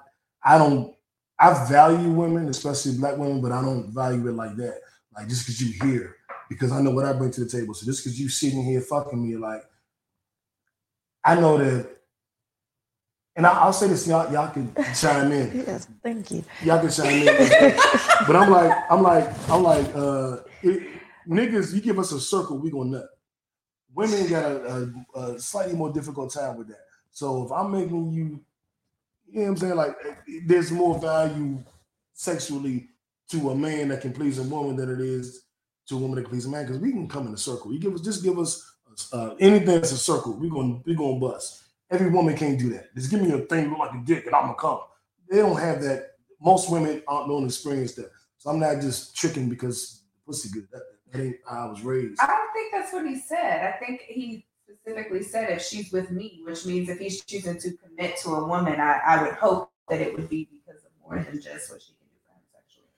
I 0.44 0.58
don't. 0.58 0.94
I 1.38 1.68
value 1.68 2.10
women, 2.10 2.48
especially 2.48 2.96
black 2.96 3.18
women, 3.18 3.42
but 3.42 3.52
I 3.52 3.60
don't 3.60 3.92
value 3.92 4.26
it 4.28 4.32
like 4.32 4.56
that. 4.56 4.80
Like 5.14 5.28
just 5.28 5.44
because 5.44 5.60
you 5.60 5.74
here, 5.82 6.16
because 6.48 6.72
I 6.72 6.80
know 6.80 6.90
what 6.90 7.04
I 7.04 7.12
bring 7.12 7.30
to 7.32 7.44
the 7.44 7.50
table. 7.50 7.74
So 7.74 7.86
just 7.86 8.02
because 8.02 8.18
you 8.18 8.28
sitting 8.28 8.64
here 8.64 8.80
fucking 8.80 9.22
me, 9.22 9.36
like 9.36 9.62
I 11.24 11.34
know 11.34 11.58
that. 11.58 11.88
And 13.34 13.46
I, 13.46 13.50
I'll 13.50 13.72
say 13.72 13.88
this, 13.88 14.06
y'all, 14.06 14.32
y'all 14.32 14.48
can 14.48 14.72
chime 14.94 15.30
in 15.30 15.64
Yes. 15.66 15.88
Thank 16.02 16.30
you. 16.30 16.42
y'all 16.62 16.80
can 16.80 16.90
chime 16.90 17.10
in. 17.10 17.26
but 18.26 18.34
I'm 18.34 18.50
like, 18.50 18.72
I'm 18.90 19.02
like, 19.02 19.50
I'm 19.50 19.62
like, 19.62 19.94
uh, 19.94 20.38
it, 20.62 20.88
niggas, 21.28 21.74
you 21.74 21.82
give 21.82 21.98
us 21.98 22.12
a 22.12 22.20
circle, 22.20 22.58
we 22.58 22.70
gonna 22.70 22.90
nut. 22.90 23.08
Women 23.94 24.28
got 24.28 24.44
a, 24.44 24.92
a, 25.14 25.20
a 25.20 25.38
slightly 25.38 25.74
more 25.74 25.92
difficult 25.92 26.32
time 26.32 26.56
with 26.56 26.68
that. 26.68 26.80
So 27.10 27.44
if 27.44 27.52
I'm 27.52 27.72
making 27.72 28.12
you, 28.12 28.40
you 29.26 29.40
know 29.40 29.42
what 29.42 29.48
I'm 29.48 29.56
saying, 29.56 29.74
like, 29.74 29.96
there's 30.46 30.70
more 30.70 30.98
value 30.98 31.62
sexually 32.14 32.88
to 33.30 33.50
a 33.50 33.54
man 33.54 33.88
that 33.88 34.00
can 34.00 34.12
please 34.12 34.38
a 34.38 34.42
woman 34.44 34.76
than 34.76 34.90
it 34.90 35.00
is 35.00 35.45
to 35.88 35.96
a 35.96 35.98
woman 35.98 36.16
that 36.16 36.22
can 36.22 36.30
please 36.30 36.46
a 36.46 36.48
man. 36.48 36.64
Because 36.64 36.80
we 36.80 36.92
can 36.92 37.08
come 37.08 37.26
in 37.26 37.34
a 37.34 37.38
circle. 37.38 37.72
You 37.72 37.78
give 37.78 37.94
us, 37.94 38.00
just 38.00 38.22
give 38.22 38.38
us 38.38 38.74
uh, 39.12 39.34
anything 39.38 39.66
that's 39.66 39.92
a 39.92 39.98
circle. 39.98 40.34
We're 40.34 40.50
gonna, 40.50 40.80
we 40.84 40.94
gonna 40.94 41.18
bust. 41.18 41.62
Every 41.90 42.10
woman 42.10 42.36
can't 42.36 42.58
do 42.58 42.70
that. 42.70 42.94
Just 42.94 43.10
give 43.10 43.22
me 43.22 43.30
a 43.32 43.38
thing 43.38 43.70
look 43.70 43.78
like 43.78 43.94
a 43.94 44.02
dick 44.04 44.26
and 44.26 44.34
I'm 44.34 44.42
gonna 44.42 44.54
come. 44.54 44.80
They 45.30 45.38
don't 45.38 45.58
have 45.58 45.82
that. 45.82 46.12
Most 46.40 46.70
women 46.70 47.02
aren't 47.06 47.28
don't 47.28 47.44
experience 47.44 47.94
that. 47.94 48.10
So 48.38 48.50
I'm 48.50 48.58
not 48.58 48.80
just 48.80 49.16
tricking 49.16 49.48
because 49.48 50.02
pussy 50.26 50.50
good. 50.52 50.68
That, 50.72 50.82
that 51.12 51.22
ain't 51.22 51.36
how 51.48 51.68
I 51.68 51.70
was 51.70 51.82
raised. 51.82 52.20
I 52.20 52.26
don't 52.26 52.52
think 52.52 52.72
that's 52.72 52.92
what 52.92 53.06
he 53.06 53.18
said. 53.18 53.62
I 53.62 53.78
think 53.78 54.02
he 54.02 54.46
specifically 54.64 55.22
said 55.22 55.50
if 55.50 55.62
she's 55.62 55.92
with 55.92 56.10
me, 56.10 56.42
which 56.44 56.66
means 56.66 56.88
if 56.88 56.98
he's 56.98 57.24
choosing 57.24 57.58
to 57.58 57.72
commit 57.76 58.16
to 58.18 58.30
a 58.30 58.46
woman, 58.46 58.80
I, 58.80 59.00
I 59.06 59.22
would 59.22 59.34
hope 59.34 59.70
that 59.88 60.00
it 60.00 60.14
would 60.14 60.28
be 60.28 60.48
because 60.50 60.82
of 60.84 60.90
more 61.02 61.22
than 61.22 61.40
just 61.40 61.70
what 61.70 61.80
she 61.80 61.92
can 61.92 62.06
do 62.08 62.18
for 62.26 62.34
him 62.34 62.42
sexually. 62.52 62.88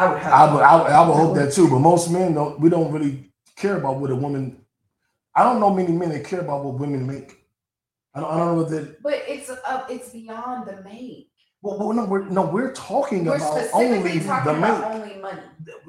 I 0.00 0.12
would 0.12 0.22
hope. 0.22 0.32
I 0.32 0.54
would, 0.54 0.62
I, 0.62 0.76
would- 0.82 0.92
I 0.92 1.08
would 1.08 1.14
hope 1.14 1.34
that 1.36 1.52
too. 1.52 1.68
But 1.68 1.78
most 1.80 2.10
men 2.10 2.34
don't. 2.34 2.58
We 2.60 2.70
don't 2.70 2.92
really 2.92 3.32
care 3.56 3.76
about 3.76 3.96
what 3.98 4.10
a 4.10 4.16
woman. 4.16 4.58
I 5.34 5.44
don't 5.44 5.60
know 5.60 5.70
many 5.72 5.92
men 5.92 6.08
that 6.10 6.24
care 6.24 6.40
about 6.40 6.64
what 6.64 6.74
women 6.74 7.06
make. 7.06 7.36
I 8.14 8.20
don't, 8.20 8.32
I 8.32 8.38
don't 8.38 8.56
know 8.58 8.64
that. 8.64 9.02
But 9.02 9.22
it's 9.28 9.48
uh, 9.50 9.86
it's 9.88 10.08
beyond 10.10 10.66
the 10.68 10.82
make. 10.82 11.28
Well, 11.62 11.78
well, 11.78 11.92
no, 11.92 12.06
we're 12.06 12.24
no, 12.28 12.46
we're 12.46 12.72
talking 12.72 13.26
We're 13.26 13.36
about 13.36 13.52
specifically 13.52 13.98
only 13.98 14.20
talking 14.20 14.52
the 14.52 14.58
about 14.58 14.94
make 14.94 15.02
only 15.02 15.20
money. 15.20 15.42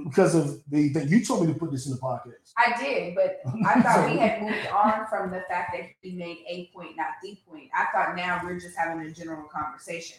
because 0.04 0.36
of 0.36 0.62
the 0.70 0.90
thing. 0.90 1.08
You 1.08 1.24
told 1.24 1.48
me 1.48 1.54
to 1.54 1.58
put 1.58 1.72
this 1.72 1.86
in 1.88 1.94
the 1.94 1.98
podcast. 1.98 2.52
I 2.58 2.78
did, 2.78 3.16
but 3.16 3.40
I 3.66 3.82
thought 3.82 4.10
we 4.12 4.18
had 4.18 4.42
moved 4.44 4.68
on 4.68 5.08
from 5.08 5.32
the 5.32 5.44
fact 5.50 5.72
that 5.74 5.84
he 6.02 6.12
made 6.12 6.40
a 6.50 6.70
point, 6.76 6.98
not 6.98 7.08
the 7.24 7.38
point. 7.50 7.70
I 7.74 7.86
thought 7.94 8.18
now 8.18 8.42
we're 8.44 8.60
just 8.60 8.76
having 8.78 9.06
a 9.08 9.12
general 9.12 9.48
conversation. 9.48 10.18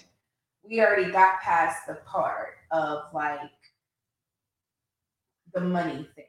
We 0.64 0.80
already 0.80 1.10
got 1.12 1.40
past 1.42 1.86
the 1.86 1.96
part 2.06 2.54
of 2.70 3.02
like 3.12 3.40
the 5.54 5.60
money 5.60 6.08
thing 6.14 6.24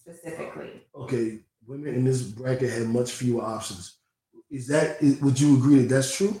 specifically. 0.00 0.86
Okay, 0.94 1.40
women 1.66 1.94
in 1.94 2.04
this 2.04 2.22
bracket 2.22 2.70
have 2.70 2.86
much 2.88 3.12
fewer 3.12 3.42
options. 3.42 3.98
Is 4.50 4.66
that? 4.68 5.02
Is, 5.02 5.20
would 5.20 5.38
you 5.38 5.56
agree 5.56 5.82
that 5.82 5.94
that's 5.94 6.16
true? 6.16 6.40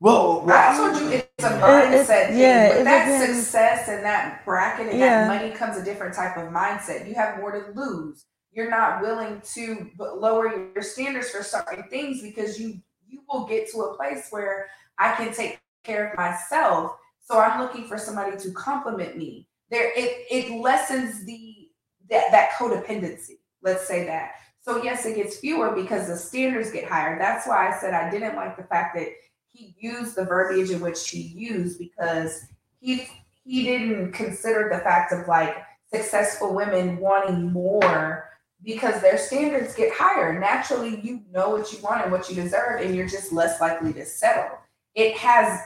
Well, 0.00 0.44
I 0.48 0.76
told 0.76 1.00
you 1.02 1.08
it's 1.18 1.44
a 1.44 1.48
mindset 1.50 2.00
it- 2.02 2.26
thing. 2.28 2.38
yeah, 2.38 2.68
With 2.68 2.78
it 2.78 2.84
that 2.84 3.04
depends. 3.20 3.42
success 3.42 3.88
and 3.88 4.04
that 4.04 4.44
bracket 4.44 4.88
and 4.90 4.98
Yeah. 4.98 5.26
that 5.26 5.42
money 5.42 5.52
comes 5.52 5.76
a 5.76 5.82
different 5.84 6.14
type 6.14 6.36
of 6.36 6.52
mindset. 6.52 7.08
You 7.08 7.14
have 7.16 7.38
more 7.38 7.50
to 7.50 7.72
lose. 7.72 8.24
You're 8.52 8.70
not 8.70 9.00
willing 9.02 9.40
to 9.54 9.90
lower 9.98 10.72
your 10.72 10.82
standards 10.82 11.30
for 11.30 11.42
certain 11.42 11.82
things 11.90 12.22
because 12.22 12.60
you 12.60 12.80
you 13.08 13.22
will 13.28 13.46
get 13.46 13.68
to 13.72 13.80
a 13.82 13.96
place 13.96 14.26
where 14.30 14.66
I 14.98 15.14
can 15.14 15.32
take 15.32 15.58
care 15.82 16.10
of 16.10 16.16
myself. 16.18 16.92
So 17.24 17.38
I'm 17.38 17.58
looking 17.60 17.88
for 17.88 17.96
somebody 17.98 18.36
to 18.36 18.52
compliment 18.52 19.16
me. 19.16 19.48
There, 19.70 19.92
it 19.96 20.26
it 20.30 20.60
lessens 20.60 21.24
the 21.24 21.68
that 22.10 22.30
that 22.30 22.50
codependency. 22.52 23.38
Let's 23.62 23.86
say 23.86 24.04
that. 24.06 24.32
So 24.60 24.82
yes, 24.82 25.06
it 25.06 25.16
gets 25.16 25.38
fewer 25.38 25.74
because 25.74 26.08
the 26.08 26.16
standards 26.16 26.70
get 26.70 26.88
higher. 26.88 27.18
That's 27.18 27.46
why 27.46 27.68
I 27.68 27.78
said 27.78 27.94
I 27.94 28.10
didn't 28.10 28.36
like 28.36 28.56
the 28.56 28.64
fact 28.64 28.96
that 28.96 29.08
he 29.48 29.74
used 29.78 30.14
the 30.14 30.24
verbiage 30.24 30.70
in 30.70 30.80
which 30.80 31.08
he 31.08 31.20
used 31.20 31.78
because 31.78 32.46
he 32.80 33.08
he 33.44 33.64
didn't 33.64 34.12
consider 34.12 34.70
the 34.72 34.80
fact 34.80 35.12
of 35.12 35.26
like 35.26 35.56
successful 35.92 36.54
women 36.54 36.98
wanting 36.98 37.50
more 37.52 38.28
because 38.62 39.00
their 39.00 39.18
standards 39.18 39.74
get 39.74 39.92
higher. 39.92 40.38
Naturally, 40.38 41.00
you 41.00 41.22
know 41.32 41.50
what 41.50 41.72
you 41.72 41.80
want 41.80 42.02
and 42.02 42.12
what 42.12 42.28
you 42.28 42.34
deserve, 42.34 42.80
and 42.80 42.94
you're 42.94 43.08
just 43.08 43.32
less 43.32 43.60
likely 43.60 43.92
to 43.94 44.04
settle. 44.04 44.58
It 44.94 45.16
has 45.16 45.60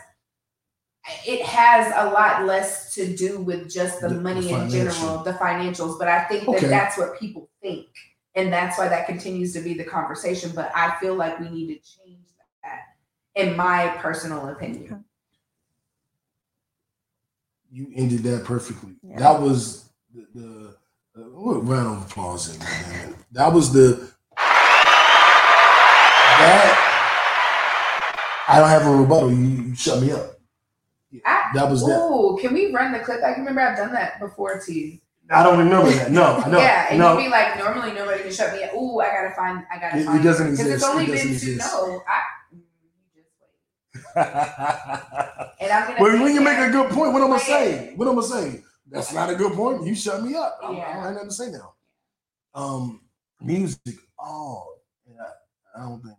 it 1.26 1.42
has 1.44 1.92
a 1.96 2.10
lot 2.12 2.44
less 2.46 2.94
to 2.94 3.16
do 3.16 3.40
with 3.40 3.70
just 3.70 4.00
the, 4.00 4.08
The- 4.08 4.14
the 4.14 4.20
money 4.20 4.50
in 4.52 4.68
general, 4.70 5.18
the 5.24 5.32
financials. 5.32 5.98
But 5.98 6.08
I 6.08 6.24
think 6.24 6.48
Okay. 6.48 6.60
that 6.60 6.68
that's 6.68 6.98
what 6.98 7.18
people 7.18 7.50
think, 7.60 7.88
and 8.34 8.52
that's 8.52 8.78
why 8.78 8.88
that 8.88 9.06
continues 9.06 9.52
to 9.54 9.60
be 9.60 9.74
the 9.74 9.84
conversation. 9.84 10.52
But 10.54 10.70
I 10.74 10.96
feel 11.00 11.14
like 11.14 11.38
we 11.40 11.48
need 11.50 11.66
to 11.68 11.74
change 11.74 12.26
that, 12.62 12.80
in 13.34 13.56
my 13.56 13.88
personal 13.98 14.48
opinion. 14.48 15.04
You 17.70 17.90
ended 17.94 18.22
that 18.24 18.44
perfectly. 18.44 18.92
Yeah. 19.02 19.18
That 19.18 19.40
was 19.40 19.88
the, 20.14 20.26
the 20.34 20.76
uh, 21.16 21.20
what 21.30 21.66
round 21.66 22.02
of 22.02 22.10
applause. 22.10 22.54
in, 22.54 22.60
man. 22.60 23.14
That 23.32 23.52
was 23.52 23.72
the 23.72 24.10
that. 26.38 26.78
I 28.48 28.58
don't 28.58 28.68
have 28.68 28.86
a 28.86 28.90
rebuttal. 28.94 29.32
You, 29.32 29.38
you 29.38 29.74
shut 29.74 30.02
me 30.02 30.10
up. 30.12 30.31
I, 31.26 31.50
That 31.54 31.70
was 31.70 31.84
that. 31.86 31.98
Ooh, 31.98 32.38
can 32.40 32.54
we 32.54 32.72
run 32.72 32.92
the 32.92 33.00
clip? 33.00 33.22
I 33.22 33.32
can 33.34 33.42
remember 33.44 33.60
I've 33.60 33.76
done 33.76 33.92
that 33.92 34.18
before 34.20 34.60
to 34.64 34.72
you. 34.72 34.98
I 35.30 35.42
don't 35.42 35.58
remember 35.58 35.90
that. 35.90 36.10
No, 36.10 36.36
I 36.44 36.48
know. 36.50 36.58
yeah, 36.58 36.86
and 36.90 36.98
no. 36.98 37.16
you'd 37.16 37.24
be 37.24 37.30
like, 37.30 37.56
normally 37.58 37.92
nobody 37.92 38.22
can 38.22 38.32
shut 38.32 38.52
me 38.54 38.64
up. 38.64 38.74
Ooh, 38.74 39.00
I 39.00 39.06
gotta 39.06 39.34
find, 39.34 39.64
I 39.72 39.78
gotta 39.78 39.96
It- 39.98 40.20
it 40.20 40.22
doesn't 40.22 40.50
because 40.50 40.66
it's 40.66 40.74
exist. 40.82 40.90
only 40.90 41.04
It 41.04 41.08
doesn't 41.08 41.30
been 41.30 41.40
two. 41.40 41.50
exist. 41.52 41.72
No, 41.72 42.02
I. 42.06 42.20
mm, 42.54 42.60
just 43.14 43.28
wait. 43.40 44.14
And 45.60 45.72
I'm 45.72 45.86
gonna. 45.88 46.00
Well, 46.02 46.22
when 46.22 46.34
you 46.34 46.40
make 46.42 46.58
a 46.58 46.70
good 46.70 46.90
point, 46.90 47.12
what 47.12 47.22
I'm 47.22 47.28
gonna 47.28 47.40
say? 47.40 47.92
What 47.96 48.08
I'm 48.08 48.14
gonna 48.16 48.26
say? 48.26 48.62
That's 48.90 49.12
not 49.14 49.30
a 49.30 49.34
good 49.36 49.52
point. 49.54 49.86
You 49.86 49.94
shut 49.94 50.22
me 50.22 50.34
up. 50.34 50.58
I, 50.62 50.66
I 50.66 50.72
Yeah. 50.76 50.92
don't 50.94 51.02
have 51.04 51.12
nothing 51.14 51.28
to 51.28 51.34
say 51.34 51.50
now. 51.50 51.72
Um, 52.54 53.00
music. 53.40 53.96
Oh, 54.18 54.74
yeah. 55.08 55.22
I 55.76 55.80
don't 55.82 56.02
think 56.02 56.16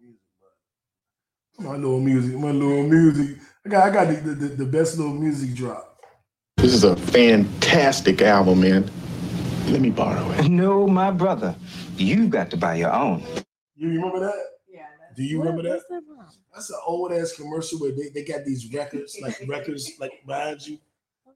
music, 0.00 0.18
but 1.58 1.64
my 1.66 1.76
little 1.76 2.00
music, 2.00 2.38
my 2.38 2.50
little 2.52 2.84
music. 2.84 3.38
I 3.68 3.70
got, 3.70 3.86
I 3.86 3.90
got 3.90 4.24
the, 4.24 4.30
the, 4.30 4.48
the 4.48 4.64
best 4.64 4.96
little 4.96 5.12
music 5.12 5.54
drop. 5.54 6.00
This 6.56 6.72
is 6.72 6.84
a 6.84 6.96
fantastic 6.96 8.22
album, 8.22 8.62
man. 8.62 8.90
Let 9.66 9.82
me 9.82 9.90
borrow 9.90 10.30
it. 10.30 10.48
No, 10.48 10.86
my 10.86 11.10
brother. 11.10 11.54
You 11.98 12.28
got 12.28 12.50
to 12.52 12.56
buy 12.56 12.76
your 12.76 12.90
own. 12.94 13.22
You 13.76 13.90
remember 13.90 14.20
that? 14.20 14.34
Yeah. 14.66 14.86
Do 15.14 15.22
you 15.22 15.38
What- 15.40 15.48
remember 15.48 15.68
that? 15.68 15.82
that? 15.90 16.02
That's 16.54 16.70
an 16.70 16.78
old 16.86 17.12
ass 17.12 17.34
commercial 17.36 17.78
where 17.80 17.92
they, 17.92 18.08
they 18.14 18.24
got 18.24 18.46
these 18.46 18.72
records, 18.72 19.18
like 19.20 19.38
records, 19.46 19.92
like 20.00 20.12
behind 20.26 20.66
you, 20.66 20.78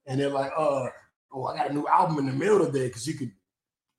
and 0.07 0.19
they're 0.19 0.31
like, 0.31 0.53
uh, 0.57 0.87
oh, 1.35 1.45
I 1.45 1.55
got 1.59 1.71
a 1.71 1.75
new 1.75 1.87
album 1.87 2.17
in 2.19 2.25
the 2.27 2.33
mail 2.33 2.65
today 2.65 2.87
because 2.87 3.07
you 3.07 3.13
could 3.15 3.31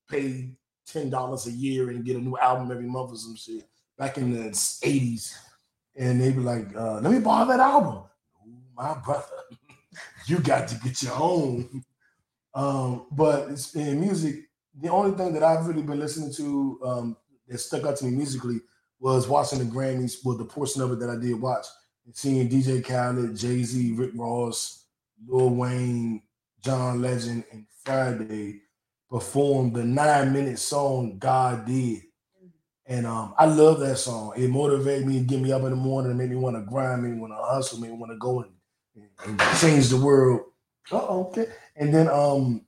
pay 0.09 0.49
ten 0.87 1.11
dollars 1.11 1.45
a 1.45 1.51
year 1.51 1.91
and 1.91 2.03
get 2.03 2.17
a 2.17 2.19
new 2.19 2.35
album 2.39 2.71
every 2.71 2.87
month 2.87 3.11
or 3.11 3.15
some 3.15 3.35
shit. 3.35 3.63
Back 3.95 4.17
in 4.17 4.33
the 4.33 4.47
eighties, 4.81 5.37
and 5.95 6.19
they'd 6.19 6.35
be 6.35 6.41
like, 6.41 6.75
uh, 6.75 6.95
let 6.99 7.11
me 7.13 7.19
borrow 7.19 7.45
that 7.47 7.59
album. 7.59 8.05
My 8.75 8.95
brother, 8.95 9.25
you 10.27 10.39
got 10.39 10.67
to 10.69 10.75
get 10.79 11.01
your 11.03 11.15
own. 11.15 11.83
Um, 12.53 13.07
but 13.11 13.49
it's 13.49 13.75
in 13.75 13.99
music. 13.99 14.45
The 14.79 14.89
only 14.89 15.17
thing 15.17 15.33
that 15.33 15.43
I've 15.43 15.67
really 15.67 15.81
been 15.81 15.99
listening 15.99 16.33
to 16.33 16.79
um, 16.83 17.17
that 17.47 17.59
stuck 17.59 17.85
out 17.85 17.97
to 17.97 18.05
me 18.05 18.11
musically 18.11 18.61
was 18.99 19.27
watching 19.27 19.59
the 19.59 19.65
Grammys, 19.65 20.17
well, 20.23 20.37
the 20.37 20.45
portion 20.45 20.81
of 20.81 20.91
it 20.91 20.99
that 20.99 21.09
I 21.09 21.17
did 21.17 21.39
watch, 21.39 21.65
and 22.05 22.15
seeing 22.15 22.49
DJ 22.49 22.83
Khaled, 22.83 23.35
Jay 23.35 23.63
Z, 23.63 23.93
Rick 23.93 24.11
Ross, 24.15 24.85
Lil 25.27 25.49
Wayne, 25.49 26.21
John 26.63 27.01
Legend, 27.01 27.43
and 27.51 27.65
Fridayy 27.85 28.61
perform 29.09 29.73
the 29.73 29.83
nine 29.83 30.33
minute 30.33 30.57
song 30.57 31.17
God 31.19 31.65
Did. 31.65 32.01
And 32.85 33.05
um, 33.05 33.33
I 33.37 33.45
love 33.45 33.79
that 33.79 33.97
song. 33.97 34.33
It 34.35 34.49
motivated 34.49 35.07
me, 35.07 35.21
get 35.21 35.39
me 35.39 35.51
up 35.51 35.63
in 35.63 35.69
the 35.69 35.75
morning, 35.75 36.11
and 36.11 36.19
made 36.19 36.29
me 36.29 36.35
want 36.35 36.55
to 36.55 36.61
grind, 36.63 37.03
made 37.03 37.13
me 37.13 37.19
want 37.19 37.33
to 37.33 37.37
hustle, 37.41 37.79
made 37.79 37.91
me 37.91 37.97
want 37.97 38.11
to 38.11 38.17
go 38.17 38.41
and, 38.41 38.51
and 39.25 39.39
change 39.59 39.89
the 39.89 39.97
world. 39.97 40.41
Oh, 40.91 41.27
okay. 41.27 41.47
And 41.75 41.93
then 41.93 42.07
um, 42.09 42.65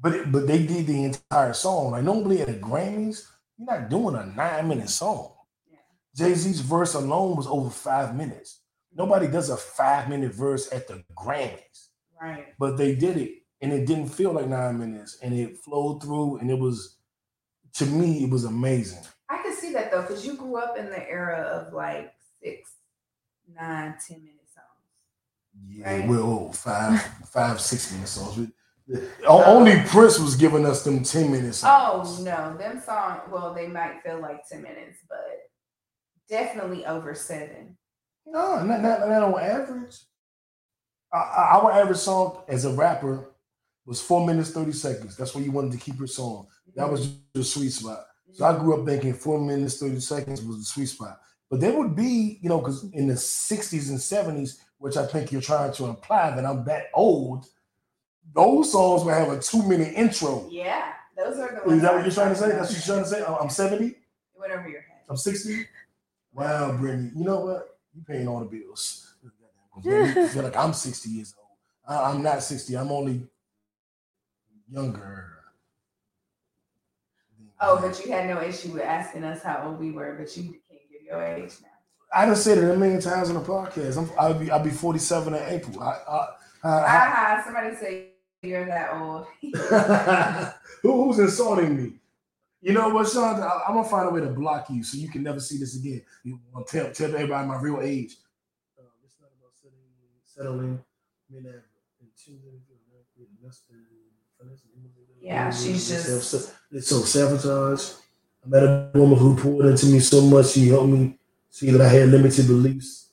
but 0.00 0.14
it, 0.14 0.32
but 0.32 0.46
they 0.46 0.66
did 0.66 0.86
the 0.86 1.04
entire 1.04 1.52
song. 1.52 1.92
Like 1.92 2.04
normally 2.04 2.40
at 2.40 2.48
the 2.48 2.54
Grammys, 2.54 3.22
you're 3.58 3.66
not 3.66 3.88
doing 3.90 4.14
a 4.16 4.26
nine 4.26 4.68
minute 4.68 4.88
song. 4.90 5.32
Jay 6.14 6.32
Z's 6.34 6.60
verse 6.60 6.94
alone 6.94 7.36
was 7.36 7.46
over 7.46 7.68
five 7.68 8.16
minutes. 8.16 8.62
Nobody 8.94 9.26
does 9.28 9.50
a 9.50 9.56
five 9.56 10.08
minute 10.08 10.32
verse 10.32 10.72
at 10.72 10.88
the 10.88 11.04
Grammys, 11.14 11.88
Right. 12.20 12.46
but 12.58 12.78
they 12.78 12.94
did 12.94 13.18
it, 13.18 13.42
and 13.60 13.70
it 13.72 13.86
didn't 13.86 14.08
feel 14.08 14.32
like 14.32 14.46
nine 14.48 14.78
minutes, 14.78 15.18
and 15.22 15.34
it 15.34 15.58
flowed 15.58 16.02
through, 16.02 16.38
and 16.38 16.50
it 16.50 16.58
was, 16.58 16.96
to 17.74 17.84
me, 17.84 18.24
it 18.24 18.30
was 18.30 18.44
amazing. 18.44 19.02
I 19.28 19.42
can 19.42 19.54
see 19.54 19.74
that 19.74 19.90
though, 19.90 20.00
because 20.00 20.24
you 20.26 20.36
grew 20.36 20.56
up 20.56 20.78
in 20.78 20.86
the 20.86 21.06
era 21.10 21.40
of 21.42 21.74
like 21.74 22.14
six, 22.42 22.72
nine, 23.54 23.96
ten 24.08 24.20
minute 24.24 24.35
songs. 24.35 24.35
Yeah, 25.68 25.96
Right. 26.00 26.08
well, 26.08 26.52
five, 26.52 27.02
five, 27.32 27.60
six 27.60 27.92
minute 27.92 28.08
songs. 28.08 28.36
We- 28.38 28.52
the- 28.88 29.08
Only 29.26 29.82
Prince 29.88 30.20
was 30.20 30.36
giving 30.36 30.64
us 30.64 30.84
them 30.84 31.02
ten 31.02 31.32
minutes. 31.32 31.62
Oh 31.64 32.02
no, 32.22 32.56
them 32.56 32.80
song. 32.80 33.20
Well, 33.30 33.52
they 33.52 33.66
might 33.66 34.00
feel 34.04 34.20
like 34.20 34.46
ten 34.48 34.62
minutes, 34.62 34.98
but 35.08 35.18
definitely 36.28 36.86
over 36.86 37.14
seven. 37.14 37.76
No, 38.26 38.62
not, 38.62 38.82
not, 38.82 39.00
not 39.08 39.22
on 39.22 39.40
average. 39.40 39.96
Uh, 41.12 41.18
our 41.18 41.72
average 41.72 41.98
song 41.98 42.42
as 42.48 42.64
a 42.64 42.72
rapper 42.72 43.30
was 43.86 44.00
four 44.02 44.26
minutes, 44.26 44.50
30 44.50 44.72
seconds. 44.72 45.16
That's 45.16 45.34
where 45.34 45.44
you 45.44 45.52
wanted 45.52 45.72
to 45.72 45.78
keep 45.78 45.96
your 45.98 46.08
song. 46.08 46.48
That 46.74 46.90
was 46.90 47.10
your 47.34 47.44
sweet 47.44 47.70
spot. 47.70 48.04
So 48.32 48.44
I 48.44 48.58
grew 48.58 48.80
up 48.80 48.86
thinking 48.86 49.14
four 49.14 49.40
minutes, 49.40 49.78
30 49.78 50.00
seconds 50.00 50.42
was 50.42 50.58
the 50.58 50.64
sweet 50.64 50.86
spot. 50.86 51.20
But 51.48 51.60
there 51.60 51.78
would 51.78 51.94
be, 51.94 52.38
you 52.42 52.48
know, 52.48 52.58
because 52.58 52.84
in 52.92 53.06
the 53.06 53.14
60s 53.14 53.90
and 53.90 53.98
70s, 53.98 54.58
which 54.78 54.96
I 54.96 55.06
think 55.06 55.32
you're 55.32 55.40
trying 55.40 55.72
to 55.74 55.86
imply 55.86 56.30
that 56.34 56.44
I'm 56.44 56.64
that 56.64 56.86
old, 56.94 57.46
those 58.34 58.72
songs 58.72 59.04
would 59.04 59.14
have 59.14 59.28
a 59.30 59.40
two 59.40 59.62
minute 59.62 59.94
intro. 59.94 60.46
Yeah, 60.50 60.92
those 61.16 61.38
are 61.38 61.48
the 61.54 61.60
ones. 61.68 61.72
Is 61.76 61.82
that 61.82 61.94
what 61.94 62.04
you're 62.04 62.12
trying 62.14 62.34
to 62.34 62.36
say? 62.40 62.48
That's 62.50 62.68
what 62.74 62.86
you're 62.86 62.94
trying 62.96 63.04
to 63.04 63.10
say? 63.10 63.22
I'm- 63.22 63.36
I'm 63.42 63.50
70? 63.50 63.86
about. 63.86 63.96
Went 64.38 64.52
over 64.52 64.68
your 64.68 64.80
head. 64.82 65.00
I'm 65.08 65.16
60? 65.16 65.66
Wow, 66.34 66.72
Brittani. 66.72 67.16
You 67.16 67.24
know 67.24 67.40
what? 67.40 67.78
You're 67.94 68.04
paying 68.04 68.28
all 68.28 68.40
the 68.40 68.44
bills. 68.46 69.14
You 69.82 70.28
feel 70.28 70.42
like 70.42 70.56
I'm 70.56 70.72
60 70.72 71.08
years 71.08 71.34
old. 71.38 71.48
I- 71.88 72.10
I'm 72.10 72.22
not 72.22 72.42
60. 72.42 72.74
I'm 72.76 72.90
only 72.92 73.26
younger. 74.70 75.32
Oh, 77.60 77.80
but 77.80 78.04
you 78.04 78.12
had 78.12 78.28
no 78.28 78.42
issue 78.42 78.72
with 78.72 78.82
asking 78.82 79.24
us 79.24 79.42
how 79.42 79.62
old 79.66 79.80
we 79.80 79.90
were, 79.90 80.14
but 80.18 80.36
you 80.36 80.42
can't 80.68 80.80
give 80.90 81.02
your 81.06 81.22
age 81.22 81.54
now. 81.62 81.68
I 82.16 82.24
done 82.24 82.34
said 82.34 82.56
it 82.56 82.70
a 82.70 82.76
million 82.76 83.00
times 83.00 83.28
on 83.28 83.34
the 83.34 83.42
podcast. 83.42 83.98
I'm, 83.98 84.10
I'll 84.18 84.32
be 84.32 84.50
I'll 84.50 84.64
be 84.64 84.70
47 84.70 85.34
in 85.34 85.42
April. 85.48 85.82
I, 85.82 85.98
I, 86.08 86.26
I, 86.64 86.68
Aha, 86.68 87.42
somebody 87.44 87.76
say 87.76 88.06
you're 88.42 88.64
that 88.64 88.94
old. 88.94 89.26
Who, 90.82 91.04
who's 91.04 91.18
insulting 91.18 91.76
me? 91.76 91.92
You 92.62 92.72
know 92.72 92.88
what, 92.88 93.06
Sean? 93.06 93.42
I, 93.42 93.68
am 93.68 93.74
gonna 93.74 93.84
find 93.88 94.08
a 94.08 94.10
way 94.10 94.20
to 94.20 94.28
block 94.28 94.70
you 94.70 94.82
so 94.82 94.96
you 94.96 95.10
can 95.10 95.22
never 95.22 95.40
see 95.40 95.58
this 95.58 95.76
again. 95.76 96.00
You 96.24 96.40
want 96.52 96.66
to 96.66 96.78
tell 96.84 96.92
tell 96.92 97.14
everybody 97.14 97.46
my 97.46 97.60
real 97.60 97.80
age. 97.82 98.16
Uh, 98.78 98.84
it's 99.04 99.16
not 99.20 99.28
about 99.38 99.52
settling, 99.54 99.84
settling. 100.24 100.84
Yeah, 105.20 105.50
she's 105.50 105.88
just- 105.88 106.54
It's 106.72 106.88
so 106.88 107.00
sabotage. 107.00 107.92
I 108.44 108.48
met 108.48 108.62
a 108.62 108.90
woman 108.94 109.18
who 109.18 109.36
poured 109.36 109.66
into 109.66 109.86
me 109.86 110.00
so 110.00 110.22
much. 110.22 110.46
She 110.52 110.68
helped 110.68 110.88
me 110.88 111.15
see 111.56 111.70
that 111.70 111.80
I 111.80 111.88
had 111.88 112.10
limited 112.10 112.46
beliefs, 112.46 113.08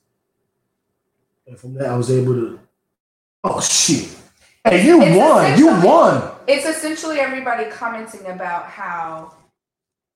and 1.46 1.58
from 1.58 1.72
that 1.74 1.86
I 1.86 1.96
was 1.96 2.10
able 2.10 2.34
to. 2.34 2.60
Oh 3.42 3.58
shit! 3.60 4.14
Hey, 4.64 4.84
you 4.84 5.00
It's 5.00 5.16
won! 5.16 5.58
You 5.58 5.66
won! 5.80 6.30
It's 6.46 6.66
essentially 6.66 7.20
everybody 7.20 7.70
commenting 7.70 8.26
about 8.26 8.66
how 8.66 9.34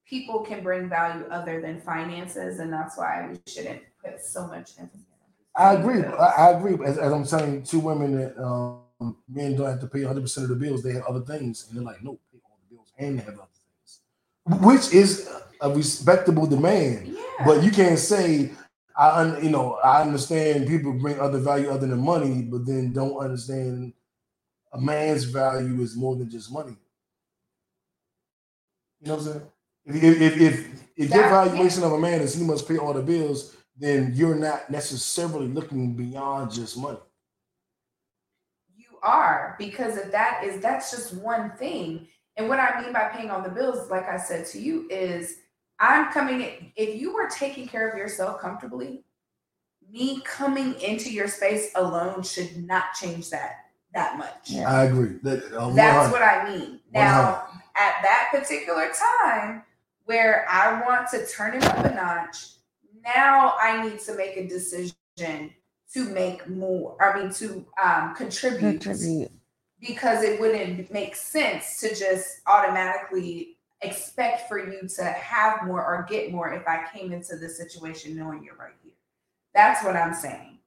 people 0.05 0.41
can 0.41 0.61
bring 0.61 0.87
value 0.87 1.25
other 1.31 1.59
than 1.59 1.81
finances, 1.81 2.59
and 2.59 2.71
that's 2.71 2.99
why 2.99 3.29
we 3.31 3.39
shouldn't 3.51 3.81
put 4.03 4.21
so 4.21 4.45
much 4.45 4.73
emphasis. 4.79 5.05
I 5.55 5.73
agree. 5.73 6.03
I, 6.03 6.51
agree. 6.51 6.77
As, 6.85 6.99
as 6.99 7.11
I'm 7.11 7.25
telling 7.25 7.63
two 7.63 7.79
women 7.79 8.15
that 8.15 8.37
um, 8.41 9.17
men 9.27 9.55
don't 9.55 9.67
have 9.67 9.79
to 9.81 9.87
pay 9.87 10.01
100 10.01 10.21
percent 10.21 10.43
of 10.43 10.49
the 10.49 10.55
bills; 10.63 10.83
they 10.83 10.93
have 10.93 11.03
other 11.05 11.21
things, 11.21 11.65
and 11.67 11.77
they're 11.77 11.83
like, 11.83 12.03
no, 12.03 12.19
pay 12.31 12.39
all 12.45 12.59
the 12.69 12.75
bills 12.75 12.93
and 12.99 13.17
they 13.17 13.23
have 13.23 13.39
other 13.39 13.48
which 14.49 14.93
is 14.93 15.29
a 15.61 15.69
respectable 15.71 16.47
demand. 16.47 17.07
Yeah. 17.07 17.45
But 17.45 17.63
you 17.63 17.71
can't 17.71 17.99
say, 17.99 18.51
I 18.97 19.21
un, 19.21 19.43
you 19.43 19.49
know, 19.49 19.75
I 19.75 20.01
understand 20.01 20.67
people 20.67 20.93
bring 20.93 21.19
other 21.19 21.39
value 21.39 21.69
other 21.69 21.87
than 21.87 21.99
money, 21.99 22.41
but 22.43 22.65
then 22.65 22.93
don't 22.93 23.17
understand 23.17 23.93
a 24.73 24.81
man's 24.81 25.23
value 25.25 25.81
is 25.81 25.95
more 25.95 26.15
than 26.15 26.29
just 26.29 26.51
money. 26.51 26.75
You 29.01 29.07
know 29.07 29.15
what 29.15 29.27
I'm 29.27 29.33
saying? 29.33 29.41
If 29.85 30.03
if 30.03 30.21
if, 30.21 30.41
if, 30.41 30.83
if 30.97 31.09
your 31.09 31.29
valuation 31.29 31.83
of 31.83 31.93
a 31.93 31.99
man 31.99 32.21
is 32.21 32.35
he 32.35 32.43
must 32.43 32.67
pay 32.67 32.77
all 32.77 32.93
the 32.93 33.01
bills, 33.01 33.55
then 33.77 34.11
you're 34.15 34.35
not 34.35 34.69
necessarily 34.69 35.47
looking 35.47 35.95
beyond 35.95 36.51
just 36.51 36.77
money. 36.77 36.99
you 38.75 38.97
are 39.03 39.55
because 39.57 39.97
if 39.97 40.11
that 40.11 40.43
is 40.43 40.61
that's 40.61 40.91
just 40.91 41.13
one 41.15 41.51
thing 41.57 42.07
and 42.39 42.49
what 42.49 42.59
i 42.59 42.81
mean 42.81 42.91
by 42.91 43.09
paying 43.09 43.29
all 43.29 43.41
the 43.41 43.49
bills 43.49 43.91
like 43.91 44.09
i 44.09 44.17
said 44.17 44.45
to 44.45 44.59
you 44.59 44.87
is 44.89 45.41
i'm 45.79 46.11
coming 46.11 46.41
in 46.41 46.71
if 46.75 46.99
you 46.99 47.13
were 47.13 47.29
taking 47.29 47.67
care 47.67 47.87
of 47.87 47.97
yourself 47.97 48.39
comfortably 48.41 49.03
me 49.91 50.21
coming 50.21 50.79
into 50.81 51.11
your 51.11 51.27
space 51.27 51.71
alone 51.75 52.23
should 52.23 52.65
not 52.65 52.93
change 52.99 53.29
that 53.29 53.65
that 53.91 54.19
much. 54.19 54.53
I 54.55 54.83
agree. 54.83 55.17
That, 55.23 55.51
uh, 55.51 55.71
that's 55.71 56.11
what 56.11 56.21
i 56.21 56.49
mean. 56.49 56.79
Now 56.93 57.47
at 57.75 58.01
that 58.03 58.29
particular 58.31 58.91
time 59.21 59.63
where 60.05 60.45
i 60.49 60.81
want 60.81 61.09
to 61.09 61.25
turn 61.27 61.55
it 61.55 61.63
up 61.63 61.85
a 61.85 61.93
notch 61.93 62.49
now 63.03 63.53
i 63.61 63.87
need 63.87 63.99
to 63.99 64.15
make 64.15 64.37
a 64.37 64.47
decision 64.47 64.93
to 65.93 66.05
make 66.09 66.47
more 66.49 66.95
i 67.01 67.19
mean 67.19 67.31
to 67.33 67.65
um, 67.83 68.13
contribute. 68.15 68.81
Contribute. 68.81 69.31
Because 69.79 70.23
it 70.23 70.39
wouldn't 70.39 70.91
make 70.91 71.15
sense 71.15 71.79
to 71.79 71.89
just 71.95 72.41
automatically 72.47 73.57
expect 73.81 74.47
for 74.47 74.59
you 74.59 74.87
to 74.87 75.03
have 75.03 75.65
more 75.65 75.85
or 75.85 76.05
get 76.09 76.31
more 76.31 76.53
if 76.53 76.67
I 76.67 76.85
came 76.93 77.13
into 77.13 77.37
this 77.37 77.57
situation 77.57 78.17
knowing 78.17 78.43
you're 78.43 78.55
right 78.55 78.73
here. 78.83 78.93
That's 79.53 79.83
what 79.83 79.95
I'm 79.95 80.13
saying. 80.13 80.59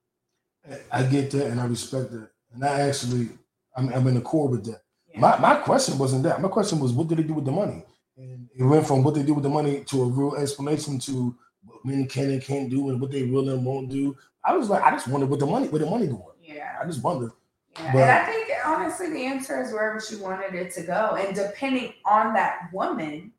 I 0.90 1.02
get 1.02 1.30
that 1.32 1.46
and 1.46 1.60
I 1.60 1.66
respect 1.66 2.10
that. 2.12 2.28
And 2.54 2.64
I 2.64 2.80
actually, 2.80 3.28
I'm, 3.76 3.92
I'm 3.92 4.06
in 4.06 4.16
accord 4.16 4.52
with 4.52 4.64
that. 4.66 4.82
My, 5.14 5.38
my 5.38 5.56
question 5.56 5.98
wasn't 5.98 6.22
that. 6.22 6.40
My 6.40 6.48
question 6.48 6.78
was, 6.78 6.92
what 6.92 7.08
did 7.08 7.18
they 7.18 7.22
do 7.22 7.34
with 7.34 7.44
the 7.44 7.52
money? 7.52 7.84
And 8.16 8.48
it 8.56 8.64
went 8.64 8.86
from 8.86 9.02
what 9.02 9.14
they 9.14 9.22
do 9.22 9.34
with 9.34 9.42
the 9.42 9.50
money 9.50 9.84
to 9.84 10.02
a 10.02 10.06
real 10.06 10.36
explanation 10.36 10.98
to 11.00 11.36
what 11.64 11.84
men 11.84 12.06
can 12.06 12.30
and 12.30 12.42
can't 12.42 12.70
do 12.70 12.88
and 12.88 13.00
what 13.00 13.10
they 13.10 13.24
will 13.24 13.50
and 13.50 13.64
won't 13.64 13.90
do. 13.90 14.16
I 14.44 14.56
was 14.56 14.70
like, 14.70 14.82
I 14.82 14.90
just 14.90 15.08
wondered 15.08 15.28
what 15.28 15.40
the 15.40 15.46
money, 15.46 15.68
where 15.68 15.80
the 15.80 15.90
money 15.90 16.06
going. 16.06 16.22
Yeah. 16.42 16.78
I 16.80 16.86
just 16.86 17.02
wonder. 17.02 17.32
Yeah. 17.78 17.92
But- 17.92 18.00
and 18.02 18.10
I 18.10 18.24
think 18.26 18.48
honestly 18.64 19.10
the 19.10 19.24
answer 19.26 19.62
is 19.62 19.72
wherever 19.72 20.00
she 20.00 20.16
wanted 20.16 20.54
it 20.54 20.72
to 20.74 20.82
go. 20.82 21.16
And 21.18 21.34
depending 21.34 21.94
on 22.04 22.34
that 22.34 22.68
woman, 22.72 23.32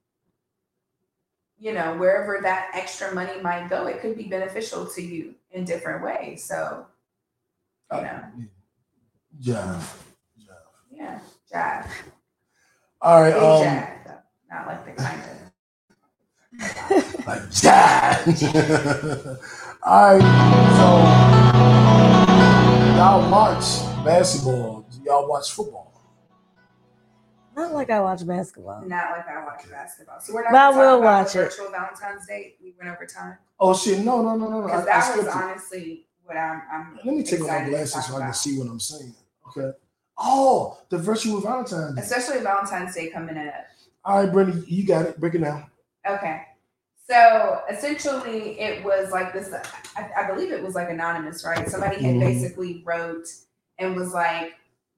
you 1.60 1.74
know, 1.74 1.96
wherever 1.98 2.40
that 2.42 2.72
extra 2.74 3.14
money 3.14 3.40
might 3.42 3.70
go, 3.70 3.86
it 3.88 4.02
could 4.02 4.18
be 4.18 4.24
beneficial 4.24 4.86
to 4.88 5.02
you 5.02 5.36
in 5.52 5.64
different 5.66 6.04
ways. 6.04 6.44
So, 6.44 6.86
you 7.94 8.02
know, 8.02 8.22
Yeah. 9.40 9.82
yeah, 10.92 11.20
jive. 11.54 11.88
All 13.02 13.22
right. 13.22 13.34
Big 13.34 13.44
Um, 13.44 13.64
jive, 13.64 14.04
though. 14.06 14.22
Not 14.50 14.68
like 14.68 14.86
the 14.86 14.92
kind 15.04 15.22
of 15.22 15.38
like 17.28 17.50
that. 17.62 18.28
All 19.84 20.18
right. 20.18 20.76
So 20.78 20.88
y'all 22.98 23.30
watch 23.32 23.93
basketball. 24.04 24.86
Do 24.92 24.98
y'all 25.06 25.28
watch 25.28 25.52
football? 25.52 25.90
Not 27.56 27.74
like 27.74 27.90
I 27.92 28.00
watch 28.00 28.26
basketball. 28.26 28.82
Not 28.82 29.12
like 29.12 29.28
I 29.28 29.44
watch 29.46 29.70
basketball. 29.70 30.20
So 30.20 30.34
we're 30.34 30.44
not 30.44 30.52
But 30.54 30.58
I 30.62 30.70
will 30.70 31.00
about 31.00 31.24
watch 31.26 31.34
the 31.34 31.42
it. 31.42 31.44
virtual 31.46 31.70
Valentine's 31.70 32.26
Day. 32.28 32.56
We 32.62 32.74
went 32.80 32.90
over 32.96 33.06
time. 33.06 33.38
Oh 33.60 33.76
shit! 33.76 34.00
No, 34.00 34.22
no, 34.24 34.36
no, 34.36 34.50
no, 34.50 34.62
no. 34.62 34.68
I, 34.68 34.82
Because 34.82 34.82
I 34.82 34.86
that 34.86 34.98
was 35.18 35.26
skipped 35.26 35.28
it. 35.38 35.44
honestly 35.44 36.06
what 36.26 36.38
I'm 36.38 36.62
I'm 36.72 37.00
Let 37.06 37.16
me 37.16 37.24
take 37.24 37.42
off 37.42 37.48
my 37.48 37.70
glasses 37.70 37.94
talk 37.94 38.04
so 38.06 38.18
I 38.18 38.22
can 38.22 38.34
see 38.34 38.58
what 38.58 38.68
I'm 38.68 38.80
saying. 38.80 39.14
Okay. 39.50 39.78
Oh, 40.18 40.80
the 40.90 40.98
virtual 40.98 41.40
Valentine's. 41.42 41.96
Day. 41.96 42.02
Especially 42.02 42.42
Valentine's 42.42 42.96
Day 42.96 43.10
coming 43.10 43.38
up. 43.38 43.54
All 44.06 44.24
right, 44.24 44.32
Brittani, 44.34 44.64
you 44.68 44.86
got 44.86 45.06
it. 45.06 45.20
Break 45.20 45.36
it 45.36 45.40
down. 45.40 45.66
Okay. 46.10 46.42
So 47.10 47.62
essentially, 47.70 48.60
it 48.60 48.84
was 48.84 49.12
like 49.12 49.32
this. 49.34 49.54
I, 49.96 50.10
I 50.18 50.28
believe 50.32 50.52
it 50.52 50.64
was 50.64 50.74
like 50.76 50.90
anonymous, 50.90 51.46
right? 51.46 51.70
Somebody 51.70 52.02
had 52.04 52.16
Mhm. 52.16 52.20
basically 52.20 52.82
wrote 52.86 53.28
and 53.80 53.96
was 53.96 54.14
like, 54.14 54.54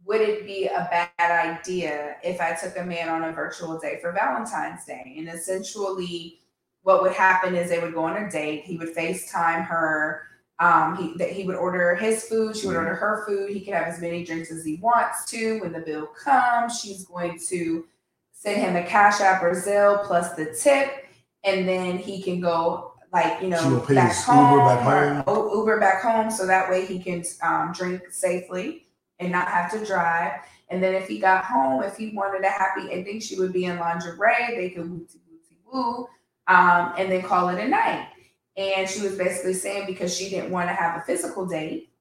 "Would 0.05 0.21
it 0.21 0.45
be 0.45 0.67
a 0.67 0.87
bad 0.91 1.57
idea 1.57 2.17
if 2.23 2.41
I 2.41 2.53
took 2.53 2.77
a 2.77 2.85
man 2.85 3.09
on 3.09 3.23
a 3.23 3.31
virtual 3.31 3.79
date 3.79 4.01
for 4.01 4.11
Valentine's 4.11 4.85
Day?" 4.85 5.15
And 5.17 5.29
essentially, 5.29 6.39
what 6.83 7.01
would 7.01 7.13
happen 7.13 7.55
is 7.55 7.69
they 7.69 7.79
would 7.79 7.93
go 7.93 8.03
on 8.03 8.17
a 8.17 8.29
date. 8.29 8.63
He 8.63 8.77
would 8.77 8.95
FaceTime 8.95 9.65
her. 9.65 10.23
Um, 10.59 10.95
he 10.95 11.13
that 11.17 11.31
he 11.31 11.43
would 11.43 11.57
order 11.57 11.95
his 11.95 12.23
food. 12.25 12.55
She 12.55 12.67
would 12.67 12.77
order 12.77 12.95
her 12.95 13.25
food. 13.27 13.49
He 13.49 13.59
could 13.61 13.73
have 13.73 13.87
as 13.87 13.99
many 13.99 14.23
drinks 14.23 14.51
as 14.51 14.63
he 14.63 14.75
wants 14.75 15.25
to. 15.31 15.59
When 15.59 15.73
the 15.73 15.81
bill 15.81 16.05
comes, 16.07 16.79
she's 16.79 17.05
going 17.05 17.39
to 17.49 17.85
send 18.31 18.61
him 18.61 18.75
a 18.75 18.83
Cash 18.87 19.19
App 19.21 19.43
or 19.43 19.51
Zelle 19.51 20.05
plus 20.05 20.33
the 20.33 20.53
tip, 20.53 21.07
and 21.43 21.67
then 21.67 21.97
he 21.97 22.21
can 22.21 22.39
go 22.39 22.94
like 23.15 23.41
you 23.41 23.47
She 23.47 23.49
know 23.49 23.69
will 23.69 23.79
pay 23.79 23.95
back 23.95 24.13
home, 24.13 24.59
Uber 24.59 24.65
back 24.65 25.25
home. 25.25 25.49
Uber 25.57 25.79
back 25.79 26.01
home, 26.01 26.29
so 26.29 26.45
that 26.45 26.69
way 26.69 26.85
he 26.85 26.99
can 26.99 27.23
um, 27.41 27.71
drink 27.73 28.01
safely 28.11 28.87
and 29.19 29.31
not 29.31 29.47
have 29.47 29.71
to 29.71 29.85
drive. 29.85 30.41
And 30.69 30.83
then 30.83 30.93
if 30.95 31.07
he 31.07 31.17
got 31.19 31.45
home, 31.45 31.81
if 31.83 31.95
he 31.95 32.11
wanted 32.13 32.43
a 32.43 32.49
happy 32.49 32.91
ending, 32.91 33.21
she 33.21 33.39
would 33.39 33.53
be 33.53 33.65
in 33.65 33.77
lingerie. 33.77 34.17
They 34.49 34.69
could 34.69 34.91
wooty 34.91 35.19
wooty 35.29 35.57
woo, 35.65 36.07
um, 36.47 36.93
and 36.97 37.09
then 37.09 37.21
call 37.21 37.47
it 37.49 37.63
a 37.63 37.67
night. 37.67 38.09
And 38.57 38.89
she 38.89 39.01
was 39.01 39.15
basically 39.15 39.53
saying 39.53 39.85
because 39.85 40.15
she 40.15 40.29
didn't 40.29 40.51
want 40.51 40.69
to 40.69 40.73
have 40.73 40.99
a 40.99 41.03
physical 41.03 41.45
date, 41.45 41.91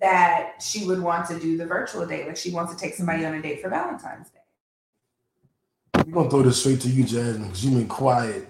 that 0.00 0.62
she 0.62 0.86
would 0.86 1.00
want 1.00 1.26
to 1.28 1.40
do 1.40 1.56
the 1.56 1.66
virtual 1.66 2.06
date. 2.06 2.28
Like 2.28 2.36
she 2.36 2.52
wants 2.52 2.72
to 2.72 2.78
take 2.78 2.94
somebody 2.94 3.24
on 3.24 3.34
a 3.34 3.42
date 3.42 3.60
for 3.60 3.70
Valentine's 3.70 4.30
Day. 4.30 4.38
We're 6.06 6.12
gonna 6.12 6.30
throw 6.30 6.42
this 6.42 6.60
straight 6.60 6.80
to 6.82 6.88
you, 6.88 7.02
Jasmine, 7.02 7.44
because 7.44 7.64
you've 7.64 7.74
been 7.74 7.88
quiet. 7.88 8.48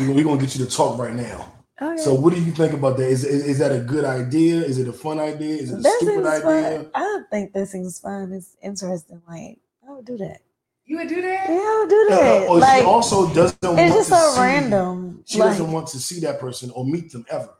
We're 0.00 0.06
gonna, 0.06 0.16
we're 0.16 0.24
gonna 0.24 0.40
get 0.40 0.56
you 0.56 0.64
to 0.64 0.70
talk 0.70 0.98
right 0.98 1.14
now. 1.14 1.52
Okay. 1.80 2.02
So, 2.02 2.14
what 2.14 2.34
do 2.34 2.40
you 2.42 2.52
think 2.52 2.72
about 2.72 2.96
that? 2.96 3.06
Is, 3.08 3.24
is 3.24 3.44
is 3.46 3.58
that 3.58 3.70
a 3.72 3.80
good 3.80 4.04
idea? 4.04 4.56
Is 4.62 4.78
it 4.78 4.88
a 4.88 4.92
fun 4.92 5.18
idea? 5.20 5.56
Is 5.56 5.70
it 5.72 5.78
a 5.78 5.82
That 5.82 5.96
stupid 5.98 6.26
idea? 6.26 6.40
fun. 6.82 6.90
I 6.94 6.98
don't 7.00 7.30
think 7.30 7.52
that 7.52 7.66
seems 7.68 7.98
fun. 7.98 8.32
It's 8.32 8.56
interesting. 8.62 9.20
Like 9.28 9.58
I 9.86 9.92
would 9.92 10.06
do 10.06 10.16
that. 10.18 10.40
You 10.86 10.96
would 10.98 11.08
do 11.08 11.20
that? 11.22 11.48
Yeah, 11.48 11.54
I 11.56 11.78
would 11.80 11.90
do 11.90 12.08
Uh, 12.10 12.16
that. 12.16 12.48
or 12.48 12.58
like 12.58 12.80
she 12.80 12.84
also 12.86 13.32
doesn't 13.34 13.58
want 13.62 13.78
it's 13.78 13.94
just 13.94 14.08
to 14.08 14.14
so 14.16 14.32
see, 14.34 14.40
random. 14.40 15.22
She 15.26 15.38
like, 15.38 15.50
doesn't 15.50 15.70
want 15.70 15.86
to 15.88 15.98
see 15.98 16.20
that 16.20 16.40
person 16.40 16.70
or 16.74 16.84
meet 16.84 17.12
them 17.12 17.24
ever. 17.30 17.50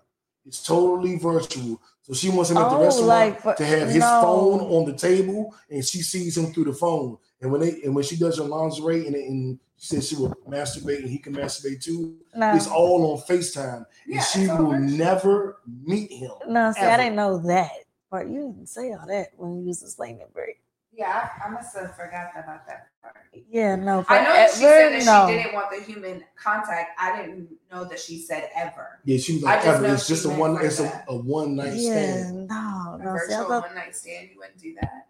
It's 0.47 0.63
totally 0.63 1.17
virtual. 1.17 1.81
So 2.03 2.15
she 2.15 2.31
wants 2.31 2.51
him 2.51 2.57
at 2.57 2.71
the 2.71 2.77
Oh, 2.77 2.83
restaurant 2.83 3.09
like 3.09 3.41
for- 3.43 3.55
to 3.55 3.65
have 3.65 3.89
his 3.89 3.99
no. 4.01 4.21
phone 4.23 4.61
on 4.61 4.85
the 4.91 4.97
table, 4.97 5.55
and 5.71 5.85
she 5.85 6.01
sees 6.03 6.37
him 6.37 6.53
through 6.53 6.65
the 6.65 6.73
phone. 6.73 7.19
And 7.41 7.53
when 7.53 7.61
they 7.61 7.81
and 7.85 7.95
when 7.95 8.05
she 8.05 8.17
does 8.17 8.39
her 8.39 8.45
lingerie 8.45 9.07
and, 9.07 9.15
and 9.15 9.59
she 9.81 9.87
says 9.97 10.09
she 10.09 10.15
will 10.17 10.35
masturbate 10.47 10.99
and 11.01 11.09
he 11.09 11.19
can 11.19 11.35
masturbate 11.35 11.83
too, 11.83 12.19
No. 12.37 12.55
it's 12.55 12.67
all 12.69 13.13
on 13.13 13.19
Facetime, 13.23 13.87
Yeah, 14.07 14.17
and 14.19 14.25
she 14.27 14.47
will 14.47 14.73
virtual. 14.73 14.99
never 14.99 15.59
meet 15.67 16.13
him. 16.13 16.33
no, 16.49 16.71
see, 16.73 16.83
I 16.83 16.99
didn't 16.99 17.17
know 17.17 17.39
that. 17.47 17.71
But 18.11 18.29
you 18.29 18.53
didn't 18.53 18.69
say 18.69 18.93
all 18.93 19.07
that 19.07 19.29
when 19.37 19.61
you 19.61 19.69
was 19.69 19.83
explaining 19.83 20.27
break. 20.35 20.61
Yeah, 20.93 21.31
I, 21.43 21.47
I 21.47 21.51
must 21.51 21.75
have 21.79 21.95
forgot 21.97 22.31
about 22.37 22.67
that 22.67 22.89
part. 23.01 23.15
Yeah, 23.49 23.77
no. 23.77 24.05
I 24.09 24.23
know 24.25 24.33
that 24.35 24.51
she 24.51 24.59
said 24.59 24.91
that 25.01 25.05
no. 25.07 25.29
she 25.29 25.35
didn't 25.41 25.55
want 25.55 25.71
the 25.71 25.81
human 25.83 26.25
contact. 26.37 26.91
I 27.01 27.17
didn't 27.23 27.49
know 27.73 27.85
that 27.85 27.99
she 28.01 28.19
said 28.19 28.51
ever. 28.55 28.99
Yeah, 29.05 29.17
she 29.19 29.35
was 29.35 29.45
like, 29.45 29.63
just 29.63 29.69
ever. 29.69 29.87
know 29.87 29.95
It's 29.95 30.09
just 30.09 30.25
a 30.27 30.29
one. 30.29 30.57
for 30.59 30.65
It's 30.67 30.81
a, 30.81 31.05
a 31.09 31.17
one 31.17 31.55
night 31.57 31.75
Yeah, 31.77 31.93
stand. 32.25 32.49
no, 32.49 32.55
A 32.55 32.99
no. 32.99 33.05
See, 33.05 33.09
I 33.09 33.13
virtual 33.39 33.49
thought 33.49 33.63
one 33.69 33.75
night 33.77 33.97
stand, 33.97 34.29
you 34.31 34.39
wouldn't 34.41 34.59
do 34.59 34.75
that. 34.83 35.07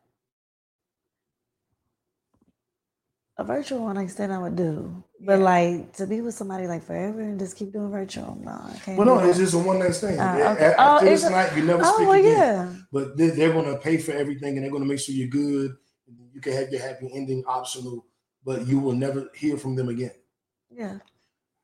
A 3.40 3.44
virtual 3.44 3.80
one 3.84 3.96
I 3.96 4.06
stand 4.06 4.32
I 4.32 4.38
would 4.38 4.54
do, 4.56 5.02
but 5.20 5.38
like 5.38 5.94
to 5.94 6.06
be 6.06 6.20
with 6.20 6.34
somebody 6.34 6.66
like 6.66 6.84
forever 6.84 7.20
and 7.20 7.38
just 7.38 7.56
keep 7.56 7.72
doing 7.72 7.90
virtual, 7.90 8.36
no, 8.44 8.50
I 8.52 8.76
can't. 8.84 8.98
Well, 8.98 9.06
no, 9.06 9.18
it's 9.20 9.38
just 9.38 9.54
a 9.54 9.58
one 9.58 9.78
night 9.78 9.94
stand. 9.94 10.20
Uh, 10.20 10.24
a- 10.24 10.52
okay. 10.52 10.74
Oh, 10.78 10.82
After 10.96 11.06
is 11.08 11.22
this 11.22 11.30
night, 11.30 11.56
you 11.56 11.62
never 11.64 11.82
Oh 11.84 11.94
speak 11.94 12.08
well, 12.08 12.18
again. 12.20 12.36
yeah. 12.36 12.72
But 12.92 13.16
they, 13.16 13.28
they're 13.30 13.52
going 13.52 13.64
to 13.72 13.78
pay 13.78 13.96
for 13.96 14.12
everything, 14.12 14.54
and 14.56 14.62
they're 14.62 14.70
going 14.70 14.82
to 14.82 14.88
make 14.88 15.00
sure 15.00 15.14
you're 15.14 15.28
good. 15.28 15.72
You 16.34 16.40
can 16.40 16.52
have 16.52 16.70
your 16.70 16.82
happy 16.82 17.08
ending 17.14 17.42
optional, 17.46 18.04
but 18.44 18.66
you 18.66 18.78
will 18.78 18.92
never 18.92 19.28
hear 19.34 19.56
from 19.56 19.74
them 19.74 19.88
again. 19.88 20.12
Yeah, 20.70 20.98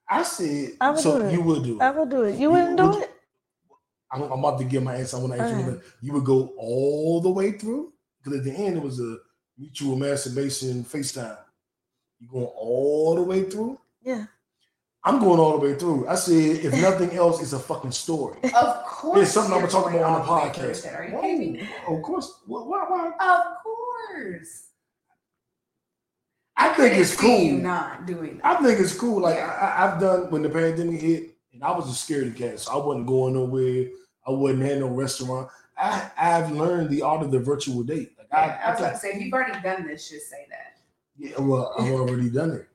I 0.09 0.23
said, 0.23 0.73
I 0.81 0.91
would 0.91 1.01
so 1.01 1.19
do 1.19 1.27
it. 1.27 1.33
you 1.35 1.43
would 1.43 1.63
do 1.63 1.77
it. 1.77 1.83
I 1.83 1.91
would 1.91 2.09
do 2.11 2.23
it. 2.23 2.39
You 2.39 2.51
wouldn't 2.51 2.77
do 2.79 2.89
would- 2.89 3.03
it? 3.03 3.11
I'm, 4.11 4.23
I'm 4.23 4.39
about 4.39 4.59
to 4.61 4.65
give 4.65 4.83
my 4.83 4.95
answer. 4.97 5.17
I 5.17 5.21
want 5.21 5.33
to 5.35 5.41
answer. 5.43 5.71
You. 5.71 5.81
You 6.01 6.13
would 6.15 6.25
go 6.25 6.55
all 6.57 7.21
the 7.21 7.31
way 7.31 7.53
through 7.53 7.93
because 8.23 8.39
at 8.39 8.45
the 8.45 8.53
end 8.53 8.77
it 8.79 8.83
was 8.83 8.99
a 9.01 9.17
mutual 9.59 9.97
masturbation 9.97 10.85
FaceTime. 10.85 11.37
You 12.21 12.29
going 12.29 12.45
all 12.47 13.15
the 13.17 13.23
way 13.23 13.45
through? 13.45 13.79
Yeah. 14.03 14.27
I'm 15.05 15.21
going 15.21 15.39
all 15.39 15.59
the 15.59 15.67
way 15.69 15.75
through. 15.79 16.09
I 16.09 16.17
said, 16.17 16.35
if 16.35 16.73
nothing 16.73 17.13
else, 17.17 17.41
it's 17.41 17.53
a 17.53 17.59
fucking 17.61 17.93
story. 17.93 18.39
Of 18.43 18.85
course. 18.85 19.21
It's 19.23 19.33
something 19.33 19.53
I'm 19.53 19.61
gonna 19.61 19.71
talk 19.71 19.89
about 19.91 20.03
on 20.03 20.23
the 20.23 20.29
all 20.29 20.43
way 20.45 20.53
through 20.53 20.69
podcast. 20.71 20.87
it. 20.87 20.95
Are 20.95 21.05
you 21.05 21.21
kidding 21.21 21.53
me? 21.53 21.69
Of 21.87 22.03
course. 22.03 22.41
Why? 22.47 22.61
why? 22.63 23.13
Of 23.21 23.63
course. 23.63 24.63
I 26.57 26.71
think 26.73 26.95
it's 26.95 27.17
see 27.17 27.45
You 27.47 27.53
cool. 27.57 27.63
not 27.63 28.07
doing 28.07 28.39
that. 28.39 28.47
I 28.59 28.63
think 28.65 28.81
it's 28.81 28.97
cool. 28.97 29.21
Like 29.21 29.37
Yeah. 29.37 29.47
I, 29.61 29.67
I- 29.67 29.93
I've 29.95 30.01
done 30.01 30.31
when 30.31 30.43
the 30.43 30.49
pandemic 30.49 31.01
hit, 31.01 31.31
and 31.53 31.63
I 31.63 31.71
was 31.77 31.87
a 31.87 31.91
scaredy 32.13 32.35
cat, 32.35 32.59
so 32.61 32.73
I 32.73 32.85
wasn't 32.85 33.07
going 33.07 33.35
nowhere. 33.35 33.89
I 34.27 34.31
wasn't 34.31 34.63
at 34.65 34.79
no 34.79 34.89
restaurant. 34.89 35.49
I, 35.79 36.11
I've 36.19 36.51
learned 36.53 36.91
the 36.91 37.03
art 37.03 37.23
of 37.23 37.31
the 37.31 37.39
virtual 37.39 37.83
date. 37.85 38.13
Like 38.19 38.27
Yeah, 38.33 38.59
I 38.65 38.69
I, 38.69 38.73
was 38.75 38.83
I, 38.83 38.91
to 38.93 38.97
say, 38.99 39.09
if 39.11 39.23
you've 39.23 39.33
already 39.33 39.61
done 39.61 39.87
this, 39.87 40.09
just 40.11 40.31
say 40.31 40.47
that. 40.51 40.76
Yeah, 41.19 41.41
well, 41.41 41.75
I've 41.79 41.93
already 41.93 42.31
done 42.31 42.53
it. 42.53 42.69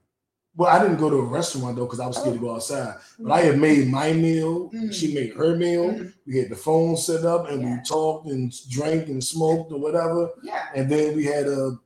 Well, 0.55 0.69
I 0.69 0.81
didn't 0.81 0.97
go 0.97 1.09
to 1.09 1.15
a 1.15 1.25
restaurant 1.25 1.77
though 1.77 1.85
because 1.85 2.01
I 2.01 2.07
was 2.07 2.17
scared 2.17 2.35
to 2.35 2.39
go 2.39 2.55
outside. 2.55 2.95
But 3.17 3.31
I 3.31 3.41
had 3.41 3.57
made 3.57 3.87
my 3.87 4.11
meal. 4.11 4.69
Mm. 4.71 4.93
She 4.93 5.13
made 5.13 5.33
her 5.35 5.55
meal. 5.55 6.07
We 6.27 6.39
had 6.39 6.49
the 6.49 6.57
phone 6.57 6.97
set 6.97 7.23
up 7.23 7.49
and 7.49 7.63
we 7.63 7.81
talked 7.83 8.27
and 8.27 8.53
drank 8.69 9.07
and 9.07 9.23
smoked 9.23 9.71
or 9.71 9.79
whatever. 9.79 10.29
Yeah. 10.43 10.65
And 10.75 10.91
then 10.91 11.15
we 11.15 11.25
had 11.25 11.47
a 11.47 11.79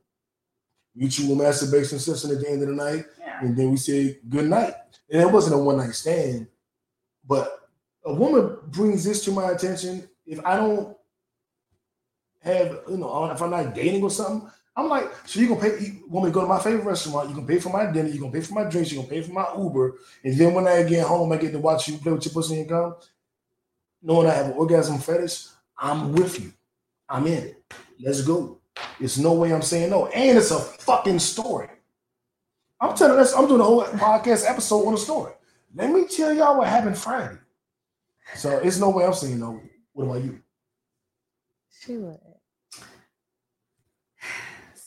mutual 0.96 1.36
masturbation 1.36 2.00
session 2.00 2.32
at 2.32 2.40
the 2.40 2.50
end 2.50 2.62
of 2.62 2.68
the 2.68 2.74
night. 2.74 3.04
Yeah. 3.20 3.40
And 3.40 3.56
then 3.56 3.70
we 3.70 3.76
said 3.76 4.18
good 4.28 4.48
night. 4.48 4.74
And 5.10 5.22
it 5.22 5.30
wasn't 5.30 5.54
a 5.54 5.58
one 5.58 5.76
night 5.76 5.94
stand. 5.94 6.48
But 7.24 7.68
a 8.04 8.12
woman 8.12 8.56
brings 8.68 9.04
this 9.04 9.24
to 9.26 9.30
my 9.30 9.50
attention. 9.50 10.08
If 10.26 10.44
I 10.44 10.56
don't 10.56 10.96
have, 12.42 12.80
you 12.88 12.96
know, 12.96 13.30
if 13.30 13.40
I'm 13.40 13.50
not 13.50 13.74
dating 13.74 14.02
or 14.02 14.10
something, 14.10 14.50
I'm 14.76 14.88
like, 14.88 15.10
so 15.24 15.40
you 15.40 15.48
gonna 15.48 15.60
pay? 15.60 15.78
You 15.80 16.04
want 16.08 16.26
me 16.26 16.30
to 16.30 16.34
go 16.34 16.42
to 16.42 16.46
my 16.46 16.60
favorite 16.60 16.84
restaurant? 16.84 17.30
You 17.30 17.34
gonna 17.34 17.46
pay 17.46 17.58
for 17.58 17.70
my 17.70 17.90
dinner? 17.90 18.08
You 18.08 18.20
gonna 18.20 18.32
pay 18.32 18.42
for 18.42 18.52
my 18.52 18.64
drinks? 18.64 18.92
You 18.92 18.98
gonna 18.98 19.08
pay 19.08 19.22
for 19.22 19.32
my 19.32 19.46
Uber? 19.56 19.94
And 20.22 20.36
then 20.36 20.52
when 20.52 20.66
I 20.66 20.82
get 20.82 21.06
home, 21.06 21.32
I 21.32 21.38
get 21.38 21.52
to 21.52 21.58
watch 21.58 21.88
you 21.88 21.96
play 21.96 22.12
with 22.12 22.26
your 22.26 22.34
pussy 22.34 22.60
and 22.60 22.68
gum. 22.68 22.94
Knowing 24.02 24.28
I 24.28 24.34
have 24.34 24.46
an 24.46 24.52
orgasm 24.52 24.98
fetish, 24.98 25.46
I'm 25.78 26.12
with 26.12 26.38
you. 26.38 26.52
I'm 27.08 27.26
in 27.26 27.44
it. 27.44 27.64
Let's 27.98 28.20
go. 28.20 28.60
There's 28.98 29.18
no 29.18 29.32
way 29.32 29.54
I'm 29.54 29.62
saying 29.62 29.90
no, 29.90 30.06
and 30.06 30.36
it's 30.36 30.50
a 30.50 30.58
fucking 30.58 31.18
story. 31.20 31.68
I'm 32.78 32.94
telling 32.94 33.18
us, 33.18 33.32
I'm 33.32 33.48
doing 33.48 33.62
a 33.62 33.64
whole 33.64 33.84
podcast 33.84 34.48
episode 34.48 34.86
on 34.86 34.92
the 34.92 34.98
story. 34.98 35.32
Let 35.74 35.90
me 35.90 36.06
tell 36.06 36.34
y'all 36.34 36.58
what 36.58 36.68
happened 36.68 36.98
Friday. 36.98 37.38
So 38.34 38.58
it's 38.58 38.78
no 38.78 38.90
way 38.90 39.06
I'm 39.06 39.14
saying 39.14 39.38
no. 39.38 39.60
What 39.92 40.04
about 40.04 40.24
you? 40.24 40.40
Would. 41.88 42.18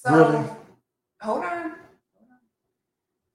So 0.10 0.16
Really? 0.16 0.50
hold 1.22 1.46
on. 1.46 1.76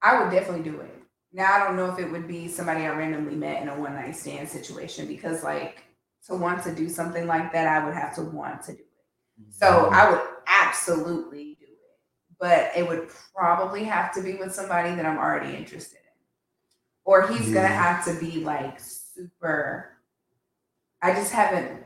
I 0.02 0.20
would 0.20 0.30
definitely 0.32 0.68
do 0.68 0.80
it. 0.80 0.90
Now 1.32 1.52
I 1.52 1.58
don't 1.64 1.76
know 1.76 1.90
if 1.92 1.98
it 1.98 2.10
would 2.10 2.26
be 2.28 2.48
somebody 2.48 2.82
I 2.82 2.88
randomly 2.88 3.36
met 3.36 3.62
in 3.62 3.68
a 3.68 3.78
one 3.78 3.94
night 3.94 4.16
stand 4.16 4.48
situation 4.48 5.06
because 5.06 5.42
like 5.44 5.84
to 6.26 6.34
want 6.34 6.62
to 6.64 6.74
do 6.74 6.88
something 6.88 7.26
like 7.26 7.52
that, 7.52 7.66
I 7.68 7.84
would 7.84 7.94
have 7.94 8.14
to 8.16 8.22
want 8.22 8.62
to 8.64 8.72
do 8.72 8.78
it. 8.78 9.54
So 9.54 9.88
I 9.92 10.10
would 10.10 10.20
absolutely 10.46 11.56
do 11.60 11.66
it. 11.66 12.38
But 12.40 12.72
it 12.76 12.86
would 12.86 13.08
probably 13.34 13.84
have 13.84 14.12
to 14.14 14.22
be 14.22 14.34
with 14.34 14.54
somebody 14.54 14.94
that 14.94 15.06
I'm 15.06 15.18
already 15.18 15.56
interested 15.56 15.98
in. 15.98 16.00
Or 17.04 17.28
he's 17.28 17.52
gonna 17.52 17.68
have 17.68 18.04
to 18.06 18.14
be 18.18 18.44
like 18.44 18.80
super 18.80 19.90
I 21.02 21.12
just 21.12 21.32
haven't 21.32 21.83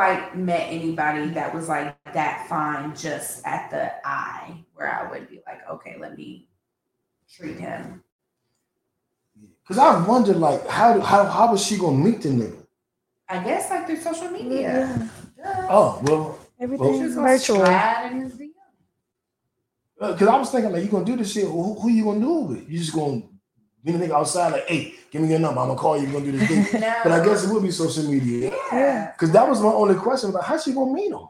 quite 0.00 0.34
met 0.34 0.62
anybody 0.70 1.28
that 1.28 1.54
was 1.54 1.68
like 1.68 1.94
that 2.14 2.48
fine 2.48 2.96
just 2.96 3.46
at 3.46 3.70
the 3.70 3.92
eye 4.02 4.64
where 4.72 4.90
I 4.90 5.10
would 5.10 5.28
be 5.28 5.42
like, 5.46 5.60
okay, 5.70 5.96
let 6.00 6.16
me 6.16 6.48
treat 7.30 7.58
him. 7.58 8.02
Because 9.62 9.76
I 9.76 10.02
wondered, 10.06 10.38
like, 10.38 10.66
how 10.66 10.98
how 11.00 11.26
how 11.26 11.52
was 11.52 11.62
she 11.62 11.76
gonna 11.76 11.98
meet 11.98 12.22
the 12.22 12.30
nigga? 12.30 12.64
I 13.28 13.44
guess 13.44 13.68
like 13.68 13.86
through 13.86 14.00
social 14.00 14.30
media. 14.30 15.10
Oh 15.68 16.00
well, 16.04 16.38
Everything's 16.58 17.00
She's 17.00 17.14
gonna 17.14 17.28
virtual. 17.28 17.56
slide 17.56 18.12
in 18.12 18.52
because 20.00 20.28
uh, 20.28 20.34
I 20.34 20.38
was 20.38 20.50
thinking 20.50 20.72
like, 20.72 20.82
you 20.82 20.88
gonna 20.88 21.04
do 21.04 21.16
this 21.16 21.30
shit? 21.30 21.44
Who, 21.44 21.78
who 21.78 21.90
you 21.90 22.04
gonna 22.04 22.20
do 22.20 22.40
it 22.40 22.48
with? 22.48 22.70
You 22.70 22.78
just 22.78 22.94
gonna 22.94 23.20
be 23.84 23.92
the 23.92 23.98
nigga 23.98 24.12
outside 24.12 24.52
like, 24.52 24.66
hey, 24.66 24.94
give 25.10 25.20
me 25.22 25.28
your 25.30 25.38
number. 25.38 25.60
I'm 25.60 25.68
gonna 25.68 25.78
call 25.80 25.98
you. 26.00 26.06
We're 26.06 26.20
gonna 26.20 26.32
do 26.32 26.38
this 26.38 26.48
thing. 26.48 26.66
No. 26.80 26.94
But 27.02 27.12
I 27.12 27.24
guess 27.24 27.44
it 27.44 27.50
would 27.52 27.62
be 27.62 27.70
social 27.70 28.04
media. 28.10 28.52
Yeah. 28.72 29.12
Because 29.12 29.30
that 29.32 29.48
was 29.48 29.60
my 29.60 29.68
only 29.68 29.94
question. 29.94 30.32
Like, 30.32 30.44
how's 30.44 30.64
she 30.64 30.72
gonna 30.72 30.92
meet 30.92 31.12
him? 31.12 31.28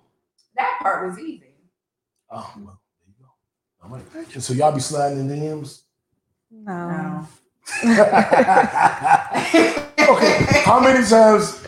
That 0.56 0.78
part 0.82 1.06
was 1.08 1.18
easy. 1.18 1.44
Oh 2.30 2.52
well, 2.58 2.80
there 3.00 3.08
you 3.08 3.14
go. 3.20 3.26
All 3.82 3.90
right. 3.90 4.04
And 4.34 4.42
so 4.42 4.52
y'all 4.52 4.72
be 4.72 4.80
sliding 4.80 5.20
in 5.20 5.28
the 5.28 5.34
DMs. 5.36 5.82
No. 6.50 7.26
okay. 7.84 7.92
How 10.64 10.80
many 10.80 11.04
times? 11.06 11.64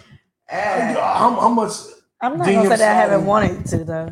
Eh. 0.48 0.94
How, 0.94 1.30
how 1.40 1.48
much? 1.48 1.72
I'm 2.20 2.38
not 2.38 2.46
gonna 2.46 2.62
say 2.62 2.68
that 2.76 2.80
I 2.80 2.94
haven't 2.94 3.24
wanted 3.26 3.64
to 3.66 3.84
though. 3.84 4.08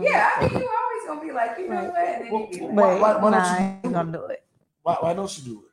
Yeah, 0.00 0.30
I 0.36 0.48
mean, 0.48 0.60
you 0.60 0.68
always 0.68 1.04
gonna 1.06 1.20
be 1.20 1.32
like, 1.32 1.58
you 1.58 1.68
know 1.68 1.84
what? 1.84 1.96
And 1.96 2.26
then 2.26 2.34
you 2.34 2.48
be 2.50 2.60
like, 2.66 2.74
But 2.74 3.00
why- 3.00 3.16
why 3.16 3.20
don't 3.20 3.30
nah, 3.30 3.38
you 3.38 3.44
I 3.64 3.80
ain't 3.84 3.92
gonna 3.94 4.12
do 4.12 4.24
it. 4.26 4.42
Why, 4.82 4.96
why 5.00 5.14
don't 5.14 5.38
you 5.38 5.44
do 5.44 5.62
it? 5.64 5.67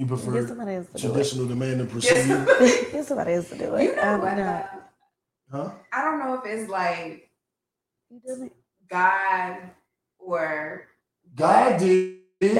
You 0.00 0.06
Get 0.06 0.16
prefer 0.16 0.46
somebody 0.48 0.76
else 0.76 0.86
to 0.86 0.92
do 0.94 0.98
it. 0.98 1.12
traditional 1.12 1.46
demand 1.46 1.80
and 1.82 1.90
procedure? 1.90 2.46
Get 2.90 3.04
somebody 3.04 3.34
else 3.34 3.50
to 3.50 3.58
do 3.58 3.74
it. 3.74 3.82
You 3.82 3.96
know 3.96 4.02
I'm 4.02 4.20
what? 4.22 4.36
not. 4.38 4.90
Huh? 5.52 5.70
I 5.92 6.02
don't 6.02 6.18
know 6.20 6.40
if 6.42 6.46
it's 6.46 6.70
like 6.70 7.28
You 8.08 8.18
done 8.26 8.44
it? 8.44 8.52
God 8.90 9.58
or 10.18 10.86
God 11.34 11.78
did. 11.78 12.16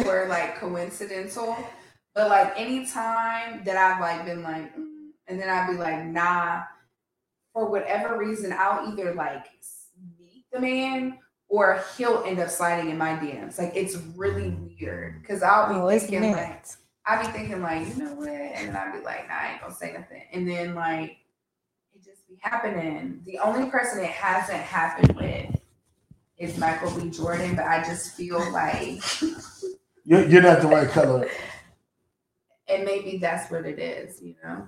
or 0.07 0.27
like 0.29 0.57
coincidental. 0.61 1.57
But 2.15 2.29
like 2.29 2.53
anytime 2.61 3.65
that 3.65 3.75
I've 3.75 4.03
like 4.03 4.27
been 4.27 4.43
like, 4.43 4.77
mm, 4.77 5.09
and 5.27 5.41
then 5.41 5.49
I'd 5.49 5.71
be 5.71 5.79
like, 5.79 6.05
nah, 6.05 6.65
for 7.55 7.71
whatever 7.71 8.19
reason, 8.19 8.53
I'll 8.53 8.87
either 8.93 9.15
like 9.15 9.47
meet 10.19 10.45
the 10.53 10.61
man 10.61 11.17
or 11.49 11.83
he'll 11.97 12.23
end 12.27 12.39
up 12.39 12.51
sliding 12.51 12.91
in 12.91 12.99
my 12.99 13.13
DMs. 13.13 13.59
Like 13.59 13.73
it's 13.75 13.97
really 14.15 14.51
weird 14.79 15.23
because 15.23 15.43
I'll 15.43 15.71
be 15.73 15.77
Oh, 15.81 15.89
thinking 15.99 16.33
like, 16.33 16.67
meant. 17.07 17.21
I'll 17.21 17.27
be 17.27 17.33
thinking 17.33 17.63
like, 17.63 17.89
you 17.89 18.03
know 18.05 18.15
what? 18.15 18.29
And 18.29 18.69
then 18.69 18.77
I'd 18.77 18.93
be 18.93 19.05
like, 19.05 19.29
nah, 19.29 19.35
I 19.35 19.53
ain't 19.53 19.61
gonna 19.61 19.75
say 19.75 19.93
nothing. 19.93 20.23
And 20.33 20.49
then 20.49 20.75
like 20.75 21.19
it 21.95 22.05
just 22.05 22.29
be 22.29 22.39
happening. 22.41 23.23
The 23.27 23.39
only 23.39 23.71
person 23.71 24.03
it 24.03 24.11
hasn't 24.11 24.61
happened 24.61 25.17
with 25.17 25.61
is 26.39 26.57
Michael 26.59 26.91
B. 26.99 27.11
Jordan, 27.11 27.55
but 27.57 27.67
I 27.67 27.83
just 27.85 28.15
feel 28.17 28.39
like 28.53 29.03
You're, 30.05 30.27
you're 30.27 30.43
not 30.43 30.63
the 30.63 30.69
right 30.69 30.89
color. 30.89 31.29
and 32.69 32.85
maybe 32.85 33.19
that's 33.19 33.51
what 33.51 33.67
it 33.67 33.79
is, 33.79 34.23
you 34.23 34.35
know. 34.43 34.67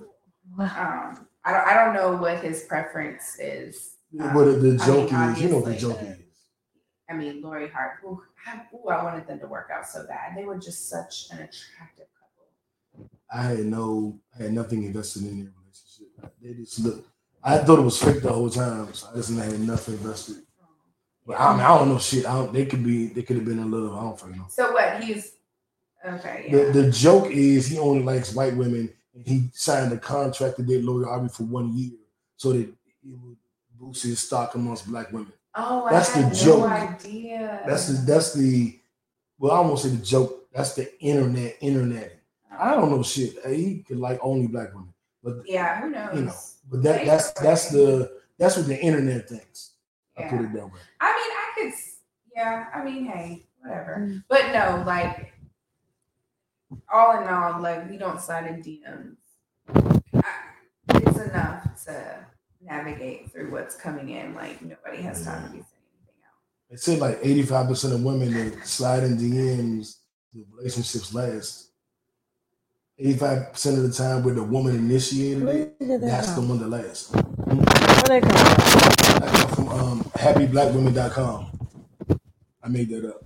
Um, 0.59 1.27
I 1.45 1.53
don't, 1.53 1.67
I 1.67 1.75
don't 1.75 1.95
know 1.95 2.17
what 2.17 2.39
his 2.39 2.65
preference 2.65 3.39
is. 3.41 3.95
Um, 4.21 4.35
what 4.35 4.45
the 4.45 4.53
I 4.53 4.57
mean, 4.57 4.75
is. 4.77 4.87
You 4.87 4.93
know 4.93 5.01
what 5.01 5.65
the 5.65 5.71
obviously, 5.71 5.79
joke 5.79 6.03
is. 6.03 6.19
I 7.09 7.15
mean, 7.15 7.41
Lori 7.41 7.69
Hart. 7.69 7.93
Ooh, 8.05 8.21
I, 8.47 8.61
ooh, 8.75 8.89
I 8.89 9.03
wanted 9.03 9.27
them 9.27 9.41
to 9.41 9.47
work 9.47 9.71
out 9.75 9.87
so 9.87 10.07
bad. 10.07 10.37
They 10.37 10.45
were 10.45 10.59
just 10.59 10.89
such 10.91 11.29
an 11.31 11.39
attractive 11.39 12.07
couple. 12.07 12.12
I 13.33 13.43
had 13.43 13.59
no, 13.61 14.19
I 14.39 14.45
had 14.45 14.53
nothing 14.53 14.85
invested 14.85 15.23
in 15.23 15.45
their 15.45 15.53
relationship. 15.59 16.35
They 16.43 16.55
just 16.55 16.81
look. 16.81 17.05
I 17.43 17.59
thought 17.59 17.79
it 17.79 17.83
was 17.83 18.01
fake 18.01 18.23
the 18.23 18.33
whole 18.33 18.51
time. 18.51 18.93
So 18.95 19.09
I 19.13 19.17
just 19.17 19.33
had 19.33 19.59
nothing 19.61 19.95
invested. 19.95 20.37
But 21.27 21.41
I, 21.41 21.53
mean, 21.53 21.61
I 21.61 21.79
don't 21.79 21.89
know 21.89 21.99
shit. 21.99 22.27
I 22.27 22.35
don't, 22.35 22.53
they 22.53 22.67
could 22.67 22.85
be. 22.85 23.07
They 23.07 23.23
could 23.23 23.37
have 23.37 23.45
been 23.45 23.59
in 23.59 23.71
love. 23.71 23.97
I 23.97 24.03
don't 24.03 24.19
fucking 24.19 24.37
know. 24.37 24.47
So 24.49 24.73
what? 24.73 25.03
He's 25.03 25.33
okay. 26.05 26.47
Yeah. 26.49 26.65
The, 26.65 26.83
the 26.83 26.91
joke 26.91 27.31
is 27.31 27.69
he 27.69 27.79
only 27.79 28.03
likes 28.03 28.35
white 28.35 28.57
women, 28.57 28.93
and 29.15 29.27
he 29.27 29.49
signed 29.53 29.93
a 29.93 29.99
contract 29.99 30.57
to 30.57 30.63
date 30.63 30.85
Lori 30.85 31.05
Harvey 31.05 31.29
for 31.29 31.45
one 31.45 31.77
year, 31.77 31.93
so 32.37 32.53
that 32.53 32.61
it 32.61 32.75
would 33.05 33.37
boost 33.79 34.03
his 34.03 34.19
stock 34.21 34.55
amongst 34.57 34.89
black 34.89 35.13
women. 35.13 35.33
Oh, 35.55 35.87
That's 35.91 36.17
I 36.17 36.23
the 36.23 36.27
had 36.29 36.35
joke. 36.37 36.59
no 36.61 36.67
idea. 36.67 37.63
That's 37.67 37.87
the 37.87 37.95
that's 38.05 38.35
the 38.35 38.79
well, 39.39 39.53
I 39.53 39.61
won't 39.61 39.79
say 39.79 39.91
the 39.91 40.05
joke. 40.05 40.49
That's 40.53 40.75
the 40.75 41.01
internet. 41.01 41.57
Internet. 41.61 42.21
I 42.59 42.75
don't 42.75 42.91
know 42.91 43.03
shit. 43.03 43.35
He 43.47 43.83
could 43.87 43.99
like 43.99 44.19
only 44.23 44.47
black 44.47 44.73
women, 44.75 44.93
but 45.23 45.43
yeah. 45.47 45.81
Who 45.81 45.91
knows? 45.91 46.15
you 46.19 46.25
know, 46.27 46.35
but 46.71 46.83
that 46.83 47.07
that's 47.07 47.33
that's 47.33 47.71
the 47.71 48.13
that's 48.39 48.57
what 48.57 48.67
the 48.67 48.81
internet 48.81 49.29
thinks. 49.29 49.73
I 50.19 50.25
put 50.25 50.41
it 50.41 50.53
that 50.53 50.67
way. 50.67 50.81
I 51.01 51.13
mean, 51.13 51.31
I 51.33 51.53
could. 51.55 51.73
Yeah. 52.37 52.67
I 52.75 52.85
mean, 52.85 53.07
hey, 53.07 53.47
whatever. 53.61 53.99
Mm. 54.01 54.25
But 54.29 54.53
no, 54.53 54.83
like, 54.87 55.33
all 56.93 57.21
in 57.23 57.29
all, 57.29 57.61
like, 57.61 57.89
we 57.91 57.97
don't 57.97 58.21
slide 58.21 58.47
in 58.47 58.63
DMs. 58.63 59.17
I- 60.15 60.25
It's 60.95 61.19
enough 61.19 61.85
to 61.87 62.27
navigate 62.61 63.31
through 63.33 63.51
what's 63.51 63.75
coming 63.77 64.11
in. 64.11 64.35
Like, 64.35 64.61
nobody 64.63 65.03
has 65.03 65.25
time 65.25 65.45
to 65.45 65.51
be 65.51 65.59
saying 65.59 65.67
They 66.71 66.77
said 66.77 66.99
like 66.99 67.19
eighty 67.23 67.43
five 67.43 67.69
percent 67.69 67.95
of 67.95 68.03
women 68.03 68.33
that 68.35 68.67
slide 68.67 69.05
in 69.05 69.17
DMs, 69.17 69.97
the 70.35 70.45
relationships 70.57 71.13
last. 71.15 71.69
Eighty 72.99 73.19
five 73.19 73.53
percent 73.53 73.79
of 73.79 73.85
the 73.85 73.93
time, 73.93 74.23
where 74.23 74.35
the 74.35 74.43
woman 74.43 74.77
initiated 74.77 75.43
it, 75.43 75.45
Where 75.45 75.55
did 75.81 76.03
that 76.03 76.07
that's 76.07 76.33
the 76.33 76.43
one 76.43 76.59
that 76.59 76.69
lasts. 76.69 77.13
Where 77.13 77.25
they 78.09 78.21
come 78.21 78.31
from? 78.31 79.21
That 79.21 79.33
come 79.35 79.49
from 79.55 79.69
um, 79.69 80.01
happyblackwomen.com. 80.15 81.69
I 82.63 82.69
made 82.69 82.91
that 82.91 83.09
up. 83.09 83.25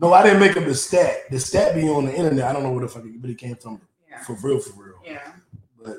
No, 0.00 0.12
I 0.12 0.24
didn't 0.24 0.40
make 0.40 0.56
up 0.56 0.64
the 0.64 0.74
stat. 0.74 1.30
The 1.30 1.38
stat 1.38 1.76
be 1.76 1.88
on 1.88 2.06
the 2.06 2.14
internet. 2.14 2.44
I 2.44 2.52
don't 2.52 2.64
know 2.64 2.72
where 2.72 2.82
the 2.82 2.88
fuck 2.88 3.04
it 3.04 3.12
really 3.20 3.36
came 3.36 3.54
from. 3.54 3.80
For 4.26 4.34
real, 4.42 4.58
for 4.58 4.82
real. 4.82 5.00
Yeah. 5.04 5.32
But 5.82 5.98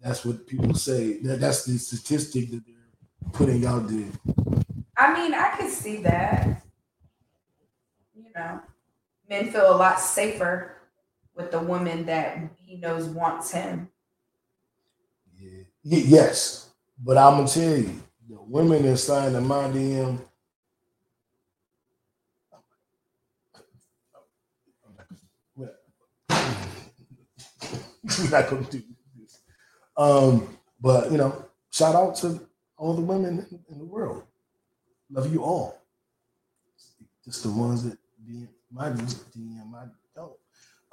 that's 0.00 0.24
what 0.24 0.46
people 0.46 0.74
say. 0.74 1.18
That 1.18 1.40
that's 1.40 1.64
the 1.64 1.78
statistic 1.78 2.50
that 2.50 2.62
they're 2.66 3.30
putting 3.32 3.64
out 3.66 3.88
there. 3.88 4.10
I 4.96 5.14
mean, 5.14 5.34
I 5.34 5.54
can 5.56 5.70
see 5.70 5.98
that. 5.98 6.62
You 8.14 8.24
know, 8.34 8.60
men 9.28 9.50
feel 9.50 9.72
a 9.72 9.76
lot 9.76 10.00
safer 10.00 10.73
with 11.34 11.50
the 11.50 11.60
woman 11.60 12.06
that 12.06 12.38
he 12.56 12.76
knows 12.76 13.06
wants 13.06 13.52
him. 13.52 13.88
Y- 15.40 15.66
yes, 15.82 16.70
but 17.02 17.18
I'm 17.18 17.38
gonna 17.38 17.48
tell 17.48 17.76
you, 17.76 18.02
the 18.28 18.40
women 18.40 18.96
signed 18.96 19.34
the 19.34 19.40
my 19.40 19.64
DM, 19.64 20.20
not 28.30 28.48
gonna 28.48 28.62
do 28.64 28.82
this. 29.18 29.40
Um, 29.96 30.56
but 30.80 31.10
you 31.10 31.18
know, 31.18 31.44
shout 31.70 31.94
out 31.94 32.16
to 32.16 32.40
all 32.76 32.94
the 32.94 33.02
women 33.02 33.46
in, 33.70 33.78
the 33.78 33.84
world. 33.84 34.24
Love 35.10 35.32
you 35.32 35.42
all. 35.42 35.80
Just 37.24 37.42
the 37.42 37.50
ones 37.50 37.84
that 37.84 37.98
DM 38.28 38.48
my 38.70 38.88
DM 38.90 39.70
my. 39.70 39.84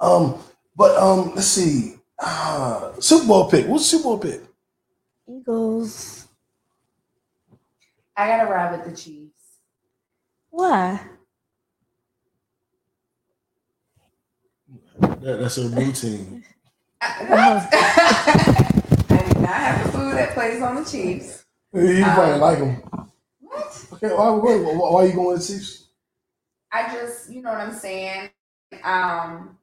Um, 0.02 0.38
but 0.76 0.96
um, 0.98 1.34
let's 1.36 1.48
see. 1.48 1.96
Uh, 2.18 2.92
Super 3.00 3.26
Bowl 3.28 3.50
pick. 3.50 3.68
What's 3.68 3.86
Super 3.86 4.04
Bowl 4.04 4.18
pick? 4.18 4.42
Eagles. 5.28 6.28
I 8.16 8.26
gotta 8.28 8.50
ride 8.50 8.72
with 8.78 8.90
the 8.90 8.96
Chiefs. 8.96 9.32
Why? 10.50 11.00
That, 15.00 15.40
that's 15.40 15.58
a 15.58 15.68
routine. 15.68 16.44
I 17.02 17.68
do 19.34 19.40
not 19.40 19.50
have 19.50 19.86
a 19.86 19.92
food 19.92 20.14
that 20.16 20.34
plays 20.34 20.62
on 20.62 20.76
the 20.76 20.84
Chiefs. 20.84 21.44
You 21.74 22.04
probably 22.04 22.34
Um, 22.34 22.40
like 22.40 22.58
them. 22.58 22.82
What? 23.40 23.86
Okay, 23.94 24.08
why, 24.14 24.30
why, 24.30 24.56
why, 24.56 24.74
why 24.74 25.02
are 25.02 25.06
you 25.06 25.14
going 25.14 25.38
to 25.38 25.46
Chiefs? 25.46 25.88
I 26.72 26.92
just, 26.92 27.30
you 27.32 27.42
know 27.42 27.50
what 27.50 27.60
I'm 27.60 27.74
saying. 27.74 28.30
Um, 28.84 29.58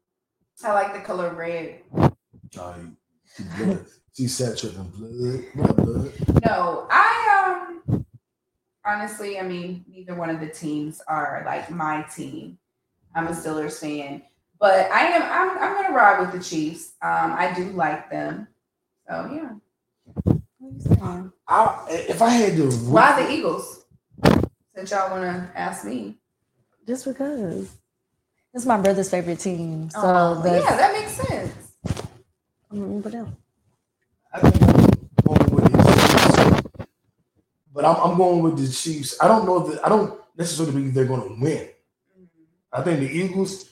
I 0.64 0.74
like 0.74 0.94
the 0.94 1.00
color 1.02 1.34
red. 1.34 1.82
Oh, 1.94 2.76
you- 2.78 2.96
you 3.38 3.46
blood. 3.66 3.86
She's 4.14 4.36
saturated 4.36 4.80
in 4.80 4.90
blood, 4.90 5.76
blood, 5.76 5.86
blood. 5.86 6.44
No, 6.46 6.88
I 6.90 7.82
um 7.90 8.06
honestly, 8.86 9.40
I 9.40 9.44
mean, 9.44 9.86
neither 9.88 10.16
one 10.16 10.30
of 10.30 10.40
the 10.42 10.48
teams 10.50 11.02
are 11.08 11.44
like 11.46 11.70
my 11.72 12.02
team. 12.04 12.58
I'm 13.16 13.28
a 13.28 13.32
Steelers 13.32 13.80
fan, 13.80 14.24
but 14.60 14.92
I 14.92 15.02
am 15.08 15.22
I'm 15.24 15.58
I'm 15.64 15.82
gonna 15.82 15.96
ride 15.96 16.20
with 16.20 16.32
the 16.34 16.44
Chiefs. 16.44 16.94
Um, 17.02 17.34
I 17.34 17.54
do 17.56 17.66
like 17.72 18.10
them. 18.10 18.48
So 19.08 19.32
yeah. 19.34 19.54
I, 21.48 21.86
if 21.90 22.22
I 22.22 22.30
had 22.30 22.56
to, 22.58 22.70
Why 22.72 23.22
the 23.24 23.32
Eagles? 23.32 23.86
Since 24.76 24.92
y'all 24.92 25.12
wanna 25.12 25.52
ask 25.56 25.86
me. 25.86 26.18
Just 26.86 27.06
because. 27.06 27.70
It's 28.54 28.66
my 28.66 28.78
brother's 28.80 29.10
favorite 29.10 29.40
team. 29.40 29.90
So 29.92 30.00
Oh, 30.02 30.42
that's, 30.42 30.64
yeah, 30.66 30.76
that 30.78 30.94
makes 30.94 31.12
sense. 31.12 31.54
Mm, 32.74 33.04
but 33.04 33.14
no. 33.14 33.32
going 35.24 35.52
with 35.52 35.72
the 35.72 35.78
Chiefs. 35.78 36.62
But 37.74 37.86
I'm, 37.86 37.96
I'm 37.98 38.18
going 38.18 38.42
with 38.42 38.58
the 38.58 38.72
Chiefs. 38.72 39.18
I 39.22 39.28
don't 39.28 39.46
know 39.46 39.68
that 39.68 39.86
I 39.86 39.90
don't 39.90 40.20
necessarily 40.38 40.74
believe 40.74 40.94
they're 40.94 41.06
going 41.06 41.22
to 41.28 41.42
win. 41.42 41.70
I 42.72 42.82
think 42.82 43.00
the 43.00 43.10
Eagles. 43.10 43.66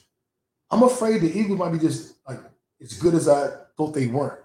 I'm 0.70 0.82
afraid 0.82 1.22
the 1.22 1.38
Eagles 1.38 1.58
might 1.58 1.72
be 1.72 1.78
just 1.78 2.14
like 2.28 2.40
as 2.80 2.92
good 2.94 3.14
as 3.14 3.28
I 3.28 3.48
thought 3.76 3.94
they 3.94 4.06
weren't. 4.06 4.40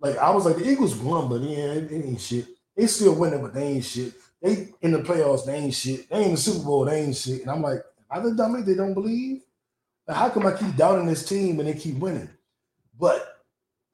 Like 0.00 0.18
I 0.18 0.30
was 0.30 0.44
like 0.44 0.56
the 0.56 0.68
Eagles 0.68 0.94
won, 0.96 1.28
but 1.28 1.40
yeah, 1.40 1.74
they 1.80 1.96
ain't 1.96 2.20
shit. 2.20 2.46
They 2.76 2.86
still 2.86 3.14
winning, 3.14 3.40
but 3.42 3.54
they 3.54 3.64
ain't 3.64 3.84
shit. 3.84 4.14
They 4.40 4.72
in 4.80 4.92
the 4.92 4.98
playoffs, 4.98 5.46
they 5.46 5.54
ain't 5.54 5.74
shit. 5.74 6.08
They 6.10 6.24
in 6.24 6.32
the 6.32 6.36
Super 6.36 6.64
Bowl, 6.64 6.84
they 6.84 7.00
ain't 7.02 7.16
shit. 7.16 7.42
And 7.42 7.50
I'm 7.50 7.62
like, 7.62 7.82
are 8.10 8.20
they 8.22 8.36
dummy? 8.36 8.62
They 8.62 8.74
don't 8.74 8.94
believe. 8.94 9.42
Like, 10.06 10.16
how 10.16 10.30
come 10.30 10.46
I 10.46 10.52
keep 10.52 10.76
doubting 10.76 11.06
this 11.06 11.24
team 11.24 11.60
and 11.60 11.68
they 11.68 11.74
keep 11.74 11.96
winning? 11.96 12.28
But 12.98 13.42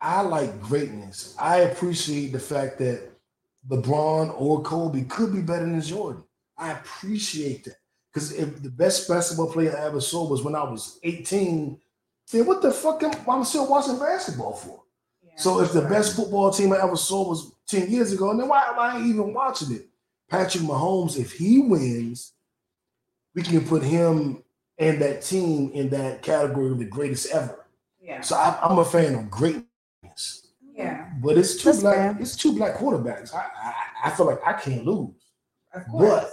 I 0.01 0.22
like 0.22 0.60
greatness. 0.62 1.35
I 1.39 1.59
appreciate 1.59 2.32
the 2.32 2.39
fact 2.39 2.78
that 2.78 3.10
LeBron 3.68 4.35
or 4.40 4.62
Kobe 4.62 5.05
could 5.05 5.32
be 5.32 5.43
better 5.43 5.66
than 5.66 5.80
Jordan. 5.80 6.24
I 6.56 6.72
appreciate 6.72 7.64
that. 7.64 7.76
Because 8.12 8.32
if 8.32 8.62
the 8.62 8.70
best 8.70 9.09
basketball 9.09 9.52
player 9.52 9.76
I 9.76 9.86
ever 9.86 10.01
saw 10.01 10.28
was 10.28 10.43
when 10.43 10.55
I 10.55 10.62
was 10.62 10.98
18, 11.02 11.78
then 12.32 12.47
what 12.47 12.62
the 12.62 12.72
fuck 12.72 13.02
am 13.02 13.12
I'm 13.28 13.44
still 13.44 13.68
watching 13.68 13.98
basketball 13.98 14.55
for? 14.55 14.82
so 15.36 15.60
if 15.60 15.72
the 15.72 15.82
best 15.82 16.16
football 16.16 16.51
team 16.51 16.72
I 16.72 16.82
ever 16.82 16.97
saw 16.97 17.28
was 17.28 17.52
10 17.68 17.90
years 17.90 18.12
ago, 18.12 18.36
then 18.36 18.48
why 18.48 18.64
am 18.66 18.78
I 18.78 19.06
even 19.06 19.32
watching 19.32 19.72
it? 19.72 19.86
Patrick 20.28 20.64
Mahomes, 20.64 21.16
if 21.16 21.32
he 21.32 21.60
wins, 21.60 22.32
we 23.35 23.43
can 23.43 23.64
put 23.64 23.82
him 23.82 24.43
and 24.79 25.01
that 25.03 25.23
team 25.23 25.71
in 25.73 25.89
that 25.91 26.23
category 26.23 26.71
of 26.71 26.79
the 26.79 26.85
greatest 26.85 27.33
ever. 27.33 27.67
Yeah. 28.01 28.21
So 28.21 28.37
I, 28.37 28.59
I'm 28.63 28.79
a 28.79 28.85
fan 28.85 29.15
of 29.15 29.31
greatness. 29.31 30.47
Yeah. 30.75 31.11
But 31.23 31.37
it's 31.39 31.57
two 31.57 31.65
That's 31.71 31.81
black. 31.81 31.97
fair. 31.97 32.17
It's 32.21 32.37
two 32.37 32.55
black 32.55 32.77
quarterbacks. 32.77 33.35
I, 33.35 33.47
I 33.63 33.75
I 34.05 34.11
feel 34.11 34.27
like 34.27 34.41
I 34.47 34.53
can't 34.53 34.85
lose. 34.87 35.11
Of 35.75 35.83
But 35.87 35.91
course. 35.91 36.25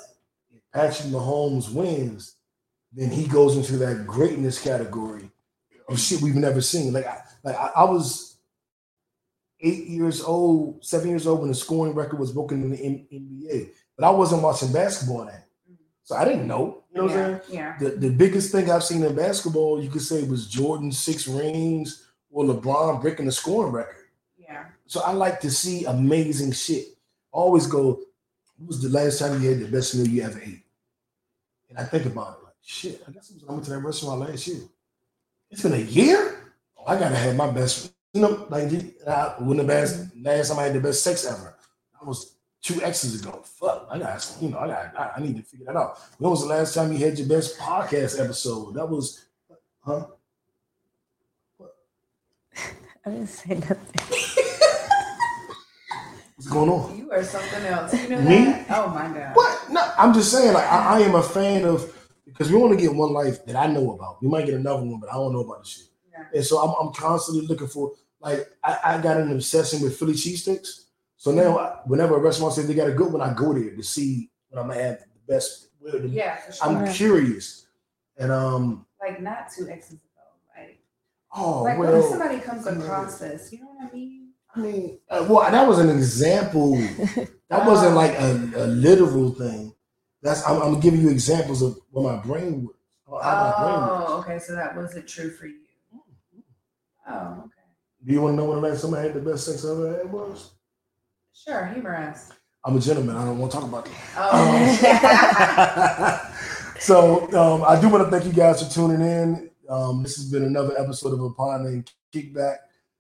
if 0.52 0.62
Patrick 0.74 1.10
Mahomes 1.10 1.72
wins, 1.74 2.36
then 2.94 3.10
he 3.10 3.28
goes 3.28 3.58
into 3.58 3.78
that 3.78 4.06
greatness 4.06 4.62
category 4.62 5.30
of 5.90 6.00
shit 6.00 6.22
we've 6.22 6.36
never 6.36 6.62
seen. 6.62 6.94
Like 6.94 7.08
I 7.08 7.22
like 7.44 7.56
I, 7.56 7.72
I 7.76 7.84
was 7.86 8.38
eight 9.62 9.88
years 9.88 10.22
old, 10.22 10.86
seven 10.86 11.10
years 11.10 11.26
old 11.28 11.40
when 11.40 11.50
the 11.50 11.56
scoring 11.56 11.96
record 11.96 12.20
was 12.20 12.32
broken 12.32 12.62
in 12.64 12.72
the 12.72 12.78
N- 12.84 13.08
NBA, 13.12 13.70
but 13.98 14.06
I 14.06 14.12
wasn't 14.12 14.44
watching 14.44 14.72
basketball 14.72 15.26
then, 15.26 15.42
mm. 15.72 15.76
so 16.04 16.16
I 16.16 16.26
didn't 16.26 16.48
know. 16.48 16.84
You 16.96 17.02
know 17.02 17.08
what 17.08 17.18
I'm 17.18 17.42
saying? 17.42 17.42
Yeah. 17.50 17.78
The, 17.78 17.90
the 17.90 18.10
biggest 18.10 18.54
thing 18.54 18.72
I've 18.72 18.84
seen 18.84 19.04
in 19.04 19.14
basketball, 19.14 19.84
you 19.84 19.90
could 19.90 20.02
say, 20.02 20.24
was 20.24 20.48
Jordan's 20.48 20.98
six 20.98 21.28
rings 21.28 22.08
or 22.32 22.46
LeBron 22.46 23.02
breaking 23.02 23.26
the 23.26 23.34
scoring 23.34 23.74
record. 23.74 24.06
Yeah. 24.38 24.64
So 24.88 25.02
I 25.02 25.12
like 25.12 25.42
to 25.42 25.52
see 25.52 25.84
amazing 25.84 26.54
shit. 26.54 26.86
Always 27.34 27.68
go, 27.68 28.00
what 28.58 28.68
was 28.68 28.82
the 28.82 28.88
last 28.88 29.20
time 29.20 29.44
you 29.44 29.50
had 29.50 29.60
the 29.60 29.68
best 29.68 29.94
meal 29.94 30.08
you 30.08 30.24
ever 30.24 30.40
ate? 30.40 30.64
And 31.70 31.78
I 31.78 31.84
think 31.84 32.06
about 32.06 32.38
it 32.40 32.46
like, 32.46 32.54
shit, 32.64 33.04
I 33.06 33.12
guess 33.12 33.34
I 33.46 33.52
I 33.52 33.54
went 33.54 33.66
to 33.66 33.72
that 33.72 33.80
restaurant 33.80 34.22
last 34.22 34.48
year. 34.48 34.62
It's 35.52 35.64
been 35.64 35.74
a 35.74 35.78
year? 35.78 36.54
Oh, 36.78 36.86
I 36.88 36.98
gotta 36.98 37.18
have 37.18 37.36
my 37.36 37.52
best, 37.52 37.92
you 38.14 38.22
know, 38.22 38.48
like 38.50 38.72
I, 39.06 39.36
when 39.40 39.58
the 39.58 39.66
best 39.66 40.16
last 40.16 40.48
time 40.48 40.60
I 40.60 40.64
had 40.64 40.74
the 40.74 40.80
best 40.80 41.04
sex 41.04 41.26
ever. 41.26 41.58
I 42.02 42.06
was 42.06 42.35
two 42.66 42.82
X's 42.82 43.22
ago. 43.22 43.42
Fuck, 43.44 43.88
I 43.92 44.00
gotta, 44.00 44.44
you 44.44 44.50
know, 44.50 44.58
I 44.58 44.68
got, 44.68 44.98
I, 44.98 45.12
I 45.18 45.20
need 45.22 45.38
to 45.38 45.44
figure 45.44 45.68
that 45.68 45.76
out. 45.76 46.00
When 46.18 46.32
was 46.32 46.42
the 46.42 46.48
last 46.48 46.74
time 46.74 46.92
you 46.92 46.98
had 46.98 47.18
your 47.18 47.28
best 47.28 47.60
podcast 47.60 48.20
episode? 48.20 48.74
That 48.74 48.90
was, 48.90 49.24
huh? 49.86 50.08
I 53.06 53.10
didn't 53.12 53.28
say 53.28 53.54
nothing. 53.54 53.78
What's 56.36 56.50
going 56.50 56.70
on? 56.72 56.98
You 56.98 57.12
are 57.12 57.24
something 57.24 57.66
else. 57.66 57.94
You 57.94 58.10
know 58.10 58.22
Me? 58.22 58.46
that? 58.46 58.66
Oh 58.72 58.88
my 58.88 59.10
god. 59.10 59.36
What? 59.36 59.70
No, 59.70 59.94
I'm 59.98 60.14
just 60.14 60.32
saying, 60.32 60.54
like, 60.54 60.66
I, 60.66 60.98
I 60.98 61.02
am 61.02 61.14
a 61.14 61.22
fan 61.22 61.66
of 61.66 61.92
because 62.26 62.52
we 62.52 62.60
only 62.60 62.78
get 62.78 62.94
one 62.94 63.14
life 63.14 63.46
that 63.46 63.56
I 63.56 63.68
know 63.68 63.94
about. 63.94 64.24
We 64.24 64.28
might 64.28 64.48
get 64.48 64.56
another 64.56 64.84
one, 64.84 65.00
but 65.00 65.12
I 65.12 65.14
don't 65.14 65.34
know 65.34 65.42
about 65.42 65.64
the 65.64 65.70
shit. 65.70 65.86
Yeah. 66.12 66.24
And 66.34 66.44
so 66.44 66.58
I'm, 66.58 66.74
I'm 66.82 66.94
constantly 66.94 67.46
looking 67.46 67.68
for, 67.68 67.92
like, 68.20 68.50
I, 68.64 68.80
I 68.84 68.98
got 69.02 69.18
an 69.18 69.32
obsession 69.32 69.82
with 69.82 69.98
Philly 69.98 70.14
cheesesteaks. 70.14 70.85
So 71.26 71.32
now, 71.32 71.58
I, 71.58 71.80
whenever 71.86 72.16
a 72.18 72.20
restaurant 72.20 72.54
says 72.54 72.68
they 72.68 72.76
got 72.76 72.88
a 72.88 72.92
good 72.92 73.12
one, 73.12 73.20
I 73.20 73.34
go 73.34 73.52
there 73.52 73.76
to 73.76 73.82
see 73.82 74.30
what 74.50 74.62
I'm 74.62 74.68
gonna 74.68 74.80
have 74.80 75.00
the 75.00 75.34
best. 75.34 75.70
the- 75.82 76.08
Yeah, 76.08 76.36
for 76.36 76.52
sure. 76.52 76.68
I'm 76.68 76.94
curious, 76.94 77.66
and 78.16 78.32
um, 78.32 78.86
Like 79.02 79.20
not 79.24 79.50
two 79.52 79.68
X's 79.68 79.94
ago. 79.94 80.02
Like, 80.56 80.78
oh 81.36 81.64
like 81.64 81.80
well, 81.80 81.92
what 81.94 82.00
if 82.00 82.10
somebody 82.12 82.40
comes 82.40 82.68
across 82.68 83.18
this? 83.18 83.52
You 83.52 83.62
know 83.62 83.70
what 83.76 83.90
I 83.92 83.96
mean? 83.96 84.34
I 84.56 84.60
mean, 84.60 85.00
uh, 85.10 85.26
well, 85.28 85.50
that 85.50 85.68
was 85.68 85.80
an 85.80 85.90
example. 85.90 86.78
That 87.50 87.66
wasn't 87.68 87.96
like 87.96 88.12
a, 88.20 88.32
a 88.56 88.66
literal 88.68 89.32
thing. 89.32 89.74
That's 90.22 90.46
I'm, 90.48 90.60
I'm 90.62 90.80
giving 90.80 91.00
you 91.02 91.10
examples 91.10 91.62
of 91.62 91.78
what 91.92 92.04
my 92.04 92.18
brain 92.24 92.66
works. 92.66 93.24
how 93.24 93.36
my 93.36 93.64
brain 93.64 93.88
works. 93.90 94.06
Oh, 94.10 94.20
okay. 94.20 94.40
So 94.40 94.56
that 94.56 94.76
wasn't 94.76 95.08
true 95.08 95.30
for 95.30 95.46
you. 95.48 95.60
Oh, 97.08 97.44
okay. 97.46 97.66
Do 98.04 98.14
you 98.14 98.22
want 98.22 98.34
to 98.34 98.38
know 98.38 98.46
when 98.50 98.62
the 98.62 98.68
last 98.68 98.82
time 98.82 98.96
I 98.96 99.02
had 99.02 99.14
the 99.14 99.20
best 99.20 99.46
sex 99.46 99.64
I 99.64 99.72
ever 99.72 99.98
had 99.98 100.12
was? 100.12 100.55
Sure, 101.36 101.68
humor 101.68 101.96
us. 101.96 102.32
I'm 102.64 102.78
a 102.78 102.80
gentleman. 102.80 103.16
I 103.16 103.26
don't 103.26 103.38
want 103.38 103.52
to 103.52 103.60
talk 103.60 103.68
about 103.68 103.86
that. 103.86 103.94
Oh. 104.18 106.32
So 106.80 107.32
um, 107.34 107.64
I 107.66 107.80
do 107.80 107.88
want 107.90 108.04
to 108.04 108.12
thank 108.12 108.26
you 108.26 108.34
guys 108.34 108.62
for 108.62 108.72
tuning 108.72 109.02
in. 109.02 109.50
Um, 109.70 110.04
this 110.04 110.18
has 110.18 110.30
been 110.30 110.44
another 110.44 110.78
episode 110.78 111.14
of 111.14 111.24
Upon 111.24 111.66
and 111.66 111.90
Kickback. 112.14 112.58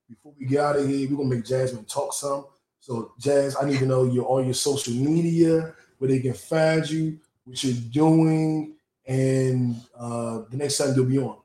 Before 0.09 0.33
we 0.39 0.45
get 0.45 0.61
out 0.61 0.77
of 0.77 0.87
here, 0.87 1.09
we're 1.09 1.17
gonna 1.17 1.35
make 1.35 1.45
Jasmine 1.45 1.85
talk 1.85 2.13
some. 2.13 2.45
So 2.79 3.11
Jasz, 3.19 3.55
I 3.61 3.67
need 3.67 3.79
to 3.79 3.85
know 3.85 4.05
your 4.05 4.25
all 4.25 4.43
your 4.43 4.53
social 4.53 4.93
media, 4.93 5.73
where 5.97 6.09
they 6.09 6.19
can 6.19 6.33
find 6.33 6.89
you, 6.89 7.19
what 7.43 7.61
you're 7.63 7.75
doing, 7.91 8.75
and 9.05 9.75
uh, 9.99 10.43
the 10.49 10.57
next 10.57 10.77
time 10.77 10.93
you'll 10.95 11.05
be 11.05 11.19
on. 11.19 11.37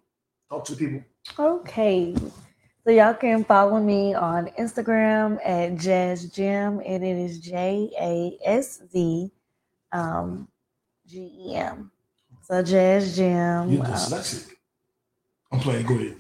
Talk 0.48 0.64
to 0.66 0.74
the 0.74 0.78
people. 0.78 1.02
Okay. 1.38 2.14
So 2.90 2.96
y'all 2.96 3.14
can 3.14 3.44
follow 3.44 3.78
me 3.78 4.14
on 4.14 4.48
Instagram 4.58 5.38
at 5.44 5.76
Jasz 5.76 6.34
Gem, 6.34 6.80
and 6.84 7.04
it 7.04 7.16
is 7.16 7.38
J 7.38 7.88
A 7.96 8.36
S 8.44 8.82
Z 8.90 9.30
um, 9.92 10.48
G 11.06 11.30
E 11.38 11.54
M. 11.54 11.92
So 12.42 12.54
Jasz 12.64 13.14
Gem. 13.14 13.70
You're 13.70 13.84
uh, 13.84 13.90
dyslexic. 13.90 14.50
I'm 15.52 15.60
playing. 15.60 15.86
Go 15.86 15.94
ahead. 15.94 16.16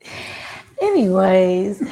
Anyways, 0.80 1.82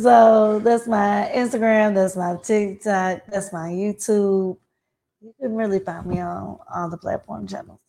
so 0.00 0.60
that's 0.60 0.86
my 0.86 1.28
Instagram, 1.34 1.96
that's 1.96 2.14
my 2.14 2.36
TikTok, 2.40 3.22
that's 3.26 3.52
my 3.52 3.68
YouTube. 3.68 4.58
You 5.20 5.34
can 5.40 5.56
really 5.56 5.80
find 5.80 6.06
me 6.06 6.20
on 6.20 6.60
all 6.72 6.88
the 6.88 6.98
platform 6.98 7.48
channels. 7.48 7.80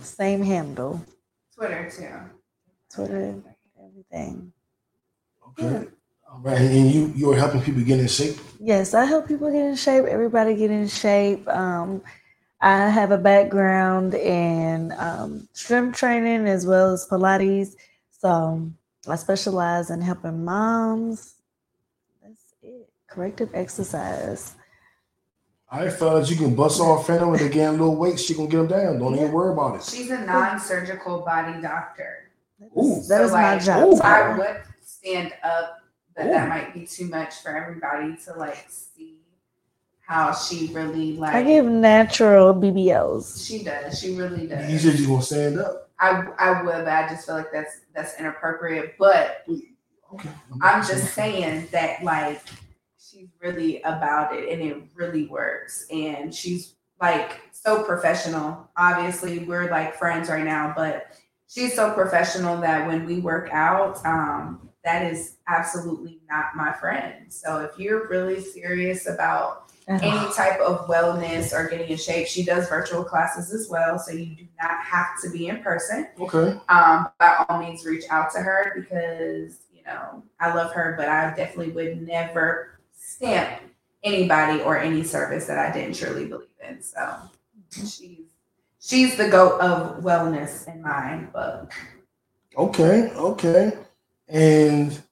Same 0.00 0.42
handle. 0.42 1.04
Twitter 1.54 1.90
too. 1.90 2.35
Twitter, 2.96 3.34
everything. 3.78 4.52
Okay. 5.50 5.86
All 6.32 6.40
right. 6.40 6.58
And 6.58 6.90
you 6.90 7.12
you're 7.14 7.36
helping 7.36 7.60
people 7.60 7.82
get 7.82 8.00
in 8.00 8.08
shape. 8.08 8.36
Yes, 8.58 8.94
I 8.94 9.04
help 9.04 9.28
people 9.28 9.52
get 9.52 9.66
in 9.66 9.76
shape. 9.76 10.06
Everybody 10.06 10.56
get 10.56 10.70
in 10.70 10.88
shape. 10.88 11.46
Um, 11.48 12.02
I 12.62 12.88
have 12.88 13.10
a 13.10 13.18
background 13.18 14.14
in 14.14 14.92
um, 14.96 15.46
strength 15.52 15.98
training 15.98 16.48
as 16.48 16.66
well 16.66 16.94
as 16.94 17.06
Pilates. 17.06 17.74
So 18.18 18.72
I 19.06 19.16
specialize 19.16 19.90
in 19.90 20.00
helping 20.00 20.42
moms. 20.42 21.34
That's 22.22 22.54
it. 22.62 22.88
Corrective 23.08 23.50
exercise. 23.52 24.54
All 25.70 25.80
right, 25.80 25.92
fellas, 25.92 26.30
you 26.30 26.36
can 26.36 26.54
bust 26.54 26.80
off 26.80 27.06
Phantom 27.06 27.30
when 27.30 27.40
they 27.40 27.50
gain 27.50 27.68
a 27.68 27.72
little 27.72 27.96
weight. 27.96 28.18
She 28.18 28.34
gonna 28.34 28.48
get 28.48 28.56
them 28.56 28.68
down. 28.68 28.98
Don't 29.00 29.16
even 29.16 29.32
worry 29.32 29.52
about 29.52 29.76
it. 29.76 29.82
She's 29.84 30.10
a 30.10 30.24
non-surgical 30.24 31.20
body 31.26 31.60
doctor. 31.60 32.25
Ooh. 32.76 33.02
That 33.08 33.22
is 33.22 33.32
my 33.32 33.54
like, 33.54 33.64
job. 33.64 33.88
Ooh. 33.88 34.00
I 34.00 34.36
would 34.36 34.62
stand 34.80 35.32
up, 35.42 35.80
but 36.16 36.24
that 36.24 36.48
might 36.48 36.74
be 36.74 36.86
too 36.86 37.06
much 37.08 37.34
for 37.42 37.56
everybody 37.56 38.16
to 38.24 38.34
like 38.34 38.66
see 38.68 39.16
how 40.00 40.32
she 40.32 40.68
really 40.72 41.16
like. 41.16 41.34
I 41.34 41.42
give 41.42 41.66
natural 41.66 42.54
BBLs. 42.54 43.46
She 43.46 43.62
does. 43.62 43.98
She 44.00 44.14
really 44.16 44.46
does. 44.46 44.70
You 44.70 44.78
said 44.78 44.98
you 44.98 45.06
gonna 45.06 45.22
stand 45.22 45.58
up. 45.58 45.90
I 45.98 46.26
I 46.38 46.62
would, 46.62 46.84
but 46.84 46.88
I 46.88 47.08
just 47.08 47.26
feel 47.26 47.36
like 47.36 47.52
that's 47.52 47.80
that's 47.94 48.18
inappropriate. 48.18 48.96
But 48.98 49.44
Okay. 50.14 50.30
I'm 50.62 50.86
just 50.86 51.14
saying 51.14 51.68
that 51.72 52.02
like 52.02 52.40
she's 52.98 53.28
really 53.40 53.82
about 53.82 54.34
it 54.34 54.48
and 54.48 54.62
it 54.62 54.84
really 54.94 55.26
works. 55.26 55.86
And 55.90 56.34
she's 56.34 56.74
like 57.00 57.40
so 57.50 57.82
professional. 57.82 58.70
Obviously, 58.76 59.40
we're 59.40 59.70
like 59.70 59.96
friends 59.96 60.28
right 60.28 60.44
now, 60.44 60.72
but 60.76 61.08
she's 61.48 61.74
so 61.74 61.92
professional 61.92 62.60
that 62.60 62.86
when 62.86 63.04
we 63.06 63.20
work 63.20 63.50
out, 63.52 64.04
um, 64.04 64.68
that 64.84 65.10
is 65.10 65.38
absolutely 65.48 66.20
not 66.30 66.54
my 66.54 66.72
friend. 66.72 67.32
So 67.32 67.60
if 67.60 67.78
you're 67.78 68.06
really 68.08 68.40
serious 68.40 69.08
about 69.08 69.64
any 69.88 70.32
type 70.34 70.58
of 70.60 70.88
wellness 70.88 71.52
or 71.52 71.68
getting 71.68 71.88
in 71.90 71.96
shape, 71.96 72.26
she 72.26 72.44
does 72.44 72.68
virtual 72.68 73.04
classes 73.04 73.52
as 73.52 73.68
well. 73.68 73.98
So 73.98 74.12
you 74.12 74.26
do 74.34 74.46
not 74.60 74.80
have 74.82 75.20
to 75.22 75.30
be 75.30 75.46
in 75.48 75.62
person 75.62 76.08
Okay. 76.20 76.58
um, 76.68 77.08
by 77.18 77.44
all 77.48 77.60
means 77.60 77.84
reach 77.84 78.04
out 78.10 78.32
to 78.32 78.38
her 78.40 78.72
because 78.74 79.58
you 79.72 79.82
know 79.86 80.22
I 80.40 80.52
love 80.54 80.72
her, 80.72 80.94
but 80.96 81.08
I 81.08 81.34
definitely 81.36 81.72
would 81.72 82.02
never 82.06 82.80
stamp 82.96 83.60
anybody 84.02 84.60
or 84.62 84.78
any 84.78 85.02
service 85.04 85.46
that 85.46 85.58
I 85.58 85.72
didn't 85.72 85.94
truly 85.96 86.26
believe 86.26 86.48
in. 86.68 86.82
So 86.82 87.16
she's 87.72 88.25
she's 88.86 89.16
the 89.16 89.28
goat 89.28 89.60
of 89.60 90.02
wellness 90.02 90.72
in 90.72 90.80
my 90.82 91.16
book. 91.32 91.72
Okay. 92.56 93.10
Okay. 93.10 93.72
And 94.28 95.02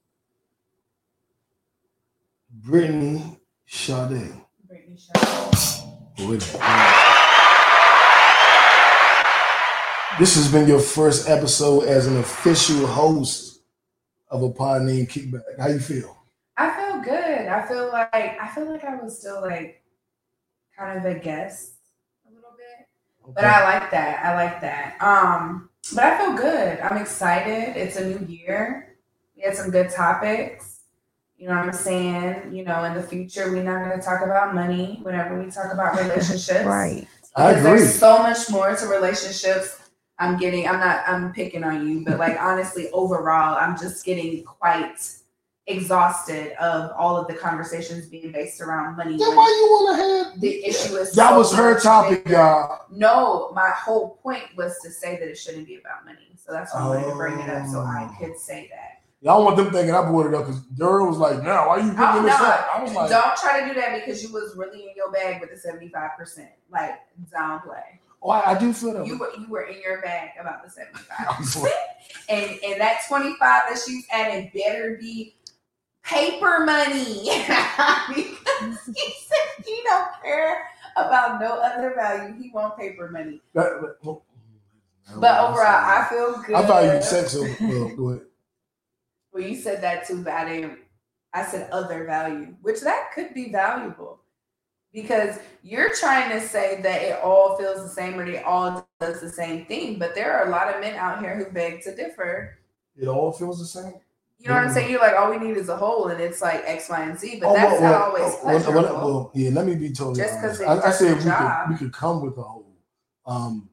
Brittani 2.61 3.39
Sade. 3.67 4.33
Brittani 4.67 4.99
Shaw. 4.99 5.51
Wait 6.19 6.55
a 6.55 6.59
minute. 6.59 7.01
This 10.19 10.37
has 10.37 10.51
been 10.51 10.69
your 10.69 10.79
first 10.79 11.29
episode 11.29 11.85
as 11.85 12.07
an 12.07 12.19
official 12.19 12.87
host 12.87 13.63
of 14.29 14.45
a 14.45 14.51
pod 14.51 14.83
named 14.83 15.09
Kickback. 15.09 15.59
How 15.59 15.67
you 15.67 15.81
feel? 15.81 16.17
I 16.57 16.71
feel 16.71 17.03
good. 17.03 17.49
I 17.49 17.67
feel 17.67 17.89
like 17.89 18.15
I 18.15 18.49
feel 18.55 18.71
like 18.71 18.85
I 18.85 18.95
was 18.95 19.19
still 19.19 19.41
like 19.41 19.83
kind 20.79 20.99
of 20.99 21.05
a 21.05 21.19
guest 21.19 21.74
bit. 23.31 23.35
But 23.37 23.45
I 23.45 23.65
like 23.65 23.91
that. 23.91 24.25
I 24.25 24.35
like 24.35 24.61
that. 24.61 24.97
Um, 25.01 25.69
but 25.95 26.05
I 26.05 26.19
feel 26.19 26.35
good. 26.35 26.81
I'm 26.81 26.97
excited. 26.97 27.77
It's 27.77 27.97
a 27.97 28.07
new 28.07 28.27
year. 28.27 28.97
We 29.37 29.43
had 29.43 29.57
some 29.57 29.71
good 29.71 29.91
topics. 29.91 30.81
You 31.37 31.49
know 31.49 31.57
what 31.57 31.67
I'm 31.67 31.73
saying? 31.73 32.55
You 32.55 32.65
know, 32.65 32.85
in 32.85 32.95
the 32.95 33.03
future, 33.03 33.51
we're 33.51 33.63
not 33.63 33.85
going 33.85 33.99
to 33.99 34.05
talk 34.05 34.23
about 34.23 34.55
money 34.55 35.01
whenever 35.03 35.39
we 35.43 35.51
talk 35.51 35.73
about 35.73 35.99
relationships. 36.01 36.65
Right. 36.65 37.07
I 37.37 37.51
Because 37.53 37.67
agree. 37.67 37.79
there's 37.81 37.99
so 37.99 38.19
much 38.19 38.49
more 38.51 38.75
to 38.77 38.87
relationships. 38.87 39.81
I'm 40.21 40.39
getting, 40.39 40.69
I'm 40.69 40.79
not, 40.79 41.03
I'm 41.09 41.33
picking 41.33 41.65
on 41.65 41.89
you, 41.89 42.05
but 42.05 42.19
like 42.21 42.41
honestly, 42.41 42.89
overall, 42.93 43.59
I'm 43.61 43.77
just 43.77 44.05
getting 44.05 44.45
quite 44.45 44.97
exhausted 45.67 46.53
of 46.63 46.91
all 46.99 47.17
of 47.17 47.27
the 47.27 47.35
conversations 47.35 48.07
being 48.07 48.33
based 48.33 48.61
around 48.61 48.97
money. 48.97 49.17
Then 49.17 49.35
why 49.35 49.47
you 49.47 49.67
want 49.71 49.99
to 49.99 50.31
have? 50.33 50.41
The 50.41 50.65
issue 50.67 50.97
is 50.97 51.13
That 51.13 51.31
so 51.31 51.39
was 51.39 51.55
her 51.55 51.81
topic, 51.81 52.29
y'all. 52.29 52.83
No, 52.91 53.51
my 53.55 53.71
whole 53.71 54.19
point 54.23 54.45
was 54.57 54.77
to 54.83 54.91
say 54.91 55.19
that 55.19 55.29
it 55.29 55.39
shouldn't 55.39 55.67
be 55.67 55.77
about 55.77 56.05
money. 56.05 56.19
So 56.37 56.53
that's 56.53 56.75
why 56.75 56.81
I 56.81 56.87
wanted 56.89 57.07
to 57.09 57.15
bring 57.15 57.39
it 57.41 57.49
up 57.49 57.67
so 57.69 57.81
I 57.81 58.11
Oh. 58.11 58.17
could 58.25 58.39
say 58.39 58.69
that. 58.71 59.01
Y'all 59.23 59.43
want 59.43 59.57
them 59.57 59.73
thinking 59.73 59.95
I 59.95 60.03
brought 60.03 60.27
it 60.27 60.35
up 60.35 60.45
because 60.45 60.61
Daryl 60.79 61.09
was 61.09 61.17
like, 61.17 61.43
"No, 61.43 61.69
why 61.69 61.77
you 61.79 61.85
bringing 61.93 61.99
Oh, 61.99 62.23
this 62.23 62.39
no, 62.39 62.45
up?" 62.47 62.69
I 62.75 62.83
was 62.83 62.93
like, 62.93 63.09
don't 63.09 63.35
try 63.39 63.61
to 63.61 63.67
do 63.73 63.81
that 63.81 63.99
because 63.99 64.23
you 64.23 64.31
was 64.31 64.55
really 64.55 64.83
in 64.83 64.91
your 64.95 65.11
bag 65.11 65.41
with 65.41 65.49
the 65.51 65.57
75%. 65.57 66.47
Like, 66.71 66.97
downplay. 67.35 67.81
"Oh, 68.23 68.29
I, 68.29 68.51
I 68.51 68.59
do 68.59 68.75
feel 68.75 68.93
that." 68.93 69.07
You 69.07 69.17
were 69.17 69.31
you 69.39 69.47
were 69.49 69.63
in 69.63 69.81
your 69.81 70.03
bag 70.03 70.33
about 70.39 70.63
the 70.63 70.69
75 70.79 71.27
I'm 71.27 71.73
and 72.29 72.59
and 72.63 72.79
that 72.83 73.01
25 73.09 73.39
that 73.41 73.79
she's 73.87 74.07
adding 74.13 74.51
better 74.55 74.99
be 75.01 75.37
paper 76.05 76.65
money 76.65 77.23
because 78.15 78.85
he 78.87 79.15
said 79.27 79.65
he 79.65 79.81
don't 79.85 80.09
care 80.23 80.63
about 80.97 81.41
no 81.41 81.55
other 81.61 81.95
value 81.95 82.35
he 82.41 82.51
want 82.51 82.77
paper 82.79 83.11
money 83.11 83.41
That- 83.55 83.81
that- 83.81 83.97
well, 84.03 84.23
but 85.19 85.39
oh, 85.39 85.47
oh, 85.47 85.51
overall 85.51 85.67
i 85.67 86.07
feel 86.09 86.43
good 86.47 86.55
I 86.57 86.67
thought 86.67 86.85
you 86.97 87.03
said 87.03 87.29
so. 87.29 87.43
Well, 87.61 87.89
go 87.97 88.09
ahead. 88.11 88.23
well 89.33 89.43
you 89.43 89.57
said 89.57 89.83
that 89.83 90.07
too 90.07 90.23
but 90.23 90.33
i 90.35 90.45
didn't 90.49 90.79
i 91.33 91.45
said 91.45 91.71
other 91.71 92.05
value 92.05 92.55
which 92.63 92.81
that 92.83 93.11
could 93.15 93.35
be 93.35 93.51
valuable 93.51 94.21
because 94.93 95.39
you're 95.63 95.93
trying 95.95 96.31
to 96.31 96.47
say 96.47 96.81
that 96.83 97.03
it 97.03 97.19
all 97.23 97.57
feels 97.57 97.83
the 97.83 97.89
same 97.89 98.19
or 98.19 98.25
they 98.25 98.43
all 98.43 98.89
does 99.01 99.21
the 99.21 99.29
same 99.29 99.67
thing 99.67 99.99
but 99.99 100.15
there 100.15 100.33
are 100.33 100.47
a 100.47 100.51
lot 100.51 100.73
of 100.73 100.81
men 100.81 100.95
out 100.95 101.21
here 101.21 101.37
who 101.37 101.51
beg 101.53 101.83
to 101.83 101.95
differ 101.97 102.59
It 102.97 103.09
all 103.09 103.33
feels 103.33 103.59
the 103.59 103.67
same. 103.67 103.95
You 104.39 104.49
know 104.49 104.57
what 104.57 104.65
I'm 104.65 104.73
saying? 104.75 104.91
You're 104.91 105.01
like, 105.01 105.15
all 105.17 105.31
we 105.31 105.39
need 105.39 105.57
is 105.57 105.69
a 105.71 105.77
hole, 105.77 106.09
and 106.09 106.21
it's 106.21 106.43
like 106.43 106.63
X, 106.67 106.91
Y, 106.91 107.03
and 107.03 107.19
Z. 107.19 107.39
But 107.41 107.49
Oh, 107.49 107.55
that's 107.55 107.81
well, 107.81 107.93
not 107.93 108.03
always 108.03 108.23
oh, 108.23 108.27
well, 108.27 108.41
pleasurable. 108.43 108.83
well, 108.83 108.95
well, 109.07 109.31
yeah, 109.35 109.51
let 109.51 109.65
me 109.67 109.75
be 109.75 109.91
totally 109.91 110.17
Just 110.21 110.35
'cause 110.41 110.61
honest. 110.61 110.61
it 110.61 110.67
I, 110.85 110.89
I 110.89 110.91
said 110.91 111.17
we 111.17 111.31
could 111.31 111.71
we 111.71 111.77
could 111.79 111.93
come 111.93 112.21
with 112.21 112.37
a 112.37 112.43
hole. 112.43 112.67
Um, 113.27 113.71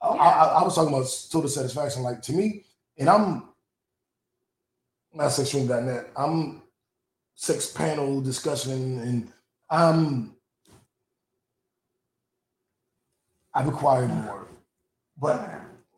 I- 0.00 0.14
Yeah. 0.14 0.20
I, 0.22 0.44
I, 0.60 0.62
was 0.62 0.74
talking 0.74 0.94
about 0.94 1.06
total 1.32 1.48
satisfaction. 1.48 2.02
Like 2.02 2.22
to 2.22 2.32
me, 2.32 2.64
and 2.98 3.08
I'm 3.08 3.48
not 5.12 5.30
sexstream.net. 5.30 6.10
I'm 6.16 6.62
sex 7.34 7.72
panel 7.72 8.20
discussion, 8.20 8.98
and 9.00 9.32
I'm 9.70 10.36
I've 13.54 13.68
acquired 13.68 14.10
more. 14.10 14.46
But 15.18 15.50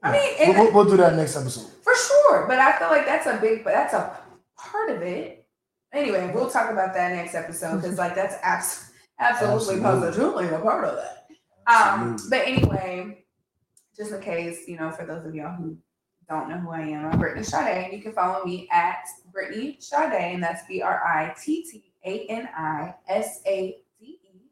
I 0.02 0.12
mean, 0.12 0.32
we'll, 0.38 0.64
we'll, 0.64 0.72
we'll 0.72 0.84
do 0.84 0.96
that 0.98 1.14
next 1.16 1.36
episode. 1.36 1.70
Sure. 1.96 2.46
But 2.46 2.58
I 2.58 2.78
feel 2.78 2.88
like 2.88 3.06
that's 3.06 3.26
a 3.26 3.38
big, 3.40 3.64
but 3.64 3.72
that's 3.72 3.94
a 3.94 4.18
part 4.56 4.90
of 4.90 5.02
it. 5.02 5.46
Anyway, 5.92 6.30
we'll 6.34 6.50
talk 6.50 6.70
about 6.70 6.92
that 6.94 7.12
next 7.12 7.34
episode 7.34 7.76
because, 7.80 7.96
like, 7.98 8.14
that's 8.14 8.34
abs- 8.42 8.90
absolutely, 9.18 9.76
Absolutely. 9.76 9.82
positively 9.82 10.48
a 10.48 10.58
part 10.58 10.84
of 10.84 10.96
that. 10.96 11.28
Um, 11.66 12.16
but 12.28 12.46
anyway, 12.46 13.24
just 13.96 14.12
in 14.12 14.20
case, 14.20 14.68
you 14.68 14.76
know, 14.76 14.90
for 14.90 15.06
those 15.06 15.24
of 15.24 15.34
y'all 15.34 15.54
who 15.56 15.76
don't 16.28 16.48
know 16.48 16.58
who 16.58 16.70
I 16.70 16.80
am, 16.82 17.06
I'm 17.06 17.18
Brittani 17.20 17.44
Sade. 17.44 17.92
You 17.92 18.02
can 18.02 18.12
follow 18.12 18.44
me 18.44 18.68
at 18.70 19.04
Brittani 19.32 19.82
Sade, 19.82 20.12
and 20.12 20.42
that's 20.42 20.66
B 20.66 20.82
R 20.82 21.02
I 21.04 21.34
T 21.40 21.64
T 21.64 21.92
A 22.04 22.26
N 22.26 22.48
I 22.56 22.94
S 23.08 23.40
A 23.46 23.78
D 23.98 24.18
E 24.22 24.50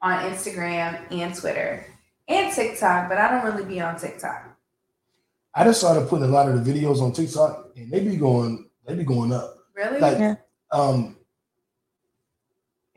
on 0.00 0.18
Instagram 0.30 1.00
and 1.10 1.34
Twitter 1.34 1.84
and 2.28 2.54
TikTok, 2.54 3.08
but 3.08 3.18
I 3.18 3.30
don't 3.30 3.44
really 3.44 3.64
be 3.66 3.80
on 3.80 3.98
TikTok. 3.98 4.53
I 5.54 5.64
just 5.64 5.80
started 5.80 6.08
putting 6.08 6.26
a 6.26 6.28
lot 6.30 6.48
of 6.48 6.64
the 6.64 6.72
videos 6.72 7.00
on 7.00 7.12
TikTok, 7.12 7.70
and 7.76 7.90
they 7.90 8.00
be 8.00 8.16
going, 8.16 8.68
they 8.86 8.94
be 8.94 9.04
going 9.04 9.32
up. 9.32 9.56
Really? 9.74 10.00
Like, 10.00 10.18
Yeah. 10.18 10.34
um, 10.72 11.16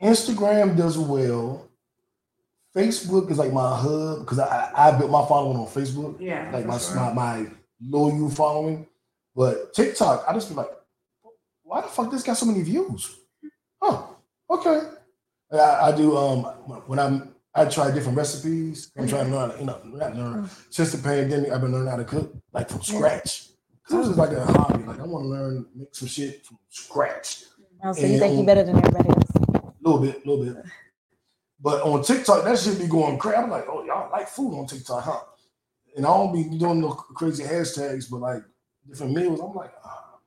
Instagram 0.02 0.76
does 0.76 0.98
well. 0.98 1.68
Facebook 2.74 3.30
is 3.30 3.38
like 3.38 3.52
my 3.52 3.76
hub 3.76 4.20
because 4.20 4.38
I, 4.38 4.70
I 4.76 4.88
I 4.88 4.98
built 4.98 5.10
my 5.10 5.26
following 5.26 5.56
on 5.56 5.66
Facebook, 5.66 6.16
yeah. 6.20 6.50
like 6.52 6.66
my, 6.66 6.78
sure. 6.78 6.94
my 6.96 7.12
my 7.12 7.46
loyal 7.80 8.30
following. 8.30 8.86
But 9.34 9.72
TikTok, 9.74 10.24
I 10.28 10.32
just 10.34 10.48
be 10.48 10.54
like, 10.54 10.70
why 11.62 11.80
the 11.80 11.88
fuck 11.88 12.10
this 12.10 12.22
got 12.22 12.36
so 12.36 12.46
many 12.46 12.62
views? 12.62 13.16
Oh, 13.80 14.16
okay. 14.50 14.82
I, 15.52 15.88
I 15.88 15.96
do 15.96 16.16
um 16.16 16.44
when 16.86 16.98
I'm 16.98 17.34
I 17.58 17.64
try 17.68 17.90
different 17.90 18.16
recipes. 18.16 18.90
I'm 18.96 19.08
trying 19.08 19.30
to 19.30 19.36
learn, 19.36 19.58
you 19.58 19.66
know, 19.66 19.80
not 19.84 20.16
learn. 20.16 20.50
Since 20.70 20.92
the 20.92 20.98
pandemic, 20.98 21.50
I've 21.50 21.60
been 21.60 21.72
learning 21.72 21.90
how 21.90 21.96
to 21.96 22.04
cook 22.04 22.34
like 22.52 22.68
from 22.68 22.82
scratch. 22.82 23.48
Cause 23.88 23.98
was 23.98 24.08
just 24.08 24.18
like 24.18 24.32
a 24.32 24.44
hobby. 24.44 24.84
Like 24.84 25.00
I 25.00 25.04
want 25.04 25.24
to 25.24 25.28
learn 25.28 25.66
make 25.74 25.94
some 25.94 26.08
shit 26.08 26.44
from 26.44 26.58
scratch. 26.68 27.44
Oh, 27.82 27.92
so 27.92 28.06
you 28.06 28.18
think 28.18 28.36
you're 28.36 28.44
better 28.44 28.62
than 28.62 28.76
everybody 28.76 29.08
else? 29.08 29.30
A 29.36 29.72
little 29.82 30.00
bit, 30.00 30.24
a 30.24 30.28
little 30.28 30.44
bit. 30.44 30.64
But 31.60 31.82
on 31.82 32.02
TikTok, 32.02 32.44
that 32.44 32.58
shit 32.58 32.78
be 32.78 32.86
going 32.86 33.18
crazy. 33.18 33.38
I'm 33.38 33.50
like, 33.50 33.64
oh, 33.68 33.84
y'all 33.84 34.10
like 34.12 34.28
food 34.28 34.58
on 34.58 34.66
TikTok, 34.66 35.02
huh? 35.02 35.20
and 35.98 36.06
I 36.06 36.10
don't 36.10 36.32
be 36.32 36.58
doing 36.58 36.80
no 36.80 36.92
crazy 36.92 37.42
hashtags, 37.42 38.08
but 38.08 38.20
like 38.20 38.42
different 38.88 39.14
meals. 39.14 39.40
I'm 39.40 39.52
like, 39.52 39.72
ah. 39.84 40.18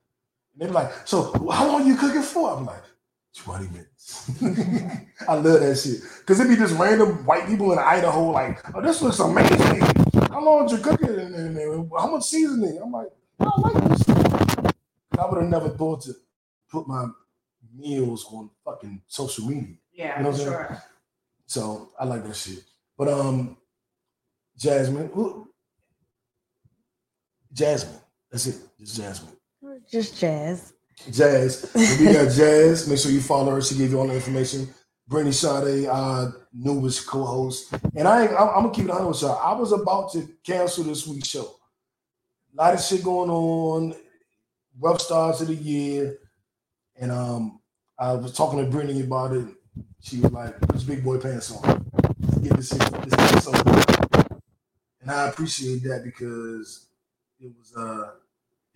And 0.52 0.62
they're 0.62 0.68
like, 0.68 0.92
so 1.06 1.32
how 1.50 1.66
long 1.66 1.86
you 1.86 1.96
cooking 1.96 2.22
for? 2.22 2.54
I'm 2.54 2.66
like, 2.66 2.82
20 3.36 3.68
minutes. 3.68 4.30
I 5.28 5.34
love 5.34 5.60
that 5.60 5.78
shit. 5.82 6.00
Cause 6.26 6.38
it'd 6.40 6.50
be 6.50 6.56
just 6.56 6.78
random 6.78 7.24
white 7.24 7.46
people 7.46 7.72
in 7.72 7.78
Idaho, 7.78 8.30
like, 8.30 8.60
oh, 8.74 8.80
this 8.82 9.00
looks 9.02 9.18
amazing. 9.20 9.80
How 10.30 10.44
long 10.44 10.66
did 10.66 10.78
you 10.78 10.84
cook 10.84 11.02
it? 11.02 11.10
And, 11.18 11.34
and- 11.34 11.56
and 11.58 11.90
how 11.96 12.10
much 12.10 12.24
seasoning? 12.24 12.78
I'm 12.82 12.92
like, 12.92 13.08
I 13.40 13.44
don't 13.44 13.58
like 13.74 13.88
this. 13.88 14.08
I 15.18 15.26
would 15.26 15.40
have 15.42 15.50
never 15.50 15.70
thought 15.70 16.02
to 16.02 16.14
put 16.70 16.86
my 16.88 17.06
meals 17.74 18.26
on 18.32 18.50
fucking 18.64 19.02
social 19.06 19.46
media. 19.46 19.76
Yeah, 19.92 20.18
You 20.18 20.24
know 20.24 20.30
what 20.30 20.40
I'm 20.40 20.44
saying? 20.46 20.50
sure. 20.52 20.82
So 21.46 21.90
I 21.98 22.04
like 22.04 22.24
that 22.26 22.36
shit. 22.36 22.64
But 22.98 23.08
um, 23.08 23.56
Jasmine, 24.58 25.10
who? 25.12 25.48
Jasmine. 27.52 28.00
That's 28.30 28.46
it. 28.46 28.56
Just 28.78 28.96
Jasmine. 28.96 29.36
Just 29.90 30.14
Jasz. 30.20 30.72
Jasz. 31.10 31.66
So 31.66 32.04
we 32.04 32.12
got 32.12 32.28
Jasz. 32.28 32.88
Make 32.88 32.98
sure 32.98 33.10
you 33.10 33.20
follow 33.20 33.54
her. 33.54 33.62
She 33.62 33.76
gave 33.76 33.90
you 33.90 33.98
all 33.98 34.06
the 34.06 34.14
information. 34.14 34.68
Brittani 35.10 35.34
Sade, 35.34 35.88
our 35.88 36.34
newest 36.52 37.06
co-host. 37.06 37.74
And 37.94 38.08
I, 38.08 38.26
I'm, 38.26 38.62
gonna 38.62 38.70
keep 38.70 38.84
it 38.84 38.88
100 38.88 39.08
with 39.08 39.22
y'all. 39.22 39.38
I 39.38 39.58
was 39.58 39.72
about 39.72 40.12
to 40.12 40.28
cancel 40.44 40.84
this 40.84 41.06
week's 41.06 41.28
show. 41.28 41.56
A 42.52 42.62
lot 42.62 42.74
of 42.74 42.80
shit 42.80 43.02
going 43.02 43.30
on. 43.30 43.94
Rough 44.78 45.00
starts 45.00 45.40
of 45.40 45.48
the 45.48 45.54
year. 45.54 46.18
And 46.96 47.10
um, 47.10 47.60
I 47.98 48.14
was 48.14 48.32
talking 48.32 48.58
to 48.58 48.76
Brittani 48.76 49.04
about 49.04 49.32
it. 49.32 49.46
She 50.00 50.20
was 50.20 50.32
like, 50.32 50.60
"Put 50.60 50.76
your 50.76 50.96
big 50.96 51.04
boy 51.04 51.18
pants 51.18 51.52
on. 51.52 51.84
Get 52.42 52.56
this 52.56 52.70
this 52.70 53.12
episode." 53.12 53.64
done." 53.64 54.40
And 55.00 55.10
I 55.10 55.28
appreciate 55.28 55.82
that 55.84 56.04
because 56.04 56.86
it 57.40 57.52
was 57.58 57.72
a 57.76 58.14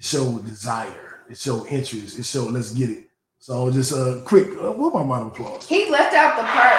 show 0.00 0.24
showed 0.24 0.44
desire, 0.44 1.15
it 1.28 1.38
showed 1.38 1.66
interest, 1.66 2.18
it 2.18 2.24
showed 2.26 2.52
let's 2.52 2.72
get 2.72 2.90
it. 2.90 3.04
So 3.38 3.70
just 3.70 3.92
a 3.92 4.02
uh, 4.02 4.20
quick, 4.22 4.48
uh, 4.60 4.72
what 4.72 4.92
my 4.94 5.02
round 5.02 5.30
of 5.30 5.32
applause? 5.32 5.68
He 5.68 5.88
left 5.90 6.14
out 6.14 6.36
the 6.36 6.42
part 6.44 6.76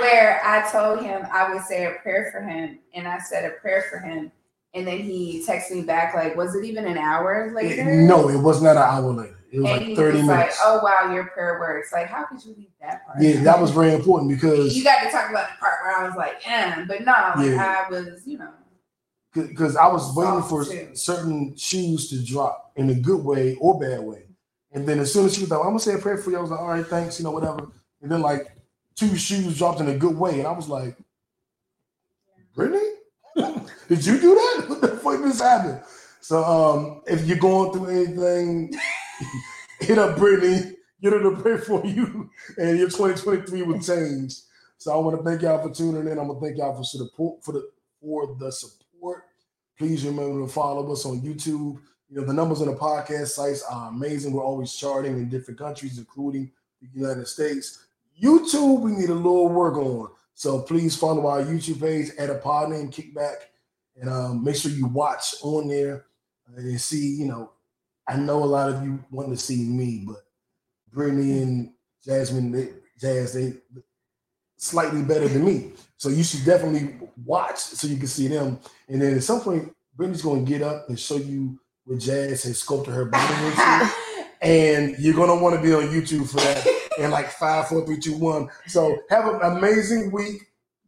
where 0.00 0.40
I 0.44 0.70
told 0.70 1.02
him 1.04 1.26
I 1.32 1.52
would 1.52 1.62
say 1.64 1.84
a 1.86 1.90
prayer 2.02 2.30
for 2.32 2.40
him, 2.40 2.78
and 2.94 3.06
I 3.06 3.18
said 3.18 3.44
a 3.44 3.54
prayer 3.60 3.84
for 3.90 3.98
him, 3.98 4.32
and 4.72 4.86
then 4.86 4.98
he 4.98 5.44
texted 5.46 5.72
me 5.72 5.82
back 5.82 6.14
like, 6.14 6.36
"Was 6.36 6.54
it 6.54 6.64
even 6.64 6.86
an 6.86 6.96
hour 6.96 7.52
later?" 7.54 7.84
No, 8.02 8.28
it 8.30 8.38
was 8.38 8.62
not 8.62 8.76
an 8.76 8.82
hour 8.82 9.12
later. 9.12 9.36
It 9.52 9.60
was 9.60 9.70
and 9.70 9.88
like 9.88 9.96
30 9.96 10.18
was 10.18 10.26
minutes. 10.26 10.28
like, 10.28 10.52
"Oh 10.64 10.80
wow, 10.82 11.12
your 11.12 11.24
prayer 11.24 11.58
works." 11.60 11.92
Like, 11.92 12.06
how 12.06 12.24
could 12.24 12.42
you 12.44 12.54
leave 12.56 12.70
that 12.80 13.04
part? 13.04 13.20
yeah, 13.20 13.42
that 13.42 13.60
was 13.60 13.72
very 13.72 13.92
important 13.92 14.30
because 14.30 14.76
You 14.76 14.84
got 14.84 15.02
to 15.02 15.10
talk 15.10 15.28
about 15.28 15.48
the 15.50 15.56
part 15.58 15.74
where 15.82 15.98
I 15.98 16.06
was 16.06 16.16
like, 16.16 16.40
"Eh," 16.46 16.84
but 16.86 17.00
no, 17.00 17.12
like 17.36 17.50
Yeah. 17.50 17.84
I 17.86 17.90
was, 17.90 18.26
you 18.26 18.38
know. 18.38 18.50
Because 19.34 19.76
I 19.76 19.86
was 19.86 20.14
waiting 20.16 20.42
for 20.42 20.64
certain 20.94 21.56
shoes 21.56 22.08
to 22.10 22.24
drop 22.24 22.72
in 22.76 22.90
a 22.90 22.94
good 22.94 23.24
way 23.24 23.56
or 23.60 23.78
bad 23.78 24.00
way. 24.00 24.24
And 24.72 24.86
then 24.86 24.98
as 25.00 25.12
soon 25.12 25.26
as 25.26 25.34
she 25.34 25.42
was 25.42 25.50
like, 25.50 25.60
I'm 25.60 25.66
gonna 25.66 25.80
say 25.80 25.94
a 25.94 25.98
prayer 25.98 26.18
for 26.18 26.30
you, 26.30 26.38
I 26.38 26.40
was 26.40 26.50
like, 26.50 26.60
all 26.60 26.68
right, 26.68 26.86
thanks, 26.86 27.18
you 27.18 27.24
know, 27.24 27.32
whatever. 27.32 27.68
And 28.02 28.10
then 28.10 28.22
like 28.22 28.52
two 28.96 29.16
shoes 29.16 29.58
dropped 29.58 29.80
in 29.80 29.88
a 29.88 29.96
good 29.96 30.16
way, 30.16 30.38
and 30.38 30.46
I 30.46 30.52
was 30.52 30.68
like, 30.68 30.96
Brittani, 32.56 32.94
did 33.88 34.04
you 34.06 34.20
do 34.20 34.34
that? 34.34 34.64
What 34.68 34.80
the 34.80 34.88
fuck 34.88 35.20
just 35.22 35.42
happened? 35.42 35.80
So 36.20 36.44
um, 36.44 37.02
if 37.06 37.26
you're 37.26 37.38
going 37.38 37.72
through 37.72 37.86
anything, 37.86 38.72
hit 39.80 39.98
up 39.98 40.16
Brittani, 40.16 40.74
get 41.02 41.12
her 41.12 41.22
to 41.22 41.36
pray 41.40 41.58
for 41.58 41.84
you, 41.84 42.30
and 42.58 42.78
your 42.78 42.88
2023 42.88 43.62
will 43.62 43.80
change. 43.80 44.34
So 44.78 44.92
I 44.92 44.96
want 44.96 45.18
to 45.18 45.22
thank 45.22 45.42
y'all 45.42 45.62
for 45.66 45.74
tuning 45.74 46.06
in. 46.10 46.18
I'm 46.18 46.28
gonna 46.28 46.40
thank 46.40 46.58
y'all 46.58 46.76
for 46.76 46.84
support 46.84 47.42
for 47.44 47.52
the 47.52 47.70
for 48.00 48.36
the 48.38 48.52
support. 48.52 48.79
Please 49.80 50.04
remember 50.04 50.44
to 50.44 50.46
follow 50.46 50.92
us 50.92 51.06
on 51.06 51.22
YouTube. 51.22 51.78
You 52.10 52.20
know 52.20 52.24
the 52.24 52.34
numbers 52.34 52.60
on 52.60 52.66
the 52.66 52.76
podcast 52.76 53.28
sites 53.28 53.62
are 53.62 53.88
amazing. 53.88 54.30
We're 54.30 54.44
always 54.44 54.74
charting 54.74 55.14
in 55.14 55.30
different 55.30 55.58
countries, 55.58 55.96
including 55.96 56.52
the 56.82 56.88
United 56.92 57.26
States. 57.26 57.86
YouTube, 58.22 58.82
we 58.82 58.90
need 58.90 59.08
a 59.08 59.14
little 59.14 59.48
work 59.48 59.78
on. 59.78 60.10
So 60.34 60.60
please 60.60 60.98
follow 60.98 61.26
our 61.28 61.40
YouTube 61.40 61.80
page 61.80 62.10
at 62.18 62.28
a 62.28 62.34
pod 62.34 62.68
name 62.68 62.90
kickback, 62.90 63.36
and 63.98 64.10
um, 64.10 64.44
make 64.44 64.56
sure 64.56 64.70
you 64.70 64.84
watch 64.84 65.36
on 65.40 65.68
there 65.68 66.04
and 66.54 66.78
see. 66.78 67.14
You 67.14 67.28
know, 67.28 67.52
I 68.06 68.18
know 68.18 68.44
a 68.44 68.44
lot 68.44 68.68
of 68.68 68.84
you 68.84 69.02
want 69.10 69.30
to 69.30 69.36
see 69.38 69.64
me, 69.64 70.04
but 70.06 70.26
Brittani 70.94 71.42
and 71.42 71.72
Jasmine, 72.04 72.52
they, 72.52 72.68
Jasz, 73.00 73.32
they 73.32 73.54
slightly 74.58 75.02
better 75.02 75.26
than 75.26 75.42
me. 75.42 75.72
So 76.00 76.08
you 76.08 76.24
should 76.24 76.46
definitely 76.46 76.96
watch 77.26 77.58
so 77.58 77.86
you 77.86 77.98
can 77.98 78.06
see 78.06 78.26
them. 78.26 78.58
And 78.88 79.02
then 79.02 79.18
at 79.18 79.22
some 79.22 79.42
point, 79.42 79.76
Brittani's 79.98 80.22
going 80.22 80.46
to 80.46 80.50
get 80.50 80.62
up 80.62 80.88
and 80.88 80.98
show 80.98 81.18
you 81.18 81.60
what 81.84 81.98
Jasz 81.98 82.42
has 82.44 82.56
sculpted 82.56 82.94
her 82.94 83.04
body 83.04 83.34
into. 83.44 83.92
and 84.40 84.96
you're 84.98 85.12
going 85.12 85.28
to 85.28 85.44
want 85.44 85.56
to 85.56 85.62
be 85.62 85.74
on 85.74 85.88
YouTube 85.92 86.26
for 86.26 86.38
that. 86.38 86.66
And 86.98 87.12
like 87.12 87.30
five, 87.30 87.68
four, 87.68 87.84
three, 87.84 88.00
two, 88.00 88.16
one. 88.16 88.48
So 88.66 88.96
have 89.10 89.26
an 89.26 89.42
amazing 89.42 90.10
week. 90.10 90.40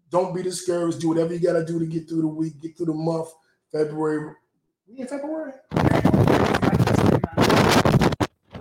Don't 0.08 0.34
be 0.34 0.42
discouraged. 0.42 1.00
Do 1.02 1.08
whatever 1.08 1.34
you 1.34 1.40
got 1.40 1.58
to 1.58 1.64
do 1.66 1.78
to 1.78 1.84
get 1.84 2.08
through 2.08 2.22
the 2.22 2.28
week, 2.28 2.58
get 2.62 2.78
through 2.78 2.86
the 2.86 2.94
month. 2.94 3.28
February. 3.70 4.34
We 4.88 5.00
in 5.00 5.08
February? 5.08 5.52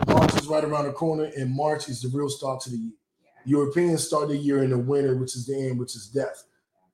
March 0.05 0.35
is 0.35 0.47
right 0.47 0.65
around 0.65 0.87
the 0.87 0.93
corner, 0.93 1.31
and 1.33 1.55
March 1.55 1.87
is 1.87 2.01
the 2.01 2.09
real 2.09 2.27
start 2.27 2.59
to 2.63 2.71
the 2.71 2.77
year. 2.77 2.91
Europeans 3.45 4.05
start 4.05 4.29
the 4.29 4.37
year 4.37 4.63
in 4.63 4.71
the 4.71 4.77
winter, 4.77 5.15
which 5.15 5.35
is 5.35 5.45
the 5.45 5.55
end, 5.55 5.79
which 5.79 5.95
is 5.95 6.07
death. 6.07 6.43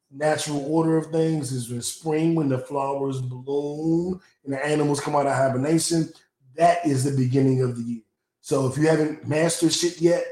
Natural 0.09 0.63
order 0.73 0.97
of 0.97 1.07
things 1.07 1.51
is 1.51 1.69
in 1.69 1.81
spring 1.81 2.35
when 2.35 2.49
the 2.49 2.59
flowers 2.59 3.21
bloom 3.21 4.21
and 4.45 4.53
the 4.53 4.65
animals 4.65 5.01
come 5.01 5.15
out 5.15 5.27
of 5.27 5.35
hibernation. 5.35 6.09
That 6.55 6.85
is 6.85 7.03
the 7.03 7.15
beginning 7.15 7.61
of 7.61 7.75
the 7.75 7.83
year. 7.83 8.01
So 8.41 8.67
if 8.67 8.77
you 8.77 8.87
haven't 8.87 9.27
mastered 9.27 9.73
shit 9.73 9.99
yet, 9.99 10.23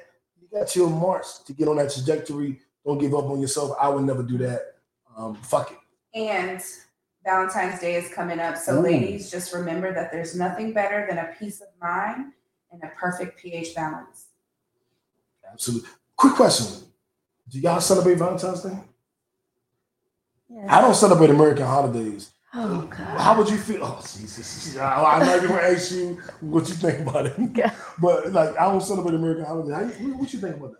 you 0.42 0.48
got 0.58 0.70
till 0.70 0.90
March 0.90 1.26
to 1.46 1.54
get 1.54 1.68
on 1.68 1.76
that 1.76 1.92
trajectory. 1.92 2.62
Don't 2.86 2.98
give 2.98 3.14
up 3.14 3.26
on 3.26 3.42
yourself. 3.42 3.76
I 3.80 3.90
would 3.90 4.06
never 4.06 4.24
do 4.24 4.38
that. 4.38 4.76
Um, 5.18 5.36
fuck 5.36 5.72
it. 5.72 5.78
And 6.18 6.62
Valentine's 7.26 7.82
Day 7.82 7.96
is 7.96 8.14
coming 8.14 8.40
up. 8.40 8.58
So, 8.58 8.78
Ooh. 8.78 8.82
ladies, 8.82 9.30
just 9.30 9.54
remember 9.54 9.94
that 9.94 10.12
there's 10.12 10.36
nothing 10.36 10.72
better 10.72 11.06
than 11.10 11.18
a 11.18 11.34
peace 11.38 11.60
of 11.60 11.68
mind 11.82 12.32
and 12.72 12.82
a 12.84 12.92
perfect 12.96 13.40
pH 13.40 13.76
balance. 13.76 14.28
Absolutely. 15.52 15.90
Quick 16.18 16.34
question: 16.36 16.84
Do 17.50 17.60
y'all 17.60 17.82
celebrate 17.82 18.18
Valentine's 18.18 18.62
Day? 18.62 18.78
Yeah. 20.50 20.78
I 20.78 20.82
don't 20.82 20.96
celebrate 20.96 21.30
American 21.30 21.66
holidays. 21.66 22.32
Oh 22.54 22.82
God. 22.84 23.20
How 23.20 23.38
would 23.38 23.50
you 23.50 23.58
feel? 23.58 23.84
Oh 23.84 24.00
Jesus! 24.02 24.78
I- 24.78 25.04
I'm 25.04 25.26
not 25.26 25.38
even 25.38 25.50
gonna 25.50 25.62
ask 25.62 25.92
you 25.92 26.22
what 26.40 26.68
you 26.70 26.76
think 26.76 27.08
about 27.08 27.26
it, 27.26 27.36
but 28.00 28.32
like 28.32 28.58
I 28.58 28.66
don't 28.66 28.82
celebrate 28.82 29.16
American 29.16 29.46
holidays. 29.46 29.74
How 29.74 29.84
what, 30.06 30.20
what 30.20 30.34
you 30.34 30.40
think 30.40 30.56
about 30.56 30.72
that? 30.72 30.80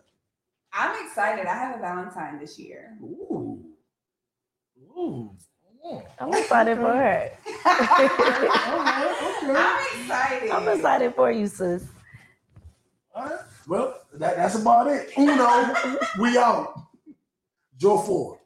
I'm 0.72 1.06
excited. 1.06 1.46
I 1.46 1.54
have 1.54 1.76
a 1.78 1.80
Valentine 1.80 2.40
this 2.40 2.58
year. 2.60 2.98
Ooh, 3.02 3.66
ooh. 4.98 5.32
I'm 6.20 6.34
excited 6.34 6.78
for 6.78 6.92
her. 6.94 7.30
I'm 7.66 8.06
excited. 10.02 10.52
I'm 10.52 10.68
excited 10.68 11.16
for 11.16 11.32
you, 11.32 11.48
sis. 11.48 11.86
All 13.14 13.26
right. 13.26 13.40
Well, 13.68 14.00
that, 14.20 14.38
that's 14.38 14.56
about 14.56 14.88
it. 14.88 15.12
Uno, 15.18 15.74
we 16.20 16.38
out. 16.38 16.74
Joe 17.78 17.98
Ford. 17.98 18.40